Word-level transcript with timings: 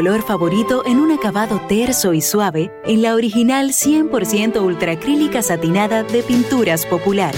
color 0.00 0.22
favorito 0.22 0.82
en 0.86 0.98
un 0.98 1.12
acabado 1.12 1.60
terso 1.68 2.14
y 2.14 2.22
suave 2.22 2.72
en 2.86 3.02
la 3.02 3.14
original 3.14 3.68
100% 3.68 4.58
ultracrílica 4.62 5.42
satinada 5.42 6.04
de 6.04 6.22
Pinturas 6.22 6.86
Popular. 6.86 7.34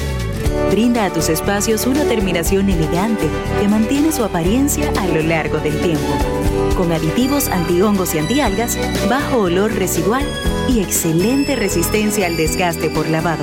Brinda 0.70 1.06
a 1.06 1.12
tus 1.12 1.28
espacios 1.28 1.88
una 1.88 2.04
terminación 2.04 2.70
elegante 2.70 3.26
que 3.60 3.66
mantiene 3.66 4.12
su 4.12 4.22
apariencia 4.22 4.92
a 4.96 5.08
lo 5.08 5.22
largo 5.22 5.58
del 5.58 5.76
tiempo. 5.80 6.06
Con 6.76 6.92
aditivos 6.92 7.48
antihongos 7.48 8.14
y 8.14 8.18
antialgas, 8.18 8.78
bajo 9.08 9.38
olor 9.38 9.74
residual 9.74 10.24
y 10.68 10.82
excelente 10.82 11.56
resistencia 11.56 12.28
al 12.28 12.36
desgaste 12.36 12.90
por 12.90 13.08
lavado. 13.08 13.42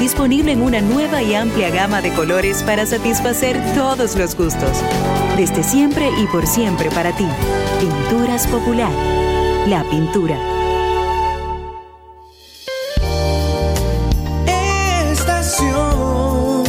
Disponible 0.00 0.50
en 0.50 0.62
una 0.62 0.80
nueva 0.80 1.22
y 1.22 1.36
amplia 1.36 1.70
gama 1.70 2.02
de 2.02 2.12
colores 2.12 2.64
para 2.64 2.86
satisfacer 2.86 3.56
todos 3.76 4.16
los 4.16 4.34
gustos. 4.34 4.82
Desde 5.36 5.62
siempre 5.62 6.10
y 6.20 6.26
por 6.26 6.44
siempre 6.44 6.90
para 6.90 7.12
ti. 7.12 7.28
Pinturas 7.80 8.46
Popular. 8.48 8.90
La 9.68 9.84
pintura. 9.84 10.36
Estación 15.12 16.64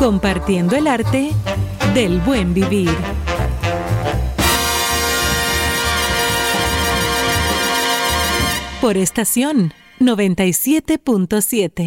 Compartiendo 0.00 0.74
el 0.74 0.88
arte 0.88 1.30
del 1.94 2.20
buen 2.22 2.54
vivir. 2.54 3.13
Por 8.84 8.98
estación 8.98 9.72
97.7. 9.98 11.86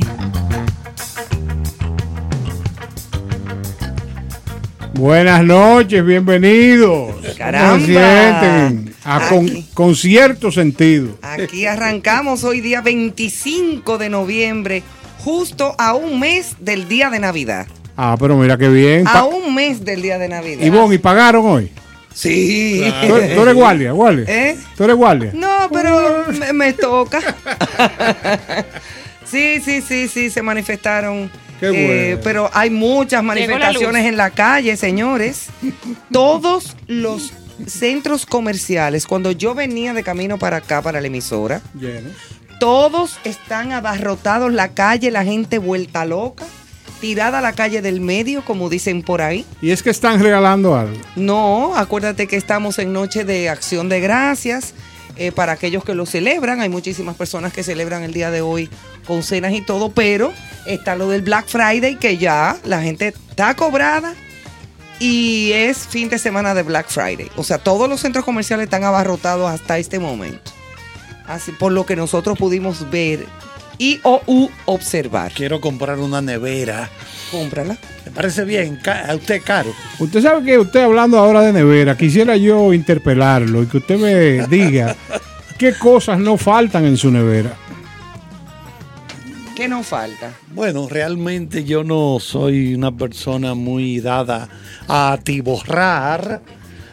Buenas 4.96 5.44
noches, 5.44 6.04
bienvenidos. 6.04 7.14
Caramba. 7.38 8.72
A 9.04 9.30
con, 9.30 9.48
con, 9.76 9.96
cierto 9.96 10.52
sentido. 10.52 11.20
Aquí 11.22 11.68
arrancamos 11.68 12.44
hoy 12.44 12.62
día 12.62 12.82
25 12.82 14.00
de 14.00 14.10
noviembre, 14.10 14.82
justo 15.20 15.76
a 15.78 15.94
un 15.94 16.20
mes 16.20 16.56
del 16.62 16.88
día 16.88 17.12
de 17.12 17.20
Navidad. 17.20 17.68
Ah, 17.96 18.18
pero 18.20 18.36
mira 18.38 18.58
qué 18.58 18.70
bien. 18.70 19.08
A 19.08 19.24
un 19.24 19.54
mes 19.54 19.86
del 19.86 20.02
día 20.02 20.18
de 20.18 20.30
Navidad. 20.30 20.66
¿Y 20.66 20.72
vos, 20.72 20.92
y 20.92 20.98
pagaron 20.98 21.46
hoy? 21.46 21.72
Sí. 22.18 22.82
¿Tú, 23.08 23.16
eres 23.16 23.54
guardia, 23.54 23.92
guardia? 23.92 24.26
¿Eh? 24.28 24.58
¿Tú 24.76 24.86
eres 24.86 24.96
guardia? 24.96 25.32
No, 25.36 25.70
pero 25.72 26.26
me, 26.52 26.74
toca. 26.74 27.20
sí, 29.24 29.62
sí, 29.64 29.82
sí, 29.82 30.08
sí, 30.08 30.32
se 30.32 30.42
manifestaron. 30.42 31.30
Qué 31.60 31.70
bueno. 31.70 31.86
Eh, 31.88 32.20
pero 32.24 32.50
hay 32.54 32.72
muchas 32.72 33.24
manifestaciones 33.24 34.08
en 34.08 34.18
la 34.18 34.32
calle, 34.32 34.76
señores. 34.78 35.50
Todos 36.12 36.76
los 36.88 37.34
centros 37.68 38.26
comerciales, 38.26 39.06
cuando 39.06 39.32
yo 39.32 39.54
venía 39.54 39.94
de 39.94 40.02
camino 40.02 40.40
para 40.40 40.58
acá, 40.58 40.82
para 40.82 41.00
la 41.00 41.06
emisora, 41.06 41.62
todos 42.60 43.20
están 43.26 43.74
abarrotados, 43.74 44.52
la 44.52 44.70
calle, 44.70 45.12
la 45.12 45.24
gente 45.24 45.60
vuelta 45.60 46.04
loca 46.04 46.46
tirada 47.00 47.40
a 47.40 47.42
la 47.42 47.54
calle 47.54 47.82
del 47.82 48.02
medio, 48.02 48.44
como 48.44 48.70
dicen 48.70 49.02
por 49.02 49.22
ahí. 49.22 49.46
¿Y 49.62 49.72
es 49.72 49.84
que 49.84 49.90
están 49.90 50.20
regalando 50.20 50.76
algo? 50.76 50.98
No, 51.16 51.76
acuérdate 51.76 52.28
que 52.28 52.36
estamos 52.36 52.80
en 52.80 52.94
noche 52.94 53.24
de 53.24 53.50
acción 53.50 53.90
de 53.90 54.00
gracias. 54.00 54.74
Eh, 55.20 55.32
para 55.32 55.54
aquellos 55.54 55.84
que 55.84 55.96
lo 55.96 56.06
celebran, 56.06 56.62
hay 56.62 56.70
muchísimas 56.70 57.16
personas 57.16 57.52
que 57.52 57.64
celebran 57.64 58.04
el 58.04 58.14
día 58.14 58.30
de 58.30 58.42
hoy 58.42 58.70
con 59.08 59.24
cenas 59.24 59.54
y 59.54 59.62
todo, 59.62 59.90
pero 59.90 60.32
está 60.68 60.96
lo 60.96 61.10
del 61.10 61.24
Black 61.24 61.48
Friday 61.48 61.96
que 61.96 62.18
ya 62.18 62.56
la 62.64 62.84
gente 62.84 63.08
está 63.08 63.56
cobrada 63.56 64.14
y 65.00 65.52
es 65.54 65.88
fin 65.88 66.10
de 66.10 66.20
semana 66.20 66.54
de 66.54 66.62
Black 66.62 66.90
Friday. 66.90 67.32
O 67.36 67.44
sea, 67.44 67.58
todos 67.58 67.90
los 67.90 68.02
centros 68.02 68.26
comerciales 68.26 68.66
están 68.66 68.84
abarrotados 68.84 69.50
hasta 69.50 69.80
este 69.80 69.98
momento. 69.98 70.52
Así 71.26 71.52
por 71.52 71.72
lo 71.72 71.86
que 71.86 71.96
nosotros 71.96 72.38
pudimos 72.38 72.90
ver 72.90 73.26
y 73.78 74.00
o 74.04 74.22
u 74.26 74.50
observar. 74.66 75.32
Quiero 75.34 75.62
comprar 75.62 76.00
una 76.00 76.22
nevera. 76.22 76.90
Cómprala. 77.32 77.78
Me 78.06 78.12
parece 78.12 78.46
bien, 78.46 78.80
a 78.86 79.16
usted 79.16 79.42
caro. 79.44 79.74
Usted 80.00 80.22
sabe 80.22 80.46
que 80.46 80.58
usted 80.58 80.82
hablando 80.82 81.18
ahora 81.18 81.42
de 81.42 81.54
nevera, 81.54 81.98
quisiera 81.98 82.38
yo 82.38 82.74
interpelarlo 82.74 83.64
y 83.64 83.68
que 83.68 83.78
usted 83.78 83.98
me 83.98 84.48
diga 84.48 84.96
qué 85.58 85.74
cosas 85.74 86.20
no 86.20 86.38
faltan 86.38 86.86
en 86.86 86.98
su 86.98 87.12
nevera. 87.12 87.54
¿Qué 89.56 89.68
nos 89.68 89.88
falta? 89.88 90.34
Bueno, 90.54 90.88
realmente 90.88 91.64
yo 91.64 91.84
no 91.84 92.20
soy 92.20 92.76
una 92.76 92.96
persona 92.96 93.56
muy 93.56 94.00
dada 94.00 94.48
a 94.88 95.14
atiborrar 95.14 96.42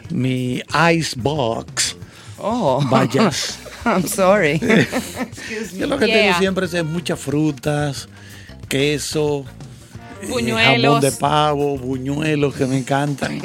mi 0.09 0.63
icebox. 0.91 1.95
Oh. 2.39 2.83
Vayas. 2.89 3.59
I'm 3.85 4.07
sorry. 4.07 4.59
Yo 5.77 5.87
lo 5.87 5.97
que 5.97 6.07
Yeah. 6.07 6.21
tengo 6.21 6.37
siempre 6.39 6.65
es 6.65 6.83
muchas 6.85 7.19
frutas, 7.19 8.07
queso, 8.67 9.45
eh, 10.21 10.27
Buñuelos. 10.27 10.83
jamón 10.95 11.01
de 11.01 11.11
pavo, 11.11 11.77
buñuelos 11.77 12.55
que 12.55 12.65
me 12.65 12.77
encantan. 12.77 13.39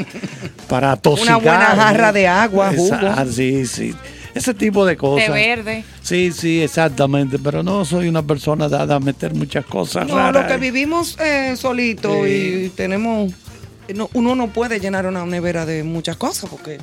Para 0.69 0.97
tosigar. 0.97 1.37
Una 1.37 1.45
buena 1.45 1.67
jarra 1.77 2.13
de 2.13 2.27
agua, 2.29 2.73
jugo. 2.75 2.95
Esa- 2.97 3.27
sí, 3.27 3.67
sí. 3.67 3.95
Ese 4.35 4.55
tipo 4.55 4.87
de 4.87 4.97
cosas. 4.97 5.27
Té 5.27 5.33
verde. 5.33 5.85
Sí, 6.03 6.31
sí, 6.33 6.63
exactamente. 6.63 7.39
Pero 7.41 7.63
no 7.65 7.85
soy 7.85 8.07
una 8.09 8.23
persona 8.23 8.69
dada 8.69 8.95
a 8.97 9.01
meter 9.01 9.35
muchas 9.35 9.65
cosas 9.67 10.07
No, 10.07 10.15
raras. 10.17 10.43
lo 10.45 10.49
que 10.49 10.57
vivimos 10.57 11.19
eh, 11.21 11.55
solito 11.57 12.27
y 12.27 12.71
tenemos. 12.77 13.33
no, 13.93 14.09
uno 14.15 14.37
no 14.37 14.47
puede 14.47 14.79
llenar 14.79 15.05
una 15.07 15.27
nevera 15.27 15.67
de 15.67 15.83
muchas 15.83 16.17
cosas 16.17 16.49
porque 16.49 16.79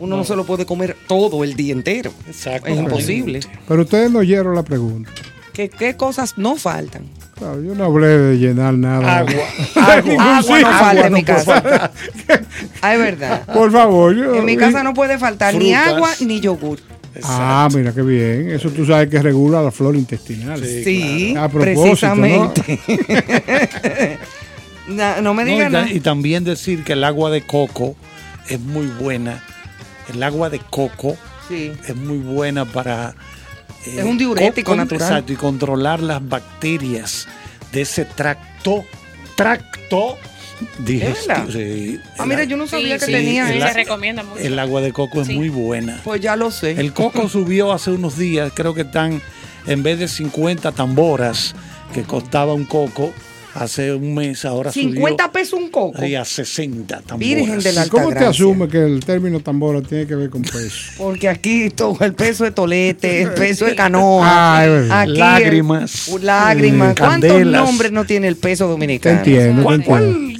uno 0.00 0.16
no, 0.16 0.24
se 0.24 0.34
lo 0.34 0.44
puede 0.44 0.66
comer 0.66 0.96
todo 1.06 1.44
el 1.44 1.54
día 1.54 1.72
entero. 1.72 2.12
Exacto. 2.26 2.68
Es 2.68 2.78
imposible. 2.78 3.40
Pero 3.68 3.82
ustedes 3.82 4.10
no 4.10 4.18
oyeron 4.20 4.54
la 4.56 4.62
pregunta. 4.64 5.10
¿Qué, 5.52 5.68
qué 5.68 5.96
cosas 5.96 6.36
no 6.38 6.56
faltan? 6.56 7.04
Claro, 7.36 7.62
yo 7.62 7.74
no 7.74 7.84
hablé 7.84 8.06
de 8.08 8.38
llenar 8.38 8.74
nada. 8.74 9.18
Agua. 9.18 9.32
Agua 9.76 10.34
no 10.36 10.42
falta 10.78 11.06
en 11.06 11.12
mi 11.12 11.22
casa. 11.24 11.90
Ah, 12.82 12.94
es 12.94 12.98
verdad. 13.00 13.46
Por 13.52 13.70
favor. 13.72 14.14
yo- 14.14 14.34
En 14.34 14.44
mi 14.44 14.56
casa 14.56 14.82
no 14.82 14.92
puede 14.94 15.18
faltar 15.18 15.54
ni 15.54 15.72
agua 15.74 16.10
ni 16.20 16.40
yogur. 16.40 16.78
Ah, 17.24 17.68
mira 17.74 17.92
qué 17.92 18.02
bien. 18.02 18.50
Eso 18.50 18.70
tú 18.70 18.86
sabes 18.86 19.08
que 19.08 19.20
regula 19.20 19.60
la 19.62 19.70
flora 19.72 19.98
intestinal. 19.98 20.64
Sí, 20.64 21.34
A 21.36 21.48
propósito, 21.48 21.82
precisamente. 21.82 22.78
No, 24.88 25.20
no 25.22 25.34
me 25.34 25.44
No, 25.44 25.50
digan 25.52 25.70
y, 25.70 25.72
nada. 25.72 25.90
y 25.92 26.00
también 26.00 26.42
decir 26.44 26.82
que 26.82 26.94
el 26.94 27.04
agua 27.04 27.30
de 27.30 27.42
coco 27.42 27.94
es 28.48 28.58
muy 28.58 28.86
buena. 28.86 29.42
El 30.12 30.22
agua 30.22 30.50
de 30.50 30.58
coco 30.58 31.16
Sí. 31.48 31.72
es 31.86 31.96
muy 31.96 32.18
buena 32.18 32.64
para... 32.64 33.14
eh, 33.86 33.96
Es 33.98 34.04
un 34.04 34.16
diurético 34.18 34.76
natural. 34.76 35.02
Exacto, 35.02 35.32
y 35.32 35.36
controlar 35.36 36.00
las 36.00 36.26
bacterias 36.26 37.26
de 37.72 37.80
ese 37.82 38.04
tracto, 38.04 38.84
tracto 39.36 40.16
digestivo. 40.78 41.50
Sí, 41.50 41.98
Ah, 42.18 42.22
el 42.24 42.28
mira, 42.28 42.44
yo 42.44 42.56
no 42.56 42.66
sabía 42.66 42.98
que 42.98 43.06
sí, 43.06 43.12
tenía 43.12 43.50
el 43.52 43.60
se 43.62 43.72
recomienda 43.72 44.22
mucho. 44.22 44.40
El 44.40 44.58
agua 44.58 44.80
de 44.80 44.92
coco 44.92 45.22
es 45.22 45.28
muy 45.28 45.48
buena. 45.48 46.00
Pues 46.04 46.20
ya 46.20 46.36
lo 46.36 46.50
sé. 46.50 46.72
El 46.72 46.92
coco 46.92 47.28
subió 47.30 47.72
hace 47.72 47.90
unos 47.90 48.16
días, 48.18 48.52
creo 48.54 48.74
que 48.74 48.82
están, 48.82 49.20
en 49.66 49.82
vez 49.82 49.98
de 49.98 50.06
50 50.08 50.72
tamboras 50.72 51.54
que 51.94 52.02
costaba 52.02 52.54
un 52.54 52.64
coco, 52.64 53.12
hace 53.54 53.92
un 53.94 54.14
mes, 54.14 54.44
ahora 54.44 54.70
50 54.72 55.24
subió 55.24 55.32
pesos 55.32 55.58
un 55.60 55.68
coco. 55.70 56.00
ahí 56.00 56.14
a 56.14 56.24
60 56.24 57.00
tamboras. 57.02 57.18
Virgen 57.18 57.58
de 57.60 57.72
la 57.72 57.86
¿Y 57.86 57.88
¿Cómo 57.88 58.10
te 58.10 58.24
asume 58.24 58.68
que 58.68 58.78
el 58.82 59.00
término 59.04 59.40
tambora 59.40 59.80
tiene 59.82 60.06
que 60.06 60.14
ver 60.14 60.30
con 60.30 60.42
peso? 60.42 60.76
Porque 60.98 61.28
aquí 61.28 61.70
todo 61.70 61.98
el 62.04 62.14
peso 62.14 62.44
de 62.44 62.50
tolete, 62.52 63.22
el 63.22 63.30
peso 63.34 63.64
de 63.66 63.74
canoa. 63.74 64.58
Ah, 64.60 64.64
el- 65.04 65.18
Lágrimas. 65.18 66.08
lágrimas. 66.22 66.94
¿Cuántos 66.98 67.30
candelas. 67.30 67.64
nombres 67.64 67.92
no 67.92 68.04
tiene 68.04 68.28
el 68.28 68.36
peso 68.36 68.64
Te 68.66 68.70
dominicano? 68.70 69.18
entiendo, 69.18 69.56
te 69.56 69.62
¿Cuál, 69.64 69.74
entiendo. 69.80 70.18
cuál- 70.18 70.39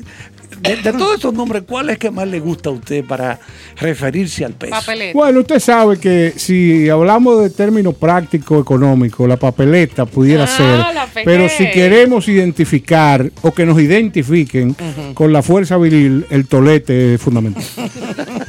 de, 0.62 0.77
de 0.77 0.93
todos 0.93 1.15
estos 1.17 1.33
nombres, 1.35 1.62
cuál 1.67 1.91
es 1.91 1.99
que 1.99 2.11
más 2.11 2.29
le 2.29 2.41
gusta 2.41 2.71
a 2.71 2.73
usted 2.73 3.05
para 3.05 3.39
referirse 3.77 4.45
al 4.45 4.53
peso? 4.53 4.71
Papeleta. 4.73 5.12
Bueno, 5.19 5.41
usted 5.41 5.59
sabe 5.61 5.99
que 5.99 6.33
si 6.37 6.89
hablamos 6.89 7.43
de 7.43 7.51
término 7.51 7.93
práctico 7.93 8.61
económico, 8.61 9.27
la 9.27 9.37
papeleta 9.37 10.07
pudiera 10.07 10.45
Ah, 10.45 10.47
ser. 10.47 11.25
Pero 11.25 11.49
si 11.49 11.71
queremos 11.71 12.29
identificar 12.29 13.31
o 13.43 13.53
que 13.53 13.65
nos 13.67 13.81
identifiquen 13.81 14.77
con 15.15 15.33
la 15.33 15.43
fuerza 15.43 15.77
viril, 15.79 16.27
el 16.31 16.47
tolete 16.47 17.15
es 17.15 17.21
fundamental. 17.21 17.65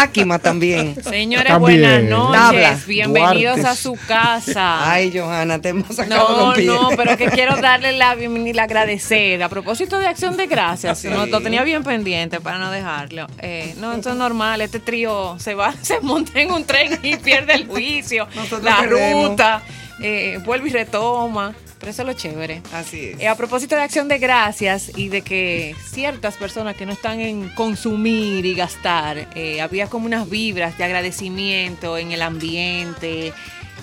También. 0.00 0.96
Señores, 1.04 1.48
También. 1.52 1.80
buenas 1.82 2.02
noches. 2.04 2.40
Tabla. 2.40 2.78
Bienvenidos 2.86 3.56
Duartes. 3.60 3.64
a 3.66 3.74
su 3.76 3.98
casa. 4.08 4.90
Ay, 4.90 5.12
Johanna, 5.14 5.60
te 5.60 5.68
hemos 5.70 5.94
sacado 5.94 6.54
No, 6.56 6.56
no, 6.56 6.96
pero 6.96 7.18
que 7.18 7.26
quiero 7.26 7.56
darle 7.56 7.92
la 7.92 8.14
bienvenida 8.14 8.50
y 8.50 8.52
la 8.54 8.62
agradecer. 8.62 9.42
A 9.42 9.50
propósito 9.50 9.98
de 9.98 10.06
Acción 10.06 10.38
de 10.38 10.46
Gracias, 10.46 11.00
Sí. 11.00 11.08
no, 11.08 11.26
lo 11.26 11.40
tenía 11.42 11.62
bien 11.64 11.84
pendiente 11.84 12.40
para 12.40 12.56
no 12.58 12.70
dejarlo. 12.70 13.26
Eh, 13.40 13.74
no, 13.78 13.92
esto 13.92 14.10
es 14.10 14.16
normal, 14.16 14.62
este 14.62 14.80
trío 14.80 15.36
se 15.38 15.54
va, 15.54 15.74
se 15.82 16.00
monta 16.00 16.40
en 16.40 16.50
un 16.50 16.64
tren 16.64 16.98
y 17.02 17.16
pierde 17.16 17.52
el 17.52 17.66
juicio, 17.66 18.26
Nosotros 18.34 18.62
la 18.62 18.82
ruta, 18.82 19.60
eh, 20.02 20.38
vuelve 20.46 20.70
y 20.70 20.72
retoma. 20.72 21.52
Pero 21.80 21.90
eso 21.90 22.02
es 22.02 22.06
lo 22.06 22.12
chévere. 22.12 22.62
Así 22.72 23.06
es. 23.06 23.20
Eh, 23.20 23.26
a 23.26 23.34
propósito 23.34 23.74
de 23.74 23.82
acción 23.82 24.06
de 24.06 24.18
gracias 24.18 24.92
y 24.94 25.08
de 25.08 25.22
que 25.22 25.74
ciertas 25.82 26.36
personas 26.36 26.76
que 26.76 26.84
no 26.84 26.92
están 26.92 27.20
en 27.20 27.48
consumir 27.48 28.44
y 28.44 28.54
gastar, 28.54 29.28
eh, 29.34 29.62
había 29.62 29.86
como 29.86 30.04
unas 30.04 30.28
vibras 30.28 30.76
de 30.76 30.84
agradecimiento 30.84 31.96
en 31.96 32.12
el 32.12 32.20
ambiente. 32.20 33.32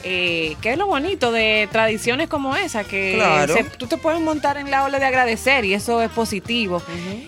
Eh, 0.10 0.56
que 0.62 0.72
es 0.72 0.78
lo 0.78 0.88
bonito 0.88 1.34
de 1.34 1.68
tradiciones 1.70 2.30
como 2.30 2.56
esa, 2.56 2.86
que 2.86 3.14
Claro. 3.16 3.54
se- 3.54 3.66
tú 3.66 3.88
te 3.88 3.98
puedes 3.98 4.22
montar 4.22 4.56
en 4.56 4.72
la 4.72 4.86
ola 4.86 5.00
de 5.00 5.06
agradecer 5.06 5.66
y 5.66 5.74
eso 5.74 6.02
es 6.02 6.10
positivo. 6.10 6.82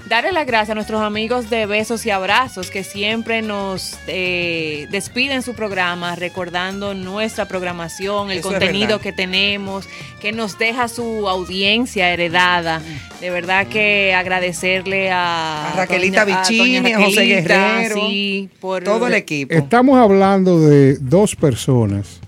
Darle 0.08 0.32
las 0.32 0.46
gracias 0.48 0.70
a 0.70 0.76
nuestros 0.76 1.02
amigos 1.02 1.50
de 1.50 1.66
Besos 1.66 2.06
y 2.06 2.10
Abrazos 2.12 2.70
que 2.72 2.86
siempre 2.86 3.42
nos 3.42 3.98
eh, 4.08 4.88
despiden 4.92 5.42
su 5.42 5.56
programa 5.56 6.16
recordando 6.16 6.94
nuestra 6.94 7.50
programación, 7.50 8.32
el 8.32 8.38
Eso 8.40 8.48
contenido 8.50 9.00
que 9.02 9.12
tenemos, 9.12 9.86
que 10.22 10.32
nos 10.32 10.58
deja 10.58 10.88
su 10.88 11.28
audiencia 11.28 12.10
heredada. 12.14 12.82
De 13.20 13.30
verdad 13.30 13.68
que 13.68 14.14
agradecerle 14.14 15.12
a, 15.12 15.72
A 15.74 15.76
Raquelita 15.76 16.22
a 16.22 16.46
José 16.46 17.24
Guerrero, 17.26 17.96
sí, 18.08 18.50
por 18.62 18.86
Todo 18.86 19.08
el 19.08 19.16
equipo. 19.16 19.54
Estamos 19.54 19.98
hablando 20.00 20.62
de 20.62 20.96
dos 21.00 21.36
personas 21.36 22.22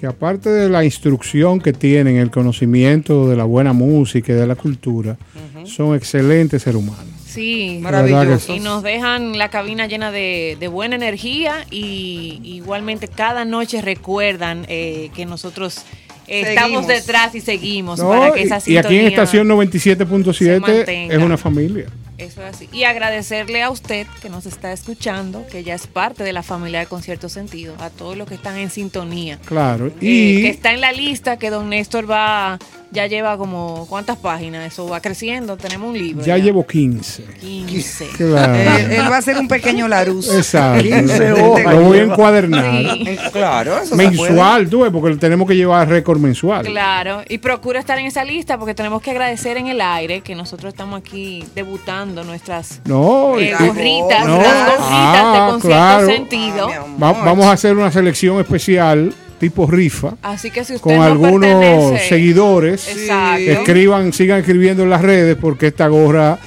que 0.00 0.06
aparte 0.06 0.48
de 0.48 0.70
la 0.70 0.82
instrucción 0.82 1.60
que 1.60 1.74
tienen, 1.74 2.16
el 2.16 2.30
conocimiento 2.30 3.28
de 3.28 3.36
la 3.36 3.44
buena 3.44 3.74
música 3.74 4.32
y 4.32 4.36
de 4.36 4.46
la 4.46 4.54
cultura, 4.56 5.18
son 5.66 5.94
excelentes 5.94 6.62
seres 6.62 6.80
humanos. 6.80 7.04
Sí, 7.26 7.78
Maravillosos. 7.82 8.48
y 8.56 8.60
nos 8.60 8.82
dejan 8.82 9.36
la 9.38 9.50
cabina 9.50 9.86
llena 9.86 10.10
de, 10.10 10.56
de 10.58 10.68
buena 10.68 10.96
energía 10.96 11.66
y 11.70 12.40
igualmente 12.42 13.08
cada 13.08 13.44
noche 13.44 13.82
recuerdan 13.82 14.64
eh, 14.68 15.10
que 15.14 15.26
nosotros 15.26 15.82
estamos 16.26 16.84
Seguimos. 16.84 16.86
detrás 16.86 17.34
y 17.34 17.40
seguimos 17.40 17.98
No, 18.00 18.08
para 18.08 18.32
que 18.32 18.40
y- 18.40 18.44
esa 18.44 18.58
y 18.66 18.76
aquí 18.78 18.96
en 18.98 19.06
estación 19.06 19.46
se 19.46 19.52
97.7 19.96 20.60
mantenga. 20.60 21.14
es 21.14 21.22
una 21.22 21.36
familia. 21.36 21.86
Eso 22.20 22.46
es 22.46 22.54
así. 22.54 22.68
Y 22.72 22.84
agradecerle 22.84 23.62
a 23.62 23.70
usted 23.70 24.06
que 24.20 24.28
nos 24.28 24.46
está 24.46 24.72
escuchando, 24.72 25.46
que 25.46 25.64
ya 25.64 25.74
es 25.74 25.86
parte 25.86 26.22
de 26.22 26.32
la 26.32 26.42
familia 26.42 26.80
de 26.80 26.86
Concierto 26.86 27.28
Sentido, 27.28 27.74
a 27.80 27.90
todos 27.90 28.16
los 28.16 28.28
que 28.28 28.34
están 28.34 28.56
en 28.56 28.70
sintonía. 28.70 29.38
Claro. 29.44 29.86
Eh, 29.86 29.92
Y 30.00 30.42
que 30.42 30.48
está 30.50 30.72
en 30.72 30.80
la 30.80 30.92
lista 30.92 31.38
que 31.38 31.50
don 31.50 31.70
Néstor 31.70 32.10
va, 32.10 32.58
ya 32.92 33.06
lleva 33.06 33.36
como, 33.36 33.86
¿cuántas 33.88 34.16
páginas? 34.16 34.66
Eso 34.72 34.88
va 34.88 35.00
creciendo, 35.00 35.56
tenemos 35.56 35.90
un 35.90 35.98
libro. 35.98 36.24
ya 36.24 36.36
llevo 36.38 36.66
15. 36.66 37.24
15. 37.40 38.08
Claro. 38.16 38.54
Él, 38.54 38.90
él 38.92 39.02
va 39.10 39.16
a 39.16 39.18
hacer 39.18 39.36
un 39.38 39.46
pequeño 39.48 39.86
Larus. 39.88 40.32
Exacto. 40.34 40.82
15 40.82 41.32
hojas 41.32 41.74
Lo 41.74 41.80
voy 41.82 41.98
a 41.98 42.02
encuadernar. 42.02 42.72
Sí. 42.94 43.04
Eh, 43.06 43.18
Claro, 43.32 43.78
eso 43.78 43.94
Mensual, 43.96 44.68
tú 44.68 44.80
ves, 44.80 44.90
porque 44.92 45.16
tenemos 45.16 45.46
que 45.46 45.54
llevar 45.54 45.88
récord 45.88 46.18
mensual. 46.18 46.66
Claro, 46.66 47.22
y 47.28 47.38
procura 47.38 47.78
estar 47.80 47.98
en 47.98 48.06
esa 48.06 48.24
lista 48.24 48.58
porque 48.58 48.74
tenemos 48.74 49.00
que 49.02 49.10
agradecer 49.12 49.56
en 49.56 49.68
el 49.68 49.80
aire 49.80 50.20
que 50.22 50.34
nosotros 50.34 50.72
estamos 50.72 50.98
aquí 51.00 51.44
debutando 51.54 52.24
nuestras 52.24 52.80
No, 52.86 53.38
eh, 53.38 53.54
gorritas, 53.58 54.26
No, 54.26 54.36
las 54.38 54.66
gorritas 54.66 54.80
ah, 54.80 55.32
de 55.46 55.52
concierto 55.52 55.68
claro. 55.68 56.06
sentido. 56.06 56.68
Ah, 56.72 56.84
va- 57.02 57.12
vamos 57.12 57.46
a 57.46 57.52
hacer 57.52 57.76
una 57.76 57.90
selección 57.92 58.40
especial 58.40 59.12
tipo 59.40 59.66
rifa 59.66 60.14
Así 60.22 60.50
que 60.52 60.64
si 60.64 60.74
usted 60.74 60.84
con 60.84 60.94
no 60.96 61.02
algunos 61.02 61.40
pertenece- 61.50 62.08
seguidores. 62.08 62.86
Exacto. 62.88 63.40
Escriban, 63.50 64.12
sigan 64.12 64.38
escribiendo 64.40 64.84
en 64.84 64.90
las 64.90 65.02
redes 65.02 65.36
porque 65.40 65.66
esta 65.68 65.88
gorra 65.88 66.38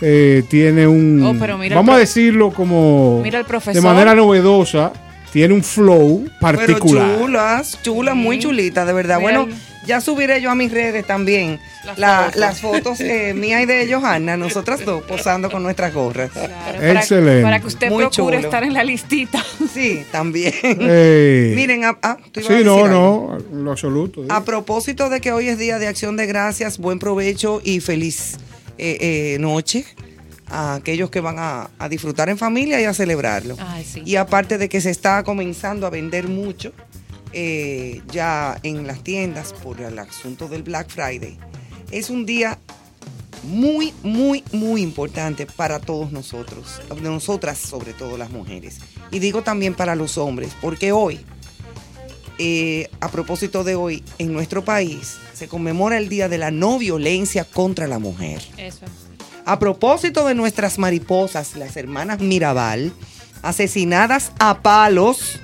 eh, 0.00 0.42
tiene 0.48 0.86
un, 0.86 1.22
Oh, 1.24 1.34
pero 1.40 1.56
mira 1.58 1.74
el 1.74 1.76
vamos 1.76 1.94
a 1.96 1.98
decirlo 1.98 2.50
como 2.52 3.20
Mira 3.22 3.38
el 3.38 3.44
de 3.44 3.48
profesor. 3.48 3.82
manera 3.82 4.14
novedosa, 4.14 4.92
tiene 5.32 5.54
un 5.54 5.62
flow 5.64 6.24
particular. 6.40 7.06
Pero 7.14 7.24
chulas, 7.26 7.78
chulas, 7.82 8.14
muy 8.14 8.38
chulitas, 8.38 8.86
de 8.86 8.92
verdad. 8.92 9.18
Mira 9.18 9.30
bueno, 9.40 9.44
el- 9.52 9.71
ya 9.86 10.00
subiré 10.00 10.40
yo 10.40 10.50
a 10.50 10.54
mis 10.54 10.70
redes 10.72 11.06
también 11.06 11.58
Las 11.84 11.98
la- 11.98 12.18
fotos. 12.24 12.36
las 12.40 12.60
fotos 12.60 13.00
eh, 13.00 13.34
mía 13.34 13.60
y 13.62 13.66
de 13.66 13.92
Johanna, 13.92 14.36
nosotras 14.36 14.84
dos 14.84 15.02
posando 15.04 15.50
con 15.50 15.62
nuestras 15.62 15.92
gorras. 15.92 16.30
Claro, 16.30 16.82
Excelente. 16.82 17.42
Para, 17.42 17.60
que 17.60 17.66
usted 17.66 17.90
Muy 17.90 18.04
procure 18.04 18.36
chulo. 18.36 18.46
estar 18.48 18.64
en 18.64 18.72
la 18.74 18.84
listita. 18.84 19.44
Sí, 19.72 20.04
también. 20.12 20.52
Miren, 21.54 21.84
ah, 21.84 21.98
ah, 22.02 22.16
tú 22.30 22.40
ibas 22.40 22.50
a 22.50 22.52
sí, 22.52 22.62
decir 22.62 22.66
no, 22.66 22.84
algo. 22.84 23.38
no, 23.50 23.62
lo 23.64 23.70
absoluto. 23.72 24.24
A 24.28 24.44
propósito 24.44 25.08
de 25.10 25.20
que 25.20 25.32
hoy 25.32 25.48
es 25.48 25.58
día 25.58 25.78
de 25.78 25.86
acción 25.88 26.16
de 26.16 26.26
gracias, 26.26 26.78
buen 26.78 26.98
provecho 26.98 27.60
y 27.64 27.80
feliz 27.80 28.36
eh, 28.78 28.98
eh, 29.00 29.36
noche 29.40 29.84
a 30.48 30.74
aquellos 30.74 31.08
que 31.10 31.20
van 31.20 31.36
a, 31.38 31.70
a 31.78 31.88
disfrutar 31.88 32.28
en 32.28 32.36
familia 32.36 32.80
y 32.80 32.84
a 32.84 32.92
celebrarlo. 32.92 33.56
Ay, 33.58 33.84
sí. 33.90 34.02
Y 34.04 34.16
aparte 34.16 34.58
de 34.58 34.68
que 34.68 34.80
se 34.82 34.90
está 34.90 35.22
comenzando 35.24 35.86
a 35.86 35.90
vender 35.90 36.28
mucho 36.28 36.72
eh, 37.32 38.02
ya 38.10 38.58
en 38.62 38.86
las 38.86 39.02
tiendas 39.02 39.52
por 39.52 39.80
el 39.80 39.98
asunto 39.98 40.48
del 40.48 40.62
Black 40.62 40.88
Friday, 40.88 41.38
es 41.90 42.10
un 42.10 42.26
día 42.26 42.58
muy, 43.42 43.92
muy, 44.02 44.44
muy 44.52 44.82
importante 44.82 45.46
para 45.46 45.80
todos 45.80 46.12
nosotros, 46.12 46.80
nosotras 47.00 47.58
sobre 47.58 47.92
todo 47.92 48.16
las 48.16 48.30
mujeres. 48.30 48.78
Y 49.10 49.18
digo 49.18 49.42
también 49.42 49.74
para 49.74 49.94
los 49.94 50.16
hombres, 50.18 50.52
porque 50.60 50.92
hoy, 50.92 51.20
eh, 52.38 52.88
a 53.00 53.08
propósito 53.08 53.64
de 53.64 53.74
hoy, 53.74 54.04
en 54.18 54.32
nuestro 54.32 54.64
país 54.64 55.16
se 55.34 55.48
conmemora 55.48 55.98
el 55.98 56.08
Día 56.08 56.28
de 56.28 56.38
la 56.38 56.50
No 56.50 56.78
Violencia 56.78 57.44
contra 57.44 57.86
la 57.86 57.98
Mujer. 57.98 58.42
Eso. 58.56 58.86
A 59.44 59.58
propósito 59.58 60.24
de 60.24 60.34
nuestras 60.34 60.78
mariposas, 60.78 61.56
las 61.56 61.76
hermanas 61.76 62.20
Mirabal, 62.20 62.92
asesinadas 63.42 64.32
a 64.38 64.62
palos 64.62 65.40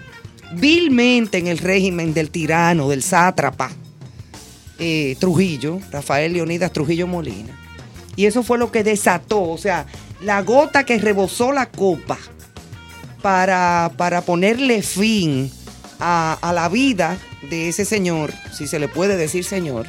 vilmente 0.52 1.38
en 1.38 1.46
el 1.46 1.58
régimen 1.58 2.14
del 2.14 2.30
tirano, 2.30 2.88
del 2.88 3.02
sátrapa 3.02 3.70
eh, 4.78 5.16
Trujillo, 5.18 5.80
Rafael 5.90 6.32
Leonidas 6.32 6.72
Trujillo 6.72 7.06
Molina. 7.06 7.58
Y 8.16 8.26
eso 8.26 8.42
fue 8.42 8.58
lo 8.58 8.72
que 8.72 8.82
desató, 8.82 9.42
o 9.42 9.58
sea, 9.58 9.86
la 10.20 10.42
gota 10.42 10.84
que 10.84 10.98
rebosó 10.98 11.52
la 11.52 11.66
copa 11.66 12.18
para, 13.22 13.92
para 13.96 14.22
ponerle 14.22 14.82
fin 14.82 15.50
a, 16.00 16.38
a 16.40 16.52
la 16.52 16.68
vida 16.68 17.18
de 17.48 17.68
ese 17.68 17.84
señor, 17.84 18.32
si 18.52 18.66
se 18.66 18.78
le 18.78 18.88
puede 18.88 19.16
decir 19.16 19.44
señor, 19.44 19.86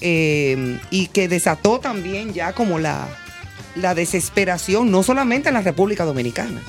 eh, 0.00 0.78
y 0.90 1.06
que 1.08 1.28
desató 1.28 1.80
también 1.80 2.32
ya 2.32 2.52
como 2.52 2.78
la, 2.78 3.08
la 3.74 3.94
desesperación, 3.94 4.90
no 4.90 5.02
solamente 5.02 5.48
en 5.48 5.54
la 5.54 5.62
República 5.62 6.04
Dominicana, 6.04 6.60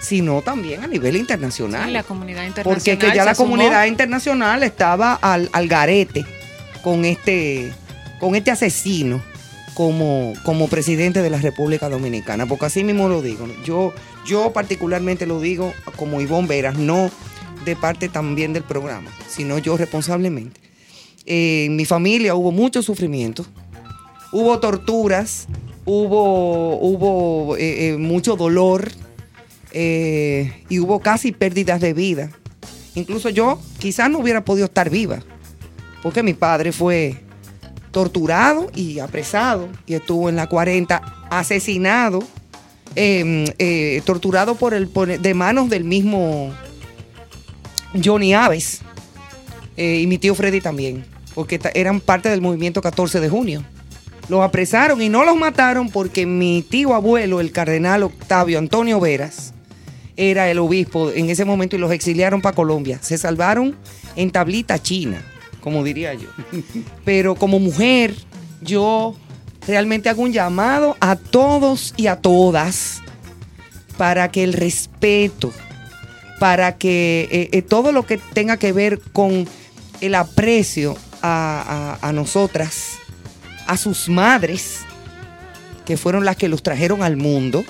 sino 0.00 0.42
también 0.42 0.84
a 0.84 0.86
nivel 0.86 1.16
internacional. 1.16 1.86
Sí, 1.86 1.92
la 1.92 2.02
comunidad 2.02 2.46
internacional. 2.46 2.80
Porque 2.80 2.98
que 2.98 3.14
ya 3.14 3.24
la 3.24 3.34
comunidad 3.34 3.86
internacional 3.86 4.62
estaba 4.62 5.14
al, 5.14 5.48
al 5.52 5.68
garete 5.68 6.24
con 6.82 7.04
este, 7.04 7.72
con 8.20 8.34
este 8.34 8.50
asesino 8.50 9.20
como, 9.74 10.34
como 10.44 10.68
presidente 10.68 11.22
de 11.22 11.30
la 11.30 11.38
República 11.38 11.88
Dominicana. 11.88 12.46
Porque 12.46 12.66
así 12.66 12.84
mismo 12.84 13.08
lo 13.08 13.22
digo. 13.22 13.46
Yo, 13.64 13.92
yo 14.26 14.52
particularmente 14.52 15.26
lo 15.26 15.40
digo 15.40 15.72
como 15.96 16.20
Ivonne 16.20 16.48
Veras, 16.48 16.76
no 16.76 17.10
de 17.64 17.76
parte 17.76 18.08
también 18.08 18.52
del 18.52 18.62
programa, 18.62 19.10
sino 19.28 19.58
yo 19.58 19.76
responsablemente. 19.76 20.60
Eh, 21.26 21.66
en 21.66 21.76
mi 21.76 21.84
familia 21.84 22.34
hubo 22.34 22.52
mucho 22.52 22.82
sufrimiento, 22.82 23.44
hubo 24.32 24.58
torturas, 24.58 25.46
hubo, 25.84 26.78
hubo 26.80 27.56
eh, 27.56 27.90
eh, 27.90 27.96
mucho 27.98 28.36
dolor 28.36 28.90
eh, 29.72 30.64
y 30.68 30.78
hubo 30.78 31.00
casi 31.00 31.32
pérdidas 31.32 31.80
de 31.80 31.92
vida. 31.92 32.30
Incluso 32.94 33.28
yo 33.28 33.60
quizás 33.78 34.10
no 34.10 34.18
hubiera 34.18 34.44
podido 34.44 34.66
estar 34.66 34.90
viva, 34.90 35.20
porque 36.02 36.22
mi 36.22 36.34
padre 36.34 36.72
fue 36.72 37.22
torturado 37.90 38.70
y 38.74 38.98
apresado, 38.98 39.68
y 39.86 39.94
estuvo 39.94 40.28
en 40.28 40.36
la 40.36 40.46
40 40.46 41.02
asesinado, 41.30 42.20
em, 42.94 43.44
eh, 43.58 44.02
torturado 44.04 44.54
por 44.56 44.74
el, 44.74 44.90
de 45.20 45.34
manos 45.34 45.68
del 45.68 45.84
mismo 45.84 46.52
Johnny 48.02 48.34
Aves 48.34 48.80
eh, 49.76 50.00
y 50.02 50.06
mi 50.06 50.18
tío 50.18 50.34
Freddy 50.34 50.60
también, 50.60 51.04
porque 51.34 51.60
eran 51.74 52.00
parte 52.00 52.28
del 52.28 52.40
movimiento 52.40 52.80
14 52.80 53.20
de 53.20 53.28
junio. 53.28 53.64
Los 54.28 54.42
apresaron 54.42 55.00
y 55.00 55.08
no 55.08 55.24
los 55.24 55.36
mataron 55.36 55.88
porque 55.88 56.26
mi 56.26 56.62
tío 56.62 56.94
abuelo, 56.94 57.40
el 57.40 57.52
cardenal 57.52 58.02
Octavio 58.02 58.58
Antonio 58.58 59.00
Veras, 59.00 59.54
era 60.18 60.50
el 60.50 60.58
obispo 60.58 61.10
en 61.12 61.30
ese 61.30 61.44
momento 61.44 61.76
y 61.76 61.78
los 61.78 61.92
exiliaron 61.92 62.42
para 62.42 62.54
Colombia. 62.54 62.98
Se 63.00 63.16
salvaron 63.16 63.76
en 64.16 64.30
tablita 64.32 64.82
china, 64.82 65.22
como 65.60 65.84
diría 65.84 66.12
yo. 66.12 66.28
Pero 67.04 67.36
como 67.36 67.60
mujer, 67.60 68.14
yo 68.60 69.14
realmente 69.66 70.08
hago 70.08 70.22
un 70.22 70.32
llamado 70.32 70.96
a 71.00 71.14
todos 71.14 71.94
y 71.96 72.08
a 72.08 72.16
todas 72.16 73.00
para 73.96 74.30
que 74.30 74.42
el 74.42 74.54
respeto, 74.54 75.52
para 76.40 76.76
que 76.78 77.28
eh, 77.30 77.48
eh, 77.52 77.62
todo 77.62 77.92
lo 77.92 78.04
que 78.04 78.18
tenga 78.18 78.56
que 78.56 78.72
ver 78.72 79.00
con 79.12 79.46
el 80.00 80.14
aprecio 80.16 80.96
a, 81.22 82.10
nosotras, 82.12 82.98
a 83.66 83.76
sus 83.76 84.08
madres, 84.08 84.80
que 85.84 85.96
fueron 85.96 86.24
las 86.24 86.36
que 86.36 86.48
los 86.48 86.62
trajeron 86.62 87.02
al 87.02 87.16
mundo, 87.16 87.64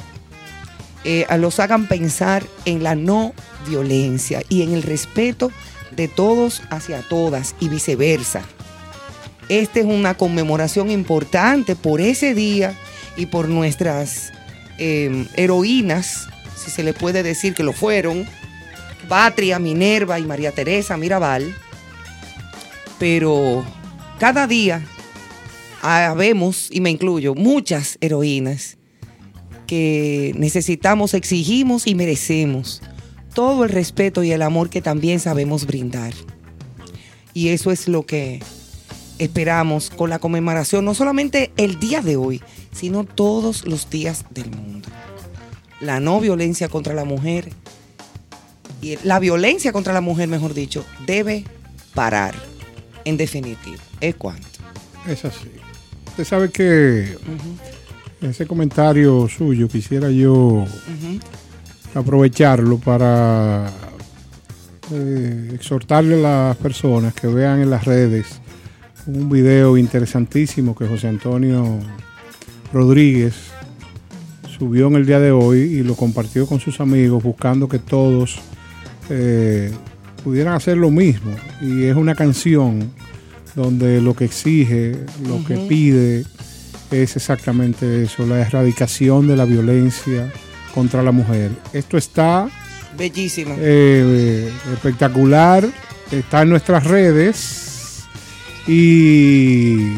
eh, 1.04 1.26
los 1.38 1.60
hagan 1.60 1.86
pensar 1.86 2.44
en 2.64 2.82
la 2.82 2.94
no 2.94 3.32
violencia 3.68 4.42
y 4.48 4.62
en 4.62 4.72
el 4.72 4.82
respeto 4.82 5.50
de 5.90 6.08
todos 6.08 6.62
hacia 6.70 7.02
todas 7.02 7.54
y 7.60 7.68
viceversa. 7.68 8.42
Esta 9.48 9.80
es 9.80 9.86
una 9.86 10.14
conmemoración 10.14 10.90
importante 10.90 11.74
por 11.74 12.00
ese 12.00 12.34
día 12.34 12.74
y 13.16 13.26
por 13.26 13.48
nuestras 13.48 14.32
em, 14.78 15.26
heroínas, 15.34 16.28
si 16.56 16.70
se 16.70 16.82
le 16.82 16.92
puede 16.92 17.22
decir 17.22 17.54
que 17.54 17.62
lo 17.62 17.72
fueron, 17.72 18.26
Patria, 19.08 19.58
Minerva 19.58 20.18
y 20.18 20.24
María 20.24 20.52
Teresa 20.52 20.96
Mirabal. 20.96 21.54
Pero 22.98 23.64
cada 24.18 24.46
día 24.46 24.82
habemos, 25.80 26.68
y 26.70 26.80
me 26.80 26.90
incluyo, 26.90 27.34
muchas 27.34 27.96
heroínas 28.00 28.77
que 29.68 30.32
necesitamos, 30.36 31.14
exigimos 31.14 31.86
y 31.86 31.94
merecemos 31.94 32.82
todo 33.34 33.64
el 33.64 33.70
respeto 33.70 34.24
y 34.24 34.32
el 34.32 34.42
amor 34.42 34.70
que 34.70 34.80
también 34.80 35.20
sabemos 35.20 35.66
brindar. 35.66 36.14
Y 37.34 37.50
eso 37.50 37.70
es 37.70 37.86
lo 37.86 38.04
que 38.04 38.40
esperamos 39.18 39.90
con 39.90 40.10
la 40.10 40.18
conmemoración, 40.18 40.84
no 40.84 40.94
solamente 40.94 41.52
el 41.56 41.78
día 41.78 42.00
de 42.00 42.16
hoy, 42.16 42.42
sino 42.72 43.04
todos 43.04 43.66
los 43.66 43.90
días 43.90 44.24
del 44.30 44.50
mundo. 44.50 44.88
La 45.80 46.00
no 46.00 46.18
violencia 46.18 46.68
contra 46.68 46.94
la 46.94 47.04
mujer, 47.04 47.50
y 48.80 48.96
la 49.04 49.18
violencia 49.18 49.70
contra 49.72 49.92
la 49.92 50.00
mujer, 50.00 50.28
mejor 50.28 50.54
dicho, 50.54 50.84
debe 51.06 51.44
parar, 51.94 52.34
en 53.04 53.18
definitiva. 53.18 53.82
Es 54.00 54.14
cuanto. 54.14 54.48
Es 55.06 55.24
así. 55.24 55.50
Usted 56.08 56.24
sabe 56.24 56.50
que 56.50 57.16
ese 58.20 58.46
comentario 58.46 59.28
suyo 59.28 59.68
quisiera 59.68 60.10
yo 60.10 60.64
aprovecharlo 61.94 62.78
para 62.78 63.70
eh, 64.92 65.52
exhortarle 65.54 66.14
a 66.16 66.48
las 66.48 66.56
personas 66.56 67.14
que 67.14 67.26
vean 67.26 67.60
en 67.60 67.70
las 67.70 67.84
redes 67.84 68.40
un 69.06 69.30
video 69.30 69.78
interesantísimo 69.78 70.74
que 70.74 70.86
José 70.86 71.08
Antonio 71.08 71.78
Rodríguez 72.72 73.34
subió 74.58 74.88
en 74.88 74.96
el 74.96 75.06
día 75.06 75.20
de 75.20 75.30
hoy 75.30 75.60
y 75.60 75.82
lo 75.82 75.94
compartió 75.94 76.46
con 76.46 76.60
sus 76.60 76.80
amigos 76.80 77.22
buscando 77.22 77.68
que 77.68 77.78
todos 77.78 78.38
eh, 79.08 79.72
pudieran 80.22 80.54
hacer 80.54 80.76
lo 80.76 80.90
mismo. 80.90 81.34
Y 81.62 81.84
es 81.84 81.96
una 81.96 82.14
canción 82.14 82.90
donde 83.54 84.00
lo 84.02 84.14
que 84.14 84.26
exige, 84.26 84.96
lo 85.26 85.42
que 85.44 85.56
pide 85.56 86.24
es 86.90 87.16
exactamente 87.16 88.04
eso, 88.04 88.26
la 88.26 88.40
erradicación 88.40 89.26
de 89.26 89.36
la 89.36 89.44
violencia 89.44 90.32
contra 90.74 91.02
la 91.02 91.12
mujer. 91.12 91.50
Esto 91.72 91.96
está 91.98 92.48
bellísimo, 92.96 93.54
eh, 93.58 94.50
espectacular, 94.72 95.66
está 96.10 96.42
en 96.42 96.50
nuestras 96.50 96.84
redes 96.84 98.04
y 98.66 99.94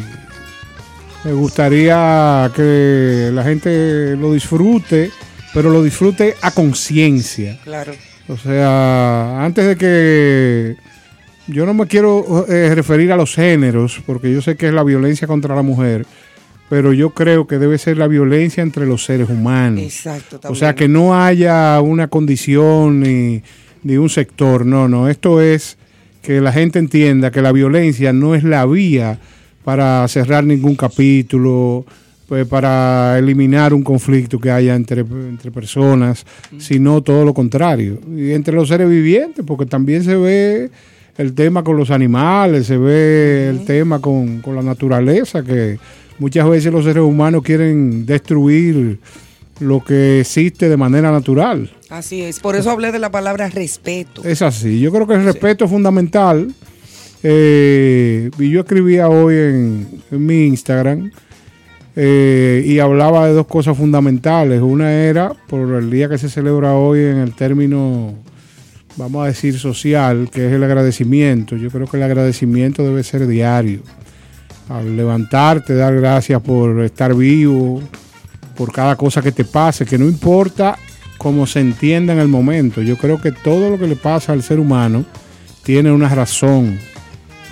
me 1.25 1.33
gustaría 1.33 2.51
que 2.55 3.31
la 3.33 3.43
gente 3.43 4.17
lo 4.17 4.33
disfrute, 4.33 5.11
pero 5.53 5.71
lo 5.71 5.83
disfrute 5.83 6.37
a 6.41 6.51
conciencia. 6.51 7.59
Claro. 7.65 7.93
O 8.29 8.37
sea, 8.37 9.45
antes 9.45 9.67
de 9.67 9.77
que 9.77 10.77
yo 11.47 11.67
no 11.67 11.75
me 11.75 11.87
quiero 11.87 12.47
eh, 12.49 12.75
referir 12.75 13.13
a 13.13 13.17
los 13.17 13.35
géneros, 13.35 14.01
porque 14.07 14.33
yo 14.33 14.41
sé 14.41 14.57
que 14.57 14.69
es 14.69 14.73
la 14.73 14.85
violencia 14.85 15.27
contra 15.27 15.55
la 15.55 15.63
mujer, 15.63 16.07
pero 16.71 16.93
yo 16.93 17.11
creo 17.11 17.49
que 17.49 17.59
debe 17.59 17.79
ser 17.79 17.99
la 17.99 18.07
violencia 18.07 18.63
entre 18.63 18.87
los 18.87 19.05
seres 19.05 19.29
humanos. 19.29 19.83
Exacto. 19.83 20.39
O 20.49 20.55
sea, 20.55 20.77
que 20.77 20.87
no 20.87 21.21
haya 21.21 21.81
una 21.81 22.07
condición 22.07 23.01
ni, 23.01 23.43
ni 23.83 23.97
un 23.97 24.09
sector, 24.09 24.65
no, 24.65 24.89
no, 24.89 25.09
esto 25.09 25.41
es 25.41 25.77
que 26.23 26.41
la 26.41 26.53
gente 26.53 26.79
entienda 26.79 27.33
que 27.33 27.43
la 27.43 27.51
violencia 27.51 28.13
no 28.13 28.37
es 28.37 28.45
la 28.45 28.65
vía 28.67 29.19
para 29.65 30.07
cerrar 30.07 30.45
ningún 30.45 30.77
capítulo, 30.77 31.85
pues, 32.29 32.47
para 32.47 33.19
eliminar 33.19 33.75
un 33.75 33.83
conflicto 33.83 34.39
que 34.39 34.53
haya 34.53 34.77
entre, 34.77 35.01
entre 35.01 35.51
personas, 35.51 36.25
sino 36.59 37.03
todo 37.03 37.25
lo 37.25 37.35
contrario. 37.35 37.99
Y 38.17 38.31
entre 38.31 38.55
los 38.55 38.69
seres 38.69 38.89
vivientes, 38.89 39.45
porque 39.45 39.67
también 39.67 40.05
se 40.05 40.15
ve 40.15 40.71
el 41.19 41.35
tema 41.35 41.65
con 41.65 41.77
los 41.77 41.91
animales, 41.91 42.69
se 42.69 42.79
ve 42.79 43.49
el 43.49 43.65
tema 43.65 43.99
con, 43.99 44.41
con 44.41 44.55
la 44.55 44.63
naturaleza, 44.63 45.43
que 45.43 45.81
muchas 46.21 46.49
veces 46.49 46.73
los 46.73 46.85
seres 46.85 47.03
humanos 47.03 47.43
quieren 47.43 48.07
destruir 48.07 49.01
lo 49.59 49.83
que 49.85 50.21
existe 50.21 50.69
de 50.69 50.77
manera 50.77 51.11
natural. 51.11 51.71
Así 51.89 52.23
es, 52.23 52.39
por 52.39 52.55
eso 52.55 52.71
hablé 52.71 52.93
de 52.93 53.01
la 53.01 53.11
palabra 53.11 53.49
respeto. 53.49 54.23
Es 54.23 54.41
así, 54.43 54.79
yo 54.79 54.93
creo 54.93 55.09
que 55.09 55.15
el 55.15 55.25
respeto 55.25 55.65
es 55.65 55.71
fundamental. 55.71 56.55
Eh, 57.23 58.31
y 58.39 58.49
yo 58.49 58.61
escribía 58.61 59.09
hoy 59.09 59.35
en, 59.35 59.89
en 60.11 60.25
mi 60.25 60.47
Instagram 60.47 61.11
eh, 61.97 62.63
y 62.65 62.79
hablaba 62.79 63.27
de 63.27 63.35
dos 63.35 63.47
cosas 63.47 63.77
fundamentales. 63.77 64.63
Una 64.63 64.93
era 64.93 65.35
por 65.49 65.75
el 65.75 65.91
día 65.91 66.09
que 66.09 66.19
se 66.19 66.29
celebra 66.29 66.75
hoy 66.75 67.01
en 67.01 67.19
el 67.19 67.35
término, 67.35 68.15
vamos 68.97 69.25
a 69.25 69.27
decir, 69.27 69.59
social, 69.59 70.31
que 70.33 70.47
es 70.47 70.53
el 70.53 70.63
agradecimiento. 70.63 71.57
Yo 71.57 71.71
creo 71.71 71.87
que 71.87 71.97
el 71.97 72.03
agradecimiento 72.03 72.85
debe 72.85 73.03
ser 73.03 73.27
diario. 73.27 73.81
Al 74.71 74.97
levantarte, 74.97 75.75
dar 75.75 75.95
gracias 75.97 76.41
por 76.41 76.81
estar 76.81 77.13
vivo, 77.15 77.83
por 78.57 78.73
cada 78.73 78.95
cosa 78.95 79.21
que 79.21 79.33
te 79.33 79.45
pase, 79.45 79.85
que 79.85 79.99
no 79.99 80.05
importa 80.05 80.79
cómo 81.19 81.45
se 81.47 81.59
entienda 81.59 82.13
en 82.13 82.21
el 82.21 82.29
momento. 82.29 82.81
Yo 82.81 82.97
creo 82.97 83.21
que 83.21 83.33
todo 83.33 83.69
lo 83.69 83.79
que 83.79 83.89
le 83.89 83.97
pasa 83.97 84.33
al 84.33 84.45
ser 84.45 84.61
humano 84.61 85.05
tiene 85.65 85.91
una 85.91 86.09
razón 86.09 86.79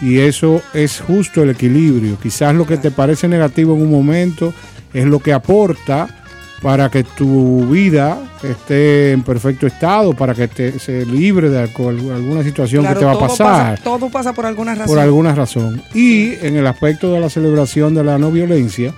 y 0.00 0.18
eso 0.18 0.62
es 0.72 1.00
justo 1.00 1.42
el 1.42 1.50
equilibrio. 1.50 2.16
Quizás 2.22 2.54
lo 2.54 2.66
que 2.66 2.76
te 2.76 2.92
parece 2.92 3.26
negativo 3.26 3.74
en 3.74 3.82
un 3.82 3.90
momento 3.90 4.54
es 4.94 5.04
lo 5.04 5.18
que 5.18 5.32
aporta 5.32 6.17
para 6.62 6.90
que 6.90 7.04
tu 7.04 7.66
vida 7.66 8.18
esté 8.42 9.12
en 9.12 9.22
perfecto 9.22 9.66
estado, 9.66 10.14
para 10.14 10.34
que 10.34 10.48
te, 10.48 10.78
se 10.78 11.06
libre 11.06 11.50
de 11.50 11.60
alguna 11.60 12.42
situación 12.42 12.84
que 12.86 12.94
te 12.94 13.04
va 13.04 13.12
a 13.12 13.18
pasar. 13.18 13.80
todo 13.80 14.10
pasa 14.10 14.32
por 14.32 14.46
alguna 14.46 14.74
razón. 14.74 14.86
Por 14.86 14.98
alguna 14.98 15.34
razón. 15.34 15.82
Y 15.94 16.34
en 16.44 16.56
el 16.56 16.66
aspecto 16.66 17.12
de 17.12 17.20
la 17.20 17.30
celebración 17.30 17.94
de 17.94 18.04
la 18.04 18.18
no 18.18 18.30
violencia, 18.30 18.92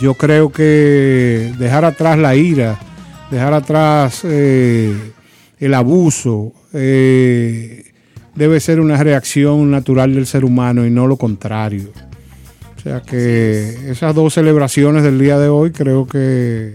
yo 0.00 0.14
creo 0.14 0.50
que 0.50 1.52
dejar 1.58 1.84
atrás 1.84 2.18
la 2.18 2.34
ira, 2.34 2.78
dejar 3.30 3.54
atrás 3.54 4.22
eh, 4.24 5.12
el 5.58 5.74
abuso, 5.74 6.52
eh, 6.72 7.92
debe 8.34 8.58
ser 8.58 8.80
una 8.80 9.02
reacción 9.02 9.70
natural 9.70 10.14
del 10.14 10.26
ser 10.26 10.44
humano 10.44 10.84
y 10.84 10.90
no 10.90 11.06
lo 11.06 11.16
contrario. 11.16 11.90
O 12.86 12.88
sea 12.88 13.02
que 13.02 13.90
esas 13.90 14.14
dos 14.14 14.34
celebraciones 14.34 15.02
del 15.02 15.18
día 15.18 15.40
de 15.40 15.48
hoy 15.48 15.72
creo 15.72 16.06
que 16.06 16.72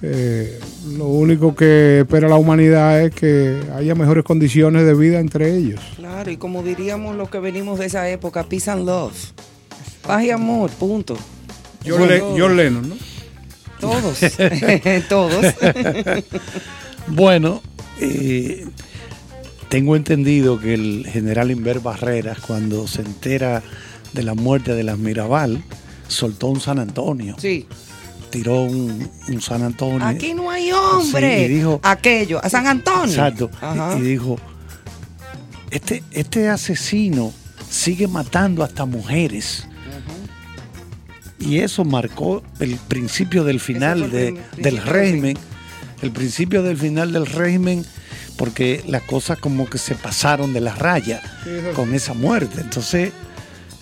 eh, 0.00 0.58
lo 0.96 1.04
único 1.04 1.54
que 1.54 2.00
espera 2.00 2.30
la 2.30 2.36
humanidad 2.36 3.02
es 3.02 3.14
que 3.14 3.60
haya 3.74 3.94
mejores 3.94 4.24
condiciones 4.24 4.86
de 4.86 4.94
vida 4.94 5.20
entre 5.20 5.54
ellos. 5.54 5.82
Claro, 5.96 6.30
y 6.30 6.38
como 6.38 6.62
diríamos 6.62 7.14
los 7.14 7.28
que 7.28 7.40
venimos 7.40 7.78
de 7.78 7.84
esa 7.84 8.08
época, 8.08 8.44
peace 8.44 8.70
and 8.70 8.86
love. 8.86 9.12
Paz 10.06 10.24
y 10.24 10.30
amor, 10.30 10.70
punto. 10.70 11.14
John, 11.86 12.56
Lennon, 12.56 12.88
¿no? 12.88 12.96
Todos, 13.80 14.20
todos. 15.10 15.44
bueno, 17.08 17.60
eh, 18.00 18.64
tengo 19.68 19.94
entendido 19.94 20.58
que 20.58 20.72
el 20.72 21.06
general 21.06 21.50
Inver 21.50 21.80
Barreras, 21.80 22.38
cuando 22.40 22.86
se 22.86 23.02
entera 23.02 23.62
de 24.14 24.22
la 24.22 24.34
muerte 24.34 24.74
de 24.74 24.82
las 24.84 24.96
Mirabal, 24.98 25.62
soltó 26.08 26.46
un 26.48 26.60
San 26.60 26.78
Antonio. 26.78 27.36
Sí. 27.38 27.66
Tiró 28.30 28.62
un, 28.62 29.08
un 29.28 29.40
San 29.40 29.62
Antonio. 29.62 30.04
Aquí 30.06 30.34
no 30.34 30.50
hay 30.50 30.72
hombre. 30.72 31.46
Sí, 31.46 31.52
y 31.52 31.56
dijo- 31.56 31.80
Aquello, 31.82 32.40
a 32.44 32.48
San 32.48 32.66
Antonio. 32.66 33.04
Exacto. 33.04 33.50
Ajá. 33.60 33.96
Y, 33.98 34.02
dijo, 34.02 34.36
este, 35.70 36.02
este 36.12 36.48
asesino 36.48 37.32
sigue 37.68 38.08
matando 38.08 38.62
hasta 38.64 38.84
mujeres. 38.86 39.66
Y 41.38 41.58
eso 41.58 41.84
marcó 41.84 42.42
el 42.58 42.76
principio 42.76 43.44
del 43.44 43.60
final 43.60 44.04
el 44.04 44.10
principio 44.10 44.62
del 44.62 44.78
régimen. 44.82 45.38
El 46.02 46.10
principio 46.10 46.62
del 46.62 46.76
final 46.76 47.12
del 47.12 47.26
régimen, 47.26 47.84
porque 48.36 48.82
las 48.86 49.02
cosas 49.02 49.38
como 49.38 49.68
que 49.68 49.78
se 49.78 49.94
pasaron 49.94 50.52
de 50.52 50.60
la 50.60 50.74
raya 50.74 51.22
con 51.74 51.94
esa 51.94 52.14
muerte. 52.14 52.60
Entonces, 52.60 53.12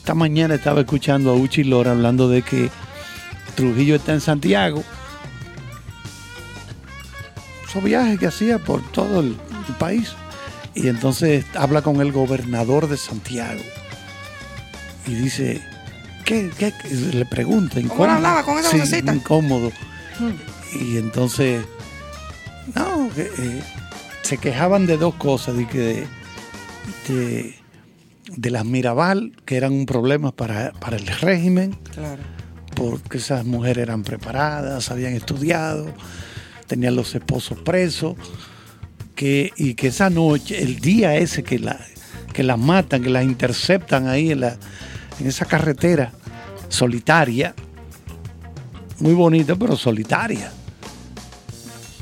esta 0.02 0.14
mañana 0.14 0.56
estaba 0.56 0.80
escuchando 0.80 1.30
a 1.30 1.34
Uchi 1.34 1.62
Lora 1.62 1.92
hablando 1.92 2.28
de 2.28 2.42
que 2.42 2.70
Trujillo 3.54 3.94
está 3.94 4.12
en 4.12 4.20
Santiago. 4.20 4.82
Esos 7.68 7.84
viajes 7.84 8.18
que 8.18 8.26
hacía 8.26 8.58
por 8.58 8.82
todo 8.90 9.20
el, 9.20 9.36
el 9.68 9.74
país. 9.78 10.08
Y 10.74 10.88
entonces 10.88 11.44
habla 11.54 11.82
con 11.82 12.00
el 12.00 12.10
gobernador 12.10 12.88
de 12.88 12.96
Santiago. 12.96 13.60
Y 15.06 15.14
dice, 15.14 15.62
¿qué? 16.24 16.50
Le 17.12 17.24
pregunta. 17.24 17.74
¿Cómo 17.74 17.84
incómodo. 17.86 18.06
le 18.08 18.12
hablaba 18.14 18.42
con 18.42 18.58
esa 18.58 18.70
Sí, 18.70 18.80
vocecita? 18.80 19.14
incómodo. 19.14 19.70
Y 20.80 20.96
entonces, 20.96 21.64
no, 22.74 23.08
eh, 23.16 23.62
se 24.22 24.36
quejaban 24.36 24.84
de 24.86 24.96
dos 24.96 25.14
cosas, 25.14 25.56
de, 25.56 25.68
que 25.68 25.78
de, 25.78 26.06
de, 27.08 27.61
de 28.36 28.50
las 28.50 28.64
Mirabal, 28.64 29.32
que 29.44 29.56
eran 29.56 29.72
un 29.72 29.86
problema 29.86 30.32
para, 30.32 30.72
para 30.72 30.96
el 30.96 31.06
régimen, 31.06 31.78
Claro. 31.94 32.22
porque 32.74 33.18
esas 33.18 33.44
mujeres 33.44 33.82
eran 33.82 34.02
preparadas, 34.02 34.90
habían 34.90 35.12
estudiado, 35.14 35.86
tenían 36.66 36.96
los 36.96 37.14
esposos 37.14 37.58
presos, 37.58 38.16
que, 39.14 39.52
y 39.56 39.74
que 39.74 39.88
esa 39.88 40.10
noche, 40.10 40.62
el 40.62 40.80
día 40.80 41.14
ese 41.16 41.42
que, 41.42 41.58
la, 41.58 41.78
que 42.32 42.42
las 42.42 42.58
matan, 42.58 43.02
que 43.02 43.10
las 43.10 43.24
interceptan 43.24 44.08
ahí 44.08 44.30
en, 44.32 44.40
la, 44.40 44.56
en 45.20 45.26
esa 45.26 45.44
carretera 45.44 46.12
solitaria, 46.68 47.54
muy 48.98 49.14
bonita, 49.14 49.54
pero 49.56 49.76
solitaria. 49.76 50.50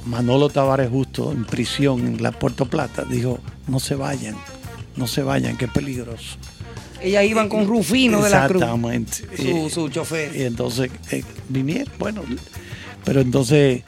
Manolo 0.06 0.48
Tavares 0.48 0.88
Justo 0.90 1.32
en 1.32 1.44
prisión 1.44 2.06
en 2.06 2.22
la 2.22 2.32
Puerto 2.32 2.66
Plata 2.66 3.04
dijo, 3.04 3.38
no 3.68 3.80
se 3.80 3.94
vayan, 3.94 4.36
no 5.00 5.06
se 5.08 5.22
vayan, 5.24 5.56
qué 5.56 5.66
peligroso. 5.66 6.36
Ellas 7.02 7.24
iban 7.24 7.48
con 7.48 7.66
Rufino 7.66 8.22
de 8.22 8.30
la 8.30 8.46
Cruz. 8.46 8.62
Exactamente. 8.62 9.12
Su, 9.36 9.70
su 9.70 9.88
chofer. 9.88 10.36
y 10.36 10.42
entonces 10.42 10.90
eh, 11.10 11.24
vinieron, 11.48 11.92
bueno, 11.98 12.22
pero 13.04 13.20
entonces 13.22 13.82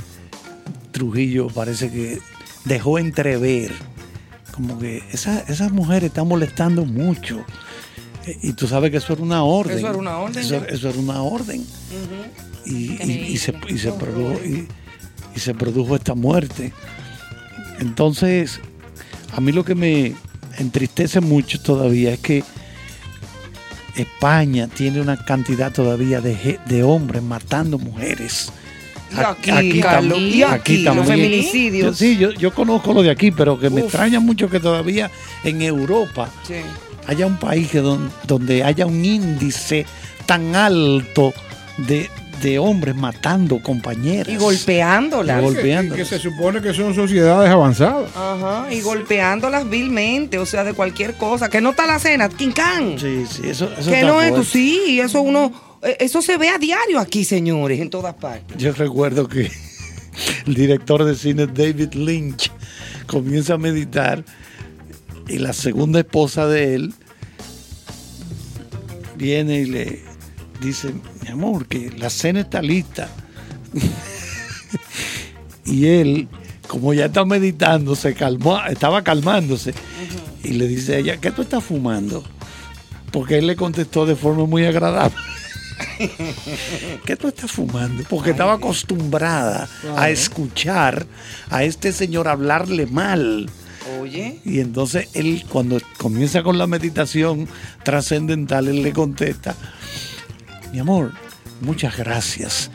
Trujillo 0.93 1.49
parece 1.49 1.91
que 1.91 2.19
dejó 2.65 2.99
entrever 2.99 3.71
como 4.55 4.79
que 4.79 5.03
esa, 5.13 5.41
esas 5.41 5.73
mujeres 5.73 6.05
están 6.09 6.27
molestando 6.29 6.85
mucho. 6.85 7.45
Eh, 8.27 8.39
Y 8.43 8.53
tú 8.55 8.67
sabes 8.67 8.91
que 8.91 8.97
eso 8.99 9.13
era 9.13 9.23
una 9.23 9.43
orden. 9.45 9.79
Eso 9.79 9.89
era 9.89 9.99
una 9.99 10.19
orden, 10.19 10.43
Eso, 10.43 10.89
era 10.89 10.99
una 10.99 11.23
orden. 11.23 11.65
y, 12.65 12.93
y- 13.03 13.27
y 13.33 13.37
se, 13.37 13.55
y 13.69 13.77
se 13.79 13.93
produjo, 13.93 14.41
y 14.45 15.39
se 15.41 15.55
produjo 15.55 15.97
esta 15.97 16.15
muerte. 16.15 16.73
Entonces, 17.81 18.61
a 19.35 19.41
mí 19.41 19.53
lo 19.53 19.65
que 19.65 19.75
me 19.75 20.15
entristece 20.59 21.21
mucho 21.21 21.61
todavía 21.61 22.13
es 22.13 22.21
que 22.21 22.45
España 23.97 24.69
tiene 24.69 25.01
una 25.01 25.17
cantidad 25.23 25.71
todavía 25.73 26.21
de, 26.21 26.59
de 26.65 26.83
hombres 26.83 27.23
matando 27.23 27.79
mujeres. 27.79 28.51
Y 29.15 29.21
aquí, 29.21 29.51
tam- 29.51 29.83
Carlos, 29.83 30.19
y 30.19 30.43
aquí, 30.43 30.79
los 30.85 31.07
feminicidios. 31.07 31.87
Yo- 31.87 31.95
sí, 31.95 32.17
yo, 32.17 32.31
yo 32.33 32.55
conozco 32.55 32.95
lo 32.95 33.03
de 33.03 33.11
aquí, 33.11 33.31
pero 33.31 33.59
que 33.59 33.69
me 33.69 33.83
extraña 33.83 34.21
mucho 34.21 34.49
que 34.49 34.59
todavía 34.61 35.11
en 35.45 35.61
Europa 35.61 36.31
Sí. 36.47 36.55
haya 37.07 37.27
un 37.27 37.37
país 37.37 37.69
que 37.69 37.81
don- 37.81 38.11
donde 38.27 38.65
haya 38.65 38.87
un 38.87 39.05
índice 39.05 39.85
tan 40.25 40.57
alto 40.57 41.35
de, 41.77 42.09
de 42.43 42.59
hombres 42.59 42.95
matando 42.97 43.63
compañeras. 43.63 44.29
Y 44.29 44.37
golpeándolas. 44.37 45.41
Y 45.41 45.45
gol- 45.45 45.95
Que, 45.95 46.05
se 46.05 46.19
supone 46.19 46.61
que 46.61 46.75
son 46.75 46.95
sociedades 46.95 47.49
avanzadas. 47.51 48.11
Ajá, 48.15 48.67
y 48.73 48.81
golpeándolas 48.81 49.69
vilmente, 49.71 50.39
o 50.39 50.45
sea, 50.45 50.65
de 50.65 50.75
cualquier 50.75 51.15
cosa. 51.15 51.49
Que 51.49 51.61
no 51.61 51.71
está 51.71 51.87
la 51.87 51.99
cena, 51.99 52.29
quincán. 52.29 52.99
Sí, 52.99 53.25
sí, 53.31 53.43
eso, 53.49 53.71
eso 53.79 53.91
que 53.91 54.03
no 54.03 54.21
es, 54.21 54.31
fuerte. 54.31 54.47
sí, 54.51 55.01
eso 55.01 55.23
uno, 55.23 55.53
eh, 55.83 55.97
eso 56.01 56.21
se 56.21 56.37
ve 56.37 56.49
a 56.49 56.59
diario 56.59 56.99
aquí, 56.99 57.25
señores, 57.25 57.81
en 57.81 57.89
todas 57.91 58.15
partes. 58.15 58.57
Yo 58.59 58.73
recuerdo 58.73 59.29
que 59.29 59.51
el 60.47 60.55
director 60.55 61.05
de 61.05 61.15
cine 61.15 61.47
David 61.47 61.95
Lynch 61.95 62.51
comienza 63.07 63.55
a 63.55 63.59
meditar 63.59 64.25
y 65.29 65.39
la 65.39 65.53
segunda 65.53 66.01
esposa 66.01 66.47
de 66.49 66.75
él 66.75 66.95
viene 69.17 69.61
y 69.61 69.67
le 69.67 70.12
dice, 70.63 70.93
mi 71.23 71.29
amor, 71.29 71.67
que 71.67 71.91
la 71.91 72.11
cena 72.11 72.41
está 72.41 72.63
lista. 72.63 73.09
y 75.65 75.87
él, 75.87 76.29
como 76.69 76.95
ya 76.95 77.07
está 77.07 77.25
meditando, 77.25 77.95
se 77.95 78.15
calmó, 78.15 78.59
estaba 78.65 79.03
calmándose 79.03 79.75
y 80.43 80.53
le 80.53 80.67
dice 80.67 80.95
a 80.95 80.99
ella, 80.99 81.17
¿qué 81.19 81.31
tú 81.31 81.43
estás 81.43 81.63
fumando? 81.65 82.25
Porque 83.11 83.39
él 83.39 83.47
le 83.47 83.57
contestó 83.57 84.07
de 84.07 84.17
forma 84.17 84.47
muy 84.47 84.65
agradable. 84.65 85.17
¿Qué 87.05 87.17
tú 87.17 87.29
estás 87.29 87.51
fumando? 87.51 88.05
Porque 88.09 88.31
estaba 88.31 88.55
acostumbrada 88.55 89.69
a 89.97 90.11
escuchar 90.11 91.07
a 91.51 91.65
este 91.65 91.93
señor 91.93 92.29
hablarle 92.29 92.87
mal. 92.87 93.49
Oye, 94.01 94.41
Y 94.45 94.61
entonces 94.61 95.09
él, 95.13 95.45
cuando 95.49 95.81
comienza 95.99 96.43
con 96.43 96.57
la 96.57 96.67
meditación 96.67 97.49
trascendental, 97.83 98.69
él 98.69 98.83
le 98.83 98.93
contesta, 98.93 99.57
mi 100.73 100.79
amor, 100.79 101.13
muchas 101.61 101.97
gracias. 101.97 102.71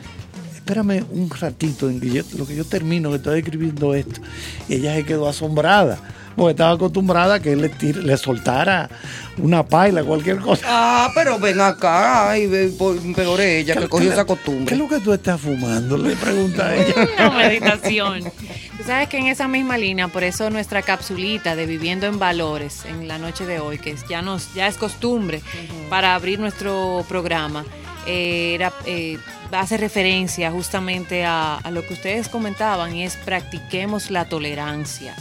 Espérame 0.56 1.06
un 1.12 1.30
ratito 1.30 1.90
en 1.90 2.00
que 2.02 2.10
yo, 2.10 2.24
lo 2.38 2.46
que 2.46 2.56
yo 2.56 2.66
termino, 2.66 3.10
que 3.10 3.16
estoy 3.18 3.40
escribiendo 3.40 3.94
esto. 3.96 4.20
Y 4.68 4.76
ella 4.76 4.96
se 4.96 5.06
quedó 5.06 5.28
asombrada, 5.30 5.98
porque 6.36 6.52
estaba 6.52 6.72
acostumbrada 6.72 7.36
a 7.36 7.40
que 7.40 7.54
él 7.54 7.62
le, 7.62 7.72
tire- 7.72 8.02
le 8.02 8.18
soltara 8.18 8.90
una 9.38 9.66
paila, 9.66 10.04
cualquier 10.04 10.40
cosa. 10.40 10.66
ah, 10.68 11.12
pero 11.16 11.40
ven 11.40 11.62
acá, 11.62 12.34
por- 12.78 13.00
peor 13.16 13.40
ella 13.40 13.76
que 13.78 13.88
cogió 13.88 14.12
esa 14.12 14.24
¿Qué 14.24 14.28
costumbre. 14.28 14.76
es 14.76 14.80
lo 14.82 14.90
que 14.90 15.00
tú 15.00 15.14
estás 15.14 15.40
fumando? 15.40 15.96
Le 15.98 16.18
pregunta 16.18 16.68
a 16.68 16.76
ella. 16.76 16.94
Una 17.18 17.30
meditación. 17.38 18.24
Tú 18.26 18.84
sabes 18.86 19.08
que 19.08 19.18
en 19.20 19.28
esa 19.28 19.48
misma 19.48 19.78
línea, 19.78 20.10
por 20.10 20.26
eso 20.26 20.50
nuestra 20.50 20.82
capsulita 20.82 21.56
de 21.56 21.66
Viviendo 21.66 22.08
en 22.08 22.20
Valores 22.20 22.84
en 22.86 23.08
la 23.08 23.18
noche 23.18 23.46
de 23.46 23.60
hoy, 23.62 23.78
que 23.80 23.96
ya, 24.10 24.22
nos, 24.22 24.54
ya 24.54 24.68
es 24.68 24.76
costumbre 24.76 25.42
para 25.90 26.14
abrir 26.14 26.40
nuestro 26.40 27.06
programa, 27.08 27.64
eh, 28.08 28.56
era, 28.56 28.74
eh, 28.86 29.18
hace 29.52 29.78
referencia 29.78 30.50
justamente 30.50 31.26
a, 31.26 31.58
a 31.58 31.72
lo 31.72 31.86
que 31.86 31.94
ustedes 31.94 32.30
comentaban 32.30 32.96
y 32.96 33.04
es 33.04 33.18
practiquemos 33.18 34.10
la 34.10 34.26
tolerancia. 34.26 35.16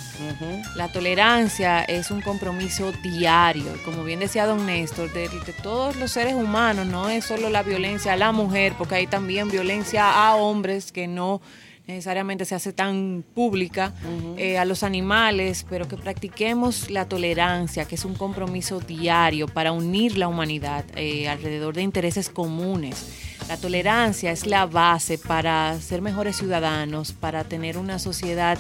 La 0.77 0.89
tolerancia 0.89 1.83
es 1.83 2.11
un 2.11 2.23
compromiso 2.23 2.93
diario, 3.03 3.67
como 3.85 4.05
bien 4.05 4.21
decía 4.21 4.47
don 4.47 4.65
Néstor, 4.65 5.13
de, 5.13 5.29
de 5.29 5.53
todos 5.53 5.97
los 5.97 6.13
seres 6.13 6.35
humanos, 6.35 6.87
no 6.87 7.09
es 7.09 7.25
solo 7.25 7.51
la 7.51 7.63
violencia 7.63 8.15
a 8.15 8.17
la 8.17 8.33
mujer, 8.33 8.75
porque 8.79 8.95
hay 8.95 9.07
también 9.07 9.51
violencia 9.51 10.29
a 10.29 10.37
hombres 10.37 10.93
que 10.93 11.07
no 11.07 11.41
necesariamente 11.87 12.45
se 12.45 12.55
hace 12.55 12.73
tan 12.73 13.25
pública, 13.35 13.93
eh, 14.37 14.59
a 14.59 14.65
los 14.65 14.83
animales, 14.83 15.65
pero 15.69 15.87
que 15.87 15.97
practiquemos 15.97 16.91
la 16.91 17.09
tolerancia, 17.09 17.85
que 17.85 17.95
es 17.95 18.05
un 18.05 18.15
compromiso 18.15 18.81
diario 18.81 19.47
para 19.47 19.73
unir 19.73 20.19
la 20.19 20.27
humanidad 20.27 20.85
eh, 20.97 21.29
alrededor 21.29 21.75
de 21.75 21.83
intereses 21.83 22.29
comunes. 22.29 23.37
La 23.49 23.57
tolerancia 23.57 24.33
es 24.33 24.47
la 24.47 24.67
base 24.67 25.19
para 25.19 25.81
ser 25.81 26.03
mejores 26.03 26.37
ciudadanos, 26.37 27.13
para 27.13 27.45
tener 27.45 27.79
una 27.79 28.01
sociedad 28.01 28.59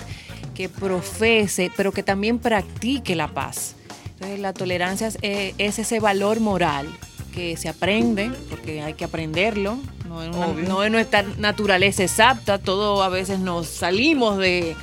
que 0.54 0.68
profese, 0.68 1.72
pero 1.76 1.90
que 1.90 2.04
también 2.04 2.38
practique 2.38 3.16
la 3.16 3.28
paz. 3.28 3.74
Entonces, 4.12 4.38
la 4.38 4.52
tolerancia 4.52 5.08
es, 5.08 5.18
eh, 5.22 5.54
es 5.58 5.80
ese 5.80 5.98
valor 5.98 6.38
moral 6.38 6.88
que 7.34 7.56
se 7.56 7.68
aprende, 7.68 8.30
porque 8.48 8.80
hay 8.82 8.94
que 8.94 9.04
aprenderlo, 9.04 9.78
no 10.16 10.30
es, 10.30 10.36
una- 10.36 10.46
Obvio. 10.46 10.68
no 10.68 10.82
es 10.82 10.90
nuestra 10.90 11.22
naturaleza 11.38 12.02
exacta, 12.02 12.58
todo 12.58 13.02
a 13.02 13.08
veces 13.08 13.38
nos 13.38 13.66
salimos 13.68 14.38
de, 14.38 14.74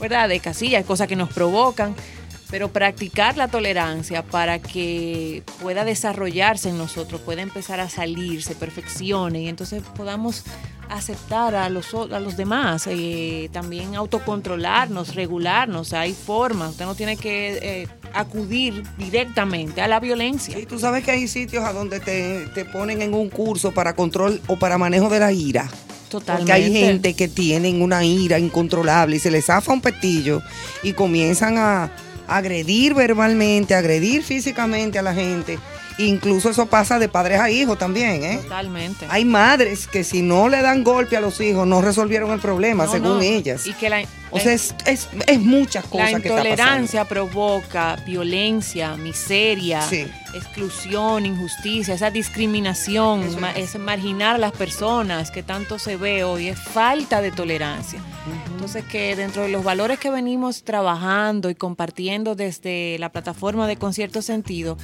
¿verdad? 0.00 0.28
de 0.28 0.40
casillas, 0.40 0.84
cosas 0.84 1.06
que 1.08 1.16
nos 1.16 1.28
provocan, 1.30 1.94
pero 2.50 2.68
practicar 2.72 3.36
la 3.36 3.46
tolerancia 3.48 4.22
para 4.24 4.58
que 4.58 5.42
pueda 5.62 5.84
desarrollarse 5.84 6.68
en 6.70 6.78
nosotros, 6.78 7.20
pueda 7.20 7.42
empezar 7.42 7.78
a 7.80 7.88
salir, 7.88 8.42
se 8.42 8.54
perfeccione 8.56 9.42
y 9.42 9.48
entonces 9.48 9.82
podamos 9.96 10.42
aceptar 10.90 11.54
a 11.54 11.68
los, 11.68 11.94
a 11.94 12.20
los 12.20 12.36
demás, 12.36 12.86
eh, 12.88 13.48
también 13.52 13.94
autocontrolarnos, 13.94 15.14
regularnos, 15.14 15.92
hay 15.92 16.12
formas, 16.12 16.70
usted 16.70 16.84
no 16.84 16.94
tiene 16.94 17.16
que 17.16 17.58
eh, 17.62 17.88
acudir 18.12 18.82
directamente 18.98 19.80
a 19.80 19.88
la 19.88 20.00
violencia. 20.00 20.58
Y 20.58 20.66
tú 20.66 20.78
sabes 20.78 21.04
que 21.04 21.12
hay 21.12 21.28
sitios 21.28 21.64
a 21.64 21.72
donde 21.72 22.00
te, 22.00 22.46
te 22.54 22.64
ponen 22.64 23.02
en 23.02 23.14
un 23.14 23.30
curso 23.30 23.70
para 23.72 23.94
control 23.94 24.40
o 24.48 24.58
para 24.58 24.78
manejo 24.78 25.08
de 25.08 25.20
la 25.20 25.32
ira. 25.32 25.68
Totalmente. 26.08 26.52
Porque 26.52 26.52
hay 26.52 26.72
gente 26.72 27.14
que 27.14 27.28
tienen 27.28 27.82
una 27.82 28.04
ira 28.04 28.40
incontrolable 28.40 29.16
y 29.16 29.20
se 29.20 29.30
les 29.30 29.46
zafa 29.46 29.72
un 29.72 29.80
petillo 29.80 30.42
y 30.82 30.92
comienzan 30.92 31.56
a 31.56 31.92
agredir 32.26 32.94
verbalmente, 32.94 33.76
agredir 33.76 34.24
físicamente 34.24 34.98
a 34.98 35.02
la 35.02 35.14
gente. 35.14 35.60
Incluso 35.98 36.50
eso 36.50 36.66
pasa 36.66 36.98
de 36.98 37.08
padres 37.08 37.40
a 37.40 37.50
hijos 37.50 37.78
también, 37.78 38.24
¿eh? 38.24 38.38
Totalmente. 38.42 39.06
Hay 39.10 39.24
madres 39.24 39.86
que 39.86 40.04
si 40.04 40.22
no 40.22 40.48
le 40.48 40.62
dan 40.62 40.82
golpe 40.84 41.16
a 41.16 41.20
los 41.20 41.40
hijos 41.40 41.66
no 41.66 41.82
resolvieron 41.82 42.30
el 42.30 42.40
problema, 42.40 42.86
No, 42.86 42.92
según 42.92 43.16
no. 43.18 43.20
ellas. 43.20 43.66
Y 43.66 43.72
que 43.74 43.90
la, 43.90 44.02
o 44.30 44.38
sea, 44.40 44.52
es, 44.52 44.74
es, 44.86 45.08
es 45.26 45.40
muchas 45.40 45.84
cosas 45.86 46.12
la 46.12 46.20
que 46.20 46.28
está 46.28 46.36
pasando. 46.38 46.50
intolerancia 46.50 47.04
provoca 47.06 47.96
violencia, 48.06 48.96
miseria, 48.96 49.82
Sí. 49.82 50.06
exclusión, 50.34 51.26
injusticia, 51.26 51.94
esa 51.94 52.10
discriminación, 52.10 53.22
Eso 53.22 53.40
ma- 53.40 53.52
es. 53.52 53.74
es 53.74 53.80
marginar 53.80 54.36
a 54.36 54.38
las 54.38 54.52
personas 54.52 55.30
que 55.30 55.42
tanto 55.42 55.78
se 55.78 55.96
ve 55.96 56.24
hoy, 56.24 56.48
es 56.48 56.58
falta 56.58 57.20
de 57.20 57.30
tolerancia. 57.32 58.00
Entonces 58.52 58.84
que 58.84 59.16
dentro 59.16 59.42
de 59.42 59.48
los 59.48 59.64
valores 59.64 59.98
que 59.98 60.10
venimos 60.10 60.62
trabajando 60.62 61.50
y 61.50 61.54
compartiendo 61.54 62.34
desde 62.34 62.96
la 62.98 63.10
plataforma 63.10 63.66
de 63.66 63.76
Concierto 63.76 64.22
Sentido, 64.22 64.76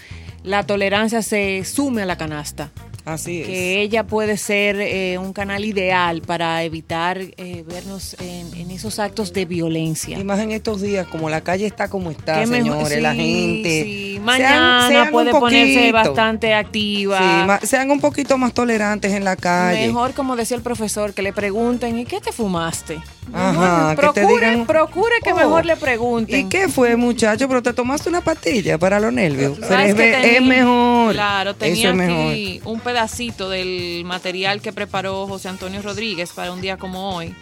la 0.42 0.64
tolerancia 0.64 1.22
se 1.22 1.64
sume 1.64 2.02
a 2.02 2.06
la 2.06 2.16
canasta. 2.16 2.70
Así 3.06 3.40
es. 3.40 3.46
que 3.46 3.80
ella 3.82 4.04
puede 4.04 4.36
ser 4.36 4.80
eh, 4.80 5.16
un 5.16 5.32
canal 5.32 5.64
ideal 5.64 6.22
para 6.22 6.64
evitar 6.64 7.18
eh, 7.18 7.64
vernos 7.64 8.16
en, 8.20 8.52
en 8.54 8.72
esos 8.72 8.98
actos 8.98 9.32
de 9.32 9.44
violencia. 9.44 10.18
Y 10.18 10.24
más 10.24 10.40
en 10.40 10.50
estos 10.50 10.82
días, 10.82 11.06
como 11.06 11.30
la 11.30 11.40
calle 11.40 11.66
está 11.66 11.88
como 11.88 12.10
está, 12.10 12.44
señores, 12.44 13.00
la 13.00 13.14
gente. 13.14 13.84
sí. 13.84 14.06
Mañana 14.20 14.88
sean 14.88 15.10
puede 15.12 15.30
ponerse 15.30 15.92
bastante 15.92 16.52
activa. 16.52 17.58
Sí, 17.60 17.66
sean 17.68 17.92
un 17.92 18.00
poquito 18.00 18.36
más 18.38 18.52
tolerantes 18.52 19.12
en 19.12 19.22
la 19.22 19.36
calle. 19.36 19.86
Mejor, 19.86 20.12
como 20.12 20.34
decía 20.34 20.56
el 20.56 20.64
profesor, 20.64 21.14
que 21.14 21.22
le 21.22 21.32
pregunten, 21.32 21.96
¿y 21.98 22.04
qué 22.04 22.20
te 22.20 22.32
fumaste? 22.32 22.98
Ajá, 23.32 23.90
que 23.96 24.02
te 24.02 24.20
procure, 24.22 24.50
digan, 24.50 24.66
procure 24.66 25.14
que 25.22 25.32
"Oh, 25.32 25.36
mejor 25.36 25.66
le 25.66 25.76
pregunten. 25.76 26.40
¿Y 26.46 26.48
qué 26.48 26.68
fue, 26.68 26.96
muchacho? 26.96 27.48
Pero 27.48 27.62
te 27.62 27.72
tomaste 27.72 28.08
una 28.08 28.20
pastilla 28.20 28.78
para 28.78 29.00
los 29.00 29.12
nervios. 29.12 29.54
Pero 29.56 29.68
¿Sabes 29.68 29.88
es, 29.90 29.94
que 29.94 30.02
be- 30.02 30.12
tenía- 30.12 30.32
es 30.38 30.42
mejor. 30.42 31.12
Claro, 31.12 31.50
Eso 31.50 31.58
tenía 31.58 31.92
mejor. 31.92 32.32
aquí 32.32 32.60
un 32.64 32.80
pedacito 32.80 33.50
del 33.50 34.04
material 34.04 34.60
que 34.60 34.72
preparó 34.72 35.26
José 35.26 35.48
Antonio 35.48 35.82
Rodríguez 35.82 36.30
para 36.32 36.52
un 36.52 36.60
día 36.60 36.76
como 36.76 37.16
hoy. 37.16 37.34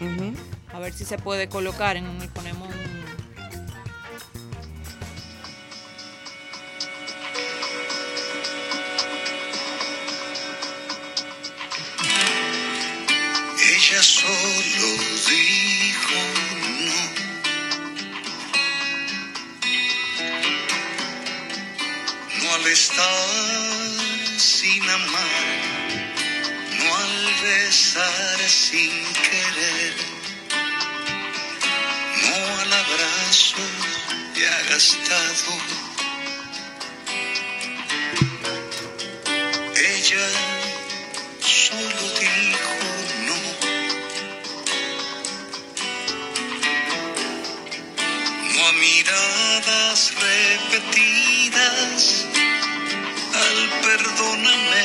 A 0.73 0.79
ver 0.81 0.93
si 0.93 1.05
se 1.05 1.19
puede 1.19 1.49
colocar 1.49 1.97
en 1.97 2.05
y 2.07 2.27
ponemos 2.29 2.67
un 2.69 2.95
Ella 13.75 14.03
solo 14.03 14.89
dijo 15.29 15.64
estar 22.75 23.89
sin 24.37 24.83
amar, 24.91 25.61
no 26.77 26.97
al 26.97 27.35
besar 27.45 28.39
sin 28.49 28.91
querer, 29.29 29.95
no 32.23 32.37
al 32.63 32.73
abrazo 32.73 33.63
ya 34.35 34.57
gastado. 34.71 35.53
Ella 39.77 40.29
solo 41.41 42.03
dijo 42.19 42.73
no. 43.29 43.39
No 48.53 48.61
a 48.67 48.73
miradas 48.73 50.13
repetidas, 50.29 52.03
al 53.35 53.71
perdóname 53.83 54.83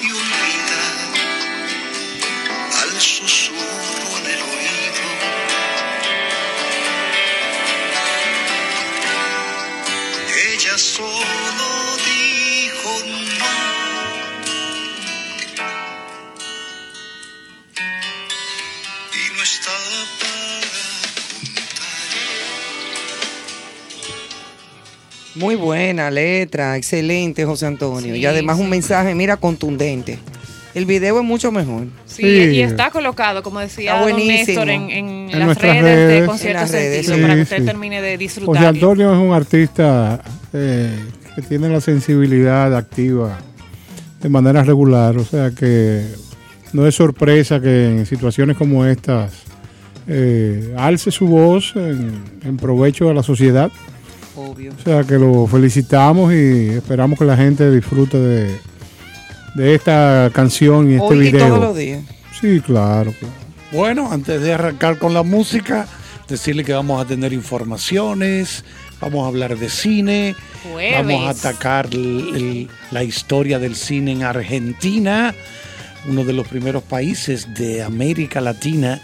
y 0.00 0.10
olvida, 0.10 0.82
al 2.82 3.00
susurro 3.00 4.15
Muy 25.36 25.54
buena 25.54 26.10
letra, 26.10 26.76
excelente, 26.76 27.44
José 27.44 27.66
Antonio. 27.66 28.14
Sí, 28.14 28.20
y 28.20 28.26
además 28.26 28.56
sí. 28.56 28.62
un 28.62 28.70
mensaje, 28.70 29.14
mira, 29.14 29.36
contundente. 29.36 30.18
El 30.74 30.84
video 30.84 31.18
es 31.18 31.24
mucho 31.24 31.50
mejor. 31.52 31.84
Sí, 32.04 32.22
Sí. 32.22 32.28
y 32.56 32.60
está 32.60 32.90
colocado, 32.90 33.42
como 33.42 33.60
decía 33.60 33.98
don. 33.98 34.26
Néstor, 34.28 34.68
en, 34.68 34.90
en 34.90 35.08
En 35.30 35.38
las 35.38 35.46
nuestras 35.46 35.76
redes, 35.76 35.84
de 35.84 36.06
redes. 36.06 36.28
Concierto 36.28 36.72
redes, 36.72 37.06
Sentido, 37.06 37.14
sí. 37.16 37.22
para 37.22 37.34
que 37.34 37.42
usted 37.42 37.58
sí. 37.58 37.64
termine 37.64 38.02
de 38.02 38.08
José 38.12 38.18
disfrutar. 38.18 38.66
Antonio 38.66 39.12
es 39.12 39.18
un 39.18 39.32
artista 39.32 40.20
eh, 40.52 40.90
que 41.34 41.42
tiene 41.42 41.68
la 41.70 41.80
sensibilidad 41.80 42.76
activa 42.76 43.38
de 44.20 44.28
manera 44.28 44.62
regular, 44.64 45.16
o 45.16 45.24
sea 45.24 45.50
que 45.50 46.02
no 46.72 46.86
es 46.86 46.94
sorpresa 46.94 47.60
que 47.60 47.86
en 47.88 48.06
situaciones 48.06 48.56
como 48.56 48.84
estas 48.84 49.32
eh, 50.08 50.74
alce 50.76 51.10
su 51.10 51.26
voz 51.26 51.72
en, 51.76 52.22
en 52.44 52.56
provecho 52.58 53.06
de 53.08 53.14
la 53.14 53.22
sociedad. 53.22 53.70
Obvio. 54.36 54.72
O 54.78 54.82
sea 54.82 55.02
que 55.04 55.14
lo 55.14 55.46
felicitamos 55.46 56.32
y 56.32 56.68
esperamos 56.70 57.18
que 57.18 57.24
la 57.24 57.36
gente 57.36 57.70
disfrute 57.70 58.18
de, 58.18 58.56
de 59.54 59.74
esta 59.74 60.30
canción 60.32 60.90
y 60.90 60.94
este 60.94 61.06
Hoy 61.06 61.16
y 61.28 61.32
video. 61.32 61.46
todos 61.48 61.60
los 61.60 61.76
días. 61.76 62.02
Sí, 62.40 62.60
claro. 62.60 63.14
Bueno, 63.72 64.10
antes 64.12 64.40
de 64.42 64.52
arrancar 64.52 64.98
con 64.98 65.14
la 65.14 65.22
música, 65.22 65.86
decirle 66.28 66.64
que 66.64 66.72
vamos 66.74 67.00
a 67.02 67.06
tener 67.06 67.32
informaciones, 67.32 68.64
vamos 69.00 69.24
a 69.24 69.28
hablar 69.28 69.56
de 69.58 69.68
cine, 69.70 70.34
Jueves. 70.70 70.94
vamos 71.06 71.26
a 71.26 71.30
atacar 71.48 71.86
el- 71.92 72.30
el- 72.36 72.68
la 72.90 73.02
historia 73.04 73.58
del 73.58 73.74
cine 73.74 74.12
en 74.12 74.22
Argentina, 74.22 75.34
uno 76.08 76.24
de 76.24 76.32
los 76.32 76.46
primeros 76.46 76.82
países 76.82 77.48
de 77.54 77.82
América 77.82 78.40
Latina 78.40 79.00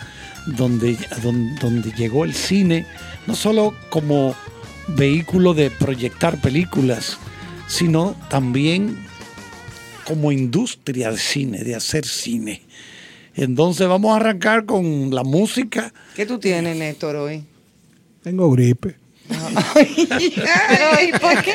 donde, 0.46 0.96
don- 1.22 1.54
donde 1.56 1.90
llegó 1.92 2.24
el 2.24 2.34
cine, 2.34 2.84
no 3.26 3.34
solo 3.34 3.74
como 3.90 4.34
vehículo 4.88 5.54
de 5.54 5.70
proyectar 5.70 6.40
películas, 6.40 7.18
sino 7.66 8.14
también 8.28 8.96
como 10.04 10.32
industria 10.32 11.10
de 11.10 11.18
cine, 11.18 11.64
de 11.64 11.74
hacer 11.74 12.04
cine. 12.04 12.62
Entonces 13.34 13.88
vamos 13.88 14.12
a 14.12 14.16
arrancar 14.16 14.66
con 14.66 15.14
la 15.14 15.24
música. 15.24 15.92
¿Qué 16.14 16.26
tú 16.26 16.38
tienes, 16.38 16.76
Néstor, 16.76 17.16
hoy? 17.16 17.44
Tengo 18.22 18.50
gripe. 18.50 18.96
Pero, 19.74 21.08
¿y 21.08 21.12
por 21.18 21.42
qué? 21.42 21.54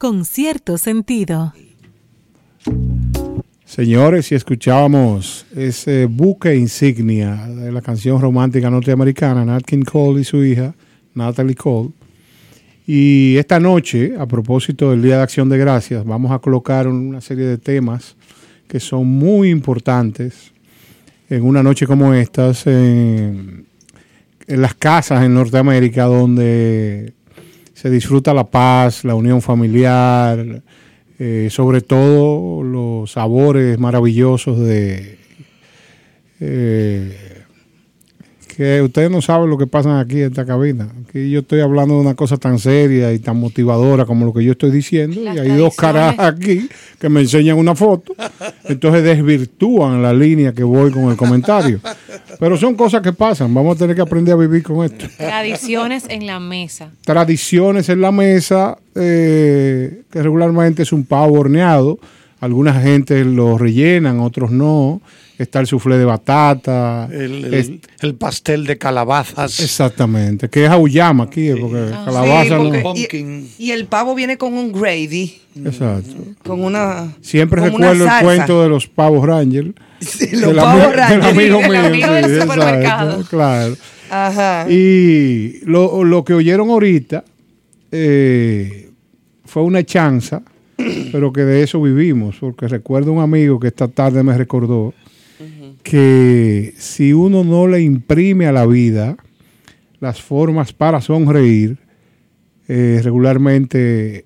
Con 0.00 0.24
cierto 0.24 0.78
sentido. 0.78 1.52
Señores, 3.66 4.24
si 4.24 4.34
escuchábamos 4.34 5.44
ese 5.54 6.06
buque 6.06 6.56
insignia 6.56 7.46
de 7.46 7.70
la 7.70 7.82
canción 7.82 8.18
romántica 8.18 8.70
norteamericana, 8.70 9.44
Nat 9.44 9.62
King 9.62 9.82
Cole 9.82 10.22
y 10.22 10.24
su 10.24 10.42
hija, 10.42 10.74
Natalie 11.12 11.54
Cole. 11.54 11.90
Y 12.86 13.36
esta 13.36 13.60
noche, 13.60 14.14
a 14.18 14.24
propósito 14.24 14.90
del 14.90 15.02
Día 15.02 15.18
de 15.18 15.22
Acción 15.22 15.50
de 15.50 15.58
Gracias, 15.58 16.02
vamos 16.06 16.32
a 16.32 16.38
colocar 16.38 16.88
una 16.88 17.20
serie 17.20 17.44
de 17.44 17.58
temas 17.58 18.16
que 18.68 18.80
son 18.80 19.06
muy 19.06 19.50
importantes 19.50 20.50
en 21.28 21.42
una 21.42 21.62
noche 21.62 21.86
como 21.86 22.14
estas, 22.14 22.66
en, 22.66 23.66
en 24.46 24.62
las 24.62 24.72
casas 24.72 25.22
en 25.26 25.34
Norteamérica, 25.34 26.04
donde 26.04 27.19
se 27.80 27.88
disfruta 27.88 28.34
la 28.34 28.44
paz, 28.44 29.06
la 29.06 29.14
unión 29.14 29.40
familiar, 29.40 30.60
eh, 31.18 31.48
sobre 31.50 31.80
todo 31.80 32.62
los 32.62 33.12
sabores 33.12 33.78
maravillosos 33.78 34.58
de 34.58 35.18
eh, 36.40 37.29
que 38.60 38.82
ustedes 38.82 39.10
no 39.10 39.22
saben 39.22 39.48
lo 39.48 39.56
que 39.56 39.66
pasa 39.66 39.98
aquí 39.98 40.20
en 40.20 40.26
esta 40.26 40.44
cabina. 40.44 40.86
Aquí 41.02 41.30
yo 41.30 41.40
estoy 41.40 41.60
hablando 41.60 41.94
de 41.94 42.02
una 42.02 42.14
cosa 42.14 42.36
tan 42.36 42.58
seria 42.58 43.10
y 43.10 43.18
tan 43.18 43.40
motivadora 43.40 44.04
como 44.04 44.26
lo 44.26 44.34
que 44.34 44.44
yo 44.44 44.52
estoy 44.52 44.70
diciendo 44.70 45.18
Las 45.18 45.34
y 45.34 45.38
hay 45.38 45.56
dos 45.56 45.74
caras 45.74 46.14
aquí 46.18 46.68
que 46.98 47.08
me 47.08 47.20
enseñan 47.20 47.56
una 47.56 47.74
foto, 47.74 48.14
entonces 48.64 49.02
desvirtúan 49.02 50.02
la 50.02 50.12
línea 50.12 50.52
que 50.52 50.62
voy 50.62 50.90
con 50.90 51.04
el 51.04 51.16
comentario. 51.16 51.80
Pero 52.38 52.58
son 52.58 52.74
cosas 52.74 53.00
que 53.00 53.14
pasan, 53.14 53.54
vamos 53.54 53.76
a 53.76 53.78
tener 53.78 53.96
que 53.96 54.02
aprender 54.02 54.34
a 54.34 54.36
vivir 54.36 54.62
con 54.62 54.84
esto 54.84 55.06
Tradiciones 55.16 56.04
en 56.10 56.26
la 56.26 56.38
mesa. 56.38 56.90
tradiciones 57.02 57.88
en 57.88 58.02
la 58.02 58.12
mesa, 58.12 58.76
eh, 58.94 60.02
que 60.10 60.22
regularmente 60.22 60.82
es 60.82 60.92
un 60.92 61.04
pavo 61.04 61.40
horneado. 61.40 61.98
Algunas 62.40 62.82
gente 62.82 63.24
lo 63.24 63.56
rellenan, 63.56 64.20
otros 64.20 64.50
no. 64.50 65.00
Está 65.40 65.60
el 65.60 65.66
soufflé 65.66 65.96
de 65.96 66.04
batata. 66.04 67.08
El, 67.10 67.46
el- 67.46 67.54
Es- 67.54 67.70
el 68.00 68.14
pastel 68.14 68.66
de 68.66 68.76
calabazas. 68.76 69.58
exactamente, 69.60 70.48
que 70.50 70.64
es 70.66 70.70
auyama 70.70 71.24
aquí, 71.24 71.50
porque 71.58 71.90
calabaza 72.04 72.44
Sí, 72.44 72.50
no. 72.50 72.82
porque- 72.82 73.18
y, 73.58 73.64
y 73.66 73.70
el 73.70 73.86
pavo 73.86 74.14
viene 74.14 74.36
con 74.36 74.52
un 74.52 74.70
gravy, 74.70 75.40
Exacto. 75.64 76.12
con 76.44 76.62
una. 76.62 77.14
Siempre 77.22 77.60
una 77.62 77.70
recuerdo 77.70 78.04
el 78.04 78.22
cuento 78.24 78.62
de 78.62 78.68
los 78.68 78.86
pavos 78.86 79.26
Ranger. 79.26 79.72
Sí, 80.00 80.28
los 80.36 80.52
pavos 80.54 80.82
del 80.82 80.92
Ranger. 80.94 81.22
amigo 81.24 81.58
del 81.62 81.70
mío, 81.70 81.80
amigo 82.06 82.12
del 82.12 82.40
supermercado. 82.42 83.24
claro. 83.30 83.76
Ajá. 84.10 84.66
Y 84.70 85.60
lo, 85.64 86.04
lo 86.04 86.24
que 86.24 86.34
oyeron 86.34 86.68
ahorita 86.68 87.24
eh, 87.92 88.90
fue 89.44 89.62
una 89.62 89.82
chanza, 89.84 90.42
pero 91.12 91.32
que 91.32 91.42
de 91.42 91.62
eso 91.62 91.80
vivimos, 91.80 92.36
porque 92.40 92.68
recuerdo 92.68 93.12
un 93.12 93.22
amigo 93.22 93.58
que 93.60 93.68
esta 93.68 93.88
tarde 93.88 94.22
me 94.22 94.36
recordó 94.36 94.94
que 95.82 96.74
si 96.76 97.12
uno 97.12 97.44
no 97.44 97.66
le 97.66 97.80
imprime 97.80 98.46
a 98.46 98.52
la 98.52 98.66
vida 98.66 99.16
las 100.00 100.20
formas 100.20 100.72
para 100.72 101.00
sonreír, 101.00 101.78
eh, 102.68 103.00
regularmente 103.02 104.24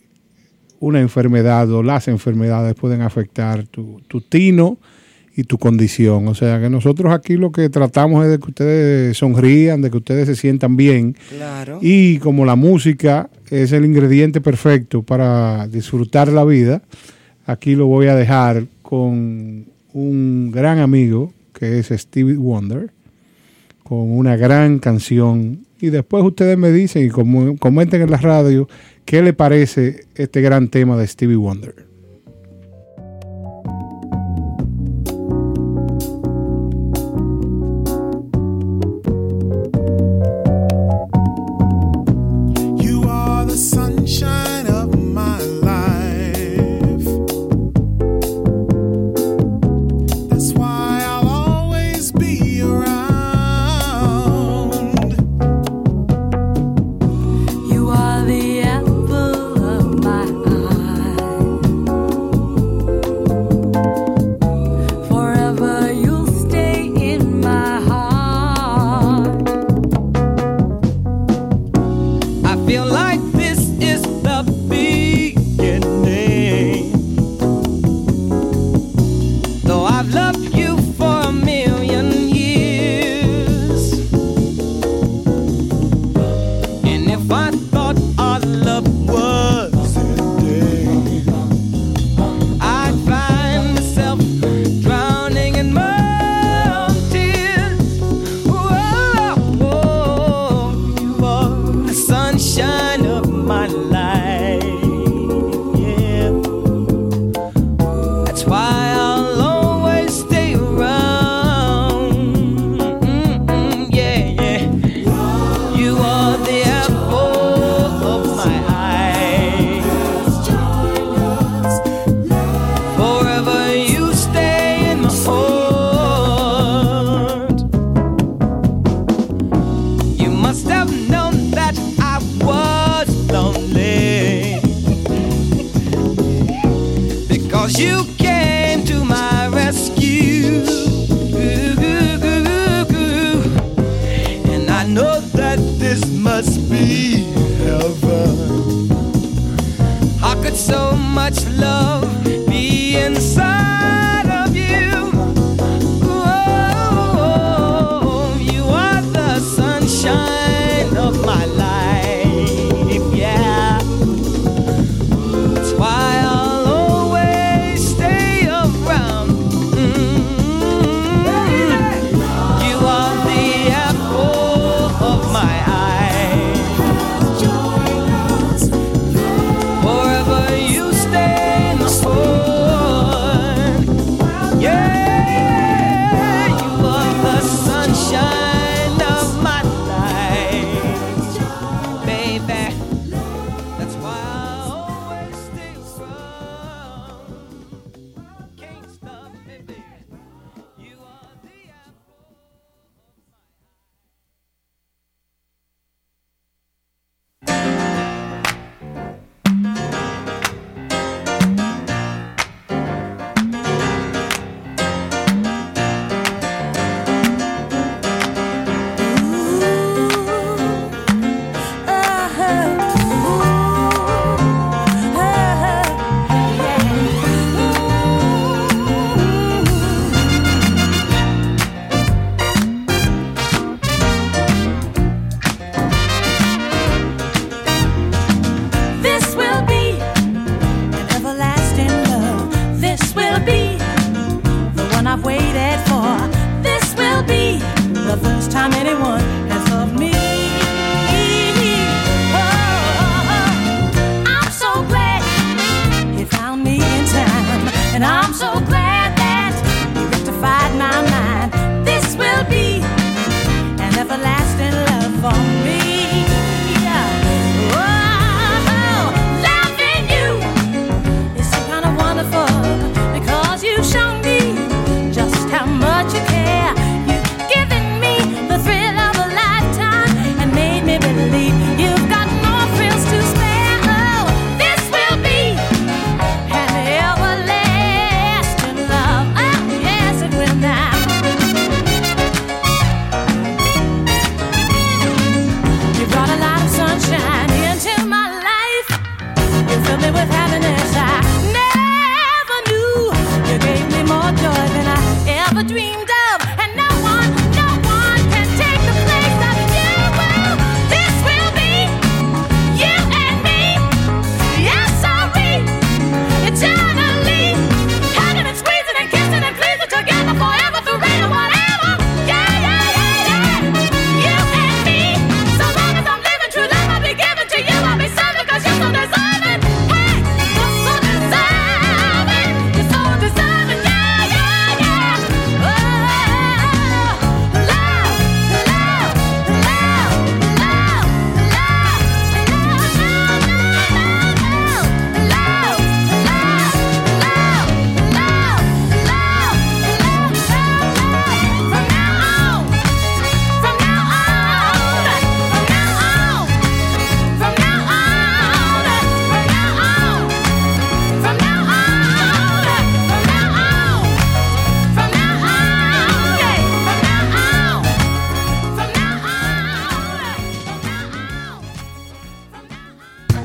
una 0.80 1.00
enfermedad 1.00 1.70
o 1.70 1.82
las 1.82 2.08
enfermedades 2.08 2.74
pueden 2.74 3.00
afectar 3.00 3.66
tu, 3.66 4.00
tu 4.06 4.20
tino 4.20 4.78
y 5.36 5.44
tu 5.44 5.58
condición. 5.58 6.28
O 6.28 6.34
sea 6.34 6.60
que 6.60 6.70
nosotros 6.70 7.12
aquí 7.12 7.36
lo 7.36 7.50
que 7.50 7.68
tratamos 7.68 8.24
es 8.24 8.30
de 8.30 8.38
que 8.38 8.46
ustedes 8.46 9.16
sonrían, 9.16 9.80
de 9.80 9.90
que 9.90 9.96
ustedes 9.96 10.26
se 10.26 10.36
sientan 10.36 10.76
bien. 10.76 11.16
Claro. 11.30 11.78
Y 11.82 12.18
como 12.18 12.44
la 12.44 12.54
música 12.54 13.30
es 13.50 13.72
el 13.72 13.84
ingrediente 13.84 14.40
perfecto 14.40 15.02
para 15.02 15.66
disfrutar 15.66 16.28
la 16.28 16.44
vida, 16.44 16.82
aquí 17.46 17.74
lo 17.74 17.86
voy 17.86 18.06
a 18.06 18.14
dejar 18.14 18.64
con 18.82 19.66
un 19.92 20.50
gran 20.52 20.78
amigo 20.78 21.32
que 21.64 21.79
es 21.79 21.88
Stevie 21.88 22.37
Wonder, 22.37 22.90
con 23.83 24.11
una 24.11 24.37
gran 24.37 24.79
canción. 24.79 25.66
Y 25.81 25.88
después 25.88 26.22
ustedes 26.24 26.59
me 26.59 26.70
dicen 26.70 27.07
y 27.07 27.09
comenten 27.09 28.03
en 28.03 28.11
la 28.11 28.18
radio 28.18 28.68
qué 29.05 29.22
le 29.22 29.33
parece 29.33 30.05
este 30.14 30.40
gran 30.40 30.68
tema 30.68 30.96
de 30.96 31.07
Stevie 31.07 31.37
Wonder. 31.37 31.93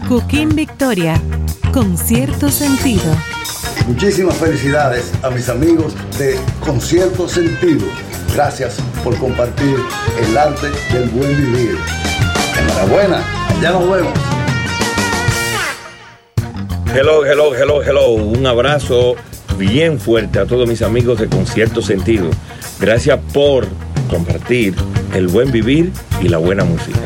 Cooking 0.09 0.55
Victoria, 0.55 1.21
con 1.71 1.95
cierto 1.95 2.49
sentido. 2.49 3.15
Muchísimas 3.85 4.35
felicidades 4.37 5.11
a 5.21 5.29
mis 5.29 5.47
amigos 5.49 5.93
de 6.17 6.35
Concierto 6.61 7.29
Sentido. 7.29 7.85
Gracias 8.33 8.79
por 9.03 9.15
compartir 9.19 9.75
el 10.19 10.35
arte 10.35 10.65
del 10.91 11.09
buen 11.09 11.37
vivir. 11.37 11.77
Enhorabuena, 12.59 13.23
ya 13.61 13.69
nos 13.69 13.83
vemos. 13.87 14.13
Hello, 16.91 17.23
hello, 17.23 17.53
hello, 17.53 17.83
hello. 17.83 18.13
Un 18.13 18.47
abrazo 18.47 19.13
bien 19.59 19.99
fuerte 19.99 20.39
a 20.39 20.47
todos 20.47 20.67
mis 20.67 20.81
amigos 20.81 21.19
de 21.19 21.27
Concierto 21.27 21.83
Sentido. 21.83 22.31
Gracias 22.79 23.19
por 23.31 23.67
compartir 24.09 24.73
el 25.13 25.27
buen 25.27 25.51
vivir 25.51 25.93
y 26.19 26.29
la 26.29 26.39
buena 26.39 26.63
música. 26.63 26.97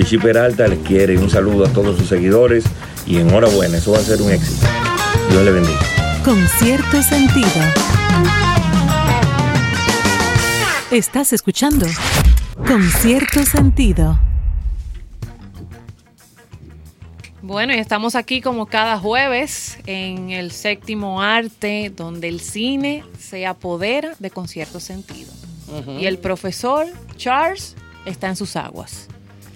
Chichi 0.00 0.16
Peralta 0.16 0.66
les 0.66 0.78
quiere 0.78 1.18
un 1.18 1.28
saludo 1.28 1.66
a 1.66 1.68
todos 1.68 1.98
sus 1.98 2.08
seguidores 2.08 2.64
y 3.06 3.18
enhorabuena, 3.18 3.76
eso 3.76 3.92
va 3.92 3.98
a 3.98 4.00
ser 4.00 4.22
un 4.22 4.30
éxito. 4.30 4.66
Dios 5.28 5.44
le 5.44 5.50
bendiga. 5.50 5.78
Con 6.24 6.38
cierto 6.58 7.02
sentido. 7.02 7.46
Estás 10.90 11.34
escuchando 11.34 11.84
Con 12.66 12.82
cierto 12.82 13.44
sentido. 13.44 14.18
Bueno, 17.42 17.74
y 17.74 17.78
estamos 17.78 18.14
aquí 18.14 18.40
como 18.40 18.64
cada 18.64 18.98
jueves 18.98 19.76
en 19.84 20.30
el 20.30 20.50
séptimo 20.50 21.20
arte, 21.20 21.92
donde 21.94 22.28
el 22.28 22.40
cine 22.40 23.04
se 23.18 23.46
apodera 23.46 24.14
de 24.18 24.30
concierto 24.30 24.80
sentido. 24.80 25.30
Y 26.00 26.06
el 26.06 26.16
profesor 26.16 26.86
Charles 27.18 27.76
está 28.06 28.28
en 28.28 28.36
sus 28.36 28.56
aguas. 28.56 29.09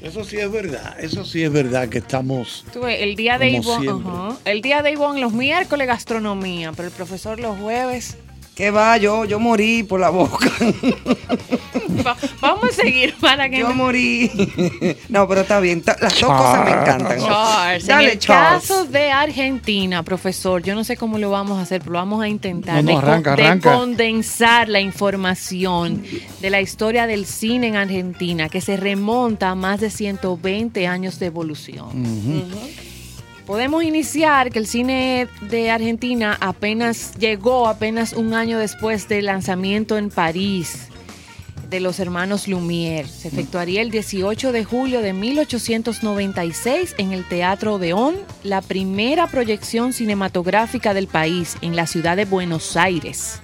Eso 0.04 0.22
sí 0.22 0.36
es 0.36 0.52
verdad, 0.52 0.96
eso 1.00 1.24
sí 1.24 1.42
es 1.42 1.50
verdad 1.50 1.88
que 1.88 1.98
estamos... 1.98 2.66
El 2.86 3.16
día 3.16 3.38
de 3.38 3.48
Ivonne, 3.48 4.36
el 4.44 4.60
día 4.60 4.82
de 4.82 4.92
Ivonne 4.92 5.18
los 5.18 5.32
miércoles 5.32 5.86
gastronomía, 5.86 6.72
pero 6.72 6.88
el 6.88 6.94
profesor 6.94 7.40
los 7.40 7.58
jueves. 7.58 8.18
¿Qué 8.54 8.70
va? 8.70 8.96
Yo, 8.98 9.24
yo 9.24 9.40
morí 9.40 9.82
por 9.82 9.98
la 9.98 10.10
boca. 10.10 10.48
Va- 12.06 12.16
vamos 12.40 12.64
a 12.70 12.72
seguir 12.72 13.14
para 13.20 13.48
que 13.50 13.58
Yo 13.58 13.68
no- 13.70 13.74
morí. 13.74 14.30
No, 15.08 15.26
pero 15.26 15.40
está 15.40 15.58
bien. 15.58 15.82
Las 15.84 15.98
dos 16.20 16.30
cosas 16.30 16.64
me 16.64 16.70
encantan. 16.70 17.18
Charles, 17.18 17.86
Dale, 17.86 18.04
en 18.04 18.10
el 18.12 18.18
Charles. 18.20 18.62
caso 18.68 18.84
de 18.84 19.10
Argentina, 19.10 20.02
profesor, 20.04 20.62
yo 20.62 20.74
no 20.76 20.84
sé 20.84 20.96
cómo 20.96 21.18
lo 21.18 21.30
vamos 21.30 21.58
a 21.58 21.62
hacer, 21.62 21.80
pero 21.80 21.92
lo 21.94 21.98
vamos 21.98 22.22
a 22.22 22.28
intentar 22.28 22.76
No, 22.76 22.82
no, 22.82 22.88
de, 22.88 22.94
co- 22.94 22.98
arranca, 23.10 23.34
de 23.36 23.44
arranca. 23.44 23.74
condensar 23.74 24.68
la 24.68 24.80
información 24.80 26.04
de 26.40 26.50
la 26.50 26.60
historia 26.60 27.06
del 27.08 27.26
cine 27.26 27.68
en 27.68 27.76
Argentina, 27.76 28.48
que 28.48 28.60
se 28.60 28.76
remonta 28.76 29.50
a 29.50 29.54
más 29.56 29.80
de 29.80 29.90
120 29.90 30.86
años 30.86 31.18
de 31.18 31.26
evolución. 31.26 31.88
Podemos 33.46 33.84
iniciar 33.84 34.50
que 34.50 34.58
el 34.58 34.66
cine 34.66 35.28
de 35.42 35.70
Argentina 35.70 36.38
apenas 36.40 37.14
llegó 37.18 37.68
apenas 37.68 38.14
un 38.14 38.32
año 38.32 38.58
después 38.58 39.06
del 39.06 39.26
lanzamiento 39.26 39.98
en 39.98 40.08
París 40.08 40.88
de 41.68 41.80
los 41.80 42.00
hermanos 42.00 42.48
Lumière. 42.48 43.06
Se 43.06 43.28
efectuaría 43.28 43.82
el 43.82 43.90
18 43.90 44.50
de 44.50 44.64
julio 44.64 45.02
de 45.02 45.12
1896 45.12 46.94
en 46.96 47.12
el 47.12 47.28
Teatro 47.28 47.74
Odeón, 47.74 48.14
la 48.44 48.62
primera 48.62 49.26
proyección 49.26 49.92
cinematográfica 49.92 50.94
del 50.94 51.06
país 51.06 51.56
en 51.60 51.76
la 51.76 51.86
ciudad 51.86 52.16
de 52.16 52.24
Buenos 52.24 52.78
Aires. 52.78 53.42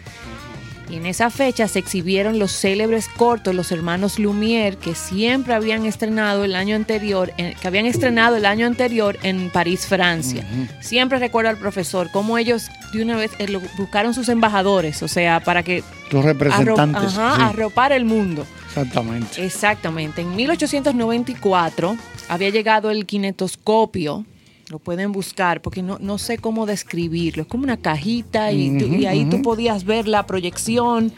Y 0.91 0.97
en 0.97 1.07
esa 1.07 1.31
fecha 1.31 1.69
se 1.69 1.79
exhibieron 1.79 2.39
los 2.41 2.51
célebres 2.51 3.09
cortos 3.09 3.55
Los 3.55 3.71
Hermanos 3.71 4.19
Lumière 4.19 4.77
que 4.77 4.95
siempre 4.97 5.55
habían 5.55 5.87
estrenado 5.87 6.45
el 6.45 6.57
año 6.57 6.75
anterior, 6.75 7.33
en- 7.37 7.55
que 7.55 7.69
habían 7.69 7.87
estrenado 7.87 8.35
el 8.37 8.45
año 8.45 8.67
anterior 8.67 9.17
en 9.23 9.51
París, 9.51 9.87
Francia. 9.87 10.45
Siempre 10.81 11.19
recuerdo 11.21 11.51
al 11.51 11.59
profesor 11.59 12.11
cómo 12.13 12.39
ellos 12.39 12.69
de 12.93 13.03
una 13.03 13.17
vez 13.17 13.31
eh, 13.39 13.57
buscaron 13.79 14.15
sus 14.15 14.29
embajadores, 14.29 15.03
o 15.05 15.09
sea, 15.09 15.39
para 15.41 15.63
que 15.63 15.85
Los 16.11 16.25
representantes. 16.25 17.15
arro- 17.15 17.21
ajá, 17.21 17.37
sí, 17.37 17.43
arropar 17.43 17.93
el 17.93 18.05
mundo. 18.05 18.45
exactamente. 18.67 19.45
Exactamente. 19.45 20.23
En 20.23 20.35
1894 20.35 21.97
había 22.29 22.51
llegado 22.51 22.91
el 22.91 23.07
kinetoscopio. 23.07 24.25
Lo 24.71 24.79
pueden 24.79 25.11
buscar 25.13 25.61
porque 25.63 25.83
no, 25.83 25.99
no 26.01 26.17
sé 26.17 26.39
cómo 26.39 26.65
describirlo. 26.65 27.43
Es 27.43 27.49
como 27.49 27.65
una 27.65 27.77
cajita 27.77 28.53
y, 28.53 28.79
tú- 28.79 28.87
y 28.87 29.05
ahí 29.07 29.27
tú 29.29 29.43
podías 29.43 29.85
ver 29.85 30.07
la 30.09 30.25
proyección. 30.27 31.13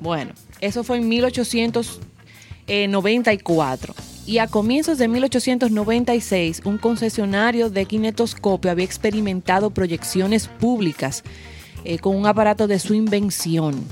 Bueno, 0.00 0.32
eso 0.60 0.84
fue 0.84 0.98
en 0.98 1.08
1894. 1.08 3.94
Y 4.26 4.38
a 4.38 4.46
comienzos 4.46 4.98
de 4.98 5.08
1896, 5.08 6.60
un 6.66 6.76
concesionario 6.76 7.70
de 7.70 7.86
kinetoscopio 7.86 8.70
había 8.70 8.84
experimentado 8.84 9.70
proyecciones 9.70 10.48
públicas 10.48 11.22
eh, 11.84 11.98
con 11.98 12.14
un 12.14 12.26
aparato 12.26 12.66
de 12.66 12.78
su 12.78 12.92
invención. 12.92 13.82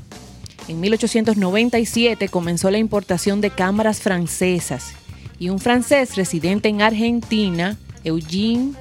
En 0.68 0.78
1897 0.80 2.28
comenzó 2.28 2.70
la 2.70 2.76
importación 2.78 3.40
de 3.40 3.48
cámaras 3.50 4.00
francesas 4.00 4.92
y 5.38 5.48
un 5.48 5.58
francés 5.58 6.16
residente 6.16 6.68
en 6.68 6.82
Argentina, 6.82 7.78
Eugene 8.04 8.72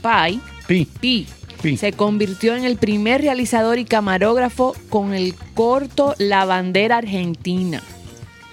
Pai, 0.00 0.40
Pi. 0.66 0.86
Pi, 1.00 1.26
Pi. 1.62 1.76
se 1.76 1.92
convirtió 1.92 2.56
en 2.56 2.64
el 2.64 2.76
primer 2.76 3.20
realizador 3.20 3.78
y 3.78 3.84
camarógrafo 3.84 4.74
con 4.88 5.14
el 5.14 5.34
corto 5.54 6.14
La 6.18 6.44
bandera 6.44 6.98
argentina. 6.98 7.82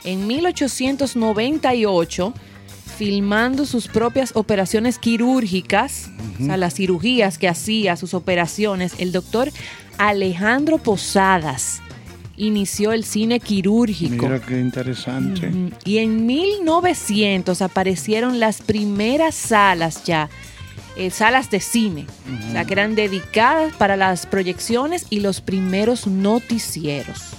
En 0.04 0.28
1898, 0.28 2.34
filmando 2.98 3.66
sus 3.66 3.88
propias 3.88 4.32
operaciones 4.36 5.00
quirúrgicas, 5.00 6.10
o 6.42 6.46
sea, 6.46 6.58
las 6.58 6.76
cirugías 6.76 7.38
que 7.38 7.48
hacía, 7.48 7.96
sus 7.96 8.14
operaciones, 8.14 8.94
el 9.00 9.12
doctor 9.12 9.52
Alejandro 9.98 10.78
Posadas 10.78 11.82
inició 12.38 12.92
el 12.92 13.04
cine 13.04 13.40
quirúrgico. 13.40 14.26
Mira 14.26 14.42
qué 14.42 14.60
interesante. 14.60 15.52
Y 15.86 16.00
en 16.00 16.26
1900 16.26 17.62
aparecieron 17.62 18.40
las 18.40 18.62
primeras 18.62 19.36
salas 19.36 20.04
ya, 20.04 20.30
eh, 20.98 21.10
salas 21.10 21.50
de 21.50 21.60
cine, 21.60 22.08
o 22.48 22.52
sea, 22.52 22.66
que 22.66 22.74
eran 22.74 22.96
dedicadas 22.96 23.74
para 23.76 23.98
las 23.98 24.26
proyecciones 24.26 25.06
y 25.10 25.20
los 25.20 25.42
primeros 25.42 26.08
noticieros. 26.08 27.36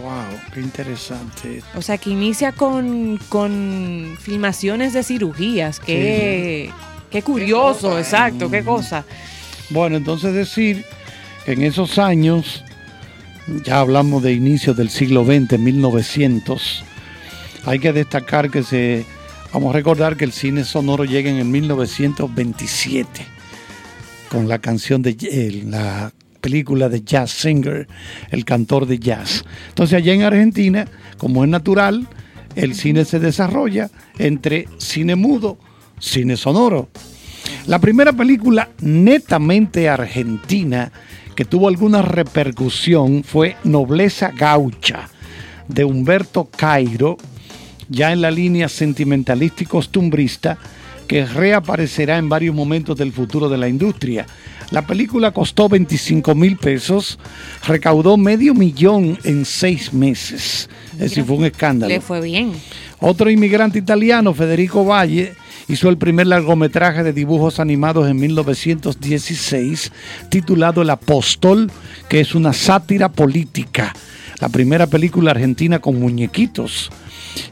Wow, 0.00 0.38
qué 0.52 0.60
interesante. 0.60 1.62
O 1.74 1.82
sea, 1.82 1.98
que 1.98 2.10
inicia 2.10 2.52
con, 2.52 3.18
con 3.28 4.16
filmaciones 4.20 4.92
de 4.92 5.02
cirugías. 5.02 5.80
Qué, 5.80 6.70
qué 7.10 7.22
curioso, 7.22 7.98
exacto, 7.98 8.50
qué 8.50 8.62
cosa. 8.62 9.04
Bueno, 9.70 9.96
entonces 9.96 10.34
decir, 10.34 10.84
en 11.46 11.62
esos 11.62 11.98
años, 11.98 12.64
ya 13.64 13.80
hablamos 13.80 14.22
de 14.22 14.32
inicios 14.32 14.76
del 14.76 14.90
siglo 14.90 15.24
XX, 15.24 15.58
1900, 15.58 16.84
hay 17.64 17.78
que 17.78 17.92
destacar 17.92 18.50
que 18.50 18.62
se, 18.62 19.06
vamos 19.56 19.70
a 19.70 19.78
recordar 19.78 20.18
que 20.18 20.24
el 20.26 20.32
cine 20.32 20.64
sonoro 20.64 21.06
llega 21.06 21.30
en 21.30 21.36
el 21.36 21.46
1927 21.46 23.08
con 24.28 24.48
la 24.48 24.58
canción 24.58 25.00
de 25.00 25.16
eh, 25.18 25.62
la 25.64 26.12
película 26.42 26.90
de 26.90 27.00
Jazz 27.00 27.30
Singer, 27.30 27.88
el 28.30 28.44
cantor 28.44 28.84
de 28.84 28.98
jazz. 28.98 29.46
Entonces 29.70 29.96
allá 29.96 30.12
en 30.12 30.24
Argentina, 30.24 30.86
como 31.16 31.42
es 31.42 31.48
natural, 31.48 32.06
el 32.54 32.74
cine 32.74 33.06
se 33.06 33.18
desarrolla 33.18 33.88
entre 34.18 34.68
cine 34.76 35.16
mudo, 35.16 35.56
cine 36.00 36.36
sonoro. 36.36 36.90
La 37.66 37.78
primera 37.78 38.12
película 38.12 38.68
netamente 38.82 39.88
argentina 39.88 40.92
que 41.34 41.46
tuvo 41.46 41.68
alguna 41.68 42.02
repercusión 42.02 43.24
fue 43.24 43.56
Nobleza 43.64 44.32
Gaucha, 44.36 45.08
de 45.66 45.86
Humberto 45.86 46.44
Cairo, 46.44 47.16
ya 47.88 48.12
en 48.12 48.20
la 48.20 48.30
línea 48.30 48.68
sentimentalista 48.68 49.62
y 49.62 49.66
costumbrista, 49.66 50.58
que 51.06 51.24
reaparecerá 51.24 52.18
en 52.18 52.28
varios 52.28 52.54
momentos 52.54 52.96
del 52.96 53.12
futuro 53.12 53.48
de 53.48 53.58
la 53.58 53.68
industria. 53.68 54.26
La 54.70 54.82
película 54.82 55.30
costó 55.30 55.68
25 55.68 56.34
mil 56.34 56.56
pesos, 56.56 57.18
recaudó 57.66 58.16
medio 58.16 58.52
millón 58.54 59.16
en 59.22 59.44
seis 59.44 59.92
meses. 59.92 60.68
Es 60.94 60.98
decir, 60.98 61.24
fue 61.24 61.36
un 61.36 61.44
escándalo. 61.44 61.88
Le 61.88 62.00
fue 62.00 62.20
bien. 62.20 62.52
Otro 62.98 63.30
inmigrante 63.30 63.78
italiano, 63.78 64.34
Federico 64.34 64.84
Valle, 64.84 65.34
hizo 65.68 65.88
el 65.88 65.98
primer 65.98 66.26
largometraje 66.26 67.02
de 67.02 67.12
dibujos 67.12 67.60
animados 67.60 68.08
en 68.08 68.16
1916, 68.16 69.92
titulado 70.30 70.82
El 70.82 70.90
Apóstol, 70.90 71.70
que 72.08 72.20
es 72.20 72.34
una 72.34 72.52
sátira 72.52 73.10
política. 73.10 73.94
La 74.38 74.48
primera 74.48 74.86
película 74.86 75.30
argentina 75.30 75.78
con 75.78 75.98
muñequitos. 75.98 76.90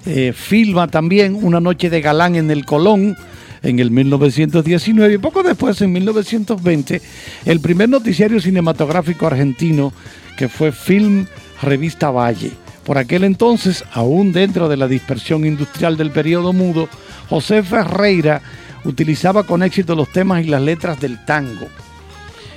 Eh, 0.06 0.32
filma 0.34 0.88
también 0.88 1.34
Una 1.34 1.60
noche 1.60 1.90
de 1.90 2.00
galán 2.00 2.36
en 2.36 2.50
el 2.50 2.64
Colón 2.64 3.16
en 3.62 3.78
el 3.78 3.90
1919 3.90 5.14
y 5.14 5.18
poco 5.18 5.42
después, 5.42 5.80
en 5.80 5.92
1920, 5.92 7.00
el 7.46 7.60
primer 7.60 7.88
noticiario 7.88 8.40
cinematográfico 8.40 9.26
argentino 9.26 9.92
que 10.36 10.48
fue 10.48 10.70
Film 10.70 11.26
Revista 11.62 12.10
Valle. 12.10 12.52
Por 12.84 12.98
aquel 12.98 13.24
entonces, 13.24 13.82
aún 13.92 14.32
dentro 14.32 14.68
de 14.68 14.76
la 14.76 14.86
dispersión 14.86 15.46
industrial 15.46 15.96
del 15.96 16.10
periodo 16.10 16.52
mudo, 16.52 16.90
José 17.30 17.62
Ferreira 17.62 18.42
utilizaba 18.84 19.44
con 19.44 19.62
éxito 19.62 19.94
los 19.94 20.12
temas 20.12 20.44
y 20.44 20.48
las 20.48 20.60
letras 20.60 21.00
del 21.00 21.24
tango. 21.24 21.66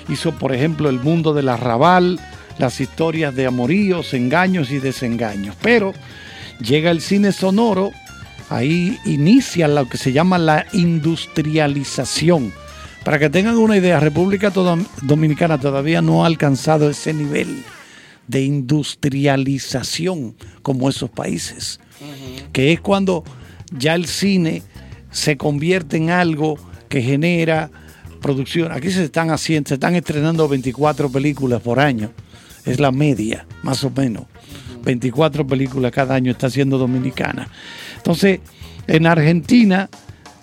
Hizo, 0.09 0.34
por 0.34 0.53
ejemplo, 0.53 0.89
El 0.89 0.99
mundo 0.99 1.34
del 1.34 1.47
arrabal, 1.47 2.19
las 2.58 2.82
historias 2.82 3.36
de 3.36 3.45
amoríos, 3.45 4.14
engaños 4.14 4.72
y 4.72 4.80
desengaños. 4.80 5.55
Pero 5.62 5.93
llega 6.60 6.91
el 6.91 7.01
cine 7.01 7.32
sonoro, 7.32 7.91
ahí 8.49 8.97
inicia 9.05 9.68
lo 9.68 9.88
que 9.88 9.97
se 9.97 10.12
llama 10.12 10.38
la 10.38 10.66
industrialización. 10.74 12.53
Para 13.03 13.20
que 13.20 13.30
tengan 13.30 13.58
una 13.58 13.78
idea, 13.78 13.99
República 13.99 14.51
Dominicana 15.01 15.58
todavía 15.58 16.01
no 16.01 16.24
ha 16.24 16.28
alcanzado 16.28 16.89
ese 16.89 17.14
nivel 17.14 17.64
de 18.28 18.43
industrialización 18.43 20.36
como 20.62 20.89
esos 20.89 21.10
países, 21.10 21.80
que 22.51 22.74
es 22.74 22.82
cuando 22.82 23.24
ya 23.72 23.95
el 23.95 24.08
cine 24.08 24.62
se 25.12 25.38
convierte 25.38 25.95
en 25.97 26.10
algo 26.10 26.58
que 26.89 27.01
genera 27.01 27.72
producción. 28.22 28.72
Aquí 28.72 28.91
se 28.91 29.05
están 29.05 29.30
haciendo, 29.32 29.70
se 29.70 29.76
están 29.76 29.95
estrenando 29.95 30.47
24 30.47 31.10
películas 31.10 31.62
por 31.62 31.80
año, 31.80 32.12
es 32.68 32.80
la 32.80 32.91
media, 32.91 33.45
más 33.63 33.84
o 33.84 33.91
menos. 33.95 34.26
24 34.84 35.45
películas 35.45 35.91
cada 35.91 36.15
año 36.15 36.32
está 36.32 36.47
haciendo 36.47 36.78
Dominicana. 36.78 37.49
Entonces, 37.97 38.39
en 38.88 39.05
Argentina 39.07 39.89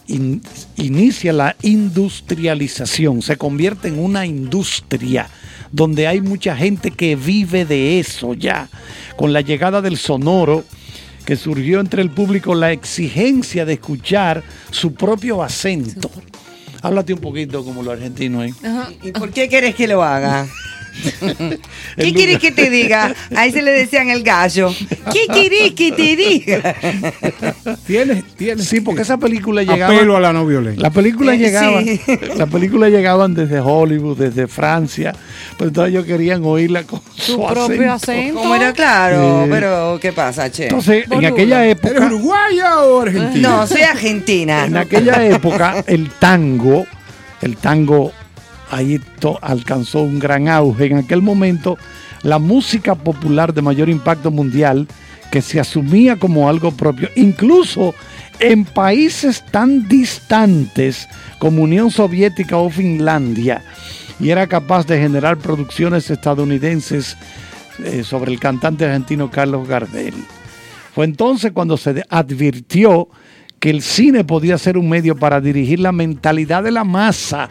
in- 0.06 0.42
inicia 0.76 1.32
la 1.32 1.56
industrialización, 1.62 3.22
se 3.22 3.36
convierte 3.36 3.88
en 3.88 3.98
una 3.98 4.26
industria 4.26 5.28
donde 5.72 6.06
hay 6.06 6.20
mucha 6.20 6.56
gente 6.56 6.90
que 6.90 7.16
vive 7.16 7.64
de 7.64 7.98
eso 8.00 8.34
ya. 8.34 8.68
Con 9.16 9.32
la 9.32 9.40
llegada 9.40 9.80
del 9.82 9.96
sonoro, 9.96 10.64
que 11.24 11.36
surgió 11.36 11.80
entre 11.80 12.02
el 12.02 12.10
público 12.10 12.54
la 12.54 12.70
exigencia 12.70 13.64
de 13.64 13.74
escuchar 13.74 14.42
su 14.70 14.92
propio 14.94 15.42
acento. 15.42 16.10
Háblate 16.82 17.14
un 17.14 17.20
poquito 17.20 17.64
como 17.64 17.82
lo 17.82 17.92
argentino 17.92 18.40
ahí. 18.42 18.52
¿Y 19.02 19.10
por 19.12 19.30
qué 19.30 19.48
quieres 19.48 19.74
que 19.74 19.86
lo 19.88 20.02
haga? 20.02 20.46
¿Qué 21.96 22.12
quieres 22.14 22.38
que 22.38 22.52
te 22.52 22.70
diga? 22.70 23.14
Ahí 23.36 23.50
se 23.52 23.62
le 23.62 23.72
decían 23.72 24.10
el 24.10 24.22
gallo. 24.22 24.72
¿Qué 25.12 25.26
querés 25.32 25.72
que 25.72 25.92
te 25.92 26.16
diga? 26.16 26.74
Tienes, 27.86 28.24
tienes. 28.36 28.66
Sí, 28.66 28.80
porque 28.80 29.02
esa 29.02 29.16
película 29.18 29.62
llegaba. 29.62 29.94
Apelo 29.94 30.16
a 30.16 30.20
la 30.20 30.32
no 30.32 30.46
violencia. 30.46 30.82
La 30.82 30.90
película 30.90 31.34
Eh, 31.34 31.38
llegaba, 31.38 31.82
sí. 31.82 32.00
la 32.36 32.46
película 32.46 32.88
llegaban 32.88 33.34
desde 33.34 33.60
Hollywood, 33.60 34.18
desde 34.18 34.46
Francia, 34.46 35.12
pero 35.58 35.68
entonces 35.68 35.92
ellos 35.92 36.04
querían 36.06 36.42
oírla 36.44 36.84
con 36.84 37.00
su, 37.16 37.36
propio 37.44 37.92
acento. 37.92 38.12
acento. 38.12 38.40
¿Cómo 38.40 38.54
era 38.54 38.72
claro? 38.72 39.46
Pero, 39.50 39.98
¿qué 40.00 40.12
pasa, 40.12 40.50
che? 40.50 40.64
Entonces, 40.64 41.04
en 41.04 41.10
Boluda. 41.10 41.28
aquella 41.28 41.64
¿Eres 41.64 41.76
época, 41.84 42.06
uruguaya 42.06 42.78
o 42.82 43.00
argentina? 43.02 43.48
no, 43.48 43.66
soy 43.66 43.82
argentina. 43.82 44.64
en 44.66 44.76
aquella 44.76 45.24
época, 45.26 45.84
el 45.86 46.10
tango, 46.10 46.86
el 47.42 47.56
tango 47.56 48.12
ahí 48.74 49.00
alcanzó 49.40 50.02
un 50.02 50.18
gran 50.18 50.48
auge. 50.48 50.86
En 50.86 50.98
aquel 50.98 51.22
momento, 51.22 51.78
la 52.22 52.38
música 52.38 52.94
popular 52.94 53.54
de 53.54 53.62
mayor 53.62 53.88
impacto 53.88 54.30
mundial, 54.30 54.88
que 55.30 55.42
se 55.42 55.60
asumía 55.60 56.16
como 56.16 56.48
algo 56.48 56.72
propio, 56.72 57.08
incluso 57.16 57.94
en 58.40 58.64
países 58.64 59.44
tan 59.50 59.88
distantes 59.88 61.08
como 61.38 61.62
Unión 61.62 61.90
Soviética 61.90 62.56
o 62.56 62.68
Finlandia, 62.68 63.62
y 64.20 64.30
era 64.30 64.46
capaz 64.46 64.86
de 64.86 64.98
generar 64.98 65.38
producciones 65.38 66.10
estadounidenses 66.10 67.16
eh, 67.84 68.04
sobre 68.04 68.32
el 68.32 68.40
cantante 68.40 68.84
argentino 68.84 69.30
Carlos 69.30 69.66
Gardel. 69.66 70.14
Fue 70.94 71.04
entonces 71.04 71.52
cuando 71.52 71.76
se 71.76 72.04
advirtió 72.08 73.08
que 73.64 73.70
el 73.70 73.80
cine 73.80 74.24
podía 74.24 74.58
ser 74.58 74.76
un 74.76 74.90
medio 74.90 75.16
para 75.16 75.40
dirigir 75.40 75.80
la 75.80 75.90
mentalidad 75.90 76.62
de 76.62 76.70
la 76.70 76.84
masa, 76.84 77.48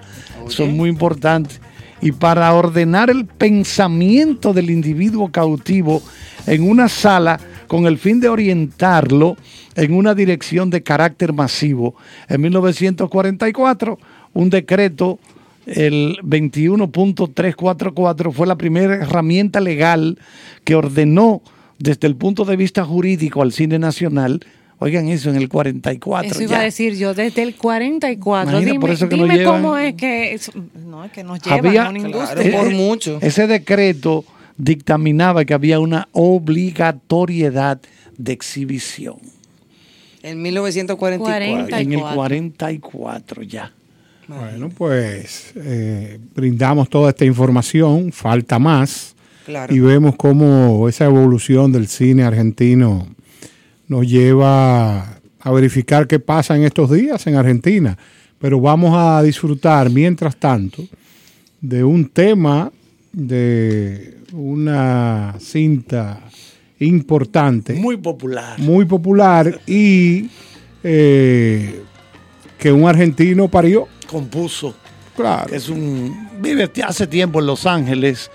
eso 0.47 0.63
es 0.63 0.71
muy 0.71 0.87
importante, 0.87 1.55
y 2.03 2.11
para 2.11 2.53
ordenar 2.53 3.09
el 3.09 3.25
pensamiento 3.25 4.53
del 4.53 4.69
individuo 4.69 5.31
cautivo 5.31 6.03
en 6.45 6.69
una 6.69 6.87
sala 6.87 7.39
con 7.65 7.87
el 7.87 7.97
fin 7.97 8.19
de 8.19 8.29
orientarlo 8.29 9.37
en 9.73 9.95
una 9.95 10.13
dirección 10.13 10.69
de 10.69 10.83
carácter 10.83 11.33
masivo. 11.33 11.95
En 12.29 12.41
1944, 12.41 13.97
un 14.33 14.51
decreto, 14.51 15.17
el 15.65 16.19
21.344, 16.21 18.31
fue 18.31 18.45
la 18.45 18.55
primera 18.55 18.97
herramienta 18.97 19.59
legal 19.59 20.19
que 20.63 20.75
ordenó 20.75 21.41
desde 21.79 22.05
el 22.05 22.15
punto 22.15 22.45
de 22.45 22.55
vista 22.55 22.85
jurídico 22.85 23.41
al 23.41 23.51
cine 23.51 23.79
nacional. 23.79 24.41
Oigan 24.83 25.07
eso 25.07 25.29
en 25.29 25.37
el 25.37 25.47
44. 25.47 26.29
Eso 26.29 26.41
iba 26.43 26.51
ya. 26.51 26.59
a 26.59 26.63
decir 26.63 26.95
yo, 26.97 27.13
desde 27.13 27.41
el 27.41 27.55
44. 27.55 28.49
Imagina, 28.51 28.65
dime 28.71 28.79
por 28.81 28.89
eso 28.89 29.07
que 29.07 29.15
dime 29.15 29.35
llevan- 29.37 29.61
cómo 29.61 29.77
es 29.77 29.93
que. 29.95 30.33
es- 30.33 30.51
no, 30.85 31.05
es 31.05 31.11
que 31.13 31.23
nos 31.23 31.39
llevan 31.41 31.65
Había- 31.65 31.85
a 31.85 31.89
una 31.89 31.99
Claro, 31.99 32.13
industria. 32.17 32.57
por 32.59 32.67
Eh, 32.71 32.75
mucho. 32.75 33.17
Ese 33.21 33.47
decreto 33.47 34.25
dictaminaba 34.57 35.45
que 35.45 35.53
había 35.53 35.79
una 35.79 36.09
obligatoriedad 36.11 37.79
de 38.17 38.33
exhibición. 38.33 39.15
En 40.21 40.41
1944. 40.41 41.19
Cuarenta. 41.25 41.79
En 41.79 41.93
el 41.93 41.99
44. 41.99 42.15
44 42.15 43.43
ya. 43.43 43.71
Bueno, 44.27 44.69
pues 44.69 45.51
eh, 45.55 46.19
brindamos 46.35 46.89
toda 46.89 47.09
esta 47.09 47.25
información, 47.25 48.11
falta 48.11 48.59
más, 48.59 49.15
Claro. 49.45 49.73
y 49.75 49.79
vemos 49.79 50.15
cómo 50.15 50.87
esa 50.89 51.05
evolución 51.05 51.71
del 51.71 51.87
cine 51.87 52.23
argentino 52.23 53.07
nos 53.87 54.07
lleva 54.07 55.19
a 55.39 55.51
verificar 55.51 56.07
qué 56.07 56.19
pasa 56.19 56.55
en 56.55 56.63
estos 56.63 56.91
días 56.91 57.25
en 57.27 57.35
Argentina. 57.35 57.97
Pero 58.39 58.59
vamos 58.59 58.93
a 58.95 59.21
disfrutar, 59.23 59.89
mientras 59.89 60.35
tanto, 60.35 60.83
de 61.61 61.83
un 61.83 62.09
tema 62.09 62.71
de 63.11 64.17
una 64.33 65.35
cinta 65.39 66.19
importante 66.79 67.73
Muy 67.73 67.97
popular. 67.97 68.59
muy 68.59 68.83
popular 68.85 69.61
y 69.67 70.29
eh, 70.83 71.81
que 72.57 72.71
un 72.71 72.87
argentino 72.87 73.47
parió. 73.47 73.87
Compuso. 74.07 74.75
Claro. 75.15 75.53
Es 75.53 75.69
un. 75.69 76.29
Vive 76.41 76.69
hace 76.85 77.07
tiempo 77.07 77.39
en 77.39 77.45
Los 77.45 77.65
Ángeles 77.65 78.29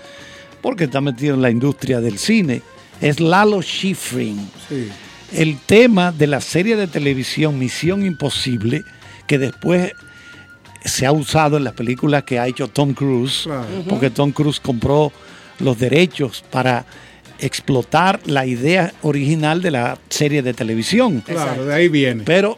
porque 0.61 0.85
está 0.85 1.01
metido 1.01 1.35
en 1.35 1.41
la 1.41 1.51
industria 1.51 2.01
del 2.01 2.17
cine. 2.17 2.61
Es 3.01 3.19
Lalo 3.19 3.61
Schifrin. 3.61 4.49
Sí. 4.67 4.89
El 5.33 5.57
tema 5.57 6.11
de 6.11 6.27
la 6.27 6.41
serie 6.41 6.75
de 6.75 6.87
televisión 6.87 7.57
Misión 7.59 8.05
Imposible, 8.05 8.83
que 9.27 9.37
después 9.37 9.93
se 10.85 11.05
ha 11.05 11.11
usado 11.11 11.57
en 11.57 11.63
las 11.63 11.73
películas 11.73 12.23
que 12.23 12.39
ha 12.39 12.47
hecho 12.47 12.67
Tom 12.67 12.93
Cruise, 12.93 13.41
Claro. 13.43 13.67
porque 13.87 14.09
Tom 14.09 14.31
Cruise 14.31 14.59
compró 14.59 15.11
los 15.59 15.77
derechos 15.77 16.43
para 16.49 16.85
explotar 17.39 18.19
la 18.25 18.45
idea 18.45 18.93
original 19.01 19.61
de 19.61 19.71
la 19.71 19.97
serie 20.09 20.41
de 20.41 20.53
televisión. 20.53 21.21
Claro, 21.25 21.65
de 21.65 21.73
ahí 21.73 21.87
viene. 21.89 22.23
Pero, 22.25 22.57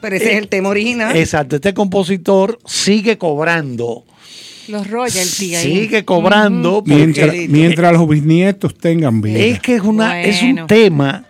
Pero 0.00 0.16
ese 0.16 0.32
es 0.32 0.38
el 0.38 0.48
tema 0.48 0.68
original. 0.70 1.16
exacto, 1.16 1.56
este 1.56 1.72
compositor 1.74 2.58
sigue 2.66 3.16
cobrando, 3.18 4.04
Los 4.68 4.86
royalties 4.88 5.56
ahí. 5.58 5.62
sigue 5.62 6.04
cobrando, 6.04 6.82
porque 6.84 6.94
Mientras, 6.94 7.34
mientras 7.48 7.92
los 7.92 8.08
bisnietos 8.08 8.74
tengan 8.76 9.20
vida. 9.20 9.38
es 9.38 9.60
que 9.60 9.76
es, 9.76 9.82
una, 9.82 10.20
es 10.22 10.42
un 10.42 10.66
tema 10.66 11.24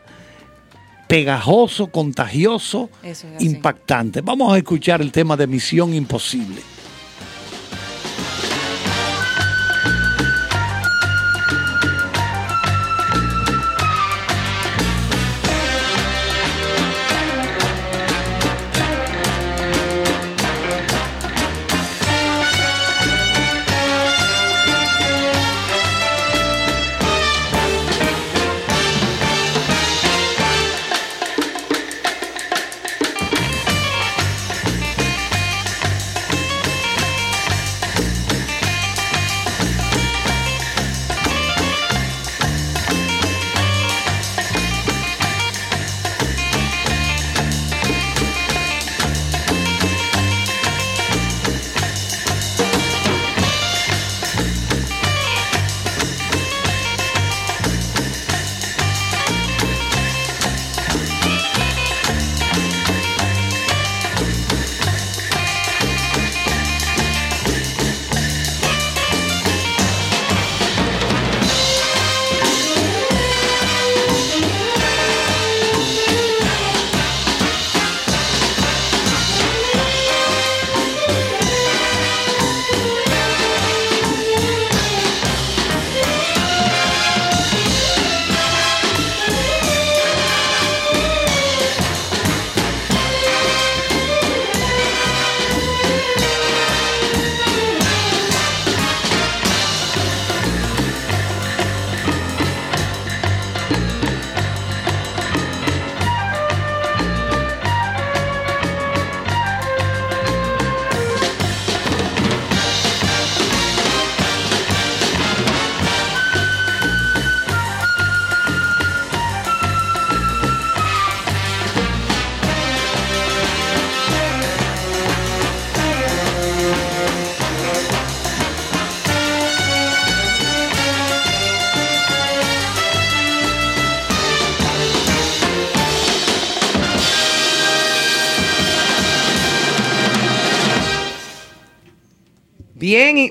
pegajoso, 1.13 1.89
contagioso, 1.89 2.89
es 3.03 3.27
impactante. 3.41 4.23
Vamos 4.23 4.51
a 4.55 4.57
escuchar 4.57 5.03
el 5.03 5.13
tema 5.13 5.37
de 5.37 5.47
Misión 5.47 5.93
Imposible. 5.93 6.63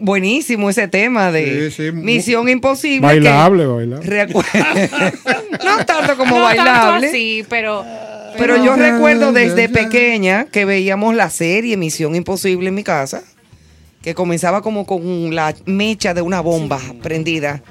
Buenísimo 0.01 0.69
ese 0.69 0.87
tema 0.87 1.31
de 1.31 1.69
Sí, 1.71 1.83
sí, 1.85 1.91
mu- 1.91 2.03
Misión 2.03 2.49
Imposible. 2.49 3.01
Bailable, 3.07 3.65
bailable. 3.67 4.07
Recu- 4.27 4.43
no 5.65 5.85
tanto 5.85 6.17
como 6.17 6.39
no 6.39 6.45
tanto 6.45 6.63
bailable. 6.63 7.07
así, 7.07 7.45
pero, 7.49 7.85
Pero 8.37 8.57
yo 8.57 8.75
Ya, 8.77 8.91
recuerdo 8.91 9.31
desde 9.31 9.69
pequeña 9.69 10.45
que 10.45 10.65
veíamos 10.65 11.15
la 11.15 11.29
serie 11.29 11.77
Misión 11.77 12.15
Imposible 12.15 12.69
en 12.69 12.75
mi 12.75 12.83
casa, 12.83 13.23
que 14.01 14.13
comenzaba 14.15 14.61
como 14.61 14.85
con 14.85 15.35
la 15.35 15.53
mecha 15.65 16.13
de 16.13 16.21
una 16.21 16.41
bomba 16.41 16.79
prendida. 17.03 17.61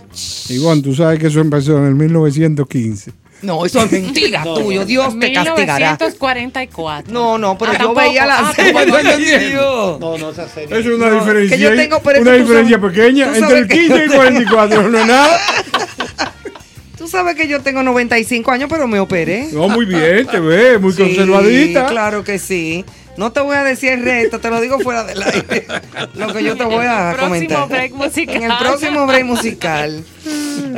Ivonne, 0.49 0.83
tú 0.83 0.95
sabes 0.95 1.18
que 1.18 1.26
eso 1.26 1.41
empezó 1.41 1.78
en 1.78 1.87
el 1.87 1.95
1915. 1.97 3.12
No, 3.43 3.64
eso 3.64 3.82
es 3.84 3.93
mentira 3.93 4.43
tuyo. 4.45 4.84
Dios 4.84 5.18
te 5.18 5.32
castigará. 5.32 5.97
1944. 5.99 7.12
No, 7.12 7.38
no, 7.38 7.57
pero 7.59 7.70
Ah, 7.70 7.74
yo 7.74 7.78
tampoco. 7.86 8.01
veía 8.01 8.26
la 8.26 8.38
Ah, 8.38 8.53
serie. 8.55 8.72
tampoco. 8.72 9.16
Dios. 9.18 10.01
No, 10.01 10.18
no, 10.18 10.30
esa 10.30 10.49
serie. 10.49 10.78
Es 10.78 10.86
una 10.86 11.09
No, 11.09 11.20
diferencia, 11.20 11.57
que 11.57 11.62
yo 11.62 11.74
tengo, 11.76 12.01
pero 12.03 12.20
una 12.20 12.32
diferencia 12.32 12.78
sabes- 12.78 12.93
pequeña 12.93 13.26
entre 13.36 13.59
el 13.59 13.68
que- 13.68 13.74
15 13.78 13.97
y 13.97 14.01
el 14.01 14.11
44. 14.12 14.88
No 14.91 14.99
es 14.99 15.07
nada. 15.07 15.38
Tú 16.99 17.09
sabes 17.09 17.34
que 17.34 17.49
yo 17.49 17.61
tengo 17.62 17.82
95 17.82 18.51
años, 18.51 18.68
pero 18.70 18.86
me 18.86 19.01
operé. 19.01 19.49
No, 19.53 19.68
muy 19.70 19.86
bien, 19.86 20.26
te 20.26 20.38
ves, 20.38 20.78
muy 20.80 20.93
Sí, 20.93 20.99
conservadita. 21.03 21.86
Claro 21.86 22.22
que 22.22 22.38
sí. 22.38 22.84
No 23.17 23.33
te 23.33 23.41
voy 23.41 23.57
a 23.57 23.63
decir 23.65 23.91
el 23.93 24.05
resto, 24.05 24.39
te 24.41 24.49
lo 24.51 24.61
digo 24.61 24.79
fuera 24.81 25.05
del 25.05 25.23
aire. 25.23 25.67
Lo 26.15 26.33
que 26.33 26.43
yo 26.43 26.57
te 26.57 26.65
voy 26.65 26.87
a 26.87 27.13
Próximo 27.17 27.29
comentar. 27.29 27.69
break 27.69 27.93
musical. 27.93 28.37
En 28.37 28.43
el 28.51 28.59
próximo 28.59 29.07
break 29.07 29.25
musical. 29.25 30.05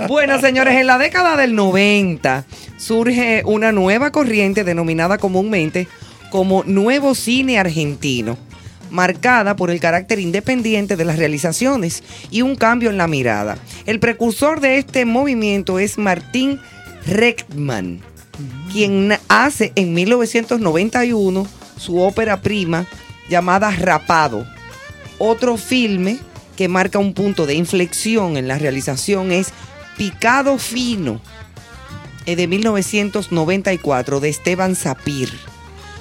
Bueno, 0.08 0.40
señores, 0.40 0.74
en 0.74 0.86
la 0.86 0.98
década 0.98 1.36
del 1.36 1.54
90 1.54 2.44
surge 2.78 3.42
una 3.44 3.70
nueva 3.72 4.10
corriente 4.10 4.64
denominada 4.64 5.18
comúnmente 5.18 5.86
como 6.30 6.64
Nuevo 6.64 7.14
Cine 7.14 7.58
Argentino, 7.58 8.38
marcada 8.90 9.54
por 9.54 9.70
el 9.70 9.78
carácter 9.80 10.18
independiente 10.18 10.96
de 10.96 11.04
las 11.04 11.18
realizaciones 11.18 12.02
y 12.30 12.42
un 12.42 12.56
cambio 12.56 12.90
en 12.90 12.96
la 12.96 13.06
mirada. 13.06 13.58
El 13.86 14.00
precursor 14.00 14.60
de 14.60 14.78
este 14.78 15.04
movimiento 15.04 15.78
es 15.78 15.98
Martín 15.98 16.58
Reckman, 17.06 18.00
quien 18.72 19.16
hace 19.28 19.72
en 19.76 19.92
1991 19.94 21.46
su 21.82 22.00
ópera 22.00 22.40
prima 22.40 22.86
llamada 23.28 23.70
Rapado. 23.70 24.46
Otro 25.18 25.56
filme 25.56 26.18
que 26.56 26.68
marca 26.68 26.98
un 26.98 27.12
punto 27.12 27.44
de 27.46 27.54
inflexión 27.54 28.36
en 28.36 28.48
la 28.48 28.58
realización 28.58 29.32
es 29.32 29.48
Picado 29.96 30.58
Fino, 30.58 31.20
eh, 32.24 32.36
de 32.36 32.46
1994, 32.46 34.20
de 34.20 34.28
Esteban 34.28 34.74
Sapir. 34.76 35.30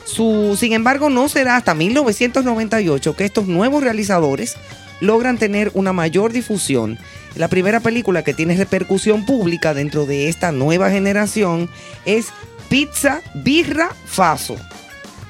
Su, 0.05 0.55
sin 0.59 0.73
embargo, 0.73 1.09
no 1.09 1.29
será 1.29 1.55
hasta 1.55 1.73
1998 1.73 3.15
que 3.15 3.25
estos 3.25 3.47
nuevos 3.47 3.83
realizadores 3.83 4.55
logran 4.99 5.37
tener 5.37 5.71
una 5.73 5.93
mayor 5.93 6.31
difusión. 6.31 6.99
La 7.35 7.47
primera 7.47 7.79
película 7.79 8.23
que 8.23 8.33
tiene 8.33 8.55
repercusión 8.57 9.25
pública 9.25 9.73
dentro 9.73 10.05
de 10.05 10.27
esta 10.27 10.51
nueva 10.51 10.91
generación 10.91 11.69
es 12.05 12.27
Pizza 12.69 13.21
Birra 13.33 13.89
Faso, 14.05 14.57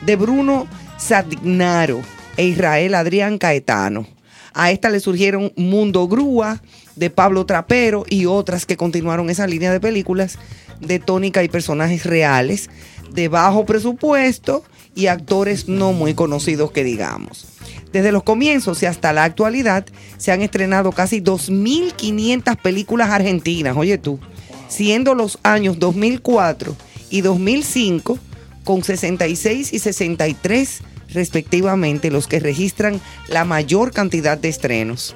de 0.01 0.15
Bruno 0.15 0.67
Sadignaro 0.97 2.01
e 2.37 2.45
Israel 2.45 2.95
Adrián 2.95 3.37
Caetano. 3.37 4.07
A 4.53 4.71
esta 4.71 4.89
le 4.89 4.99
surgieron 4.99 5.53
Mundo 5.55 6.07
Grúa, 6.07 6.61
de 6.95 7.09
Pablo 7.09 7.45
Trapero 7.45 8.03
y 8.09 8.25
otras 8.25 8.65
que 8.65 8.77
continuaron 8.77 9.29
esa 9.29 9.47
línea 9.47 9.71
de 9.71 9.79
películas 9.79 10.37
de 10.79 10.99
tónica 10.99 11.43
y 11.43 11.47
personajes 11.47 12.05
reales, 12.05 12.69
de 13.13 13.27
bajo 13.27 13.65
presupuesto 13.65 14.63
y 14.93 15.07
actores 15.07 15.67
no 15.67 15.93
muy 15.93 16.13
conocidos 16.13 16.71
que 16.71 16.83
digamos. 16.83 17.47
Desde 17.93 18.11
los 18.11 18.23
comienzos 18.23 18.81
y 18.83 18.85
hasta 18.85 19.13
la 19.13 19.23
actualidad 19.23 19.85
se 20.17 20.31
han 20.31 20.41
estrenado 20.41 20.91
casi 20.91 21.21
2.500 21.21 22.57
películas 22.57 23.09
argentinas, 23.09 23.75
oye 23.77 23.97
tú, 23.97 24.19
siendo 24.67 25.13
los 25.13 25.39
años 25.43 25.79
2004 25.79 26.75
y 27.09 27.21
2005 27.21 28.17
con 28.63 28.83
66 28.83 29.73
y 29.73 29.79
63 29.79 30.81
respectivamente 31.13 32.09
los 32.11 32.27
que 32.27 32.39
registran 32.39 33.01
la 33.27 33.45
mayor 33.45 33.91
cantidad 33.91 34.37
de 34.37 34.49
estrenos. 34.49 35.15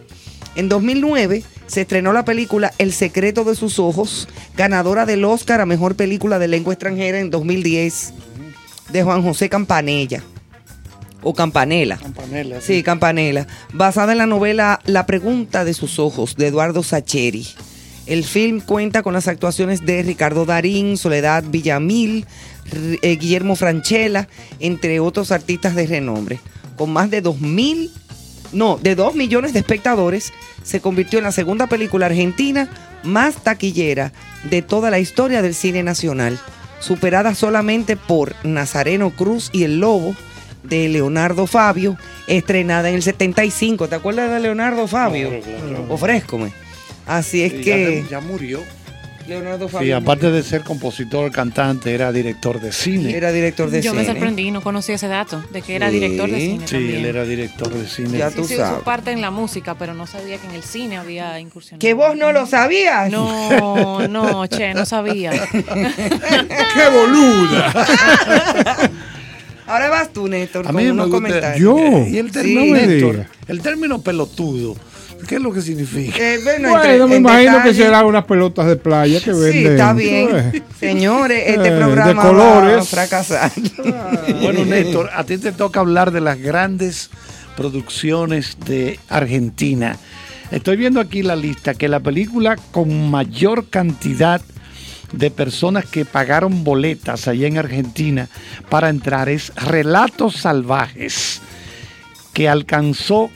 En 0.56 0.70
2009 0.70 1.44
se 1.68 1.82
estrenó 1.82 2.14
la 2.14 2.26
película 2.26 2.74
El 2.78 2.94
secreto 2.94 3.44
de 3.44 3.56
sus 3.56 3.80
ojos, 3.80 4.28
ganadora 4.56 5.06
del 5.06 5.26
Oscar 5.26 5.62
a 5.62 5.66
Mejor 5.66 5.96
Película 5.96 6.40
de 6.40 6.48
Lengua 6.48 6.74
Extranjera 6.74 7.20
en 7.20 7.30
2010, 7.30 8.14
de 8.92 9.04
Juan 9.04 9.24
José 9.24 9.50
Campanella, 9.50 10.24
o 11.24 11.34
Campanella. 11.34 11.98
Campanella, 11.98 12.62
Sí, 12.62 12.84
Campanella. 12.84 13.48
Basada 13.74 14.12
en 14.12 14.20
la 14.20 14.28
novela 14.28 14.80
La 14.86 15.08
pregunta 15.08 15.66
de 15.66 15.74
sus 15.74 15.98
ojos 15.98 16.36
de 16.36 16.48
Eduardo 16.48 16.84
Sacheri. 16.84 17.48
El 18.06 18.24
film 18.24 18.60
cuenta 18.60 19.02
con 19.02 19.14
las 19.14 19.28
actuaciones 19.28 19.84
de 19.84 20.04
Ricardo 20.04 20.46
Darín, 20.46 20.98
Soledad 20.98 21.44
Villamil, 21.48 22.28
eh, 22.72 23.16
Guillermo 23.18 23.56
Franchella, 23.56 24.28
entre 24.60 25.00
otros 25.00 25.32
artistas 25.32 25.76
de 25.76 25.88
renombre. 25.88 26.40
Con 26.78 26.92
más 26.92 27.10
de 27.10 27.24
2.000, 27.24 27.90
no, 28.54 28.78
de 28.78 28.96
2 28.96 29.16
millones 29.16 29.54
de 29.54 29.60
espectadores, 29.60 30.34
se 30.64 30.82
convirtió 30.82 31.20
en 31.20 31.26
la 31.26 31.32
segunda 31.32 31.68
película 31.68 32.08
argentina 32.08 32.70
más 33.04 33.36
taquillera 33.44 34.12
de 34.50 34.62
toda 34.62 34.90
la 34.90 35.00
historia 35.00 35.42
del 35.42 35.54
cine 35.54 35.84
nacional, 35.84 36.40
superada 36.80 37.36
solamente 37.36 37.96
por 37.96 38.36
Nazareno 38.44 39.12
Cruz 39.12 39.50
y 39.54 39.64
El 39.64 39.80
Lobo, 39.80 40.16
de 40.64 40.90
Leonardo 40.90 41.48
Fabio, 41.48 41.98
estrenada 42.28 42.90
en 42.90 42.96
el 42.96 43.04
75. 43.04 43.88
¿Te 43.88 43.96
acuerdas 43.96 44.32
de 44.32 44.40
Leonardo 44.40 44.88
Fabio? 44.88 45.30
Ofrézcome. 45.90 46.52
Así 47.06 47.44
es 47.44 47.54
que 47.54 48.04
Ya, 48.04 48.20
ya 48.20 48.20
murió. 48.20 48.62
Leonardo 49.28 49.68
Sí, 49.68 49.74
Fabio 49.74 49.98
aparte 49.98 50.30
de 50.30 50.44
ser 50.44 50.62
compositor, 50.62 51.32
cantante, 51.32 51.94
era 51.94 52.12
director 52.12 52.62
de 52.62 52.72
cine. 52.72 53.16
era 53.16 53.32
director 53.32 53.70
de 53.72 53.82
Yo 53.82 53.94
me 53.94 54.02
cine. 54.02 54.14
sorprendí, 54.14 54.52
no 54.52 54.62
conocía 54.62 54.96
ese 54.96 55.08
dato, 55.08 55.44
de 55.52 55.62
que 55.64 55.76
era 55.76 55.90
Sí. 55.90 55.96
director 56.00 56.30
de 56.30 56.40
cine 56.40 56.68
Sí, 56.68 56.76
también. 56.76 56.96
él 57.00 57.06
era 57.06 57.24
director 57.26 57.70
de 57.74 57.88
cine. 57.88 58.18
Ya 58.20 58.30
Sí, 58.30 58.36
tú 58.38 58.44
sí, 58.48 58.54
su 58.54 58.60
sabes. 58.60 58.84
parte 58.84 59.12
en 59.12 59.22
la 59.22 59.32
música, 59.32 59.76
pero 59.76 59.94
no 59.96 60.06
sabía 60.06 60.38
que 60.38 60.46
en 60.48 60.54
el 60.54 60.64
cine 60.64 60.98
había 60.98 61.40
incursionado. 61.40 61.80
¿Que 61.80 61.94
vos 61.96 62.16
no 62.16 62.32
lo 62.32 62.46
sabías? 62.46 63.10
No, 63.12 64.08
no, 64.08 64.46
che, 64.48 64.74
no 64.76 64.86
sabía. 64.86 65.32
¡Qué 65.52 66.90
boluda! 66.92 67.74
Ahora 69.68 69.90
vas 69.90 70.14
tú, 70.14 70.28
Néstor, 70.28 70.66
A 70.66 70.68
con 70.68 70.76
mí 70.76 70.84
me 70.84 70.92
unos 70.92 71.08
gusta- 71.08 71.18
comentarios. 71.18 71.60
Yo. 71.60 71.78
Eh, 71.80 72.10
Y 72.12 72.18
el 72.20 72.28
Sí, 72.28 72.34
término, 72.34 72.60
no 72.62 72.72
me 72.74 72.86
Néstor, 72.88 73.12
diga. 73.16 73.30
el 73.48 73.62
término 73.62 74.02
pelotudo, 74.02 74.76
¿qué 75.28 75.36
es 75.36 75.42
lo 75.42 75.52
que 75.52 75.62
significa? 75.62 76.18
Eh, 76.18 76.40
bueno, 76.44 76.70
Bueno, 76.70 76.84
entre- 76.84 77.08
me 77.08 77.16
imagino 77.18 77.64
que 77.64 77.74
serán 77.74 78.06
unas 78.06 78.26
pelotas 78.26 78.68
de 78.68 78.76
playa 78.76 79.20
que 79.22 79.32
venden. 79.32 79.52
Sí, 79.52 79.66
está 79.66 79.94
bien. 79.94 80.64
Señores, 80.80 81.40
Eh, 81.40 81.50
este 81.56 81.72
de 81.72 81.78
programa 81.78 82.22
colores. 82.22 82.78
va 82.78 82.82
a 82.82 82.86
fracasar. 82.86 83.52
Bueno, 84.42 84.66
Néstor, 84.66 85.10
a 85.14 85.24
ti 85.24 85.38
te 85.38 85.52
toca 85.52 85.80
hablar 85.80 86.12
de 86.12 86.22
las 86.22 86.40
grandes 86.40 87.10
producciones 87.58 88.58
de 88.66 89.00
Argentina. 89.10 89.98
Estoy 90.52 90.78
viendo 90.78 91.00
aquí 91.00 91.24
la 91.24 91.36
lista 91.36 91.74
que 91.74 91.88
la 91.90 92.00
película 92.00 92.56
con 92.72 93.10
mayor 93.10 93.68
cantidad 93.70 94.42
de 95.12 95.32
personas 95.32 95.86
que 95.86 96.06
pagaron 96.06 96.64
boletas 96.64 97.28
allá 97.28 97.48
en 97.48 97.58
Argentina 97.58 98.28
para 98.70 98.90
entrar 98.90 99.30
es 99.30 99.52
Relatos 99.56 100.36
Salvajes, 100.36 101.42
que 102.34 102.48
alcanzó 102.50 103.30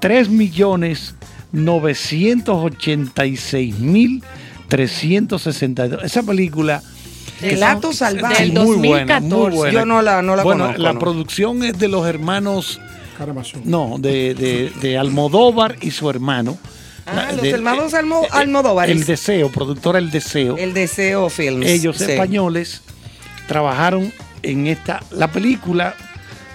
3 0.00 0.28
millones 0.30 1.14
986 1.52 3.78
mil 3.78 4.22
362. 4.68 6.02
Esa 6.04 6.22
película 6.22 6.82
Relatos 7.40 7.96
salvajes. 7.96 8.40
es 8.40 8.54
Del 8.54 8.64
muy 8.64 8.76
buena, 8.88 9.20
muy 9.20 9.30
2014. 9.30 9.56
buena. 9.56 9.72
Yo 9.80 9.86
no 9.86 10.02
la, 10.02 10.22
no 10.22 10.36
la 10.36 10.42
bueno, 10.42 10.64
conozco. 10.64 10.82
la 10.82 10.92
no. 10.92 10.98
producción 10.98 11.62
es 11.64 11.78
de 11.78 11.88
los 11.88 12.06
hermanos, 12.06 12.80
Caramazón. 13.16 13.62
no, 13.64 13.96
de, 13.98 14.34
de- 14.34 14.70
de 14.80 14.98
Almodóvar 14.98 15.76
y 15.80 15.90
su 15.90 16.10
hermano. 16.10 16.58
Ah, 17.06 17.14
La- 17.14 17.32
los 17.32 17.42
de- 17.42 17.50
hermanos 17.50 17.94
Almo- 17.94 18.24
eh, 18.24 18.28
Almodóvares. 18.30 18.94
El 18.94 19.04
Deseo, 19.06 19.50
productora 19.50 19.98
El 19.98 20.10
Deseo. 20.10 20.58
El 20.58 20.74
Deseo 20.74 21.30
Films. 21.30 21.66
Ellos 21.66 21.96
sí. 21.96 22.04
españoles 22.04 22.82
trabajaron 23.48 24.12
en 24.42 24.66
esta, 24.66 25.02
la 25.10 25.28
película, 25.32 25.94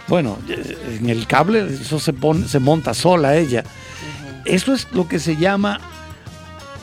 bueno, 0.08 0.38
eh, 0.50 0.98
en 1.00 1.10
el 1.10 1.28
cable 1.28 1.66
eso 1.82 2.00
se, 2.00 2.14
pone, 2.14 2.48
se 2.48 2.60
monta 2.60 2.94
sola 2.94 3.36
ella. 3.38 3.64
Eso 4.46 4.74
es 4.74 4.88
lo 4.92 5.08
que 5.08 5.20
se 5.20 5.36
llama, 5.38 5.80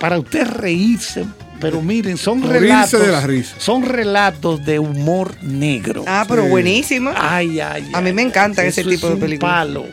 para 0.01 0.19
usted 0.19 0.47
reírse, 0.47 1.25
pero 1.61 1.81
miren, 1.81 2.17
son 2.17 2.43
relatos, 2.43 3.01
de 3.01 3.07
la 3.13 3.21
risa. 3.21 3.55
son 3.59 3.85
relatos 3.85 4.65
de 4.65 4.81
humor 4.81 5.37
negro. 5.43 6.05
Ah, 6.09 6.25
pero 6.29 6.43
Sí. 6.45 6.49
buenísima. 6.51 7.15
Ay, 7.17 7.61
ay, 7.61 7.89
A 7.93 8.01
mí 8.01 8.09
ay, 8.09 8.13
me 8.15 8.23
encantan 8.23 8.67
ese 8.67 8.83
tipo 8.83 9.07
es 9.07 9.15
de 9.15 9.21
películas. 9.21 9.53
Palo. 9.55 9.85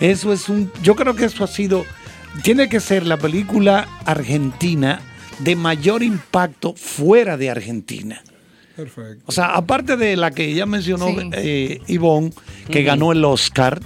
Eso 0.00 0.32
es 0.32 0.48
un. 0.48 0.72
Yo 0.82 0.96
creo 0.96 1.14
que 1.14 1.26
eso 1.26 1.44
ha 1.44 1.48
sido. 1.48 1.84
Tiene 2.42 2.70
que 2.70 2.80
ser 2.80 3.06
la 3.06 3.18
película 3.18 3.86
argentina 4.06 5.00
de 5.40 5.54
mayor 5.54 6.02
impacto 6.02 6.72
fuera 6.74 7.36
de 7.36 7.50
Argentina. 7.50 8.22
Perfecto. 8.76 9.22
O 9.26 9.32
sea, 9.32 9.54
aparte 9.54 9.96
de 9.96 10.16
la 10.16 10.30
que 10.30 10.52
ya 10.54 10.66
mencionó 10.66 11.08
Sí. 11.08 11.16
eh, 11.32 11.80
Ivonne, 11.88 12.32
que 12.70 12.82
ganó 12.82 13.12
el 13.12 13.24
Oscar, 13.24 13.80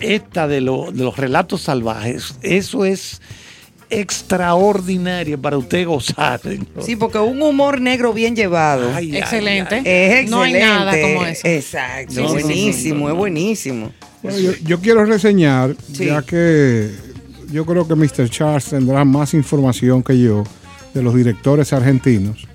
esta 0.00 0.46
de, 0.48 0.60
lo- 0.60 0.90
de 0.92 1.04
los 1.04 1.16
relatos 1.16 1.62
salvajes, 1.62 2.36
eso 2.42 2.84
es 2.84 3.20
extraordinario 3.90 5.40
para 5.40 5.56
usted 5.58 5.86
gozar. 5.86 6.40
¿no? 6.74 6.82
Sí, 6.82 6.96
porque 6.96 7.18
un 7.18 7.40
humor 7.42 7.80
negro 7.80 8.12
bien 8.12 8.36
llevado. 8.36 8.90
Ay, 8.94 9.16
Excelente. 9.16 9.76
ay. 9.76 9.82
Es 9.84 10.10
excelente. 10.10 10.30
No 10.30 10.42
hay 10.42 10.52
nada 10.54 10.92
como 11.00 11.24
eso. 11.26 11.46
Exacto. 11.46 12.14
No, 12.22 12.28
buenísimo, 12.28 13.06
no. 13.06 13.10
es 13.12 13.16
buenísimo. 13.16 13.92
Bueno, 14.22 14.38
yo, 14.38 14.52
yo 14.64 14.80
quiero 14.80 15.04
reseñar, 15.04 15.74
Sí. 15.92 16.06
ya 16.06 16.22
que 16.22 16.90
yo 17.50 17.64
creo 17.64 17.86
que 17.88 17.94
Mr. 17.94 18.28
Charles 18.28 18.64
tendrá 18.66 19.04
más 19.04 19.32
información 19.34 20.02
que 20.02 20.18
yo 20.20 20.44
de 20.94 21.02
los 21.02 21.14
directores 21.14 21.72
argentinos. 21.72 22.46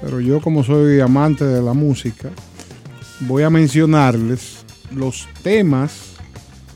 Pero 0.00 0.20
yo 0.20 0.40
como 0.40 0.62
soy 0.62 1.00
amante 1.00 1.44
de 1.44 1.60
la 1.60 1.72
música, 1.72 2.30
voy 3.20 3.42
a 3.42 3.50
mencionarles 3.50 4.64
los 4.94 5.28
temas 5.42 6.14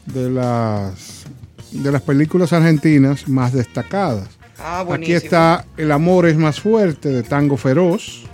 de 0.07 0.31
las, 0.31 1.25
de 1.71 1.93
las 1.93 2.03
películas 2.03 2.53
argentinas 2.53 3.29
más 3.29 3.53
destacadas. 3.53 4.29
Ah, 4.59 4.85
Aquí 4.91 5.13
está 5.13 5.65
El 5.77 5.93
amor 5.93 6.27
es 6.27 6.37
más 6.37 6.61
fuerte 6.61 7.11
de 7.11 7.23
Tango 7.23 7.57
Feroz, 7.57 8.25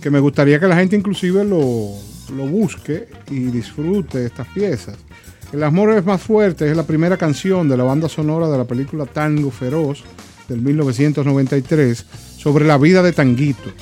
que 0.00 0.10
me 0.10 0.18
gustaría 0.18 0.58
que 0.58 0.66
la 0.66 0.76
gente 0.76 0.96
inclusive 0.96 1.44
lo, 1.44 1.90
lo 2.34 2.46
busque 2.46 3.08
y 3.30 3.40
disfrute 3.44 4.24
estas 4.24 4.48
piezas. 4.48 4.96
El 5.52 5.62
amor 5.62 5.92
es 5.92 6.04
más 6.04 6.22
fuerte 6.22 6.70
es 6.70 6.76
la 6.76 6.84
primera 6.84 7.18
canción 7.18 7.68
de 7.68 7.76
la 7.76 7.84
banda 7.84 8.08
sonora 8.08 8.48
de 8.48 8.56
la 8.56 8.64
película 8.64 9.04
Tango 9.04 9.50
Feroz 9.50 10.02
del 10.48 10.62
1993 10.62 12.06
sobre 12.42 12.64
la 12.64 12.76
vida 12.76 13.02
de 13.02 13.12
Tanguito. 13.12 13.72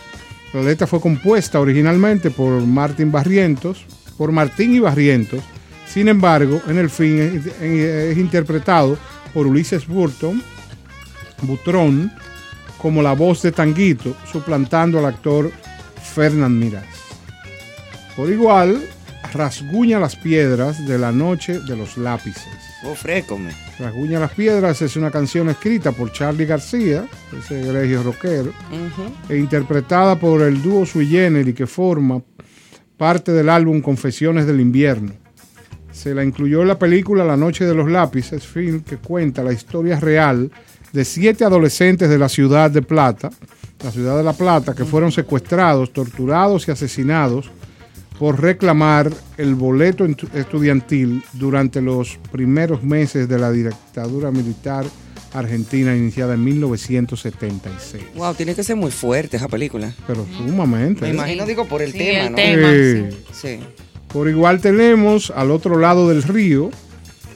La 0.53 0.63
letra 0.63 0.87
fue 0.87 1.01
compuesta 1.01 1.61
originalmente 1.61 2.31
por 2.31 2.61
Martín 2.61 3.11
Barrientos, 3.11 3.87
por 4.19 4.33
Martín 4.33 4.75
y 4.75 4.81
Barrientos. 4.81 5.43
Sin 5.87 6.09
embargo, 6.09 6.61
en 6.69 6.79
el 6.79 6.91
fin 6.91 7.43
es, 7.61 8.19
interpretado 8.19 8.99
por 9.33 9.47
Ulises 9.47 9.87
Burton, 9.87 10.43
Butrón, 11.43 12.13
como 12.79 13.03
la 13.03 13.13
voz 13.13 13.43
de 13.43 13.53
Tanguito, 13.53 14.15
suplantando 14.31 14.99
al 14.99 15.07
actor 15.07 15.51
Fernán 16.15 16.59
Mirás. 16.59 16.85
Por 18.17 18.31
igual, 18.31 18.83
rasguña 19.33 19.99
las 19.99 20.17
piedras 20.17 20.87
de 20.87 20.99
la 20.99 21.13
noche 21.13 21.61
de 21.61 21.77
los 21.77 21.97
lápices. 21.97 22.70
Ofrécome. 22.83 23.53
Rasguña 23.79 24.19
las 24.19 24.33
piedras 24.33 24.81
es 24.81 24.97
una 24.97 25.11
canción 25.11 25.51
escrita 25.51 25.93
por 25.93 26.13
Charlie 26.13 26.47
García, 26.47 27.07
ese 27.39 27.61
egregio 27.61 28.03
rockero, 28.03 28.53
e 29.29 29.37
interpretada 29.37 30.19
por 30.19 30.41
el 30.41 30.63
dúo 30.63 30.87
Sui 30.87 31.07
Generis 31.07 31.55
que 31.55 31.67
forma 31.67 32.23
parte 32.97 33.33
del 33.33 33.51
álbum 33.51 33.83
Confesiones 33.83 34.47
del 34.47 34.61
Invierno. 34.61 35.13
Se 35.93 36.15
la 36.15 36.25
incluyó 36.25 36.63
en 36.63 36.69
la 36.69 36.79
película 36.79 37.25
La 37.25 37.37
Noche 37.37 37.67
de 37.67 37.75
los 37.75 37.91
Lápices, 37.91 38.47
film 38.47 38.81
que 38.81 38.97
cuenta 38.97 39.43
la 39.43 39.53
historia 39.53 40.01
real 40.01 40.51
de 40.93 41.05
siete 41.05 41.45
adolescentes 41.45 42.09
de 42.09 42.19
la 42.19 42.29
ciudad 42.29 42.71
de 42.71 42.83
Plata, 42.83 43.31
la 43.85 43.91
ciudad 43.91 44.17
de 44.17 44.25
La 44.25 44.33
Plata, 44.33 44.75
que 44.75 44.85
fueron 44.85 45.13
secuestrados, 45.13 45.93
torturados 45.93 46.67
y 46.67 46.71
asesinados 46.71 47.51
por 48.21 48.41
reclamar 48.41 49.11
el 49.39 49.55
boleto 49.55 50.07
estudiantil 50.35 51.25
durante 51.33 51.81
los 51.81 52.19
primeros 52.31 52.83
meses 52.85 53.27
de 53.31 53.39
la 53.39 53.51
dictadura 53.51 54.31
militar 54.31 54.85
argentina 55.33 55.97
iniciada 55.97 56.35
en 56.35 56.45
1976. 56.45 58.03
Wow, 58.17 58.35
tiene 58.35 58.55
que 58.55 58.63
ser 58.63 58.77
muy 58.77 58.91
fuerte 58.91 59.39
esa 59.39 59.49
película. 59.49 59.95
Pero 60.07 60.27
sumamente. 60.37 61.01
Me 61.03 61.11
imagino, 61.15 61.47
digo, 61.47 61.65
por 61.67 61.81
el 61.81 61.93
Sí, 61.93 61.99
tema, 61.99 62.25
el 62.25 62.31
¿no? 62.33 62.37
tema. 62.37 62.71
Sí. 62.71 63.17
Sí. 63.33 63.59
Por 64.13 64.29
igual 64.29 64.61
tenemos 64.61 65.33
al 65.35 65.51
otro 65.51 65.79
lado 65.79 66.09
del 66.11 66.23
río, 66.23 66.71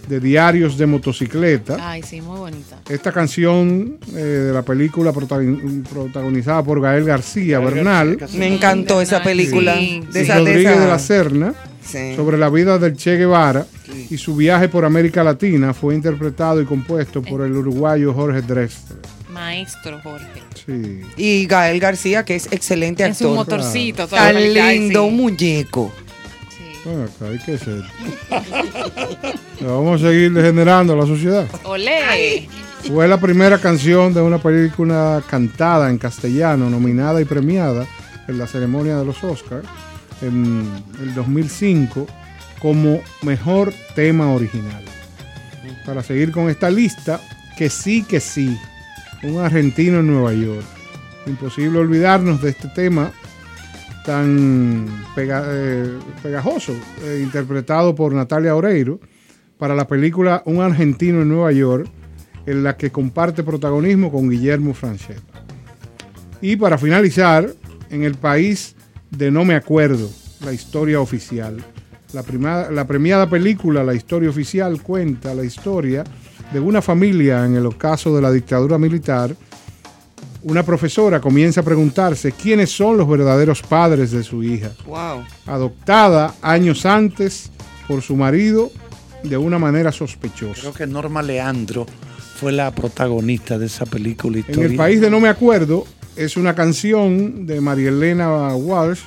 de 0.09 0.21
Diarios 0.21 0.77
de 0.77 0.87
Motocicleta. 0.87 1.77
Ay, 1.81 2.03
sí, 2.03 2.21
muy 2.21 2.39
bonita. 2.39 2.79
Esta 2.89 3.13
canción 3.13 3.99
eh, 4.15 4.19
de 4.21 4.53
la 4.53 4.63
película 4.63 5.13
protagoni- 5.13 5.83
protagonizada 5.85 6.63
por 6.63 6.81
Gael 6.81 7.05
García 7.05 7.59
Gael 7.59 7.75
Bernal 7.75 8.17
García, 8.17 8.39
Me 8.39 8.55
encantó 8.55 9.01
esa 9.01 9.23
película. 9.23 9.77
Sí, 9.77 10.03
de 10.13 10.21
y 10.21 10.23
esa, 10.25 10.35
de 10.35 10.39
Rodríguez 10.41 10.73
esa- 10.73 10.81
de 10.81 10.87
la 10.89 10.99
Serna 10.99 11.55
Sí. 11.85 12.17
sobre 12.17 12.39
la 12.39 12.49
vida 12.49 12.79
del 12.79 12.97
Che 12.97 13.17
Guevara 13.19 13.67
y 14.11 14.17
su 14.17 14.35
viaje 14.37 14.69
por 14.69 14.85
América 14.87 15.23
Latina 15.23 15.75
fue 15.75 15.95
interpretado 15.95 16.61
y 16.63 16.65
compuesto 16.65 17.21
por 17.23 17.43
el 17.43 17.53
uruguayo 17.57 18.13
Jorge 18.15 18.41
Drexler. 18.41 18.99
Maestro 19.31 20.01
Jorge. 20.03 20.27
Sí. 20.65 21.01
Y 21.17 21.47
Gael 21.47 21.81
García, 21.81 22.25
que 22.25 22.37
es 22.37 22.49
excelente 22.53 23.05
En 23.05 23.15
su 23.15 23.25
actor. 23.25 23.37
motorcito. 23.59 24.07
Tan 24.09 24.35
lindo, 24.55 25.03
sí. 25.03 25.09
un 25.09 25.17
muñeco. 25.17 25.93
Ven 26.85 27.03
acá, 27.03 27.27
hay 27.31 27.39
que 27.39 27.59
ser. 27.59 27.83
Vamos 29.61 30.03
a 30.03 30.09
seguir 30.09 30.33
degenerando 30.33 30.95
la 30.95 31.07
sociedad. 31.07 31.47
Olé. 31.65 32.49
Fue 32.87 33.09
la 33.09 33.19
primera 33.19 33.59
canción 33.59 34.13
de 34.13 34.21
una 34.21 34.39
película 34.39 35.23
cantada 35.29 35.89
en 35.89 35.97
castellano, 35.97 36.69
nominada 36.69 37.21
y 37.21 37.25
premiada 37.25 37.87
en 38.29 38.39
la 38.39 38.47
ceremonia 38.47 38.99
de 38.99 39.07
los 39.07 39.25
Oscars 39.25 39.67
en 40.21 40.71
el 41.01 41.15
2005 41.15 42.07
como 42.61 43.01
mejor 43.23 43.73
tema 43.95 44.33
original. 44.33 44.85
Para 45.87 46.03
seguir 46.03 46.31
con 46.33 46.51
esta 46.51 46.71
lista, 46.71 47.21
que 47.57 47.71
sí, 47.71 48.03
que 48.03 48.21
sí, 48.21 48.59
un 49.23 49.41
argentino 49.41 50.01
en 50.01 50.07
Nueva 50.07 50.33
York. 50.35 50.65
Imposible 51.27 51.79
olvidarnos 51.79 52.43
de 52.43 52.51
este 52.51 52.69
tema 52.69 53.13
tan 54.05 54.87
eh, 55.17 55.99
pegajoso, 56.23 56.75
eh, 57.03 57.21
interpretado 57.23 57.95
por 57.95 58.13
Natalia 58.13 58.55
Oreiro, 58.55 59.01
para 59.59 59.75
la 59.75 59.87
película 59.87 60.43
Un 60.45 60.61
argentino 60.61 61.23
en 61.23 61.29
Nueva 61.29 61.53
York, 61.53 61.89
en 62.47 62.63
la 62.63 62.77
que 62.77 62.93
comparte 62.93 63.43
protagonismo 63.43 64.13
con 64.13 64.29
Guillermo 64.29 64.75
Franchella. 64.75 65.21
Y 66.43 66.57
para 66.57 66.77
finalizar, 66.77 67.51
en 67.91 68.03
el 68.03 68.15
país 68.17 68.77
de 69.11 69.31
No 69.31 69.45
Me 69.45 69.55
Acuerdo, 69.55 70.11
la 70.45 70.53
historia 70.53 71.01
oficial. 71.01 71.65
La, 72.13 72.71
la 72.71 72.87
premiada 72.87 73.29
película 73.29 73.83
La 73.83 73.95
historia 73.95 74.31
oficial 74.31 74.81
cuenta 74.83 75.35
la 75.35 75.43
historia 75.43 76.05
de 76.53 76.61
una 76.61 76.81
familia 76.81 77.45
en 77.45 77.57
el 77.57 77.67
ocaso 77.67 78.15
de 78.15 78.23
la 78.23 78.31
dictadura 78.31 78.79
militar. 78.79 79.35
Una 80.45 80.63
profesora 80.63 81.21
comienza 81.21 81.61
a 81.63 81.65
preguntarse 81.65 82.33
quiénes 82.33 82.71
son 82.71 82.99
los 82.99 83.09
verdaderos 83.09 83.63
padres 83.63 84.11
de 84.11 84.23
su 84.23 84.43
hija 84.43 84.71
Wow. 84.87 85.25
adoptada 85.47 86.35
años 86.43 86.85
antes 86.85 87.51
por 87.89 88.03
su 88.03 88.15
marido 88.15 88.71
de 89.23 89.39
una 89.39 89.59
manera 89.59 89.91
sospechosa. 89.91 90.61
Creo 90.61 90.75
que 90.75 90.87
Norma 90.87 91.23
Leandro 91.23 91.87
fue 92.39 92.53
la 92.53 92.75
protagonista 92.75 93.59
de 93.59 93.67
esa 93.67 93.87
película 93.87 94.37
En 94.37 94.41
histórica. 94.41 94.67
el 94.71 94.77
país 94.77 95.01
de 95.01 95.09
No 95.11 95.19
Me 95.19 95.29
Acuerdo 95.29 95.87
es 96.15 96.37
una 96.37 96.55
canción 96.55 97.47
de 97.47 97.61
María 97.63 97.89
Elena 97.89 98.55
Walsh 98.55 99.01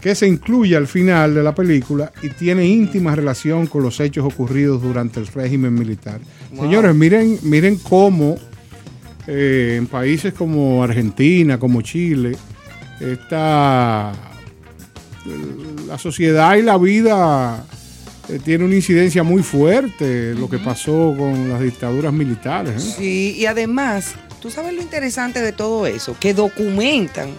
que 0.00 0.14
se 0.14 0.26
incluye 0.26 0.74
al 0.76 0.86
final 0.86 1.34
de 1.34 1.42
la 1.42 1.54
película 1.54 2.12
y 2.22 2.30
tiene 2.30 2.66
íntima 2.66 3.14
relación 3.14 3.66
con 3.66 3.82
los 3.82 4.00
hechos 4.00 4.24
ocurridos 4.24 4.80
durante 4.82 5.20
el 5.20 5.26
régimen 5.26 5.74
militar. 5.74 6.18
Señores, 6.54 6.94
miren, 6.94 7.38
miren 7.42 7.76
cómo 7.76 8.36
eh, 9.26 9.76
en 9.78 9.86
países 9.86 10.34
como 10.34 10.82
Argentina, 10.82 11.58
como 11.58 11.82
Chile, 11.82 12.36
esta, 13.00 14.12
la 15.86 15.98
sociedad 15.98 16.56
y 16.56 16.62
la 16.62 16.78
vida 16.78 17.64
eh, 18.28 18.38
tiene 18.42 18.64
una 18.64 18.74
incidencia 18.74 19.22
muy 19.22 19.42
fuerte 19.42 20.34
lo 20.34 20.48
que 20.48 20.58
pasó 20.58 21.14
con 21.16 21.48
las 21.48 21.60
dictaduras 21.60 22.12
militares. 22.12 22.84
¿eh? 22.84 22.94
Sí, 22.98 23.34
y 23.38 23.46
además, 23.46 24.14
tú 24.40 24.50
sabes 24.50 24.74
lo 24.74 24.82
interesante 24.82 25.40
de 25.40 25.52
todo 25.52 25.86
eso, 25.86 26.16
que 26.18 26.34
documentan 26.34 27.30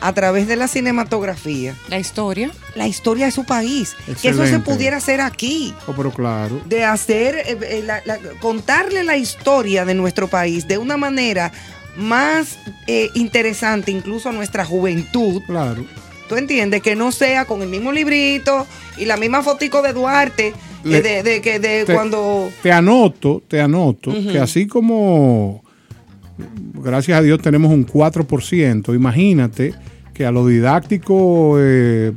a 0.00 0.12
través 0.12 0.46
de 0.48 0.56
la 0.56 0.66
cinematografía 0.68 1.74
La 1.88 1.98
historia. 1.98 2.50
la 2.74 2.86
historia 2.88 3.26
de 3.26 3.32
su 3.32 3.44
país. 3.44 3.94
Que 4.22 4.28
eso 4.30 4.46
se 4.46 4.58
pudiera 4.60 4.96
hacer 4.96 5.20
aquí. 5.20 5.74
Oh, 5.86 5.92
pero 5.96 6.10
claro. 6.12 6.60
De 6.66 6.84
hacer, 6.84 7.34
eh, 7.36 7.58
eh, 7.62 7.82
la- 7.84 8.02
la- 8.04 8.18
contarle 8.40 9.04
la 9.04 9.16
historia 9.16 9.84
de 9.84 9.94
nuestro 9.94 10.28
país 10.28 10.66
de 10.68 10.78
una 10.78 10.96
manera 10.96 11.52
más 11.96 12.58
eh, 12.86 13.08
interesante, 13.14 13.90
incluso 13.90 14.28
a 14.28 14.32
nuestra 14.32 14.64
juventud. 14.64 15.42
Claro. 15.46 15.84
¿Tú 16.28 16.36
entiendes? 16.36 16.80
Que 16.82 16.94
no 16.94 17.10
sea 17.12 17.44
con 17.44 17.60
el 17.62 17.68
mismo 17.68 17.90
librito 17.92 18.66
y 18.96 19.04
la 19.04 19.16
misma 19.16 19.42
fotico 19.42 19.82
de 19.82 19.92
Duarte, 19.92 20.48
eh, 20.48 20.54
Le- 20.84 21.02
de, 21.02 21.22
de 21.24 21.42
que 21.42 21.58
de 21.58 21.84
te- 21.84 21.92
cuando... 21.92 22.50
Te 22.62 22.70
anoto, 22.72 23.42
te 23.48 23.60
anoto 23.60 24.12
que 24.12 24.38
así 24.38 24.66
como 24.68 25.62
gracias 26.74 27.18
a 27.18 27.22
Dios 27.22 27.40
tenemos 27.40 27.70
un 27.72 27.86
4%, 27.86 28.94
imagínate 28.94 29.74
que 30.12 30.24
a 30.24 30.30
lo 30.30 30.46
didáctico 30.46 31.56
eh, 31.58 32.12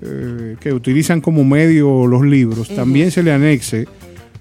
eh, 0.00 0.56
que 0.60 0.72
utilizan 0.72 1.20
como 1.20 1.44
medio 1.44 2.06
los 2.06 2.22
libros, 2.22 2.68
también 2.68 3.10
se 3.10 3.22
le 3.22 3.32
anexe 3.32 3.86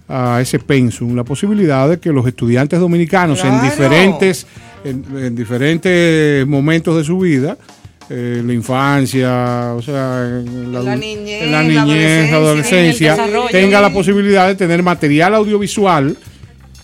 a 0.08 0.40
ese 0.42 0.60
pensum 0.60 1.16
la 1.16 1.24
posibilidad 1.24 1.90
de 1.90 2.00
que 2.00 2.12
los 2.12 2.28
estudiantes 2.28 2.80
dominicanos 2.80 3.44
en 3.46 3.62
diferentes 3.62 4.46
en, 4.84 5.06
en 5.16 5.36
diferentes 5.36 6.46
momentos 6.46 6.98
de 6.98 7.04
su 7.04 7.20
vida 7.20 7.58
eh, 8.14 8.44
la 8.46 8.52
infancia, 8.52 9.74
o 9.74 9.82
sea, 9.82 10.28
en 10.28 10.74
la, 10.74 10.98
niñez, 10.98 11.44
en 11.44 11.52
la 11.54 11.64
niñez, 11.64 12.30
la 12.30 12.38
adolescencia, 12.38 13.14
adolescencia, 13.14 13.50
tenga 13.52 13.80
la 13.80 13.90
posibilidad 13.94 14.50
de 14.50 14.56
tener 14.56 14.84
material 14.84 15.34
audiovisual 15.34 16.18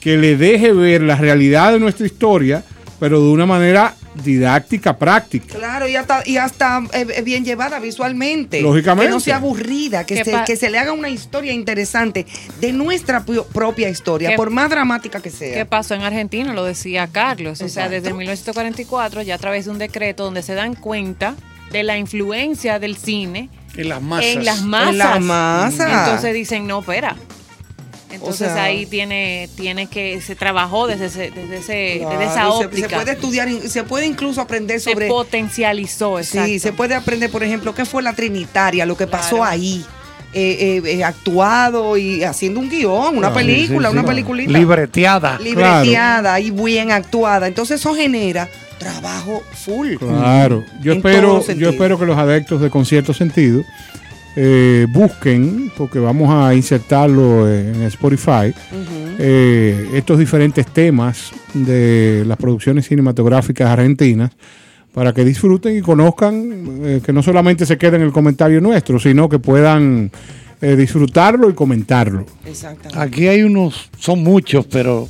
que 0.08 0.16
le 0.16 0.38
deje 0.38 0.72
ver 0.72 1.02
la 1.02 1.18
realidad 1.18 1.74
de 1.74 1.80
nuestra 1.80 2.06
historia, 2.06 2.64
pero 2.98 3.20
de 3.20 3.28
una 3.28 3.46
manera 3.46 3.94
didáctica, 4.24 4.98
práctica. 4.98 5.54
Claro, 5.58 5.86
y 5.86 5.98
hasta, 5.98 6.24
y 6.26 6.38
hasta 6.38 6.82
eh, 6.94 7.24
bien 7.24 7.44
llevada 7.44 7.78
visualmente. 7.82 8.62
Lógicamente. 8.62 9.10
Que 9.10 9.14
no 9.14 9.20
sea 9.20 9.36
aburrida, 9.36 10.06
que 10.06 10.16
Que 10.16 10.24
se, 10.24 10.38
que 10.46 10.56
se 10.56 10.70
le 10.70 10.80
haga 10.80 10.94
una 10.94 11.10
historia 11.10 11.52
interesante 11.52 12.26
de 12.62 12.72
nuestra 12.72 13.26
propia 13.26 13.90
historia, 13.90 14.38
por 14.38 14.50
más 14.50 14.70
dramática 14.70 15.20
que 15.20 15.30
¿Qué 15.30 15.36
sea. 15.36 15.66
pasó 15.66 15.94
en 15.94 16.04
Argentina? 16.04 16.54
Lo 16.54 16.64
decía 16.64 17.10
Carlos. 17.12 17.60
O 17.60 17.68
sea, 17.68 17.90
desde 17.90 18.14
1944, 18.14 19.24
ya 19.24 19.36
a 19.36 19.38
través 19.38 19.66
de 19.66 19.72
un 19.72 19.78
decreto 19.78 20.24
donde 20.24 20.42
se 20.42 20.54
dan 20.54 20.76
cuenta 20.76 21.36
de 21.74 21.84
la 21.84 21.98
influencia 21.98 22.80
del 22.80 22.96
cine 22.96 23.50
En 23.76 23.90
las 23.90 24.02
masas. 24.02 24.26
en 24.26 24.46
las 24.46 24.62
masas. 24.62 24.92
En 24.92 24.98
las 25.00 25.20
masas. 25.22 26.06
Entonces 26.08 26.34
dicen, 26.34 26.66
no, 26.66 26.80
espera. 26.80 27.18
Entonces 28.20 28.52
sea- 28.52 28.64
ahí 28.64 28.86
tiene, 28.86 29.50
tiene 29.56 29.88
que, 29.88 30.20
se 30.22 30.36
trabajó 30.36 30.88
desde, 30.88 31.06
ese- 31.06 31.32
desde, 31.32 31.58
ese, 31.58 31.98
Claro, 32.00 32.20
desde 32.20 32.32
esa 32.34 32.42
se- 32.44 32.66
óptica. 32.66 32.90
Se, 32.90 32.96
puede 32.96 33.12
estudiar, 33.12 33.50
se 33.68 33.84
puede 33.84 34.06
incluso 34.06 34.42
aprender 34.42 34.80
Se 34.80 34.92
sobre. 34.92 35.08
potencializó, 35.08 36.20
exacto. 36.20 36.48
Sí, 36.48 36.60
se 36.60 36.74
puede 36.74 36.96
aprender, 36.96 37.30
por 37.32 37.44
ejemplo, 37.44 37.74
qué 37.74 37.86
fue 37.86 38.04
la 38.04 38.14
Trinitaria, 38.14 38.86
lo 38.86 38.98
que 38.98 39.08
pasó 39.08 39.38
Claro. 39.38 39.52
ahí. 39.52 39.86
eh, 40.34 40.82
eh, 40.86 40.92
eh, 40.98 41.04
actuado 41.06 41.96
y 41.98 42.22
haciendo 42.24 42.60
un 42.60 42.70
guion, 42.70 43.18
una 43.18 43.30
Ah, 43.30 43.34
película, 43.34 43.88
sí, 43.88 43.94
sí. 43.94 43.98
una 44.00 44.06
peliculita. 44.08 44.52
Libreteada. 44.52 45.40
libreteada 45.40 46.40
y 46.42 46.52
bien 46.52 46.92
actuada. 46.92 47.48
Entonces 47.48 47.80
eso 47.80 47.96
genera 47.96 48.48
trabajo 48.78 49.42
full. 49.54 49.96
Claro, 49.96 50.64
yo 50.82 50.94
espero, 50.94 51.44
yo 51.56 51.70
espero 51.70 51.98
que 51.98 52.06
los 52.06 52.18
adeptos 52.18 52.60
de 52.62 52.70
concierto 52.70 53.14
sentido 53.14 53.64
eh, 54.40 54.86
busquen, 54.92 55.72
porque 55.76 55.98
vamos 55.98 56.30
a 56.30 56.54
insertarlo 56.54 57.52
en 57.52 57.82
Spotify, 57.84 58.54
eh, 59.18 59.90
estos 59.96 60.20
diferentes 60.20 60.68
temas 60.68 61.32
de 61.56 62.24
las 62.28 62.38
producciones 62.38 62.88
cinematográficas 62.88 63.68
argentinas 63.68 64.30
para 64.94 65.12
que 65.12 65.26
disfruten 65.26 65.76
y 65.76 65.82
conozcan, 65.82 66.82
eh, 66.84 67.02
que 67.04 67.12
no 67.12 67.24
solamente 67.24 67.66
se 67.66 67.80
quede 67.80 67.96
en 67.96 68.04
el 68.04 68.12
comentario 68.12 68.62
nuestro, 68.62 69.00
sino 69.00 69.28
que 69.28 69.40
puedan 69.40 70.12
eh, 70.62 70.76
disfrutarlo 70.76 71.50
y 71.50 71.54
comentarlo. 71.54 72.24
Exactamente. 72.46 73.00
Aquí 73.00 73.28
hay 73.28 73.42
unos, 73.42 73.90
son 73.98 74.24
muchos, 74.24 74.68
pero 74.68 75.10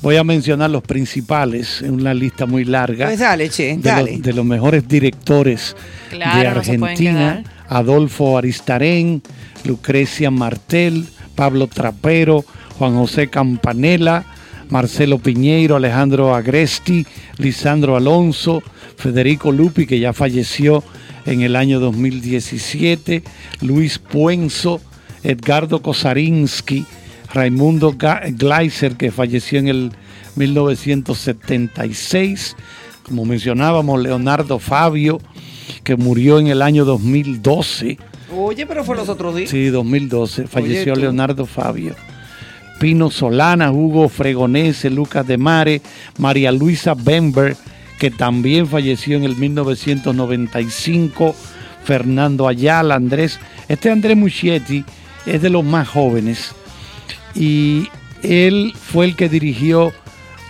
voy 0.00 0.16
a 0.16 0.24
mencionar 0.24 0.70
los 0.70 0.82
principales 0.82 1.82
en 1.82 1.92
una 1.92 2.14
lista 2.14 2.46
muy 2.46 2.64
larga. 2.64 3.06
Pues 3.08 3.18
dale, 3.18 3.50
che, 3.50 3.76
de, 3.76 3.82
dale. 3.82 4.12
los, 4.12 4.22
de 4.22 4.32
los 4.32 4.44
mejores 4.46 4.88
directores 4.88 5.76
Claro, 6.08 6.40
de 6.40 6.46
Argentina. 6.46 7.44
Adolfo 7.74 8.38
Aristarén, 8.38 9.20
Lucrecia 9.64 10.30
Martel, 10.30 11.08
Pablo 11.34 11.66
Trapero, 11.66 12.44
Juan 12.78 12.94
José 12.94 13.28
Campanella, 13.28 14.24
Marcelo 14.70 15.18
Piñeiro, 15.18 15.76
Alejandro 15.76 16.34
Agresti, 16.34 17.06
Lisandro 17.36 17.96
Alonso, 17.96 18.62
Federico 18.96 19.50
Lupi, 19.50 19.86
que 19.86 19.98
ya 19.98 20.12
falleció 20.12 20.84
en 21.26 21.42
el 21.42 21.56
año 21.56 21.80
2017, 21.80 23.24
Luis 23.60 23.98
Puenzo, 23.98 24.80
Edgardo 25.24 25.82
Kosarinsky, 25.82 26.86
Raimundo 27.32 27.96
Gleiser, 27.98 28.96
que 28.96 29.10
falleció 29.10 29.58
en 29.58 29.66
el 29.66 29.90
1976, 30.36 32.54
como 33.02 33.24
mencionábamos, 33.24 34.00
Leonardo 34.00 34.60
Fabio, 34.60 35.18
que 35.82 35.96
murió 35.96 36.38
en 36.38 36.46
el 36.48 36.62
año 36.62 36.84
2012. 36.84 37.98
Oye, 38.36 38.66
pero 38.66 38.84
fue 38.84 38.96
los 38.96 39.08
otros 39.08 39.34
días. 39.36 39.50
Sí, 39.50 39.66
2012, 39.66 40.46
falleció. 40.46 40.94
Leonardo 40.94 41.46
Fabio. 41.46 41.94
Pino 42.80 43.10
Solana, 43.10 43.70
Hugo 43.70 44.08
Fregonese, 44.08 44.90
Lucas 44.90 45.26
de 45.26 45.38
Mare, 45.38 45.80
María 46.18 46.52
Luisa 46.52 46.94
Bember, 46.94 47.56
que 47.98 48.10
también 48.10 48.66
falleció 48.66 49.16
en 49.16 49.24
el 49.24 49.36
1995, 49.36 51.34
Fernando 51.84 52.48
Ayala, 52.48 52.96
Andrés. 52.96 53.38
Este 53.68 53.90
Andrés 53.90 54.16
Muschietti 54.16 54.84
es 55.26 55.40
de 55.40 55.50
los 55.50 55.64
más 55.64 55.88
jóvenes 55.88 56.52
y 57.34 57.88
él 58.22 58.72
fue 58.74 59.06
el 59.06 59.16
que 59.16 59.28
dirigió 59.28 59.92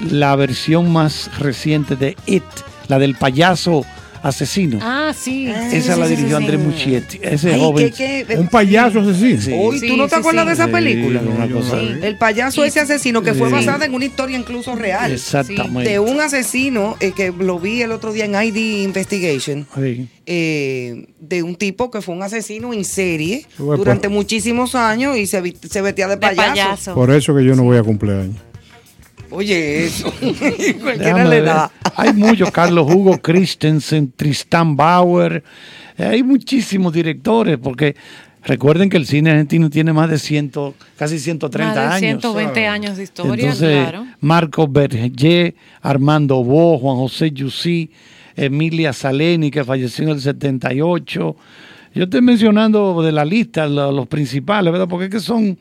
la 0.00 0.36
versión 0.36 0.92
más 0.92 1.30
reciente 1.38 1.96
de 1.96 2.16
It, 2.26 2.42
la 2.88 2.98
del 2.98 3.14
payaso 3.14 3.84
asesino. 4.24 4.78
Ah, 4.82 5.12
sí. 5.16 5.46
Esa 5.48 5.94
Sí, 5.94 6.00
la 6.00 6.06
sí, 6.08 6.16
dirigió 6.16 6.38
sí, 6.38 6.44
sí. 6.44 6.50
Andrés 6.52 6.60
Muschietti, 6.60 7.20
ese 7.22 7.54
Ay, 7.54 7.60
joven. 7.60 7.90
¿qué- 7.90 8.24
qué? 8.26 8.36
Un 8.38 8.48
payaso 8.48 9.00
asesino. 9.00 9.40
Sí. 9.40 9.52
Hoy, 9.54 9.78
Sí, 9.78 9.86
¿tú 9.88 9.96
no 9.96 10.04
te 10.08 10.14
sí, 10.14 10.20
acuerdas 10.20 10.44
sí. 10.44 10.48
de 10.48 10.54
esa 10.54 10.64
Sí, 10.66 10.70
película? 10.72 11.20
El 12.02 12.18
payaso 12.18 12.64
ese 12.64 12.80
asesino 12.80 13.22
que 13.22 13.34
fue 13.34 13.48
Sí. 13.48 13.54
basada 13.54 13.84
en 13.84 13.94
una 13.94 14.04
historia 14.06 14.38
incluso 14.38 14.74
real. 14.74 15.12
Exactamente. 15.12 15.90
De 15.90 15.98
un 15.98 16.20
asesino 16.20 16.96
eh, 17.00 17.12
que 17.14 17.32
lo 17.38 17.60
vi 17.60 17.82
el 17.82 17.92
otro 17.92 18.12
día 18.12 18.24
en 18.24 18.34
ID 18.34 18.82
Investigation. 18.84 19.66
Sí. 19.76 20.08
eh, 20.26 21.06
de 21.20 21.42
un 21.42 21.54
tipo 21.54 21.90
que 21.90 22.00
fue 22.00 22.14
un 22.14 22.22
asesino 22.22 22.72
en 22.72 22.84
serie 22.86 23.46
durante 23.58 24.08
muchísimos 24.08 24.74
años 24.74 25.18
y 25.18 25.26
se, 25.26 25.42
se 25.68 25.82
vestía 25.82 26.06
de 26.08 26.14
De 26.14 26.20
payaso. 26.20 26.50
payaso. 26.50 26.94
Por 26.94 27.10
eso 27.10 27.34
que 27.36 27.44
yo 27.44 27.54
no 27.54 27.62
voy 27.64 27.76
a 27.76 27.82
cumpleaños. 27.82 28.36
Oye, 29.34 29.84
eso. 29.84 30.12
Cualquiera 30.82 31.24
le 31.24 31.40
da. 31.42 31.70
Hay 31.96 32.12
muchos, 32.12 32.50
Carlos 32.50 32.86
Hugo 32.92 33.18
Christensen, 33.20 34.12
Tristan 34.14 34.76
Bauer, 34.76 35.42
eh, 35.98 36.04
hay 36.04 36.22
muchísimos 36.22 36.92
directores, 36.92 37.58
porque 37.58 37.94
recuerden 38.44 38.88
que 38.88 38.96
el 38.96 39.06
cine 39.06 39.30
argentino 39.30 39.70
tiene 39.70 39.92
más 39.92 40.08
de 40.10 40.18
100, 40.18 40.52
casi 40.96 41.18
130 41.18 41.74
Más 41.74 42.00
de 42.00 42.06
años. 42.08 42.20
120 42.22 42.66
años 42.66 42.96
de 42.96 43.02
historia, 43.02 43.44
Entonces, 43.44 43.82
claro. 43.88 44.06
Marcos 44.20 44.70
Berger, 44.72 45.54
Armando 45.82 46.42
Bo, 46.44 46.78
Juan 46.78 46.96
José 46.96 47.30
Yusí, 47.30 47.90
Emilia 48.36 48.92
Saleni, 48.92 49.50
que 49.50 49.64
falleció 49.64 50.04
en 50.04 50.10
el 50.10 50.20
78. 50.20 51.36
Yo 51.94 52.02
estoy 52.02 52.22
mencionando 52.22 53.00
de 53.02 53.12
la 53.12 53.24
lista 53.24 53.66
lo- 53.68 53.92
los, 53.92 54.08
principales, 54.08 54.72
¿verdad? 54.72 54.88
Porque 54.88 55.04
es 55.04 55.10
que 55.12 55.20
son, 55.20 55.56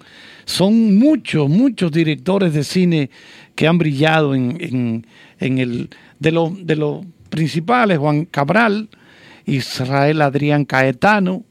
son 0.45 0.97
muchos, 0.97 1.47
muchos 1.47 1.91
directores 1.91 2.53
de 2.53 2.63
cine 2.63 3.11
que 3.55 3.67
han 3.67 3.77
brillado 3.77 4.35
en, 4.35 4.57
en- 4.59 5.07
en 5.39 5.57
el. 5.59 5.89
De 6.19 6.31
los 6.31 6.65
de 6.65 6.75
los 6.75 7.05
principales, 7.29 7.97
Juan 7.97 8.25
Cabral, 8.25 8.89
Israel 9.45 10.21
Adrián 10.21 10.63
Caetano, 10.65 11.43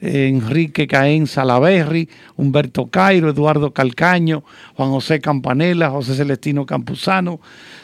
Enrique 0.00 0.86
Caén 0.86 1.26
Salaberry, 1.26 2.08
Humberto 2.36 2.86
Cairo, 2.86 3.28
Eduardo 3.30 3.72
Calcaño, 3.72 4.44
Juan 4.76 4.90
José 4.90 5.20
Campanella, 5.20 5.90
José 5.90 6.14
Celestino 6.14 6.64
Campuzano, 6.64 7.40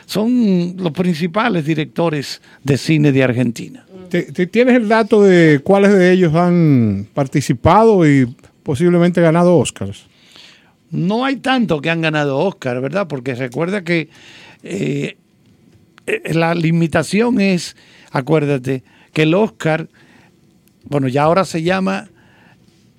son 0.06 0.76
los 0.78 0.92
principales 0.92 1.64
directores 1.64 2.40
de 2.62 2.76
cine 2.78 3.10
de 3.12 3.24
Argentina. 3.24 3.84
¿Te- 4.08 4.30
te- 4.32 4.46
¿Tienes 4.46 4.76
el 4.76 4.88
dato 4.88 5.22
de 5.22 5.60
cuáles 5.64 5.92
de 5.92 6.12
ellos 6.12 6.34
han 6.34 7.06
participado 7.14 8.08
y 8.08 8.32
posiblemente 8.62 9.20
ganado 9.20 9.56
Oscars? 9.58 10.06
No 10.90 11.24
hay 11.24 11.36
tanto 11.36 11.80
que 11.80 11.90
han 11.90 12.00
ganado 12.00 12.38
Oscar, 12.38 12.80
¿verdad? 12.80 13.08
Porque 13.08 13.34
recuerda 13.34 13.82
que 13.82 14.08
eh, 14.62 15.16
eh, 16.06 16.34
la 16.34 16.54
limitación 16.54 17.40
es, 17.40 17.76
acuérdate, 18.10 18.84
que 19.12 19.22
el 19.22 19.34
Oscar, 19.34 19.88
bueno, 20.84 21.08
ya 21.08 21.22
ahora 21.22 21.44
se 21.44 21.62
llama 21.62 22.08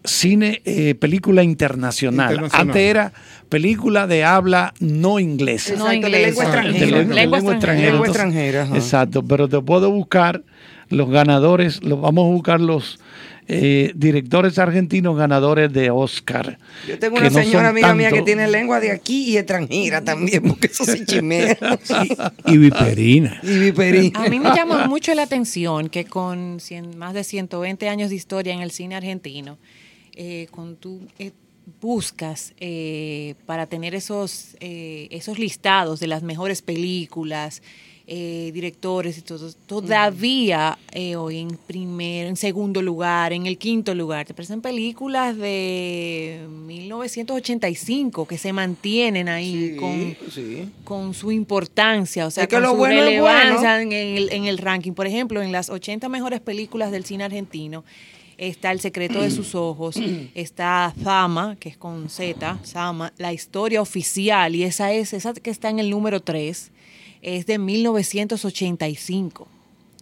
cine, 0.03 0.61
eh, 0.65 0.95
película 0.95 1.43
internacional. 1.43 2.31
Internacional. 2.31 2.67
Antes 2.67 2.81
era 2.81 3.13
película 3.49 4.07
de 4.07 4.23
habla 4.23 4.73
no 4.79 5.19
inglesa. 5.19 5.75
No 5.75 5.91
Exacto, 5.91 6.09
de 6.09 6.21
lengua 6.21 6.45
inglesa. 6.45 6.61
De 6.61 6.85
lengua, 6.85 6.99
de 6.99 7.15
Lengua 7.15 7.37
lengua 7.39 7.53
extranjera. 8.07 8.61
Lengua. 8.61 8.77
Exacto, 8.77 9.23
pero 9.23 9.47
te 9.47 9.61
puedo 9.61 9.91
buscar 9.91 10.43
los 10.89 11.09
ganadores, 11.09 11.83
los, 11.83 11.99
vamos 11.99 12.25
a 12.25 12.33
buscar 12.33 12.61
los 12.61 12.99
eh, 13.47 13.91
directores 13.95 14.57
argentinos 14.59 15.15
ganadores 15.17 15.71
de 15.71 15.89
Oscar. 15.91 16.57
Yo 16.87 16.97
tengo 16.99 17.17
una 17.17 17.29
señora 17.29 17.69
amiga 17.69 17.93
mía 17.93 18.11
que 18.11 18.21
tiene 18.23 18.47
lengua 18.47 18.79
de 18.79 18.91
aquí 18.91 19.29
y 19.31 19.37
extranjera 19.37 20.03
también, 20.03 20.43
porque 20.43 20.67
eso 20.67 20.83
sí 20.85 21.05
chimea. 21.05 21.57
Y 22.45 22.57
viperina. 22.57 23.39
y 23.43 23.59
viperina. 23.59 24.23
A 24.23 24.29
mí 24.29 24.39
me 24.39 24.49
llama 24.55 24.87
mucho 24.87 25.13
la 25.13 25.23
atención 25.23 25.89
que 25.89 26.05
con 26.05 26.59
cien- 26.59 26.95
más 26.95 27.13
de 27.13 27.23
120 27.23 27.87
años 27.89 28.09
de 28.09 28.15
historia 28.15 28.53
en 28.53 28.61
el 28.61 28.71
cine 28.71 28.95
argentino, 28.95 29.57
eh, 30.15 30.47
con 30.51 30.75
tú, 30.75 31.01
eh, 31.19 31.31
buscas 31.81 32.53
eh, 32.59 33.35
para 33.45 33.65
tener 33.67 33.95
esos, 33.95 34.55
eh, 34.59 35.07
esos 35.11 35.39
listados 35.39 35.99
de 35.99 36.07
las 36.07 36.21
mejores 36.23 36.61
películas, 36.61 37.61
eh, 38.07 38.51
directores 38.53 39.17
y 39.17 39.21
todo, 39.21 39.51
todavía 39.65 40.77
eh, 40.91 41.15
hoy 41.15 41.39
en 41.39 41.57
primero, 41.57 42.29
en 42.29 42.35
segundo 42.35 42.81
lugar, 42.81 43.33
en 43.33 43.47
el 43.47 43.57
quinto 43.57 43.95
lugar, 43.95 44.27
te 44.27 44.33
presentan 44.35 44.61
películas 44.61 45.35
de 45.35 46.45
1985 46.67 48.27
que 48.27 48.37
se 48.37 48.53
mantienen 48.53 49.27
ahí 49.27 49.75
con, 49.79 50.15
sí. 50.31 50.69
con 50.83 51.15
su 51.15 51.31
importancia, 51.31 52.27
o 52.27 52.31
sea, 52.31 52.43
Es 52.43 52.49
que 52.49 52.57
con 52.57 52.63
lo 52.63 52.71
su 52.71 52.77
bueno 52.77 53.01
relevancia 53.01 53.75
bueno. 53.77 53.91
en, 53.91 54.17
el, 54.17 54.31
en 54.31 54.45
el 54.45 54.59
ranking. 54.59 54.91
Por 54.91 55.07
ejemplo, 55.07 55.41
en 55.41 55.51
las 55.51 55.71
80 55.71 56.07
mejores 56.07 56.41
películas 56.41 56.91
del 56.91 57.05
cine 57.05 57.23
argentino 57.23 57.83
está 58.37 58.71
El 58.71 58.79
secreto 58.79 59.21
de 59.21 59.31
sus 59.31 59.55
ojos, 59.55 59.95
está 60.35 60.93
Zama, 61.03 61.55
que 61.59 61.69
es 61.69 61.77
con 61.77 62.09
Z, 62.09 62.59
Zama, 62.63 63.13
La 63.17 63.33
historia 63.33 63.81
oficial, 63.81 64.55
y 64.55 64.63
esa 64.63 64.91
es, 64.91 65.13
esa 65.13 65.33
que 65.33 65.49
está 65.49 65.69
en 65.69 65.79
el 65.79 65.89
número 65.89 66.21
3, 66.21 66.71
es 67.25 67.45
de 67.47 67.57
1985. 67.57 69.47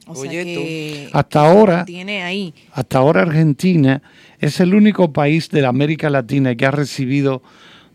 O 0.05 0.15
sea 0.15 0.29
Oye, 0.29 0.41
tú. 0.55 0.59
que 0.61 1.09
Hasta 1.13 1.39
ahora, 1.49 1.85
tiene 1.85 2.23
ahí. 2.23 2.53
hasta 2.73 2.97
ahora 2.97 3.21
Argentina 3.21 4.01
es 4.39 4.59
el 4.59 4.73
único 4.75 5.13
país 5.13 5.49
de 5.49 5.61
la 5.61 5.69
América 5.69 6.09
Latina 6.09 6.55
que 6.55 6.65
ha 6.65 6.71
recibido 6.71 7.41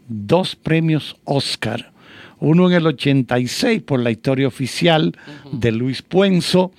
dos 0.08 0.56
premios 0.56 1.16
Oscar. 1.24 1.92
Uno 2.40 2.68
en 2.70 2.76
el 2.76 2.86
86 2.86 3.82
por 3.82 4.00
la 4.00 4.10
historia 4.10 4.46
oficial 4.48 5.18
de 5.52 5.72
Luis 5.72 6.00
Puenzo 6.02 6.70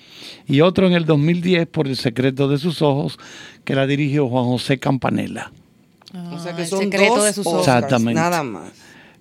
y 0.47 0.61
otro 0.61 0.87
en 0.87 0.93
el 0.93 1.05
2010 1.05 1.67
por 1.67 1.87
El 1.87 1.97
secreto 1.97 2.47
de 2.47 2.57
sus 2.57 2.81
ojos 2.81 3.19
que 3.65 3.75
la 3.75 3.85
dirigió 3.85 4.27
Juan 4.29 4.45
José 4.45 4.79
Campanella. 4.79 5.51
O 6.31 6.39
sea 6.39 6.53
Ah, 6.53 6.55
que 6.55 6.61
El 6.63 6.67
son 6.67 6.79
secreto 6.79 7.15
dos 7.17 7.25
de 7.25 7.33
sus 7.33 7.45
Exactamente. 7.45 8.13
nada 8.19 8.41
más. 8.41 8.71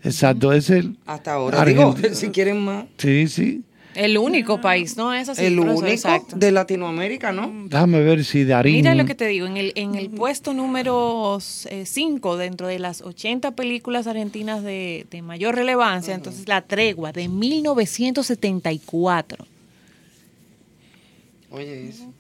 Exacto, 0.03 0.53
es 0.53 0.71
el 0.71 0.97
Hasta 1.07 1.35
ahora. 1.35 1.65
Digo, 1.65 1.95
si 2.13 2.29
quieren 2.29 2.61
más. 2.61 2.87
Sí, 2.99 3.29
sí. 3.29 3.63
El 3.95 4.17
único 4.17 4.61
país, 4.61 4.97
¿no? 4.97 5.13
Es 5.13 5.29
así. 5.29 5.45
el 5.45 5.59
único 5.59 5.85
exacto. 5.85 6.37
de 6.37 6.53
Latinoamérica, 6.53 7.33
¿no? 7.33 7.53
Déjame 7.67 8.01
ver 8.01 8.25
si 8.25 8.45
Darín. 8.45 8.77
Mira 8.77 8.95
lo 8.95 9.05
que 9.07 9.17
te 9.17 9.27
digo, 9.27 9.47
en 9.47 9.57
el, 9.57 9.73
en 9.75 9.97
el 9.97 10.09
puesto 10.11 10.55
número 10.55 11.39
5 11.41 12.37
dentro 12.37 12.69
de 12.69 12.79
las 12.79 13.03
80 13.03 13.57
películas 13.57 14.07
argentinas 14.07 14.63
de, 14.63 15.07
de 15.11 15.23
mayor 15.23 15.57
relevancia, 15.57 16.15
entonces 16.15 16.47
La 16.47 16.63
Tregua 16.63 17.11
de 17.11 17.27
1974. 17.29 19.47
Oye, 21.51 21.89
eso. 21.89 22.13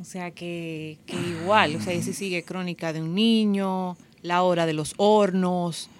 O 0.00 0.04
sea 0.04 0.30
que, 0.30 0.98
que 1.04 1.14
igual, 1.14 1.76
o 1.76 1.80
sea, 1.80 1.92
ese 1.92 2.14
sigue 2.14 2.42
Crónica 2.42 2.92
de 2.92 3.02
un 3.02 3.14
niño, 3.14 3.96
La 4.22 4.42
Hora 4.42 4.64
de 4.64 4.72
los 4.72 4.94
Hornos, 4.96 5.90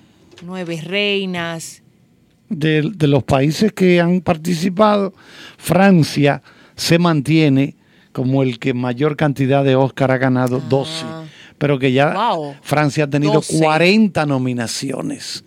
Nueve 0.42 0.80
Reinas. 0.84 1.82
de, 2.48 2.90
de 2.94 3.06
los 3.06 3.22
países 3.22 3.72
que 3.72 4.00
han 4.00 4.20
participado, 4.22 5.14
Francia 5.56 6.42
se 6.74 6.98
mantiene 6.98 7.76
como 8.12 8.42
el 8.42 8.58
que 8.58 8.74
mayor 8.74 9.16
cantidad 9.16 9.62
de 9.64 9.76
Oscar 9.76 10.10
ha 10.10 10.18
ganado, 10.18 10.60
12. 10.68 11.04
Pero 11.58 11.78
que 11.78 11.92
ya 11.92 12.12
Ah. 12.16 12.34
Wow. 12.34 12.54
Francia 12.62 13.04
ha 13.04 13.06
tenido 13.10 13.34
12. 13.34 13.58
40 13.58 14.26
nominaciones. 14.26 15.44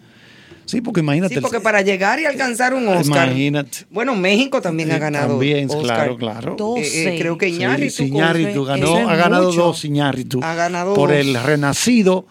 Sí, 0.66 0.80
porque 0.80 1.02
imagínate. 1.02 1.36
Sí, 1.36 1.42
porque 1.42 1.60
para 1.60 1.82
llegar 1.82 2.20
y 2.22 2.26
alcanzar 2.26 2.74
un 2.74 2.88
Oscar. 2.88 3.28
Imagínate. 3.28 3.80
Bueno, 3.90 4.16
México 4.16 4.62
también 4.62 4.92
ha 4.92 4.96
Eh, 4.96 5.00
ganado. 5.00 5.28
también, 5.32 5.70
Oscar. 5.70 5.84
claro, 5.84 6.18
claro. 6.18 6.56
Eh, 6.78 6.84
eh, 7.16 7.16
creo 7.20 7.38
que 7.38 7.50
Iñárritu. 7.50 7.92
sí, 7.96 8.04
Iñárritu 8.06 8.64
ganó, 8.64 9.10
ha 9.10 9.16
ganado 9.18 9.50
mucho. 9.50 9.64
dos 9.64 9.84
Iñárritu. 9.84 10.40
Ha 10.42 10.56
ganado 10.56 10.94
por 10.94 11.10
dos. 11.10 11.18
el 11.18 11.34
Renacido, 11.44 12.26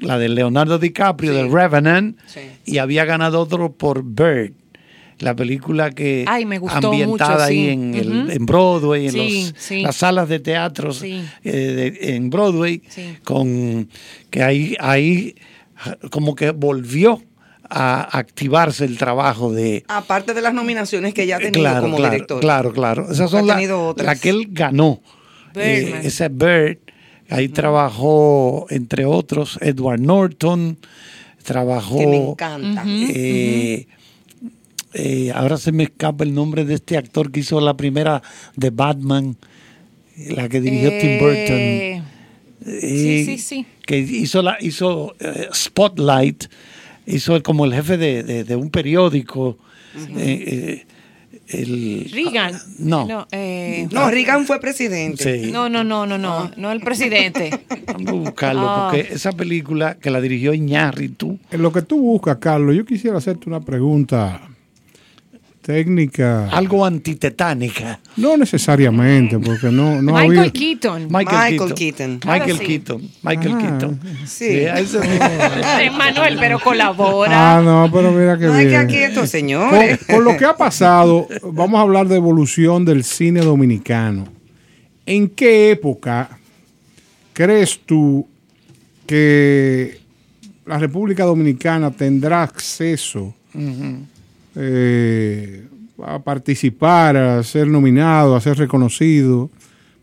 la 0.00 0.18
de 0.18 0.28
Leonardo 0.28 0.78
DiCaprio, 0.78 1.34
del 1.34 1.50
Revenant, 1.52 2.18
Sí. 2.26 2.40
y 2.64 2.78
había 2.78 3.04
ganado 3.04 3.40
otro 3.40 3.72
por 3.72 4.02
Bird, 4.04 4.52
la 5.18 5.34
película 5.34 5.90
que 5.90 6.24
Ay, 6.28 6.44
me 6.44 6.58
gustó 6.58 6.88
ambientada 6.90 7.32
mucho, 7.32 7.42
ahí 7.44 7.68
en, 7.70 7.94
el- 7.94 8.30
en 8.30 8.46
Broadway, 8.46 9.06
en 9.06 9.12
Sí, 9.12 9.18
los- 9.52 9.54
sí. 9.62 9.82
las 9.82 9.96
salas 9.96 10.28
de 10.28 10.38
teatro 10.38 10.92
Sí. 10.92 11.22
en 11.42 12.30
Broadway, 12.30 12.82
Sí. 12.88 13.16
con 13.24 13.88
que 14.30 14.42
ahí, 14.42 14.76
ahí 14.78 15.34
como 16.10 16.34
que 16.34 16.50
volvió 16.52 17.20
a 17.70 18.16
activarse 18.18 18.84
el 18.84 18.96
trabajo 18.96 19.52
de 19.52 19.84
Aparte 19.88 20.32
de 20.32 20.40
las 20.40 20.54
nominaciones 20.54 21.12
que 21.12 21.26
ya 21.26 21.36
ha 21.36 21.38
tenido 21.38 21.60
claro, 21.60 21.82
como 21.82 21.96
claro, 21.96 22.12
director. 22.12 22.40
Claro, 22.40 22.72
claro. 22.72 23.10
Esas 23.10 23.30
son 23.30 23.46
las 23.46 23.60
la 23.96 24.16
que 24.16 24.30
él 24.30 24.46
ganó. 24.50 25.00
Birdman. 25.54 26.02
Eh, 26.04 26.06
esa 26.06 26.26
es 26.26 26.36
Bird. 26.36 26.78
Ahí 27.30 27.48
trabajó, 27.48 28.66
entre 28.70 29.04
otros, 29.04 29.58
Edward 29.60 30.00
Norton. 30.00 30.78
Trabajó. 31.42 31.98
Que 31.98 32.06
me 32.06 32.16
encanta. 32.16 32.84
eh, 32.86 33.86
eh, 34.94 35.32
ahora 35.34 35.56
se 35.58 35.72
me 35.72 35.84
escapa 35.84 36.24
el 36.24 36.34
nombre 36.34 36.64
de 36.64 36.74
este 36.74 36.96
actor 36.96 37.30
que 37.30 37.40
hizo 37.40 37.60
la 37.60 37.76
primera 37.76 38.22
de 38.56 38.70
Batman, 38.70 39.36
la 40.30 40.48
que 40.48 40.60
dirigió 40.60 40.90
Tim 40.98 41.18
Burton. 41.18 41.36
Eh, 41.58 42.02
Eh, 42.66 43.22
sí, 43.24 43.38
sí. 43.38 43.66
Que 43.86 43.98
hizo, 43.98 44.42
la, 44.42 44.56
hizo 44.60 45.14
eh, 45.20 45.48
Spotlight, 45.54 46.44
hizo 47.06 47.40
como 47.42 47.64
el 47.64 47.72
jefe 47.72 47.96
de, 47.96 48.22
de- 48.24 48.44
de 48.44 48.56
un 48.56 48.68
periódico. 48.70 49.56
eh, 50.16 50.44
eh, 50.46 50.86
el, 51.50 52.10
Reagan. 52.12 52.60
no. 52.78 53.06
No, 53.06 53.26
eh, 53.32 53.88
No, 53.90 54.10
Reagan 54.10 54.46
fue 54.46 54.60
presidente. 54.60 55.42
Sí. 55.44 55.50
no, 55.50 55.68
no, 55.68 55.82
no, 55.84 56.06
no, 56.06 56.18
no, 56.18 56.50
no 56.56 56.70
el 56.72 56.80
presidente. 56.80 57.50
Vamos 57.86 58.08
a 58.08 58.12
buscarlo, 58.12 58.68
Ah. 58.68 58.88
porque 58.90 59.14
esa 59.14 59.32
película 59.32 59.96
que 59.98 60.10
la 60.10 60.20
dirigió 60.20 60.52
Iñárritu, 60.54 61.38
En 61.50 61.62
lo 61.62 61.72
que 61.72 61.82
tú 61.82 61.98
buscas, 62.00 62.36
Carlos, 62.38 62.74
yo 62.76 62.84
quisiera 62.84 63.16
hacerte 63.18 63.48
una 63.48 63.60
pregunta 63.60 64.40
técnica. 65.72 66.48
algo 66.48 66.82
antitetánica. 66.86 68.00
No 68.16 68.38
necesariamente, 68.38 69.38
porque 69.38 69.70
no, 69.70 70.00
no 70.00 70.16
ha 70.16 70.22
Michael 70.24 70.50
Keaton. 70.50 71.08
Michael, 71.10 71.52
Michael 71.52 71.74
Keaton. 71.74 71.74
Keaton. 71.74 72.20
Michael 72.32 72.58
sí. 72.58 72.64
Keaton. 72.64 73.02
Michael 73.22 73.52
Ah. 73.52 73.58
Keaton. 73.58 74.00
Sí. 74.26 74.46
Eh, 74.48 75.90
Manuel, 75.98 76.38
pero 76.40 76.58
colabora. 76.58 77.58
Ah, 77.58 77.60
no, 77.62 77.90
pero 77.92 78.12
mira 78.12 78.38
que 78.38 78.46
No, 78.46 78.54
que 78.54 78.64
bien. 78.64 78.80
aquí 78.80 78.96
estos 78.96 79.18
Con, 79.20 79.28
señores. 79.28 79.98
con 80.06 80.24
lo 80.24 80.38
que 80.38 80.46
ha 80.46 80.56
pasado, 80.56 81.28
vamos 81.52 81.78
a 81.78 81.82
hablar 81.82 82.08
de 82.08 82.16
evolución 82.16 82.86
del 82.86 83.04
cine 83.04 83.40
dominicano. 83.42 84.24
¿En 85.04 85.28
qué 85.28 85.70
época 85.72 86.30
crees 87.34 87.78
tú 87.84 88.26
que 89.06 90.00
la 90.64 90.78
República 90.78 91.24
Dominicana 91.24 91.90
tendrá 91.90 92.42
acceso 92.42 93.34
eh, 94.60 95.66
a 96.02 96.18
participar, 96.18 97.16
a 97.16 97.42
ser 97.42 97.68
nominado, 97.68 98.34
a 98.34 98.40
ser 98.40 98.58
reconocido, 98.58 99.50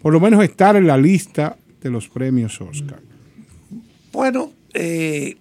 por 0.01 0.13
lo 0.13 0.19
menos 0.19 0.43
estar 0.43 0.75
en 0.75 0.87
la 0.87 0.97
lista 0.97 1.57
de 1.81 1.89
los 1.89 2.07
premios 2.07 2.59
Oscar? 2.61 2.99
Bueno, 4.11 4.53
eh, 4.73 5.35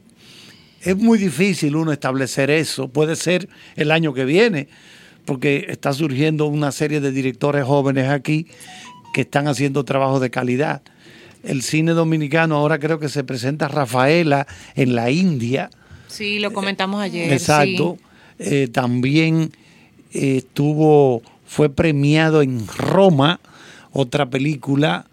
es 0.82 0.96
muy 0.96 1.18
difícil 1.18 1.76
uno 1.76 1.92
establecer 1.92 2.50
eso. 2.50 2.88
Puede 2.88 3.14
ser 3.16 3.48
el 3.76 3.90
año 3.90 4.12
que 4.14 4.24
viene, 4.24 4.68
porque 5.24 5.66
está 5.68 5.92
surgiendo 5.92 6.46
una 6.46 6.72
serie 6.72 7.00
de 7.00 7.12
directores 7.12 7.64
jóvenes 7.64 8.08
aquí 8.08 8.48
que 9.14 9.22
están 9.22 9.46
haciendo 9.46 9.84
trabajo 9.84 10.18
de 10.18 10.30
calidad. 10.30 10.82
El 11.44 11.62
cine 11.62 11.92
dominicano 11.92 12.56
ahora 12.56 12.78
creo 12.78 12.98
que 12.98 13.08
se 13.08 13.22
presenta 13.22 13.68
Rafaela 13.68 14.46
en 14.74 14.94
la 14.94 15.10
India. 15.10 15.70
Sí, 16.08 16.38
lo 16.38 16.52
comentamos 16.52 17.00
ayer. 17.00 17.32
Exacto. 17.32 17.96
sí. 17.98 18.13
Eh, 18.38 18.68
también 18.72 19.52
eh, 20.12 20.38
estuvo, 20.38 21.22
fue 21.46 21.70
premiado 21.70 22.42
en 22.42 22.66
Roma, 22.66 23.40
otra 23.92 24.28
película, 24.28 25.06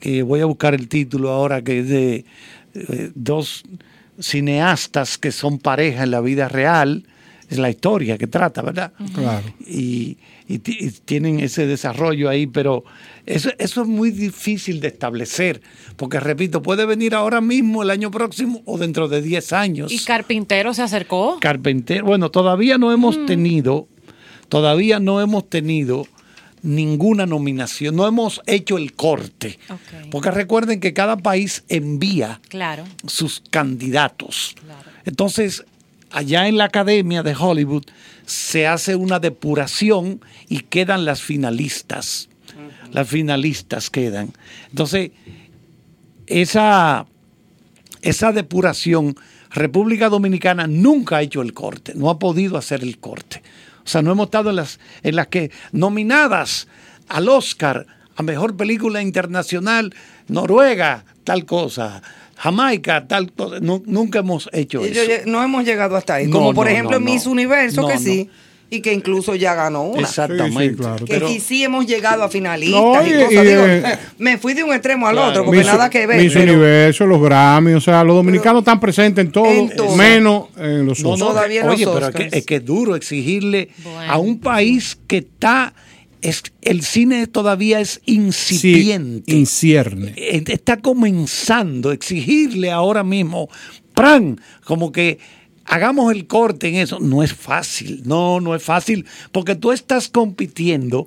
que 0.00 0.22
voy 0.22 0.40
a 0.40 0.46
buscar 0.46 0.74
el 0.74 0.88
título 0.88 1.30
ahora, 1.30 1.62
que 1.62 1.80
es 1.80 1.88
de 1.88 2.24
eh, 2.74 3.10
dos 3.14 3.64
cineastas 4.18 5.18
que 5.18 5.32
son 5.32 5.58
pareja 5.58 6.04
en 6.04 6.10
la 6.10 6.20
vida 6.20 6.48
real, 6.48 7.04
es 7.48 7.58
la 7.58 7.70
historia 7.70 8.18
que 8.18 8.26
trata, 8.26 8.62
¿verdad? 8.62 8.92
Claro. 9.14 9.46
y, 9.60 10.16
y 10.48 10.58
ti- 10.60 10.76
y 10.80 10.90
tienen 10.90 11.40
ese 11.40 11.66
desarrollo 11.66 12.28
ahí, 12.28 12.46
pero 12.46 12.84
eso, 13.26 13.50
eso 13.58 13.82
es 13.82 13.88
muy 13.88 14.10
difícil 14.10 14.80
de 14.80 14.88
establecer, 14.88 15.60
porque 15.96 16.20
repito, 16.20 16.62
puede 16.62 16.86
venir 16.86 17.14
ahora 17.14 17.40
mismo, 17.40 17.82
el 17.82 17.90
año 17.90 18.10
próximo 18.10 18.62
o 18.64 18.78
dentro 18.78 19.08
de 19.08 19.22
10 19.22 19.52
años. 19.52 19.90
¿Y 19.92 19.98
Carpintero 19.98 20.72
se 20.74 20.82
acercó? 20.82 21.38
Carpenter, 21.40 22.02
bueno, 22.04 22.30
todavía 22.30 22.78
no 22.78 22.92
hemos 22.92 23.26
tenido, 23.26 23.88
todavía 24.48 25.00
no 25.00 25.20
hemos 25.20 25.48
tenido 25.50 26.06
ninguna 26.62 27.26
nominación, 27.26 27.94
no 27.96 28.06
hemos 28.08 28.40
hecho 28.46 28.76
el 28.78 28.92
corte, 28.94 29.58
porque 30.10 30.30
recuerden 30.30 30.80
que 30.80 30.92
cada 30.92 31.16
país 31.16 31.64
envía 31.68 32.40
Claro. 32.48 32.84
sus 33.06 33.42
candidatos. 33.50 34.54
Entonces, 35.04 35.64
allá 36.10 36.48
en 36.48 36.56
la 36.56 36.64
Academia 36.64 37.22
de 37.22 37.34
Hollywood 37.38 37.84
se 38.26 38.66
hace 38.66 38.96
una 38.96 39.18
depuración 39.20 40.20
y 40.48 40.60
quedan 40.60 41.04
las 41.04 41.22
finalistas. 41.22 42.28
Las 42.92 43.08
finalistas 43.08 43.88
quedan. 43.90 44.32
Entonces, 44.68 45.12
esa, 46.26 47.06
esa 48.02 48.32
depuración 48.32 49.16
República 49.50 50.08
Dominicana 50.08 50.66
nunca 50.66 51.16
ha 51.16 51.22
hecho 51.22 51.40
el 51.40 51.54
corte, 51.54 51.92
no 51.94 52.10
ha 52.10 52.18
podido 52.18 52.58
hacer 52.58 52.82
el 52.82 52.98
corte. 52.98 53.42
O 53.84 53.88
sea, 53.88 54.02
no 54.02 54.12
hemos 54.12 54.26
estado 54.26 54.50
en 54.50 54.56
las, 54.56 54.80
en 55.02 55.16
las 55.16 55.28
que 55.28 55.50
nominadas 55.72 56.66
al 57.08 57.28
Oscar 57.28 57.86
a 58.16 58.22
Mejor 58.22 58.56
Película 58.56 59.00
Internacional, 59.00 59.94
Noruega, 60.28 61.04
tal 61.24 61.44
cosa, 61.44 62.02
Jamaica, 62.36 63.06
tal. 63.08 63.32
Nu- 63.60 63.82
nunca 63.86 64.18
hemos 64.20 64.48
hecho 64.52 64.84
eso. 64.84 65.00
no 65.26 65.42
hemos 65.42 65.64
llegado 65.64 65.96
hasta 65.96 66.14
ahí. 66.14 66.26
No, 66.26 66.32
Como 66.38 66.54
por 66.54 66.66
no, 66.66 66.72
ejemplo 66.72 66.92
no, 66.92 66.96
en 66.98 67.04
no. 67.04 67.10
Miss 67.12 67.26
Universo, 67.26 67.82
No, 67.82 67.88
que 67.88 67.94
no. 67.94 68.00
sí, 68.00 68.28
y 68.68 68.80
que 68.80 68.92
incluso 68.92 69.34
ya 69.36 69.54
ganó 69.54 69.84
una. 69.84 70.00
Exactamente. 70.02 70.64
Sí, 70.64 70.68
sí, 70.70 70.74
claro. 70.76 71.04
Que 71.04 71.12
Pero- 71.14 71.28
sí, 71.28 71.38
sí 71.40 71.62
hemos 71.62 71.86
llegado 71.86 72.24
a 72.24 72.28
finalistas 72.28 72.80
No, 72.80 73.06
y, 73.06 73.10
y- 73.10 73.14
cosas. 73.14 73.32
y, 73.32 73.46
Digo, 73.46 73.62
eh, 73.64 73.98
me 74.18 74.38
fui 74.38 74.54
de 74.54 74.64
un 74.64 74.72
extremo 74.72 75.06
al 75.06 75.14
claro. 75.14 75.30
otro, 75.30 75.44
porque 75.44 75.58
Miss- 75.60 75.66
nada 75.68 75.88
que 75.88 76.06
ver. 76.06 76.20
Miss 76.20 76.32
pero 76.34 76.52
Universo, 76.52 77.06
los 77.06 77.22
Grammy, 77.22 77.72
o 77.74 77.80
sea, 77.80 78.02
los 78.02 78.16
dominicanos 78.16 78.62
están 78.62 78.80
presentes 78.80 79.24
en 79.24 79.30
todo, 79.32 79.46
En 79.46 79.74
todo. 79.74 79.94
menos 79.96 80.46
en 80.58 80.84
los 80.84 80.98
No, 81.00 81.16
no, 81.16 81.28
Todavía 81.28 81.60
en 81.62 81.68
oye, 81.68 81.84
los 81.84 81.94
pero 81.94 82.08
es 82.08 82.14
que, 82.14 82.38
es 82.38 82.44
que 82.44 82.56
es 82.56 82.64
duro 82.64 82.96
exigirle 82.96 83.68
Bueno, 83.84 84.12
a 84.12 84.18
un 84.18 84.40
país 84.40 84.98
que 85.06 85.18
está, 85.18 85.72
es, 86.28 86.42
el 86.62 86.82
cine 86.82 87.26
todavía 87.26 87.80
es 87.80 88.00
Sí, 88.04 88.12
incipiente. 88.14 89.34
incierne. 89.34 90.14
Eh, 90.16 90.42
está 90.48 90.78
comenzando, 90.80 91.92
exigirle 91.92 92.70
ahora 92.70 93.02
mismo, 93.04 93.48
¡pran! 93.94 94.40
Como 94.64 94.92
que 94.92 95.18
hagamos 95.64 96.12
el 96.12 96.26
corte 96.26 96.68
en 96.68 96.76
eso. 96.76 97.00
No 97.00 97.22
es 97.22 97.32
fácil, 97.32 98.02
no, 98.04 98.40
no 98.40 98.54
es 98.54 98.62
fácil, 98.62 99.04
porque 99.32 99.54
tú 99.54 99.72
estás 99.72 100.08
compitiendo 100.08 101.06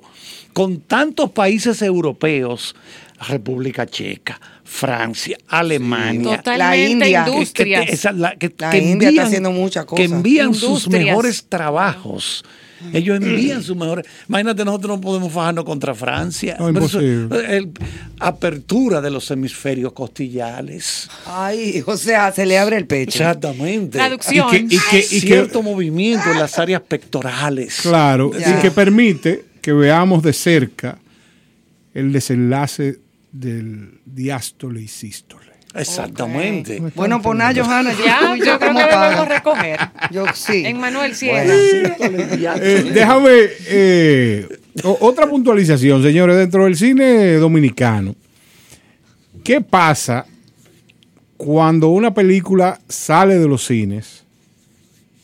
con 0.52 0.80
tantos 0.80 1.30
países 1.30 1.80
europeos, 1.82 2.74
República 3.28 3.86
Checa, 3.86 4.40
Francia, 4.64 5.36
Alemania. 5.48 6.38
Totalmente 6.38 6.58
La 6.58 6.76
India. 6.76 7.24
que- 7.24 7.30
que- 7.30 7.36
industrias. 7.38 7.86
que- 7.86 7.92
esa- 7.92 8.12
la- 8.12 8.36
que- 8.36 8.54
La 8.58 8.70
que 8.70 8.78
India 8.78 9.08
está 9.08 9.22
envían- 9.22 9.26
haciendo 9.26 9.50
muchas 9.52 9.84
Que 9.84 9.88
cosas. 9.90 10.04
envían 10.10 10.54
sus 10.54 10.88
mejores 10.88 11.44
trabajos. 11.48 12.44
Ellos 12.94 13.18
envían 13.18 13.62
sus 13.62 13.76
mejores. 13.76 14.06
Imagínate, 14.26 14.64
nosotros 14.64 14.96
no 14.96 15.00
podemos 15.02 15.30
fajarnos 15.30 15.64
contra 15.66 15.94
Francia. 15.94 16.56
No, 16.58 16.70
imposible. 16.70 17.28
el- 17.58 17.70
apertura 18.18 19.02
de 19.02 19.10
los 19.10 19.30
hemisferios 19.30 19.92
costillales. 19.92 21.10
Ay, 21.26 21.82
o 21.86 21.96
sea, 21.98 22.32
se 22.32 22.46
le 22.46 22.58
abre 22.58 22.78
el 22.78 22.86
pecho. 22.86 23.18
Exactamente. 23.18 23.98
Traducción. 23.98 24.48
Y 24.54 24.68
que- 24.68 24.74
y 24.76 24.78
que- 24.78 24.98
y 24.98 25.20
que- 25.20 25.26
Cierto 25.26 25.62
movimiento 25.62 26.30
en 26.32 26.38
las 26.38 26.58
áreas 26.58 26.80
pectorales. 26.80 27.80
Claro, 27.82 28.30
Ya. 28.38 28.58
y 28.58 28.62
que 28.62 28.70
permite 28.70 29.44
que 29.60 29.74
veamos 29.74 30.22
de 30.22 30.32
cerca 30.32 30.98
el 31.92 32.12
desenlace 32.12 32.98
del 33.32 34.00
diástole 34.04 34.82
y 34.82 34.88
sístole. 34.88 35.50
Exactamente. 35.74 36.82
Bueno, 36.94 37.22
pues 37.22 37.38
nada, 37.38 37.52
Johanna, 37.54 37.92
yo, 37.92 38.04
Ya, 38.04 38.18
tú 38.20 38.34
y 38.34 38.38
yo 38.40 38.44
creo 38.44 38.58
que 38.58 38.66
¿cómo 38.66 38.80
debemos 38.80 39.28
recoger. 39.28 39.80
Yo 40.10 40.24
sí. 40.34 40.64
En 40.66 40.80
Manuel 40.80 41.14
Sierra. 41.14 41.54
Eh, 41.54 42.90
déjame 42.92 43.30
eh, 43.68 44.48
otra 44.82 45.28
puntualización, 45.28 46.02
señores, 46.02 46.36
dentro 46.36 46.64
del 46.64 46.76
cine 46.76 47.34
dominicano. 47.34 48.16
¿Qué 49.44 49.60
pasa 49.60 50.26
cuando 51.36 51.88
una 51.88 52.12
película 52.12 52.80
sale 52.88 53.38
de 53.38 53.48
los 53.48 53.64
cines 53.64 54.19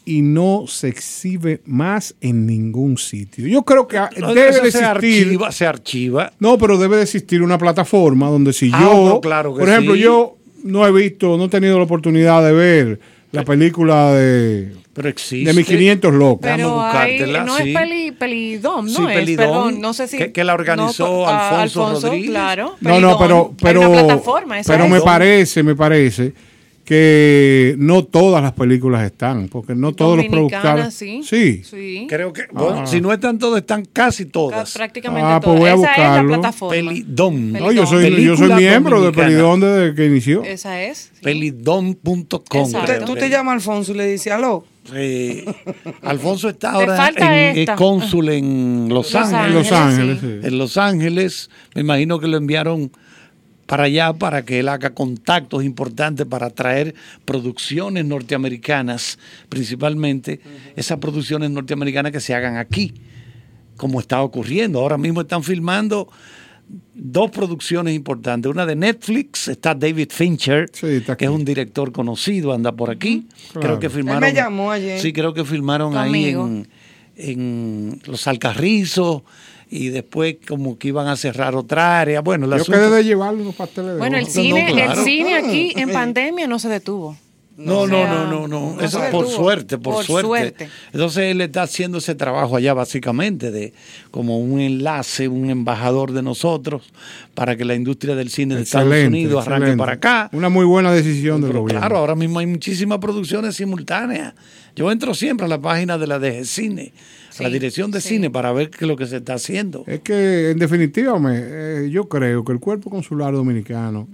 y 0.06 0.22
no 0.22 0.64
se 0.68 0.88
exhibe 0.88 1.60
más 1.66 2.14
en 2.22 2.46
ningún 2.46 2.96
sitio? 2.96 3.46
Yo 3.46 3.62
creo 3.64 3.86
que 3.86 3.98
ah, 3.98 4.08
No, 4.18 4.28
debe 4.32 4.46
de 4.46 4.52
se 4.52 4.58
existir. 4.68 4.84
archiva, 4.86 5.52
se 5.52 5.66
archiva. 5.66 6.32
No, 6.38 6.56
pero 6.56 6.78
debe 6.78 6.96
de 6.96 7.02
existir 7.02 7.42
una 7.42 7.58
plataforma 7.58 8.28
donde 8.30 8.52
si 8.54 8.70
Ah, 8.72 8.78
yo, 8.80 9.02
pero 9.04 9.20
claro 9.20 9.52
que 9.54 9.60
por 9.60 9.68
ejemplo, 9.68 9.94
sí. 9.94 10.00
yo 10.00 10.36
no 10.62 10.86
he 10.86 10.92
visto, 10.92 11.36
no 11.36 11.44
he 11.44 11.48
tenido 11.48 11.76
la 11.76 11.84
oportunidad 11.84 12.42
de 12.44 12.52
ver 12.52 13.00
la 13.32 13.44
película 13.44 14.12
de, 14.14 14.72
Pero 14.94 15.08
existe. 15.08 15.50
de 15.50 15.52
mis 15.54 15.66
500 15.66 16.14
locos. 16.14 16.38
Pero 16.40 16.80
hay, 16.80 17.20
no 17.44 17.56
sí. 17.58 17.70
es 17.72 17.76
peli, 17.78 18.12
pelidom, 18.12 18.86
¿no 18.86 18.90
Sí, 18.92 19.02
es? 19.02 19.14
Pelidom, 19.14 19.36
Perdón, 19.46 19.80
no 19.80 19.92
sé 19.92 20.06
si... 20.08 20.16
que- 20.16 20.32
que 20.32 20.44
la 20.44 20.54
organizó 20.54 21.06
no, 21.06 21.26
ah, 21.28 21.62
Alfonso 21.62 22.06
Rodríguez. 22.06 22.30
claro. 22.30 22.76
No, 22.80 23.00
no, 23.00 23.18
Pelidom. 23.18 23.18
pero, 23.18 23.46
Hay 23.50 23.56
pero, 23.62 23.80
una 23.90 24.04
plataforma, 24.04 24.60
esa 24.60 24.72
pero 24.72 24.84
es. 24.84 24.90
me 24.92 25.00
parece, 25.00 25.62
me 25.64 25.74
parece 25.74 26.32
que 26.86 27.74
no 27.78 28.04
todas 28.04 28.40
las 28.42 28.52
películas 28.52 29.04
están, 29.04 29.48
porque 29.48 29.74
no 29.74 29.92
todos 29.92 30.16
los 30.16 30.26
productores. 30.26 30.94
sí. 30.94 31.20
Sí. 31.24 31.62
Sí. 31.64 32.06
Creo 32.08 32.32
que, 32.32 32.42
bueno, 32.52 32.82
Ah. 32.82 32.86
si 32.86 33.00
no 33.00 33.12
están 33.12 33.38
todas, 33.38 33.60
están 33.60 33.84
casi 33.92 34.24
todas. 34.26 34.72
Prácticamente 34.72 35.26
Ah, 35.28 35.40
pues 35.42 35.58
todas. 35.58 35.60
voy 35.60 35.68
a 35.68 35.74
Esa 35.74 35.92
es 35.92 35.98
la 35.98 36.04
buscarlo. 36.06 36.28
plataforma. 36.34 36.74
Pelidom. 36.90 37.52
No, 37.52 37.72
yo 37.72 37.86
soy, 37.86 38.24
yo 38.24 38.36
soy 38.36 38.52
miembro 38.54 39.02
de. 39.02 39.10
Pelidón 39.12 39.60
desde 39.60 39.94
que 39.96 40.06
inició. 40.06 40.44
Esa 40.44 40.80
es. 40.80 41.10
sí. 41.12 41.20
Pelidom.com. 41.22 42.40
Exacto. 42.64 43.04
Tú 43.04 43.14
te- 43.16 43.28
llamas 43.28 43.54
Alfonso 43.54 43.92
y 43.92 43.96
le 43.96 44.06
dices, 44.06 44.32
aló. 44.32 44.64
Sí. 44.88 45.44
Alfonso 46.02 46.48
está 46.48 46.70
ahora 46.70 47.08
en, 47.16 47.58
es 47.58 47.70
cónsul 47.72 48.28
en 48.28 48.88
Los, 48.88 49.12
Los 49.12 49.14
Ángeles. 49.16 49.48
En 49.48 49.54
Los 49.54 49.72
Ángeles, 49.72 49.72
Ángeles, 49.72 50.18
sí. 50.42 50.46
En 50.48 50.58
Los 50.58 50.76
Ángeles, 50.76 51.50
me 51.74 51.80
imagino 51.80 52.20
que 52.20 52.28
lo 52.28 52.36
enviaron 52.36 52.92
para 53.66 53.84
allá 53.84 54.12
para 54.12 54.44
que 54.44 54.60
él 54.60 54.68
haga 54.68 54.90
contactos 54.90 55.64
importantes 55.64 56.26
para 56.26 56.50
traer 56.50 56.94
producciones 57.24 58.04
norteamericanas, 58.04 59.18
principalmente 59.48 60.40
esas 60.76 60.98
producciones 60.98 61.50
norteamericanas 61.50 62.12
que 62.12 62.20
se 62.20 62.34
hagan 62.34 62.56
aquí, 62.56 62.94
como 63.76 64.00
está 64.00 64.22
ocurriendo. 64.22 64.80
Ahora 64.80 64.96
mismo 64.96 65.20
están 65.20 65.42
filmando 65.42 66.08
dos 66.94 67.30
producciones 67.30 67.94
importantes. 67.94 68.50
Una 68.50 68.66
de 68.66 68.76
Netflix, 68.76 69.48
está 69.48 69.74
David 69.74 70.08
Fincher, 70.10 70.70
Sí, 70.72 70.86
está 70.86 71.16
que 71.16 71.26
es 71.26 71.30
un 71.30 71.44
director 71.44 71.92
conocido, 71.92 72.52
anda 72.52 72.72
por 72.72 72.90
aquí. 72.90 73.26
Claro. 73.52 73.66
Creo 73.66 73.80
que 73.80 73.90
filmaron. 73.90 74.24
Él 74.24 74.32
me 74.32 74.36
llamó 74.36 74.70
ayer. 74.70 75.00
Sí, 75.00 75.12
creo 75.12 75.34
que 75.34 75.44
filmaron 75.44 75.96
ahí 75.96 76.30
en, 76.30 76.68
en 77.16 78.00
Los 78.06 78.26
Alcarrizos 78.26 79.22
y 79.70 79.88
después 79.88 80.36
como 80.46 80.78
que 80.78 80.88
iban 80.88 81.08
a 81.08 81.16
cerrar 81.16 81.54
otra 81.56 82.00
área. 82.00 82.20
Bueno, 82.20 82.44
el 82.46 82.50
Yo 82.52 82.56
asunto- 82.56 82.72
quedé 82.80 82.90
de 82.90 83.04
llevarle 83.04 83.42
unos 83.42 83.54
pasteles 83.56 83.92
de 83.92 83.98
Bueno, 83.98 84.16
el 84.18 84.26
cine, 84.26 84.66
claro. 84.70 84.92
el 85.00 85.04
cine 85.04 85.34
aquí 85.36 85.72
en 85.76 85.90
pandemia 85.92 86.46
no 86.46 86.58
se 86.58 86.68
detuvo. 86.68 87.16
No, 87.58 87.80
O 87.80 87.86
no, 87.86 87.96
sea, 87.96 88.12
no, 88.12 88.26
no, 88.26 88.48
no. 88.48 88.74
no 88.76 88.80
Eso 88.82 88.98
por 89.10 89.24
detuvo. 89.24 89.30
suerte, 89.30 89.78
por, 89.78 89.94
Por 89.94 90.04
suerte. 90.04 90.26
suerte. 90.28 90.68
Entonces 90.92 91.22
él 91.30 91.40
está 91.40 91.62
haciendo 91.62 91.96
ese 91.98 92.14
trabajo 92.14 92.54
allá 92.54 92.74
básicamente 92.74 93.50
de 93.50 93.72
como 94.10 94.38
un 94.38 94.60
enlace, 94.60 95.26
un 95.28 95.48
embajador 95.48 96.12
de 96.12 96.20
nosotros 96.22 96.82
para 97.34 97.56
que 97.56 97.64
la 97.64 97.74
industria 97.74 98.14
del 98.14 98.28
cine 98.28 98.56
de 98.56 98.62
Estados 98.62 98.88
Excelente, 98.88 99.08
Unidos 99.16 99.46
arranque 99.46 99.70
excelente. 99.70 99.78
para 99.80 99.92
acá. 99.94 100.28
Una 100.36 100.50
muy 100.50 100.66
buena 100.66 100.92
decisión 100.92 101.40
del 101.40 101.54
gobierno. 101.54 101.80
claro, 101.80 101.96
ahora 101.96 102.14
mismo 102.14 102.40
hay 102.40 102.46
muchísimas 102.46 102.98
producciones 102.98 103.56
simultáneas. 103.56 104.34
Yo 104.76 104.92
entro 104.92 105.14
siempre 105.14 105.46
a 105.46 105.48
la 105.48 105.58
página 105.58 105.96
de 105.96 106.06
la 106.06 106.18
DG 106.18 106.44
Cine, 106.44 106.92
la 107.44 107.50
dirección 107.50 107.90
de 107.90 108.00
sí. 108.00 108.08
cine, 108.10 108.30
para 108.30 108.52
ver 108.52 108.70
qué 108.70 108.84
es 108.84 108.88
lo 108.88 108.96
que 108.96 109.06
se 109.06 109.16
está 109.18 109.34
haciendo. 109.34 109.84
Es 109.86 110.00
que, 110.00 110.50
en 110.50 110.58
definitiva, 110.58 111.18
me- 111.18 111.38
eh, 111.42 111.90
yo 111.90 112.08
creo 112.08 112.44
que 112.44 112.52
el 112.52 112.60
cuerpo 112.60 112.90
consular 112.90 113.32
dominicano 113.34 114.08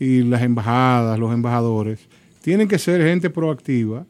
y 0.00 0.22
las 0.22 0.42
embajadas, 0.42 1.18
los 1.18 1.32
embajadores, 1.32 2.00
tienen 2.42 2.66
que 2.68 2.78
ser 2.78 3.02
gente 3.02 3.30
proactiva 3.30 4.04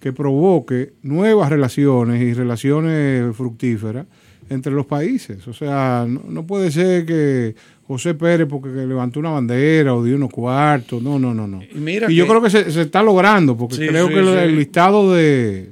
que 0.00 0.12
provoque 0.12 0.92
nuevas 1.02 1.48
relaciones 1.50 2.20
y 2.22 2.32
relaciones 2.34 3.34
fructíferas 3.36 4.06
entre 4.50 4.72
los 4.72 4.86
países. 4.86 5.46
O 5.48 5.52
sea, 5.52 6.04
no, 6.08 6.22
no 6.28 6.46
puede 6.46 6.70
ser 6.70 7.04
que 7.06 7.54
José 7.86 8.14
Pérez, 8.14 8.46
porque 8.48 8.68
levantó 8.68 9.20
una 9.20 9.30
bandera 9.30 9.94
o 9.94 10.04
dio 10.04 10.16
unos 10.16 10.30
cuartos, 10.30 11.02
no, 11.02 11.18
no, 11.18 11.32
no, 11.34 11.46
no. 11.46 11.60
Y 11.62 11.78
mira 11.78 12.08
yo 12.08 12.24
que- 12.24 12.30
creo 12.30 12.42
que 12.42 12.50
se, 12.50 12.70
se 12.70 12.82
está 12.82 13.02
logrando, 13.02 13.56
porque 13.56 13.76
Sí, 13.76 13.86
creo 13.86 14.08
sí, 14.08 14.14
que 14.14 14.22
sí. 14.22 14.28
el 14.30 14.56
listado 14.56 15.14
de 15.14 15.70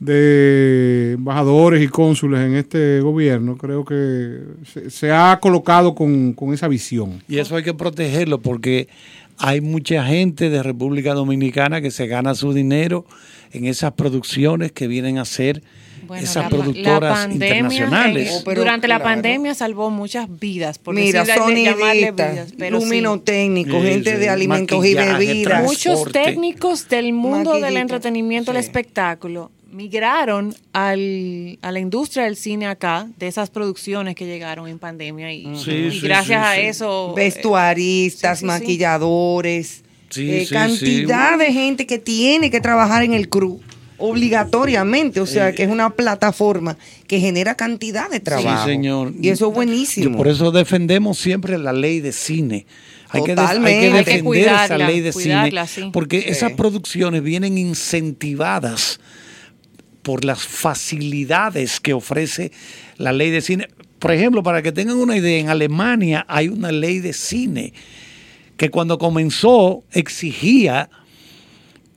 de 0.00 1.12
embajadores 1.14 1.82
y 1.82 1.88
cónsules 1.88 2.40
en 2.40 2.54
este 2.54 3.00
gobierno, 3.00 3.56
creo 3.56 3.84
que 3.84 4.40
se, 4.72 4.90
se 4.90 5.10
ha 5.10 5.38
colocado 5.40 5.94
con, 5.94 6.32
con 6.32 6.52
esa 6.52 6.68
visión. 6.68 7.22
Y 7.28 7.38
eso 7.38 7.56
hay 7.56 7.62
que 7.62 7.74
protegerlo 7.74 8.38
porque 8.40 8.88
hay 9.38 9.60
mucha 9.60 10.04
gente 10.04 10.50
de 10.50 10.62
República 10.62 11.14
Dominicana 11.14 11.80
que 11.80 11.90
se 11.90 12.06
gana 12.06 12.34
su 12.34 12.52
dinero 12.52 13.04
en 13.52 13.66
esas 13.66 13.92
producciones 13.92 14.72
que 14.72 14.86
vienen 14.86 15.18
a 15.18 15.24
ser 15.24 15.62
Bueno, 16.06 16.22
esas 16.22 16.44
la 16.44 16.48
pa- 16.50 16.56
la 16.56 16.62
productoras 16.62 17.18
pandemia, 17.18 17.46
internacionales. 17.56 18.30
Oh, 18.34 18.42
pero 18.44 18.60
durante 18.62 18.88
la 18.88 19.02
pandemia 19.02 19.54
salvó 19.54 19.90
muchas 19.90 20.28
vidas. 20.40 20.78
Por 20.78 20.94
Mira, 20.94 21.24
sonidistas, 21.24 22.52
luminotécnicos, 22.70 23.82
Sí, 23.82 23.88
gente 23.88 24.12
sí, 24.14 24.16
de 24.20 24.28
alimentos 24.28 24.84
y 24.84 24.94
bebidas. 24.94 25.62
Muchos 25.62 26.10
técnicos 26.12 26.88
del 26.88 27.12
mundo 27.12 27.58
del 27.60 27.76
entretenimiento, 27.76 28.52
del 28.52 28.62
Sí. 28.62 28.68
espectáculo, 28.68 29.50
migraron 29.70 30.54
al, 30.72 31.58
a 31.62 31.72
la 31.72 31.80
industria 31.80 32.24
del 32.24 32.36
cine 32.36 32.66
acá, 32.66 33.08
de 33.18 33.26
esas 33.26 33.50
producciones 33.50 34.14
que 34.14 34.24
llegaron 34.26 34.68
en 34.68 34.78
pandemia. 34.78 35.32
Y, 35.32 35.42
Sí, 35.56 35.70
y 35.72 35.90
sí, 35.90 36.00
gracias 36.02 36.26
sí, 36.54 36.58
a 36.58 36.62
sí. 36.62 36.66
eso... 36.68 37.10
eh, 37.10 37.14
Vestuaristas, 37.16 38.38
sí, 38.38 38.44
sí, 38.44 38.52
sí. 38.52 38.60
maquilladores, 38.60 39.82
Sí, 40.08 40.30
eh, 40.30 40.46
sí, 40.46 40.54
cantidad 40.54 41.32
sí. 41.32 41.38
de 41.38 41.52
gente 41.52 41.86
que 41.86 41.98
tiene 41.98 42.50
que 42.50 42.60
trabajar 42.60 43.02
en 43.02 43.12
el 43.12 43.28
crew. 43.28 43.60
obligatoriamente, 43.98 45.20
o 45.20 45.26
sea, 45.26 45.52
que 45.54 45.62
es 45.62 45.70
una 45.70 45.90
plataforma 45.90 46.76
que 47.06 47.18
genera 47.18 47.54
cantidad 47.54 48.10
de 48.10 48.20
trabajo. 48.20 48.64
Sí, 48.66 48.70
señor. 48.72 49.12
Y 49.20 49.30
eso 49.30 49.48
es 49.48 49.54
buenísimo. 49.54 50.10
Yo 50.10 50.16
por 50.16 50.28
eso 50.28 50.50
defendemos 50.52 51.18
siempre 51.18 51.56
la 51.58 51.72
ley 51.72 52.00
de 52.00 52.12
cine. 52.12 52.66
Hay 53.08 53.22
que, 53.24 53.32
hay 53.32 53.38
Hay 53.38 53.90
defender 53.92 54.48
esa 54.48 54.76
ley 54.78 55.00
de 55.00 55.12
cuidarla, 55.12 55.66
cine 55.66 55.86
sí. 55.86 55.90
porque 55.92 56.20
Sí. 56.20 56.28
esas 56.28 56.52
producciones 56.52 57.22
vienen 57.22 57.56
incentivadas 57.56 59.00
por 60.06 60.24
las 60.24 60.46
facilidades 60.46 61.80
que 61.80 61.92
ofrece 61.92 62.52
la 62.96 63.10
ley 63.12 63.32
de 63.32 63.40
cine. 63.40 63.66
Por 63.98 64.12
ejemplo, 64.12 64.44
para 64.44 64.62
que 64.62 64.70
tengan 64.70 64.98
una 64.98 65.16
idea, 65.16 65.40
en 65.40 65.48
Alemania 65.48 66.24
hay 66.28 66.46
una 66.46 66.70
ley 66.70 67.00
de 67.00 67.12
cine 67.12 67.72
que 68.56 68.70
cuando 68.70 68.98
comenzó 68.98 69.82
exigía 69.90 70.90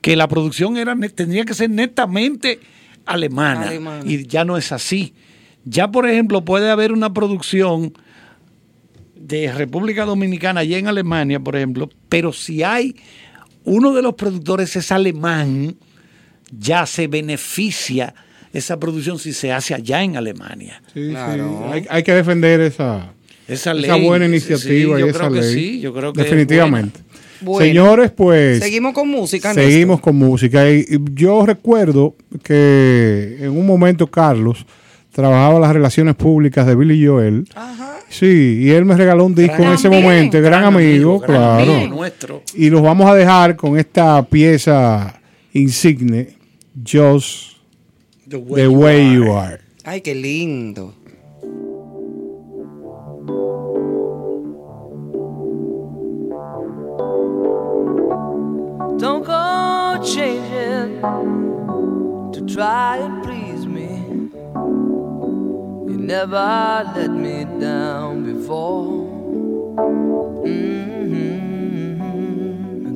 que 0.00 0.16
la 0.16 0.26
producción 0.26 0.76
era 0.76 0.96
tendría 1.14 1.44
que 1.44 1.54
ser 1.54 1.70
netamente 1.70 2.58
alemana, 3.06 3.68
Alemana. 3.68 4.02
y 4.04 4.26
ya 4.26 4.44
no 4.44 4.56
es 4.56 4.72
así. 4.72 5.14
Ya, 5.64 5.92
por 5.92 6.08
ejemplo, 6.08 6.44
puede 6.44 6.68
haber 6.68 6.90
una 6.90 7.14
producción 7.14 7.92
de 9.14 9.52
República 9.52 10.04
Dominicana 10.04 10.62
allá 10.62 10.78
en 10.78 10.88
Alemania, 10.88 11.38
por 11.38 11.54
ejemplo, 11.54 11.88
pero 12.08 12.32
si 12.32 12.64
hay 12.64 12.96
uno 13.62 13.92
de 13.92 14.02
los 14.02 14.14
productores 14.14 14.74
es 14.74 14.90
alemán, 14.90 15.76
ya 16.58 16.86
se 16.86 17.06
beneficia 17.06 18.14
esa 18.52 18.78
producción 18.80 19.18
si 19.18 19.32
se 19.32 19.52
hace 19.52 19.74
allá 19.74 20.02
en 20.02 20.16
Alemania. 20.16 20.82
Sí, 20.92 21.04
sí. 21.06 21.10
Claro. 21.10 21.70
Hay, 21.72 21.86
hay 21.88 22.02
que 22.02 22.12
defender 22.14 22.60
esa, 22.60 23.12
Esa, 23.46 23.72
esa 23.72 23.74
ley, 23.74 24.06
buena 24.06 24.26
sí, 24.26 24.30
iniciativa 24.32 24.98
y 25.00 25.04
esa 25.04 25.18
creo 25.18 25.32
que 25.32 25.40
ley. 25.40 25.54
sí, 25.54 25.80
yo 25.80 25.94
creo 25.94 26.12
que 26.12 26.22
Definitivamente. 26.22 27.00
Bueno. 27.42 27.64
Señores, 27.66 28.10
pues 28.10 28.58
Seguimos 28.58 28.92
con 28.92 29.08
música. 29.08 29.54
seguimos 29.54 30.00
con 30.00 30.16
música. 30.16 30.70
Y 30.70 30.80
y 30.80 30.98
yo 31.14 31.46
recuerdo 31.46 32.14
que 32.42 33.38
en 33.40 33.50
un 33.50 33.64
momento 33.66 34.08
Carlos 34.08 34.66
trabajaba 35.12 35.58
las 35.58 35.72
relaciones 35.72 36.16
públicas 36.16 36.66
de 36.66 36.74
Billy 36.74 37.06
Joel. 37.06 37.44
Ajá. 37.54 37.98
Sí, 38.10 38.58
y 38.62 38.70
él 38.70 38.84
me 38.84 38.96
regaló 38.96 39.24
un 39.24 39.34
disco 39.36 39.62
en 39.62 39.72
ese 39.72 39.88
momento, 39.88 40.40
gran, 40.42 40.64
amigo, 40.64 41.20
gran 41.20 41.30
claro. 41.30 41.72
amigo 41.76 41.94
nuestro. 41.96 42.42
Y 42.54 42.68
los 42.68 42.82
vamos 42.82 43.08
a 43.08 43.14
dejar 43.14 43.54
con 43.56 43.78
esta 43.78 44.22
pieza 44.26 45.14
insigne, 45.52 46.28
Just 46.82 47.56
The 48.26 48.38
the 48.38 48.70
Way 48.70 49.06
You 49.10 49.30
Are. 49.32 49.60
Ay, 49.84 50.00
qué 50.00 50.14
lindo. 50.14 50.94
Don't 58.98 59.24
go 59.24 59.98
changing 60.04 61.00
to 62.32 62.40
try 62.54 62.98
and 62.98 63.22
please 63.24 63.66
me. 63.66 63.88
You 65.90 65.96
never 65.98 66.84
let 66.94 67.10
me 67.10 67.44
down 67.58 68.24
before. 68.24 69.08
Mhm. 70.44 71.24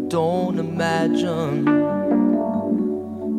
Don't 0.08 0.58
imagine 0.58 1.64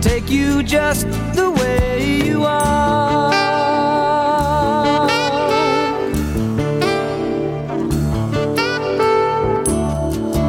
Take 0.00 0.30
you 0.30 0.62
just 0.62 1.06
the 1.34 1.50
way 1.50 2.22
you 2.24 2.44
are. 2.44 3.32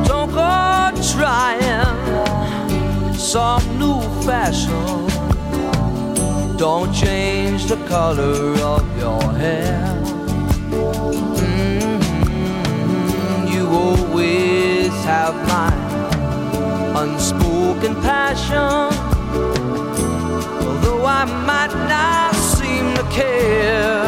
Don't 0.05 0.31
go 0.31 0.91
trying 1.13 2.13
some 3.13 3.63
new 3.79 4.01
fashion. 4.25 5.07
Don't 6.57 6.91
change 6.93 7.65
the 7.67 7.77
color 7.87 8.53
of 8.73 8.83
your 8.97 9.21
hair. 9.33 9.95
Mhm. 11.41 12.01
You 13.53 13.67
always 13.69 14.93
have 15.05 15.35
my 15.47 15.71
unspoken 17.01 17.95
passion. 18.01 19.06
I 21.07 21.23
might 21.23 21.73
not 21.87 22.35
seem 22.35 22.93
to 22.95 23.03
care. 23.03 24.03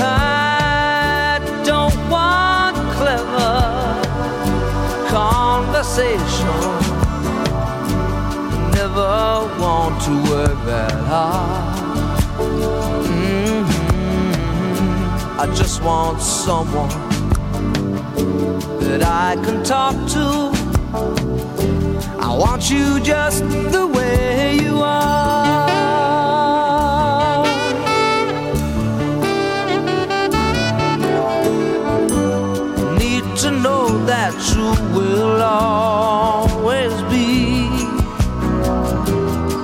I 0.00 1.38
don't 1.64 1.94
want 2.08 2.76
clever 2.96 3.56
conversation. 5.08 6.60
Never 8.72 9.46
want 9.60 10.00
to 10.06 10.12
work 10.30 10.58
that 10.64 10.92
hard. 11.10 11.78
Mhm. 13.04 13.64
I 15.38 15.46
just 15.54 15.82
want 15.82 16.22
someone 16.22 16.94
that 18.80 19.02
I 19.04 19.36
can 19.44 19.62
talk 19.62 19.94
to. 20.14 20.57
I 20.90 22.34
want 22.38 22.70
you 22.70 22.98
just 23.00 23.44
the 23.44 23.86
way 23.86 24.54
you 24.54 24.80
are. 24.82 25.66
Need 32.98 33.36
to 33.42 33.50
know 33.50 34.04
that 34.06 34.32
you 34.54 34.70
will 34.96 35.42
always 35.42 36.94
be 37.12 37.68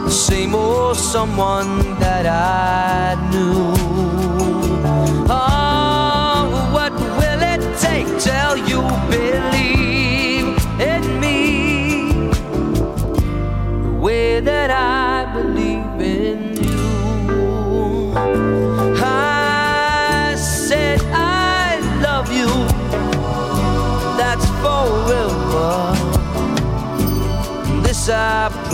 the 0.04 0.10
same 0.10 0.54
old 0.54 0.96
someone 0.98 1.98
that 2.00 2.26
I 2.26 3.16
knew. 3.30 3.73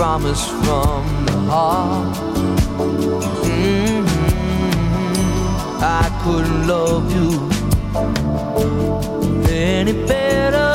Promise 0.01 0.47
from 0.65 1.05
the 1.27 1.39
heart. 1.53 2.17
Mhm. 3.45 4.07
I 6.03 6.05
couldn't 6.23 6.63
love 6.75 7.07
you 7.17 7.31
any 9.51 9.95
better. 10.13 10.73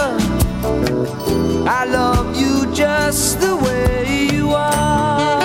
I 1.80 1.82
love 1.98 2.28
you 2.42 2.54
just 2.82 3.40
the 3.40 3.56
way 3.66 4.30
you 4.32 4.46
are. 4.54 5.45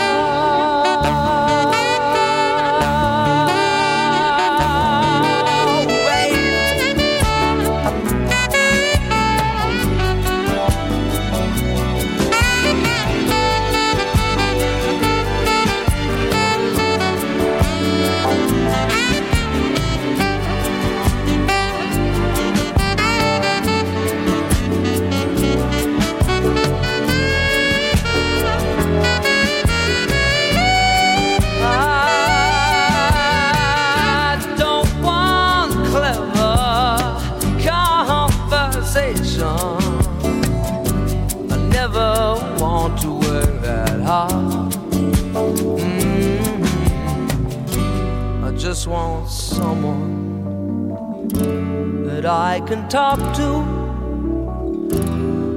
I 52.51 52.59
can 52.59 52.89
talk 52.89 53.21
to. 53.37 53.49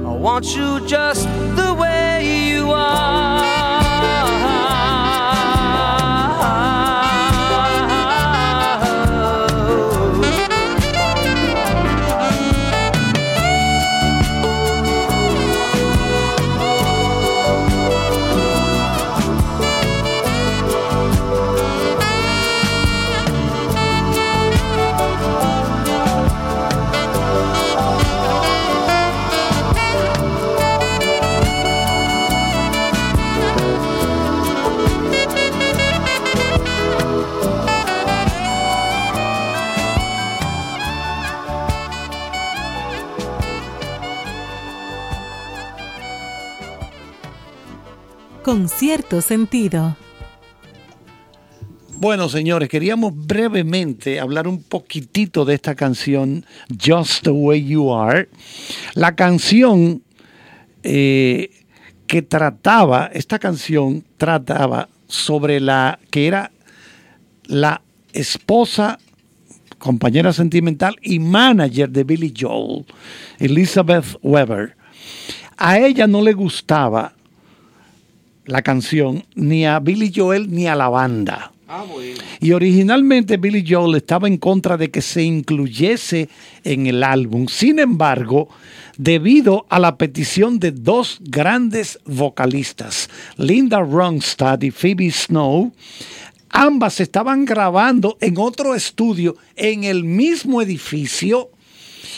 I 0.06 0.12
want 0.12 0.54
you 0.54 0.86
just 0.86 1.24
the 1.56 1.74
way 1.76 2.52
you 2.52 2.70
are. 2.70 3.53
Con 48.44 48.68
cierto 48.68 49.22
sentido. 49.22 49.96
Bueno, 51.96 52.28
señores, 52.28 52.68
queríamos 52.68 53.14
brevemente 53.16 54.20
hablar 54.20 54.46
un 54.46 54.62
poquitito 54.62 55.46
de 55.46 55.54
esta 55.54 55.74
canción, 55.74 56.44
Just 56.68 57.24
the 57.24 57.30
Way 57.30 57.64
You 57.64 57.94
Are. 57.94 58.28
La 58.92 59.16
canción 59.16 60.02
eh, 60.82 61.48
que 62.06 62.20
trataba, 62.20 63.06
esta 63.14 63.38
canción 63.38 64.04
trataba 64.18 64.90
sobre 65.06 65.58
la 65.58 65.98
que 66.10 66.26
era 66.26 66.52
la 67.46 67.80
esposa, 68.12 68.98
compañera 69.78 70.34
sentimental 70.34 70.96
y 71.00 71.18
manager 71.18 71.88
de 71.88 72.04
Billy 72.04 72.34
Joel, 72.38 72.84
Elizabeth 73.38 74.18
Weber. 74.20 74.76
A 75.56 75.78
ella 75.78 76.06
no 76.06 76.20
le 76.20 76.34
gustaba 76.34 77.14
la 78.46 78.62
canción 78.62 79.24
ni 79.34 79.66
a 79.66 79.78
Billy 79.80 80.12
Joel 80.14 80.50
ni 80.50 80.66
a 80.66 80.74
la 80.74 80.88
banda. 80.88 81.52
Y 82.40 82.52
originalmente 82.52 83.36
Billy 83.36 83.64
Joel 83.66 83.96
estaba 83.96 84.28
en 84.28 84.36
contra 84.36 84.76
de 84.76 84.90
que 84.90 85.00
se 85.02 85.22
incluyese 85.22 86.28
en 86.62 86.86
el 86.86 87.02
álbum. 87.02 87.48
Sin 87.48 87.78
embargo, 87.78 88.48
debido 88.96 89.66
a 89.70 89.78
la 89.78 89.96
petición 89.96 90.58
de 90.58 90.72
dos 90.72 91.18
grandes 91.20 91.98
vocalistas, 92.04 93.08
Linda 93.38 93.80
Ronstadt 93.80 94.62
y 94.62 94.70
Phoebe 94.70 95.10
Snow, 95.10 95.72
ambas 96.50 97.00
estaban 97.00 97.44
grabando 97.44 98.18
en 98.20 98.38
otro 98.38 98.74
estudio 98.74 99.36
en 99.56 99.84
el 99.84 100.04
mismo 100.04 100.60
edificio 100.60 101.50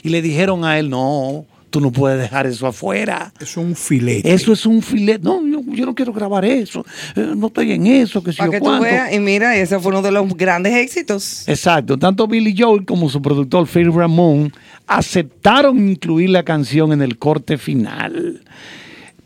y 0.02 0.10
le 0.10 0.22
dijeron 0.22 0.64
a 0.64 0.78
él, 0.78 0.90
no, 0.90 1.46
tú 1.76 1.82
no 1.82 1.92
puedes 1.92 2.18
dejar 2.18 2.46
eso 2.46 2.66
afuera. 2.66 3.34
Es 3.38 3.54
un 3.58 3.76
filete. 3.76 4.32
Eso 4.32 4.54
es 4.54 4.64
un 4.64 4.80
filete. 4.80 5.22
No, 5.22 5.46
yo, 5.46 5.60
yo 5.74 5.84
no 5.84 5.94
quiero 5.94 6.10
grabar 6.10 6.42
eso. 6.46 6.86
Eh, 7.14 7.34
no 7.36 7.48
estoy 7.48 7.72
en 7.72 7.86
eso, 7.86 8.24
que 8.24 8.32
si 8.32 8.38
Para 8.38 8.46
yo 8.46 8.52
que 8.52 8.60
tú 8.60 8.80
veas, 8.80 9.12
y 9.12 9.18
mira, 9.18 9.54
ese 9.54 9.78
fue 9.78 9.90
uno 9.90 10.00
de 10.00 10.10
los 10.10 10.26
grandes 10.38 10.72
éxitos. 10.72 11.46
Exacto, 11.46 11.98
tanto 11.98 12.26
Billy 12.26 12.54
Joel 12.56 12.86
como 12.86 13.10
su 13.10 13.20
productor 13.20 13.66
Phil 13.66 13.92
Ramón 13.92 14.54
aceptaron 14.86 15.86
incluir 15.86 16.30
la 16.30 16.44
canción 16.44 16.94
en 16.94 17.02
el 17.02 17.18
corte 17.18 17.58
final. 17.58 18.40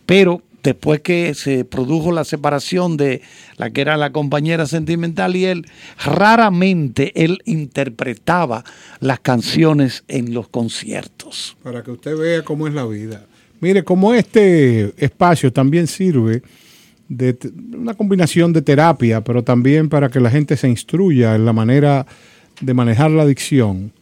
Pero 0.06 0.42
después 0.62 1.00
que 1.00 1.34
se 1.34 1.64
produjo 1.64 2.12
la 2.12 2.24
separación 2.24 2.96
de 2.96 3.22
la 3.56 3.70
que 3.70 3.80
era 3.80 3.96
la 3.96 4.12
compañera 4.12 4.66
sentimental 4.66 5.36
y 5.36 5.44
él, 5.46 5.66
raramente 6.04 7.12
él 7.24 7.38
interpretaba 7.44 8.64
las 9.00 9.20
canciones 9.20 10.04
en 10.08 10.34
los 10.34 10.48
conciertos. 10.48 11.56
Para 11.62 11.82
que 11.82 11.90
usted 11.90 12.16
vea 12.16 12.42
cómo 12.42 12.66
es 12.66 12.74
la 12.74 12.86
vida. 12.86 13.26
Mire, 13.60 13.84
como 13.84 14.14
este 14.14 14.92
espacio 14.96 15.52
también 15.52 15.86
sirve 15.86 16.42
de 17.08 17.36
una 17.74 17.94
combinación 17.94 18.52
de 18.52 18.62
terapia, 18.62 19.22
pero 19.22 19.42
también 19.42 19.88
para 19.88 20.08
que 20.08 20.20
la 20.20 20.30
gente 20.30 20.56
se 20.56 20.68
instruya 20.68 21.34
en 21.34 21.44
la 21.44 21.52
manera 21.52 22.06
de 22.60 22.72
manejar 22.72 23.10
la 23.10 23.24
adicción. 23.24 23.92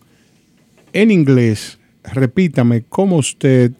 En 0.92 1.10
inglés, 1.10 1.78
repítame 2.04 2.84
cómo 2.88 3.16
usted 3.16 3.72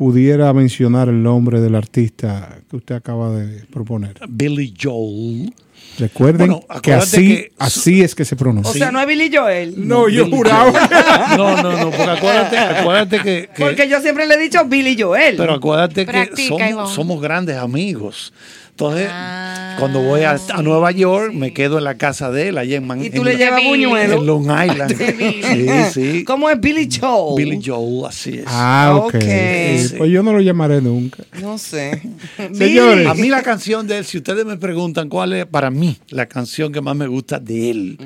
pudiera 0.00 0.50
mencionar 0.54 1.10
el 1.10 1.22
nombre 1.22 1.60
del 1.60 1.74
artista 1.74 2.56
que 2.70 2.76
usted 2.76 2.94
acaba 2.94 3.32
de 3.36 3.66
proponer. 3.66 4.14
Billy 4.30 4.72
Joel. 4.82 5.52
Recuerden 5.98 6.46
Bueno, 6.52 6.80
que 6.82 6.94
así, 6.94 7.28
que- 7.28 7.52
así 7.58 8.00
es 8.00 8.14
que 8.14 8.24
se 8.24 8.34
pronuncia. 8.34 8.70
O 8.70 8.72
sea, 8.72 8.90
no 8.90 8.98
es 8.98 9.06
Billy 9.06 9.30
Joel. 9.30 9.74
No, 9.86 10.08
yo 10.08 10.24
Billy 10.24 10.36
juraba. 10.38 10.72
Joel. 10.72 11.36
No, 11.36 11.62
no, 11.62 11.72
no, 11.84 11.90
porque 11.90 12.10
acuérdate, 12.12 12.56
acuérdate 12.56 13.16
que, 13.18 13.50
que- 13.54 13.62
Porque 13.62 13.88
yo 13.90 14.00
siempre 14.00 14.26
le 14.26 14.36
he 14.36 14.38
dicho 14.38 14.64
Billy 14.64 14.96
Joel. 14.98 15.36
Pero 15.36 15.52
acuérdate 15.52 16.06
que 16.06 16.30
somos 16.94 17.20
grandes 17.20 17.56
amigos. 17.58 18.32
Entonces, 18.88 19.08
Ah, 19.12 19.76
cuando 19.78 20.00
voy 20.02 20.22
a, 20.22 20.36
a 20.52 20.62
Nueva 20.62 20.90
York, 20.90 21.32
me 21.32 21.52
quedo 21.52 21.78
en 21.78 21.84
la 21.84 21.96
casa 21.96 22.30
de 22.30 22.48
él, 22.48 22.58
allá 22.58 22.76
en 22.76 22.86
Man- 22.86 23.02
y 23.04 23.08
tú 23.10 23.18
en 23.18 23.24
le 23.24 23.32
la- 23.34 23.38
llevas 23.38 23.62
buñuelo. 23.64 24.16
en 24.18 24.26
Long 24.26 24.42
Island. 24.44 24.96
sí, 24.96 25.70
sí. 25.92 26.24
¿Cómo 26.24 26.50
es 26.50 26.60
Billy 26.60 26.88
Joel? 27.00 27.36
Billy 27.44 27.62
Joel, 27.64 28.06
así 28.06 28.38
es. 28.38 28.44
Ah, 28.46 28.94
ok. 28.96 29.14
Sí, 29.20 29.94
Pues 29.96 30.10
yo 30.10 30.22
no 30.22 30.32
lo 30.32 30.40
llamaré 30.40 30.80
nunca. 30.82 31.22
No 31.40 31.56
sé. 31.58 32.02
Señores. 32.52 33.06
A 33.06 33.14
mí 33.14 33.28
la 33.28 33.42
canción 33.42 33.86
de 33.86 33.98
él, 33.98 34.04
si 34.04 34.18
ustedes 34.18 34.44
me 34.44 34.56
preguntan 34.56 35.08
cuál 35.08 35.32
es 35.34 35.46
para 35.46 35.70
mí 35.70 35.96
la 36.08 36.26
canción 36.26 36.72
que 36.72 36.80
más 36.80 36.96
me 36.96 37.06
gusta 37.06 37.38
de 37.38 37.70
él, 37.70 37.98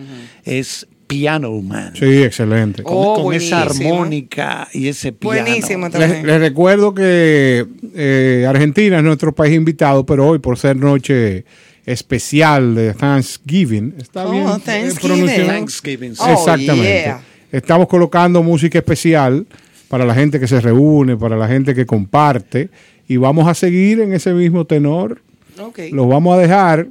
es 0.45 0.87
Piano 1.07 1.53
Man. 1.61 1.93
Sí, 1.95 2.23
excelente. 2.23 2.83
Con, 2.83 2.93
Oh, 2.97 3.23
con 3.25 3.35
esa 3.35 3.63
armónica 3.63 4.69
y 4.73 4.89
ese 4.89 5.13
piano. 5.13 5.43
Buenísima 5.45 5.89
Les, 5.89 5.99
también. 5.99 6.27
les 6.27 6.41
recuerdo 6.41 6.95
que 6.95 7.67
eh, 7.95 8.47
Argentina 8.49 8.99
es 8.99 9.05
nuestro 9.05 9.35
país 9.35 9.55
invitado, 9.55 10.05
pero 10.07 10.27
hoy 10.29 10.39
por 10.39 10.59
ser 10.59 10.77
noche 10.77 11.45
especial 11.87 12.75
de 12.75 12.95
Thanksgiving, 12.95 13.95
está 13.99 14.27
Oh, 14.27 14.31
bien 14.33 14.47
eh, 14.47 14.59
Thanksgiving. 14.65 15.47
Thanksgiving. 15.47 16.15
sí. 16.17 16.23
Oh, 16.25 16.33
Exactamente. 16.33 16.89
yeah. 17.03 17.21
Estamos 17.53 17.87
colocando 17.89 18.43
música 18.43 18.79
especial 18.79 19.47
para 19.89 20.05
la 20.05 20.15
gente 20.15 20.41
que 20.41 20.49
se 20.49 20.61
reúne, 20.61 21.17
para 21.17 21.37
la 21.37 21.47
gente 21.47 21.75
que 21.75 21.87
comparte, 21.87 22.69
y 23.07 23.17
vamos 23.19 23.47
a 23.47 23.55
seguir 23.55 24.01
en 24.01 24.13
ese 24.15 24.33
mismo 24.33 24.65
tenor. 24.65 25.21
Ok. 25.61 25.79
Los 25.93 26.09
vamos 26.09 26.37
a 26.37 26.41
dejar 26.41 26.89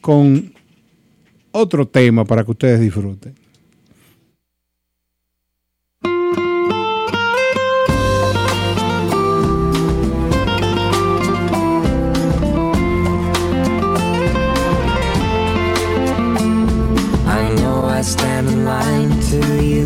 con 0.00 0.52
otro 1.52 1.86
tema 1.86 2.24
para 2.24 2.42
que 2.44 2.50
ustedes 2.50 2.80
disfruten. 2.80 3.34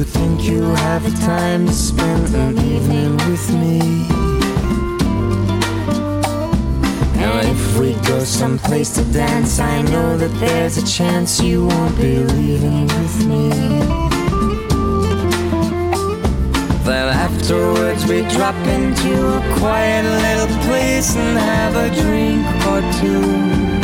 Think 0.04 0.44
you'll 0.44 0.76
have 0.76 1.02
the 1.02 1.16
time 1.24 1.66
to 1.66 1.72
spend 1.72 2.34
an 2.34 2.58
evening 2.58 3.16
with 3.16 3.50
me. 3.52 3.78
Now, 7.18 7.38
if 7.40 7.78
we 7.78 7.94
go 8.06 8.24
someplace 8.24 8.94
to 8.96 9.04
dance, 9.12 9.58
I 9.58 9.82
know 9.82 10.16
that 10.18 10.32
there's 10.40 10.76
a 10.78 10.86
chance 10.86 11.40
you 11.40 11.66
won't 11.66 11.96
be 11.96 12.18
leaving 12.18 12.86
with 12.86 13.26
me. 13.26 13.48
Then 16.84 17.08
afterwards, 17.08 18.04
we 18.06 18.22
drop 18.36 18.56
into 18.66 19.14
a 19.38 19.58
quiet 19.58 20.04
little 20.26 20.62
place 20.64 21.16
and 21.16 21.38
have 21.38 21.76
a 21.76 21.88
drink 22.02 22.44
or 22.66 22.80
two. 23.00 23.83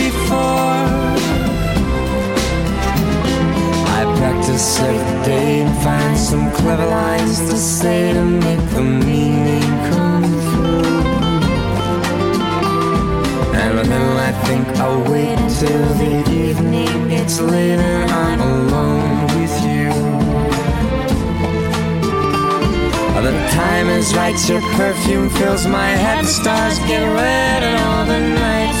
practice 4.51 4.77
practice 4.77 4.79
every 4.79 5.25
day 5.25 5.61
and 5.61 5.83
find 5.83 6.17
some 6.17 6.51
clever 6.51 6.85
lines 6.85 7.39
to 7.39 7.57
say 7.57 8.13
to 8.13 8.23
make 8.23 8.59
the 8.71 8.81
meaning 8.81 9.61
come 9.91 10.23
through. 10.23 11.01
And 13.53 13.79
then 13.79 14.17
I 14.17 14.31
think 14.45 14.67
I'll 14.77 15.03
wait 15.11 15.37
till 15.59 15.93
the 15.95 16.31
evening 16.31 17.09
gets 17.09 17.39
late 17.39 17.79
and 17.79 18.11
I'm 18.11 18.39
alone 18.41 19.21
with 19.39 19.63
you. 19.63 19.91
The 23.21 23.37
time 23.51 23.87
is 23.87 24.15
right, 24.15 24.35
your 24.49 24.61
perfume 24.75 25.29
fills 25.29 25.67
my 25.67 25.89
head, 25.89 26.25
the 26.25 26.27
stars 26.27 26.79
get 26.79 27.03
red 27.03 27.63
and 27.63 27.77
all 27.85 28.05
the 28.05 28.19
nights 28.19 28.80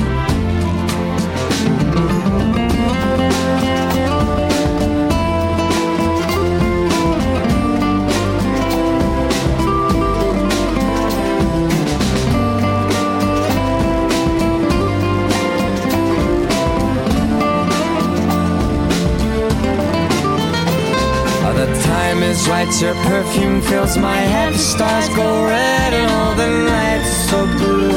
Your 22.79 22.93
perfume 22.93 23.61
fills 23.61 23.97
my 23.97 24.15
head, 24.15 24.53
the 24.53 24.57
stars 24.57 25.09
go 25.09 25.45
red 25.45 25.93
and 25.93 26.11
all 26.11 26.35
the 26.35 26.47
nights 26.47 27.11
so 27.29 27.45
blue. 27.57 27.91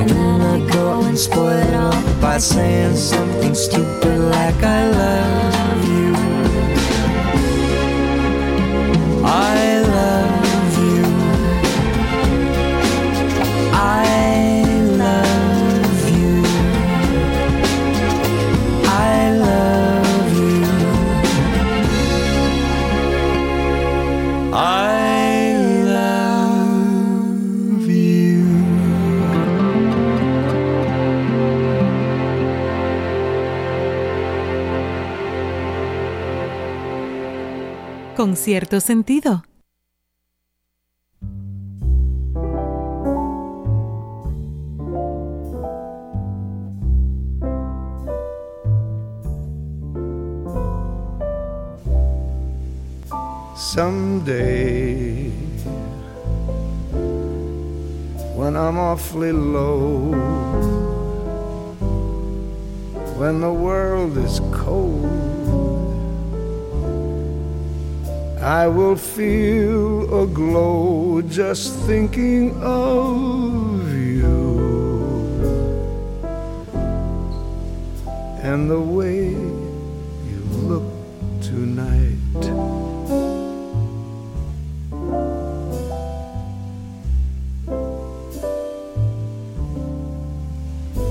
And 0.00 0.08
then 0.08 0.40
I 0.40 0.72
go 0.72 1.02
and 1.02 1.18
spoil 1.18 1.50
it 1.50 1.74
all 1.74 2.20
by 2.20 2.38
saying 2.38 2.96
something 2.96 3.54
stupid 3.54 4.18
like 4.18 4.62
I 4.62 4.90
love 4.90 5.69
Con 38.30 38.36
cierto 38.36 38.78
sentido. 38.78 39.42
Someday, 53.56 55.32
when 58.36 58.54
I'm 58.54 58.78
awfully 58.78 59.32
low, 59.32 60.12
when 63.18 63.40
the 63.40 63.52
world 63.52 64.16
is 64.18 64.40
cold, 64.52 65.29
I 68.40 68.66
will 68.68 68.96
feel 68.96 70.22
a 70.22 70.26
glow 70.26 71.20
just 71.20 71.74
thinking 71.80 72.56
of 72.62 73.92
you 73.92 74.58
and 78.42 78.70
the 78.70 78.80
way 78.80 79.28
you 79.28 80.40
look 80.64 80.84
tonight. 81.42 82.16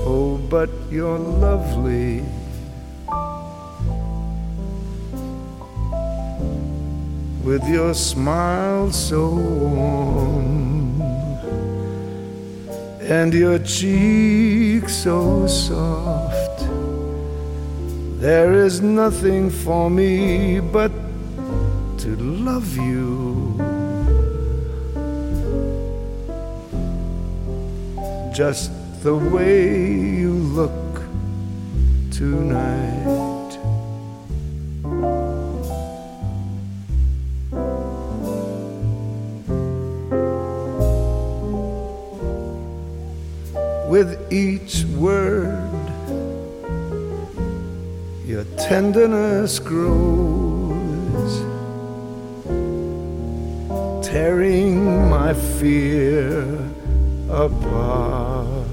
Oh, 0.04 0.36
but 0.50 0.68
you're 0.90 1.16
lovely. 1.16 2.24
With 7.44 7.66
your 7.66 7.94
smile 7.94 8.92
so 8.92 9.30
warm 9.30 11.00
and 13.00 13.32
your 13.32 13.58
cheek 13.60 14.88
so 14.88 15.46
soft, 15.46 16.60
there 18.20 18.52
is 18.52 18.82
nothing 18.82 19.48
for 19.48 19.88
me 19.88 20.60
but 20.60 20.92
to 21.98 22.16
love 22.16 22.76
you. 22.76 23.56
Just 28.34 28.70
the 29.02 29.16
way 29.16 29.88
you 29.88 30.34
look 30.34 31.00
tonight. 32.10 33.19
Each 44.30 44.84
word, 44.96 45.86
your 48.24 48.44
tenderness 48.56 49.58
grows, 49.58 51.32
tearing 54.06 55.10
my 55.10 55.34
fear 55.34 56.42
apart. 57.28 58.66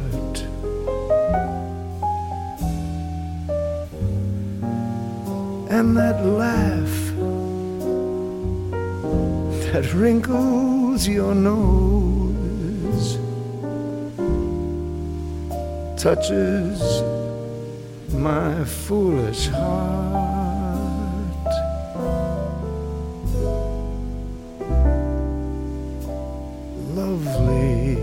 And 5.70 5.98
that 5.98 6.24
laugh 6.24 6.98
that 9.72 9.94
wrinkles 9.94 11.08
your 11.08 11.34
nose 11.34 12.17
touches 15.98 17.02
my 18.14 18.64
foolish 18.64 19.48
heart. 19.48 20.28
Lovely, 26.94 27.96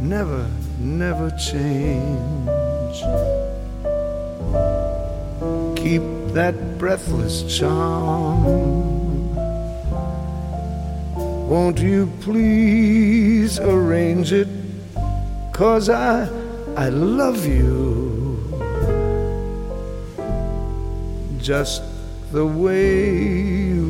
never, 0.00 0.48
never 0.78 1.30
change. 1.32 2.96
Keep 5.76 6.02
that 6.32 6.78
breathless 6.78 7.58
charm. 7.58 8.44
Won't 11.46 11.78
you 11.78 12.10
please 12.22 13.58
arrange 13.58 14.32
it? 14.32 14.59
Cause 15.60 15.90
I, 15.90 16.26
I 16.74 16.88
love 16.88 17.44
you. 17.44 18.40
Just 21.38 21.82
the 22.32 22.46
way 22.46 23.18
you 23.68 23.89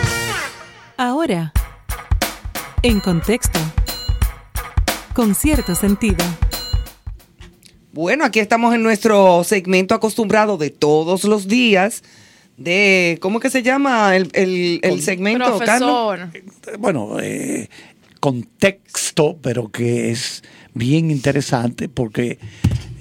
Ahora, 1.03 1.51
en 2.83 2.99
contexto. 2.99 3.57
Con 5.15 5.33
cierto 5.33 5.73
sentido. 5.73 6.23
Bueno, 7.91 8.23
aquí 8.23 8.39
estamos 8.39 8.75
en 8.75 8.83
nuestro 8.83 9.43
segmento 9.43 9.95
acostumbrado 9.95 10.59
de 10.59 10.69
todos 10.69 11.23
los 11.23 11.47
días 11.47 12.03
de, 12.55 13.17
¿cómo 13.19 13.39
que 13.39 13.49
se 13.49 13.63
llama 13.63 14.15
el, 14.15 14.29
el- 14.33 14.79
el 14.83 15.01
segmento, 15.01 15.57
Carlos? 15.65 16.19
Bueno, 16.77 17.17
eh, 17.19 17.67
contexto, 18.19 19.39
pero 19.41 19.71
que 19.71 20.11
es 20.11 20.43
bien 20.75 21.09
interesante 21.09 21.89
porque 21.89 22.37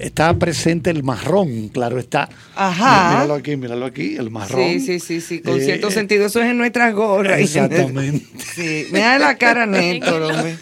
está 0.01 0.35
presente 0.39 0.91
el 0.91 1.03
marrón, 1.03 1.69
claro 1.69 1.99
está. 1.99 2.29
Ajá. 2.57 3.11
Míralo 3.13 3.35
aquí, 3.35 3.57
míralo 3.57 3.87
aquí, 3.87 4.17
el 4.17 4.31
marrón. 4.31 4.61
Sí, 4.61 4.81
sí, 4.81 5.01
sí, 5.01 5.21
sí, 5.21 5.41
con 5.41 5.59
Eh, 5.61 5.65
cierto 5.65 5.89
eh, 5.89 5.93
sentido. 5.93 6.27
Eso 6.27 6.41
es 6.41 6.47
en 6.51 6.59
nuestras 6.59 6.95
gorras. 6.95 7.39
Exactamente. 7.41 8.27
Sí, 8.55 8.89
me 8.91 8.99
da 8.99 9.19
la 9.19 9.39
cara, 9.39 9.65
Néstor. 9.65 10.23
hombre. 10.33 10.57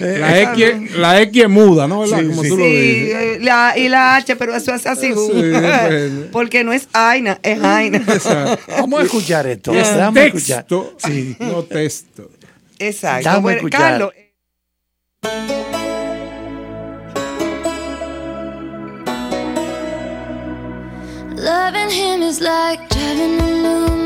La 0.00 0.40
X, 0.40 0.96
la 0.96 1.20
X 1.22 1.42
es 1.42 1.48
muda, 1.50 1.88
¿no? 1.88 2.00
¿Verdad? 2.00 2.24
Como 2.24 2.42
tú 2.42 2.56
lo 2.56 2.64
Sí, 2.64 2.70
dices. 2.70 3.14
eh, 3.16 3.38
la, 3.42 3.74
y 3.76 3.88
la 3.88 4.14
H, 4.16 4.36
pero 4.36 4.54
eso 4.54 4.72
es 4.72 4.86
así. 4.86 5.08
depende. 5.08 6.28
porque 6.32 6.62
no 6.64 6.72
es 6.72 6.88
Aina, 6.92 7.38
es 7.42 7.60
Aina. 7.62 8.00
Vamos 8.68 9.00
a 9.00 9.02
escuchar 9.02 9.46
esto. 9.48 9.74
Es 9.74 9.92
Déjame 9.92 10.26
escuchar. 10.26 10.58
texto, 10.58 10.94
Sí. 11.04 11.36
no 11.40 11.64
texto. 11.64 12.30
Exacto. 12.78 13.40
Bueno, 13.40 13.56
escuchar. 13.56 13.80
Carlos, 13.80 14.12
Loving 21.56 21.90
him 21.90 22.20
is 22.20 22.42
like 22.42 22.86
driving 22.90 23.40
a 23.40 23.50
new 23.64 24.05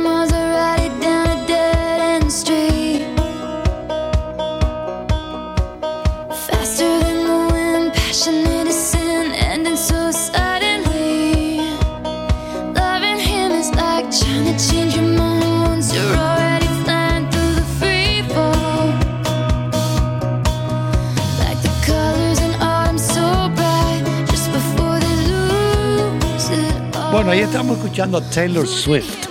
Bueno, 27.30 27.44
ahí 27.44 27.48
estamos 27.48 27.76
escuchando 27.76 28.18
a 28.18 28.28
Taylor 28.28 28.66
Swift, 28.66 29.28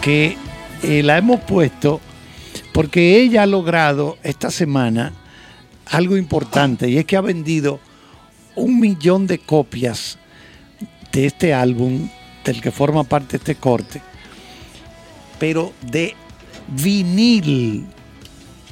que 0.00 0.36
eh, 0.82 1.04
la 1.04 1.18
hemos 1.18 1.38
puesto 1.42 2.00
porque 2.72 3.20
ella 3.20 3.44
ha 3.44 3.46
logrado 3.46 4.18
esta 4.24 4.50
semana 4.50 5.12
algo 5.86 6.16
importante 6.16 6.88
y 6.88 6.98
es 6.98 7.04
que 7.04 7.16
ha 7.16 7.20
vendido 7.20 7.78
un 8.56 8.80
millón 8.80 9.28
de 9.28 9.38
copias 9.38 10.18
de 11.12 11.26
este 11.26 11.54
álbum 11.54 12.08
del 12.44 12.60
que 12.60 12.72
forma 12.72 13.04
parte 13.04 13.36
este 13.36 13.54
corte, 13.54 14.02
pero 15.38 15.72
de 15.80 16.16
vinil, 16.66 17.86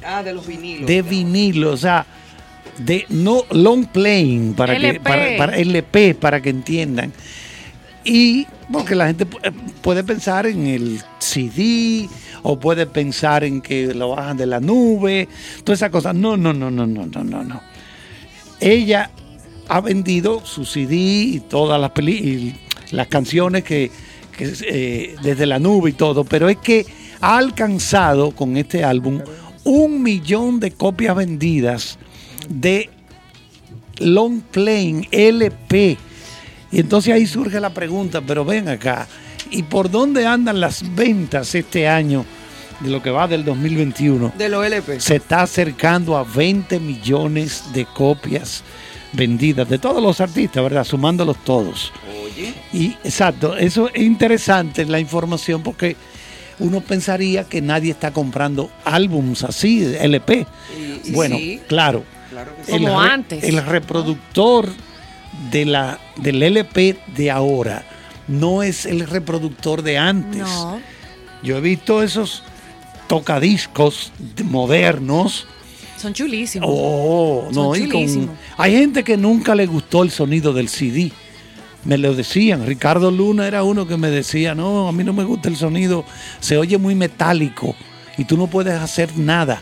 ah, 0.03 0.23
de 0.23 0.33
los 0.33 0.45
vinilos. 0.45 0.87
de 0.87 1.01
vinil, 1.01 1.63
o 1.63 1.77
sea, 1.77 2.05
de 2.77 3.05
no 3.07 3.45
long 3.51 3.85
playing 3.85 4.55
para 4.55 4.77
que 4.77 4.89
LP. 4.89 5.09
para, 5.09 5.37
para 5.37 5.57
LP 5.57 6.15
para 6.15 6.41
que 6.41 6.49
entiendan. 6.49 7.13
Y 8.03 8.47
porque 8.71 8.95
la 8.95 9.07
gente 9.07 9.27
eh, 9.43 9.51
puede 9.81 10.03
pensar 10.03 10.45
en 10.45 10.67
el 10.67 11.01
CD 11.19 12.09
o 12.43 12.59
puede 12.59 12.87
pensar 12.87 13.43
en 13.43 13.61
que 13.61 13.93
lo 13.93 14.09
bajan 14.09 14.37
de 14.37 14.45
la 14.45 14.59
nube, 14.59 15.27
todas 15.63 15.79
esas 15.79 15.91
cosas. 15.91 16.15
No, 16.15 16.37
no, 16.37 16.53
no, 16.53 16.71
no, 16.71 16.87
no, 16.87 17.05
no, 17.05 17.23
no, 17.23 17.43
no. 17.43 17.61
Ella 18.59 19.11
ha 19.67 19.81
vendido 19.81 20.45
su 20.45 20.65
CD 20.65 20.95
y 20.95 21.39
todas 21.39 21.79
las 21.79 21.91
peli 21.91 22.55
las 22.91 23.07
canciones 23.07 23.63
que, 23.63 23.89
que, 24.37 24.53
eh, 24.67 25.15
desde 25.23 25.45
la 25.45 25.59
nube 25.59 25.91
y 25.91 25.93
todo, 25.93 26.23
pero 26.25 26.49
es 26.49 26.57
que 26.57 26.85
ha 27.21 27.37
alcanzado 27.37 28.31
con 28.31 28.57
este 28.57 28.83
álbum 28.83 29.21
un 29.63 30.01
millón 30.01 30.59
de 30.59 30.71
copias 30.71 31.15
vendidas 31.15 31.97
de 32.49 32.89
long 33.99 34.41
playing 34.41 35.07
LP. 35.11 35.97
Y 36.71 36.79
entonces 36.79 37.13
ahí 37.13 37.25
surge 37.27 37.59
la 37.59 37.69
pregunta, 37.71 38.21
pero 38.21 38.45
ven 38.45 38.69
acá, 38.69 39.07
¿y 39.49 39.63
por 39.63 39.89
dónde 39.91 40.25
andan 40.25 40.59
las 40.59 40.83
ventas 40.95 41.53
este 41.55 41.87
año 41.87 42.25
de 42.79 42.89
lo 42.89 43.01
que 43.03 43.09
va 43.11 43.27
del 43.27 43.43
2021? 43.43 44.33
De 44.37 44.49
los 44.49 44.65
LP. 44.65 44.99
Se 44.99 45.17
está 45.17 45.41
acercando 45.41 46.17
a 46.17 46.23
20 46.23 46.79
millones 46.79 47.63
de 47.73 47.85
copias 47.85 48.63
vendidas 49.13 49.67
de 49.67 49.77
todos 49.79 50.01
los 50.01 50.21
artistas, 50.21 50.63
¿verdad? 50.63 50.85
Sumándolos 50.85 51.43
todos. 51.43 51.91
Oye. 52.23 52.53
Y 52.71 52.91
exacto, 53.03 53.57
eso 53.57 53.89
es 53.93 54.01
interesante 54.01 54.85
la 54.85 54.99
información 54.99 55.61
porque 55.63 55.97
uno 56.59 56.79
pensaría 56.79 57.43
que 57.43 57.59
nadie 57.61 57.91
está 57.91 58.11
comprando 58.11 58.71
álbums 58.85 59.43
así, 59.43 59.83
LP. 59.99 60.45
Y- 61.03 61.09
y 61.09 61.11
bueno, 61.11 61.35
sí. 61.35 61.59
claro. 61.67 62.05
Claro 62.29 62.55
que 62.55 62.63
sí. 62.63 62.71
Como 62.71 63.01
antes. 63.01 63.43
El 63.43 63.61
reproductor 63.65 64.69
de 65.51 65.65
la, 65.65 65.99
del 66.17 66.41
LP 66.43 66.97
de 67.15 67.31
ahora 67.31 67.85
no 68.27 68.63
es 68.63 68.85
el 68.85 69.07
reproductor 69.07 69.81
de 69.81 69.97
antes. 69.97 70.41
No. 70.41 70.79
Yo 71.43 71.57
he 71.57 71.61
visto 71.61 72.03
esos 72.03 72.43
tocadiscos 73.07 74.11
de- 74.35 74.43
modernos. 74.43 75.45
Son 75.97 76.13
chulísimos. 76.13 76.67
Oh, 76.71 77.47
Son 77.51 77.63
no, 77.63 77.75
y 77.75 77.81
con- 77.81 77.91
chulísimos. 77.91 78.29
hay 78.57 78.73
gente 78.77 79.03
que 79.03 79.17
nunca 79.17 79.53
le 79.53 79.65
gustó 79.65 80.03
el 80.03 80.11
sonido 80.11 80.53
del 80.53 80.69
CD. 80.69 81.11
Me 81.83 81.97
lo 81.97 82.13
decían. 82.15 82.65
Ricardo 82.65 83.11
Luna 83.11 83.47
era 83.47 83.63
uno 83.63 83.87
que 83.87 83.97
me 83.97 84.09
decía, 84.09 84.55
no, 84.55 84.87
a 84.87 84.91
mí 84.91 85.03
no 85.03 85.13
me 85.13 85.23
gusta 85.23 85.49
el 85.49 85.57
sonido, 85.57 86.05
se 86.39 86.57
oye 86.57 86.77
muy 86.77 86.95
metálico 86.95 87.75
y 88.17 88.25
tú 88.25 88.37
no 88.37 88.47
puedes 88.47 88.73
hacer 88.79 89.17
nada. 89.17 89.61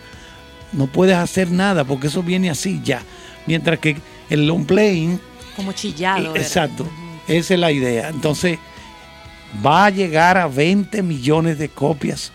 No 0.74 0.88
puedes 0.88 1.16
hacer 1.16 1.50
nada 1.50 1.84
porque 1.86 2.08
eso 2.08 2.22
viene 2.22 2.50
así 2.50 2.82
ya. 2.84 3.02
Mientras 3.48 3.80
que 3.80 3.98
el 4.30 4.46
long 4.48 4.66
playing, 4.66 5.20
Como 5.60 5.73
chillado. 5.73 6.31
¿verdad? 6.31 6.38
exacto, 6.38 6.88
esa 7.27 7.53
es 7.53 7.60
la 7.60 7.72
idea. 7.72 8.10
Entonces, 8.10 8.60
va 9.65 9.88
a 9.88 9.90
llegar 9.90 10.38
a 10.38 10.48
20 10.48 11.03
millones 11.03 11.60
de 11.60 11.68
copias 11.68 12.31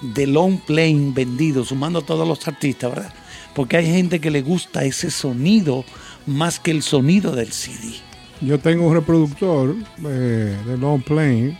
de 0.00 0.26
long 0.26 0.58
playing 0.60 1.12
vendidos, 1.12 1.68
sumando 1.68 1.98
a 1.98 2.02
todos 2.02 2.26
los 2.26 2.46
artistas, 2.46 2.94
¿verdad? 2.94 3.12
Porque 3.54 3.76
hay 3.76 3.86
gente 3.86 4.20
que 4.20 4.30
le 4.30 4.42
gusta 4.42 4.84
ese 4.84 5.10
sonido 5.10 5.84
más 6.26 6.60
que 6.60 6.70
el 6.70 6.82
sonido 6.82 7.34
del 7.34 7.52
CD. 7.52 7.94
Yo 8.40 8.58
tengo 8.58 8.86
un 8.86 8.94
reproductor 8.94 9.74
eh, 10.04 10.56
de 10.64 10.78
long 10.78 11.02
playing 11.02 11.58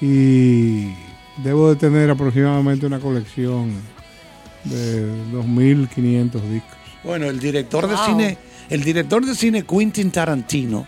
y 0.00 0.92
debo 1.42 1.68
de 1.68 1.76
tener 1.76 2.10
aproximadamente 2.10 2.86
una 2.86 2.98
colección 2.98 3.70
de 4.64 5.06
2.500 5.32 6.40
discos. 6.50 6.76
Bueno, 7.04 7.26
el 7.26 7.38
director 7.38 7.86
de 7.86 7.96
cine, 7.98 8.38
el 8.70 8.82
director 8.82 9.24
de 9.24 9.34
cine 9.34 9.64
Quentin 9.64 10.10
Tarantino 10.10 10.86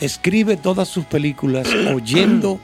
escribe 0.00 0.56
todas 0.56 0.88
sus 0.88 1.04
películas 1.04 1.66
oyendo 1.94 2.60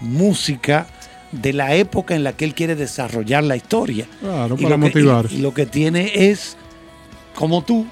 música 0.00 0.86
de 1.32 1.52
la 1.52 1.74
época 1.74 2.14
en 2.14 2.22
la 2.24 2.32
que 2.36 2.44
él 2.44 2.54
quiere 2.54 2.76
desarrollar 2.76 3.42
la 3.44 3.56
historia. 3.56 4.06
Claro, 4.20 4.56
Y 4.58 4.62
para 4.62 4.76
que- 4.76 5.00
y- 5.32 5.34
y 5.34 5.38
lo 5.38 5.52
que 5.54 5.66
tiene 5.66 6.12
es, 6.30 6.56
como 7.34 7.62
tú, 7.64 7.86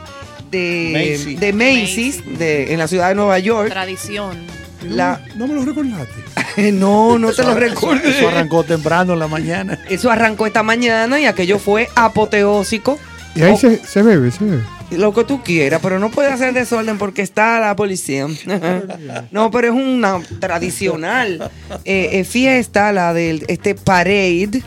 de 0.52 0.92
Macy's. 1.18 1.40
de 1.40 1.54
Macy's, 1.54 2.40
de- 2.40 2.74
en 2.74 2.80
la 2.80 2.88
ciudad 2.88 3.10
de 3.10 3.16
Nueva 3.16 3.40
York. 3.40 3.70
Tradición. 3.70 4.38
La- 4.84 5.22
No 5.36 5.48
me 5.48 5.54
lo 5.56 5.64
recordaste. 5.66 6.72
no, 6.72 7.20
no 7.20 7.32
te 7.34 7.44
lo 7.44 7.54
recuerdo. 7.54 8.08
Eso, 8.08 8.18
eso 8.20 8.28
arrancó 8.30 8.64
temprano 8.64 9.14
en 9.14 9.20
la 9.20 9.28
mañana. 9.28 9.78
Eso 9.90 10.10
arrancó 10.12 10.46
esta 10.48 10.64
mañana 10.64 11.20
y 11.20 11.26
aquello 11.26 11.60
fue 11.60 11.90
apoteósico. 11.96 12.98
Y 13.36 13.42
ahí 13.44 13.56
se, 13.58 13.78
se 13.86 14.02
bebe, 14.02 14.32
se 14.32 14.44
bebe. 14.46 14.64
Lo 14.92 15.14
que 15.14 15.24
tú 15.24 15.44
quieras, 15.44 15.80
pero 15.84 16.00
no 16.00 16.10
puedes 16.10 16.34
hacer 16.34 16.54
desorden 16.54 16.98
porque 16.98 17.22
está 17.22 17.60
la 17.60 17.76
policía. 17.76 18.28
no, 19.32 19.52
pero 19.52 19.68
es 19.68 19.74
una 19.74 20.20
tradicional 20.40 21.52
eh, 21.86 22.10
eh, 22.14 22.24
fiesta, 22.24 22.92
la 22.92 23.14
del 23.14 23.46
este 23.48 23.76
parade. 23.76 24.64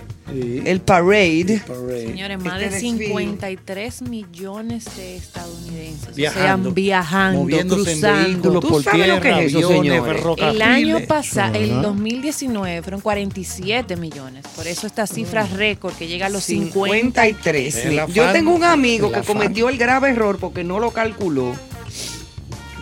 El 0.64 0.80
parade. 0.80 1.62
Señores, 2.06 2.38
más 2.38 2.54
Este 2.60 2.64
de 2.64 2.70
desfile. 2.70 3.06
53 3.06 4.02
millones 4.02 4.84
de 4.96 5.16
estadounidenses 5.16 6.14
Viajando, 6.14 6.68
o 6.70 6.72
sea, 6.72 6.74
viajando, 6.74 7.40
moviéndose 7.40 7.92
en 7.92 8.00
cruzando. 8.00 8.28
vehículos 8.28 8.62
¿Tú 8.62 8.68
por 8.68 8.82
sabes 8.82 8.98
lo 9.08 9.20
tierra, 9.20 9.38
que 9.38 9.44
es 9.46 9.54
eso, 9.54 9.68
aviones. 9.78 10.24
El 10.38 10.62
año 10.62 11.00
pasado, 11.06 11.54
el 11.54 11.66
¿Verdad? 11.68 11.82
2019, 11.82 12.82
fueron 12.82 13.00
47 13.00 13.96
millones. 13.96 14.44
Por 14.56 14.66
eso 14.66 14.86
esta 14.86 15.06
cifra 15.06 15.46
récord 15.46 15.94
que 15.94 16.06
llega 16.08 16.26
a 16.26 16.30
los 16.30 16.44
50. 16.44 17.22
53. 17.22 17.76
El 17.86 17.98
afán 18.00 18.14
Yo 18.14 18.32
tengo 18.32 18.52
un 18.54 18.64
amigo 18.64 19.10
que 19.12 19.20
cometió 19.22 19.68
el 19.68 19.78
grave 19.78 20.10
error 20.10 20.38
porque 20.38 20.64
no 20.64 20.78
lo 20.80 20.90
calculó 20.92 21.54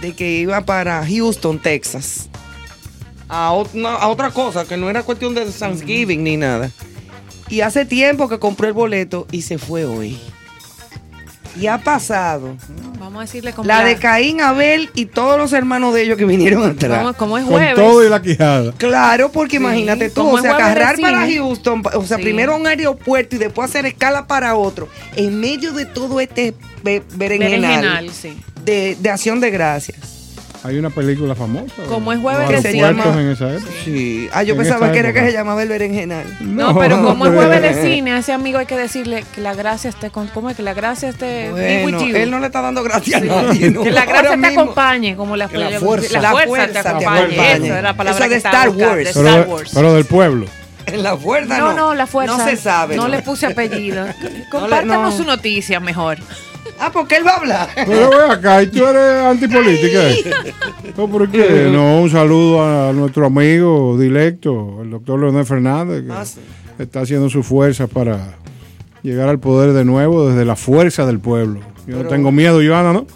de 0.01 0.15
que 0.15 0.39
iba 0.41 0.61
para 0.65 1.05
Houston, 1.07 1.59
Texas. 1.59 2.29
A, 3.29 3.53
ot- 3.53 3.75
no, 3.75 3.89
a 3.89 4.09
otra 4.09 4.31
cosa, 4.31 4.65
que 4.65 4.77
no 4.77 4.91
era 4.91 5.03
cuestión 5.05 5.35
de 5.35 5.45
Thanksgiving 5.47 6.25
ni 6.25 6.37
nada. 6.37 6.71
Y 7.51 7.61
hace 7.63 7.85
tiempo 7.85 8.29
que 8.29 8.39
compró 8.39 8.67
el 8.69 8.73
boleto 8.73 9.27
y 9.33 9.43
se 9.43 9.59
fue 9.59 9.85
hoy. 9.85 10.19
Y 11.61 11.67
ha 11.67 11.79
pasado 11.79 12.57
Vamos 13.01 13.19
a 13.19 13.21
decirle 13.23 13.53
como 13.53 13.67
la 13.67 13.83
de 13.83 13.97
Caín, 13.97 14.41
Abel 14.41 14.89
y 14.95 15.07
todos 15.07 15.37
los 15.37 15.53
hermanos 15.53 15.93
de 15.93 16.03
ellos 16.03 16.17
que 16.17 16.25
vinieron 16.25 16.63
atrás. 16.65 16.99
como, 17.01 17.15
como 17.15 17.39
es 17.39 17.45
Con 17.45 17.55
jueves. 17.55 17.75
todo 17.75 18.07
y 18.07 18.09
la 18.09 18.23
quijada. 18.23 18.73
Claro, 18.79 19.33
porque 19.33 19.57
imagínate 19.57 20.11
tú, 20.11 20.29
o 20.29 20.41
sea, 20.41 20.55
agarrar 20.55 20.97
para. 21.01 21.27
Houston, 21.29 21.83
o 21.95 22.05
sea, 22.07 22.19
Sí. 22.19 22.23
primero 22.23 22.53
a 22.53 22.57
un 22.57 22.69
aeropuerto 22.69 23.35
y 23.35 23.41
después 23.41 23.69
hacer 23.69 23.85
escala 23.87 24.29
para 24.29 24.55
otro, 24.55 24.89
en 25.17 25.41
medio 25.41 25.73
de 25.73 25.87
todo 25.87 26.21
este 26.21 26.55
be- 26.85 27.03
berenjenal, 27.17 27.61
Berenjenal, 27.83 28.11
sí. 28.11 28.39
de, 28.65 28.97
de 29.01 29.11
acción 29.11 29.41
de 29.41 29.51
gracias. 29.51 29.99
Hay 30.63 30.79
una 30.79 30.91
película 30.91 31.35
famosa. 31.35 31.73
Como 31.89 32.13
es 32.13 32.21
jueves 32.21 32.63
de 32.63 32.71
cine. 32.73 32.89
en 32.91 33.29
esa 33.31 33.51
época. 33.51 33.73
Sí. 33.83 34.29
Ah, 34.31 34.43
yo 34.43 34.53
En 34.53 34.59
pensaba 34.61 34.93
que 34.93 34.99
era 34.99 35.13
que 35.15 35.21
se 35.21 35.33
llamaba 35.33 35.63
el 35.63 35.71
berenjenal. 35.71 36.27
No, 36.41 36.79
pero 36.79 37.03
como 37.03 37.27
es 37.27 37.33
jueves 37.33 37.63
de 37.63 37.83
cine, 37.83 38.13
a 38.13 38.19
ese 38.19 38.33
amigo 38.35 38.59
hay 38.59 38.67
que 38.67 38.77
decirle 38.77 39.25
que 39.35 39.41
la 39.41 39.55
gracia 39.55 39.89
esté 39.89 40.11
con. 40.11 40.27
¿Cómo 40.29 40.51
es 40.51 40.57
que 40.57 40.63
la 40.63 40.75
gracia 40.75 41.09
esté 41.09 41.51
Bueno, 41.51 42.01
él 42.03 42.31
no 42.31 42.41
le 42.41 42.47
está 42.47 42.61
dando 42.61 42.83
gracias 42.83 43.23
Sí. 43.23 43.29
a 43.31 43.43
nadie. 43.43 43.71
¿no? 43.71 43.83
Que 43.83 43.91
la 43.91 44.03
gracia 44.05 44.19
Ahora 44.19 44.31
te 44.33 44.37
mismo. 44.37 44.61
acompañe, 44.63 45.17
como 45.17 45.35
la, 45.37 45.47
la 45.47 45.81
fuerza. 45.81 46.13
la 46.15 46.21
La 46.23 46.31
fuerza, 46.33 46.49
fuerza 46.49 46.67
te 46.67 46.83
te 46.83 46.89
acompañe. 47.07 47.67
era 47.69 47.83
la 47.83 47.95
palabra 47.97 48.21
Eso 48.27 48.31
de 48.31 48.37
Star 48.37 48.69
Wars. 48.69 48.79
de 48.79 49.05
Pero, 49.15 49.29
Star 49.29 49.49
Wars. 49.49 49.71
pero 49.73 49.95
del 49.95 50.05
pueblo. 50.05 50.47
En 50.85 51.03
la 51.03 51.17
fuerza 51.17 51.57
no, 51.59 51.69
no. 51.73 51.77
no, 51.77 51.95
la 51.95 52.07
fuerza. 52.07 52.37
No 52.37 52.45
se 52.45 52.57
sabe. 52.59 52.97
No, 52.97 53.09
le 53.09 53.23
puse 53.23 53.47
apellido. 53.47 54.05
No 54.53 54.61
Compártanos 54.61 55.13
no. 55.13 55.17
su 55.17 55.25
noticia 55.25 55.81
mejor. 55.81 56.19
Ah, 56.81 56.91
porque 56.93 57.17
él 57.17 57.27
va 57.27 57.33
a 57.33 57.37
hablar. 57.37 57.69
Pero 57.75 58.11
ve 58.11 58.25
acá, 58.33 58.63
¿y 58.63 58.69
tú 58.69 58.85
eres 58.87 59.23
antipolítica? 59.25 60.01
No, 60.97 61.09
¿por 61.09 61.31
qué? 61.31 61.69
No, 61.71 62.01
un 62.01 62.11
saludo 62.11 62.63
a 62.65 62.93
nuestro 62.93 63.27
amigo 63.27 63.97
directo, 63.99 64.81
el 64.83 64.91
doctor 64.91 65.21
Leonel 65.21 65.45
Fernández, 65.45 66.05
que 66.07 66.13
Ah, 66.13 66.25
sí. 66.25 66.41
está 66.79 67.01
haciendo 67.01 67.29
su 67.29 67.43
fuerza 67.43 67.87
para 67.87 68.37
llegar 69.03 69.29
al 69.29 69.39
poder 69.39 69.73
de 69.73 69.85
nuevo 69.85 70.29
desde 70.29 70.45
la 70.45 70.57
fuerza 70.57 71.05
del 71.07 71.21
pueblo. 71.21 71.61
Yo 71.87 72.03
no 72.03 72.09
tengo 72.09 72.33
miedo, 72.33 72.61
Joana, 72.67 72.93
¿no? 72.93 73.07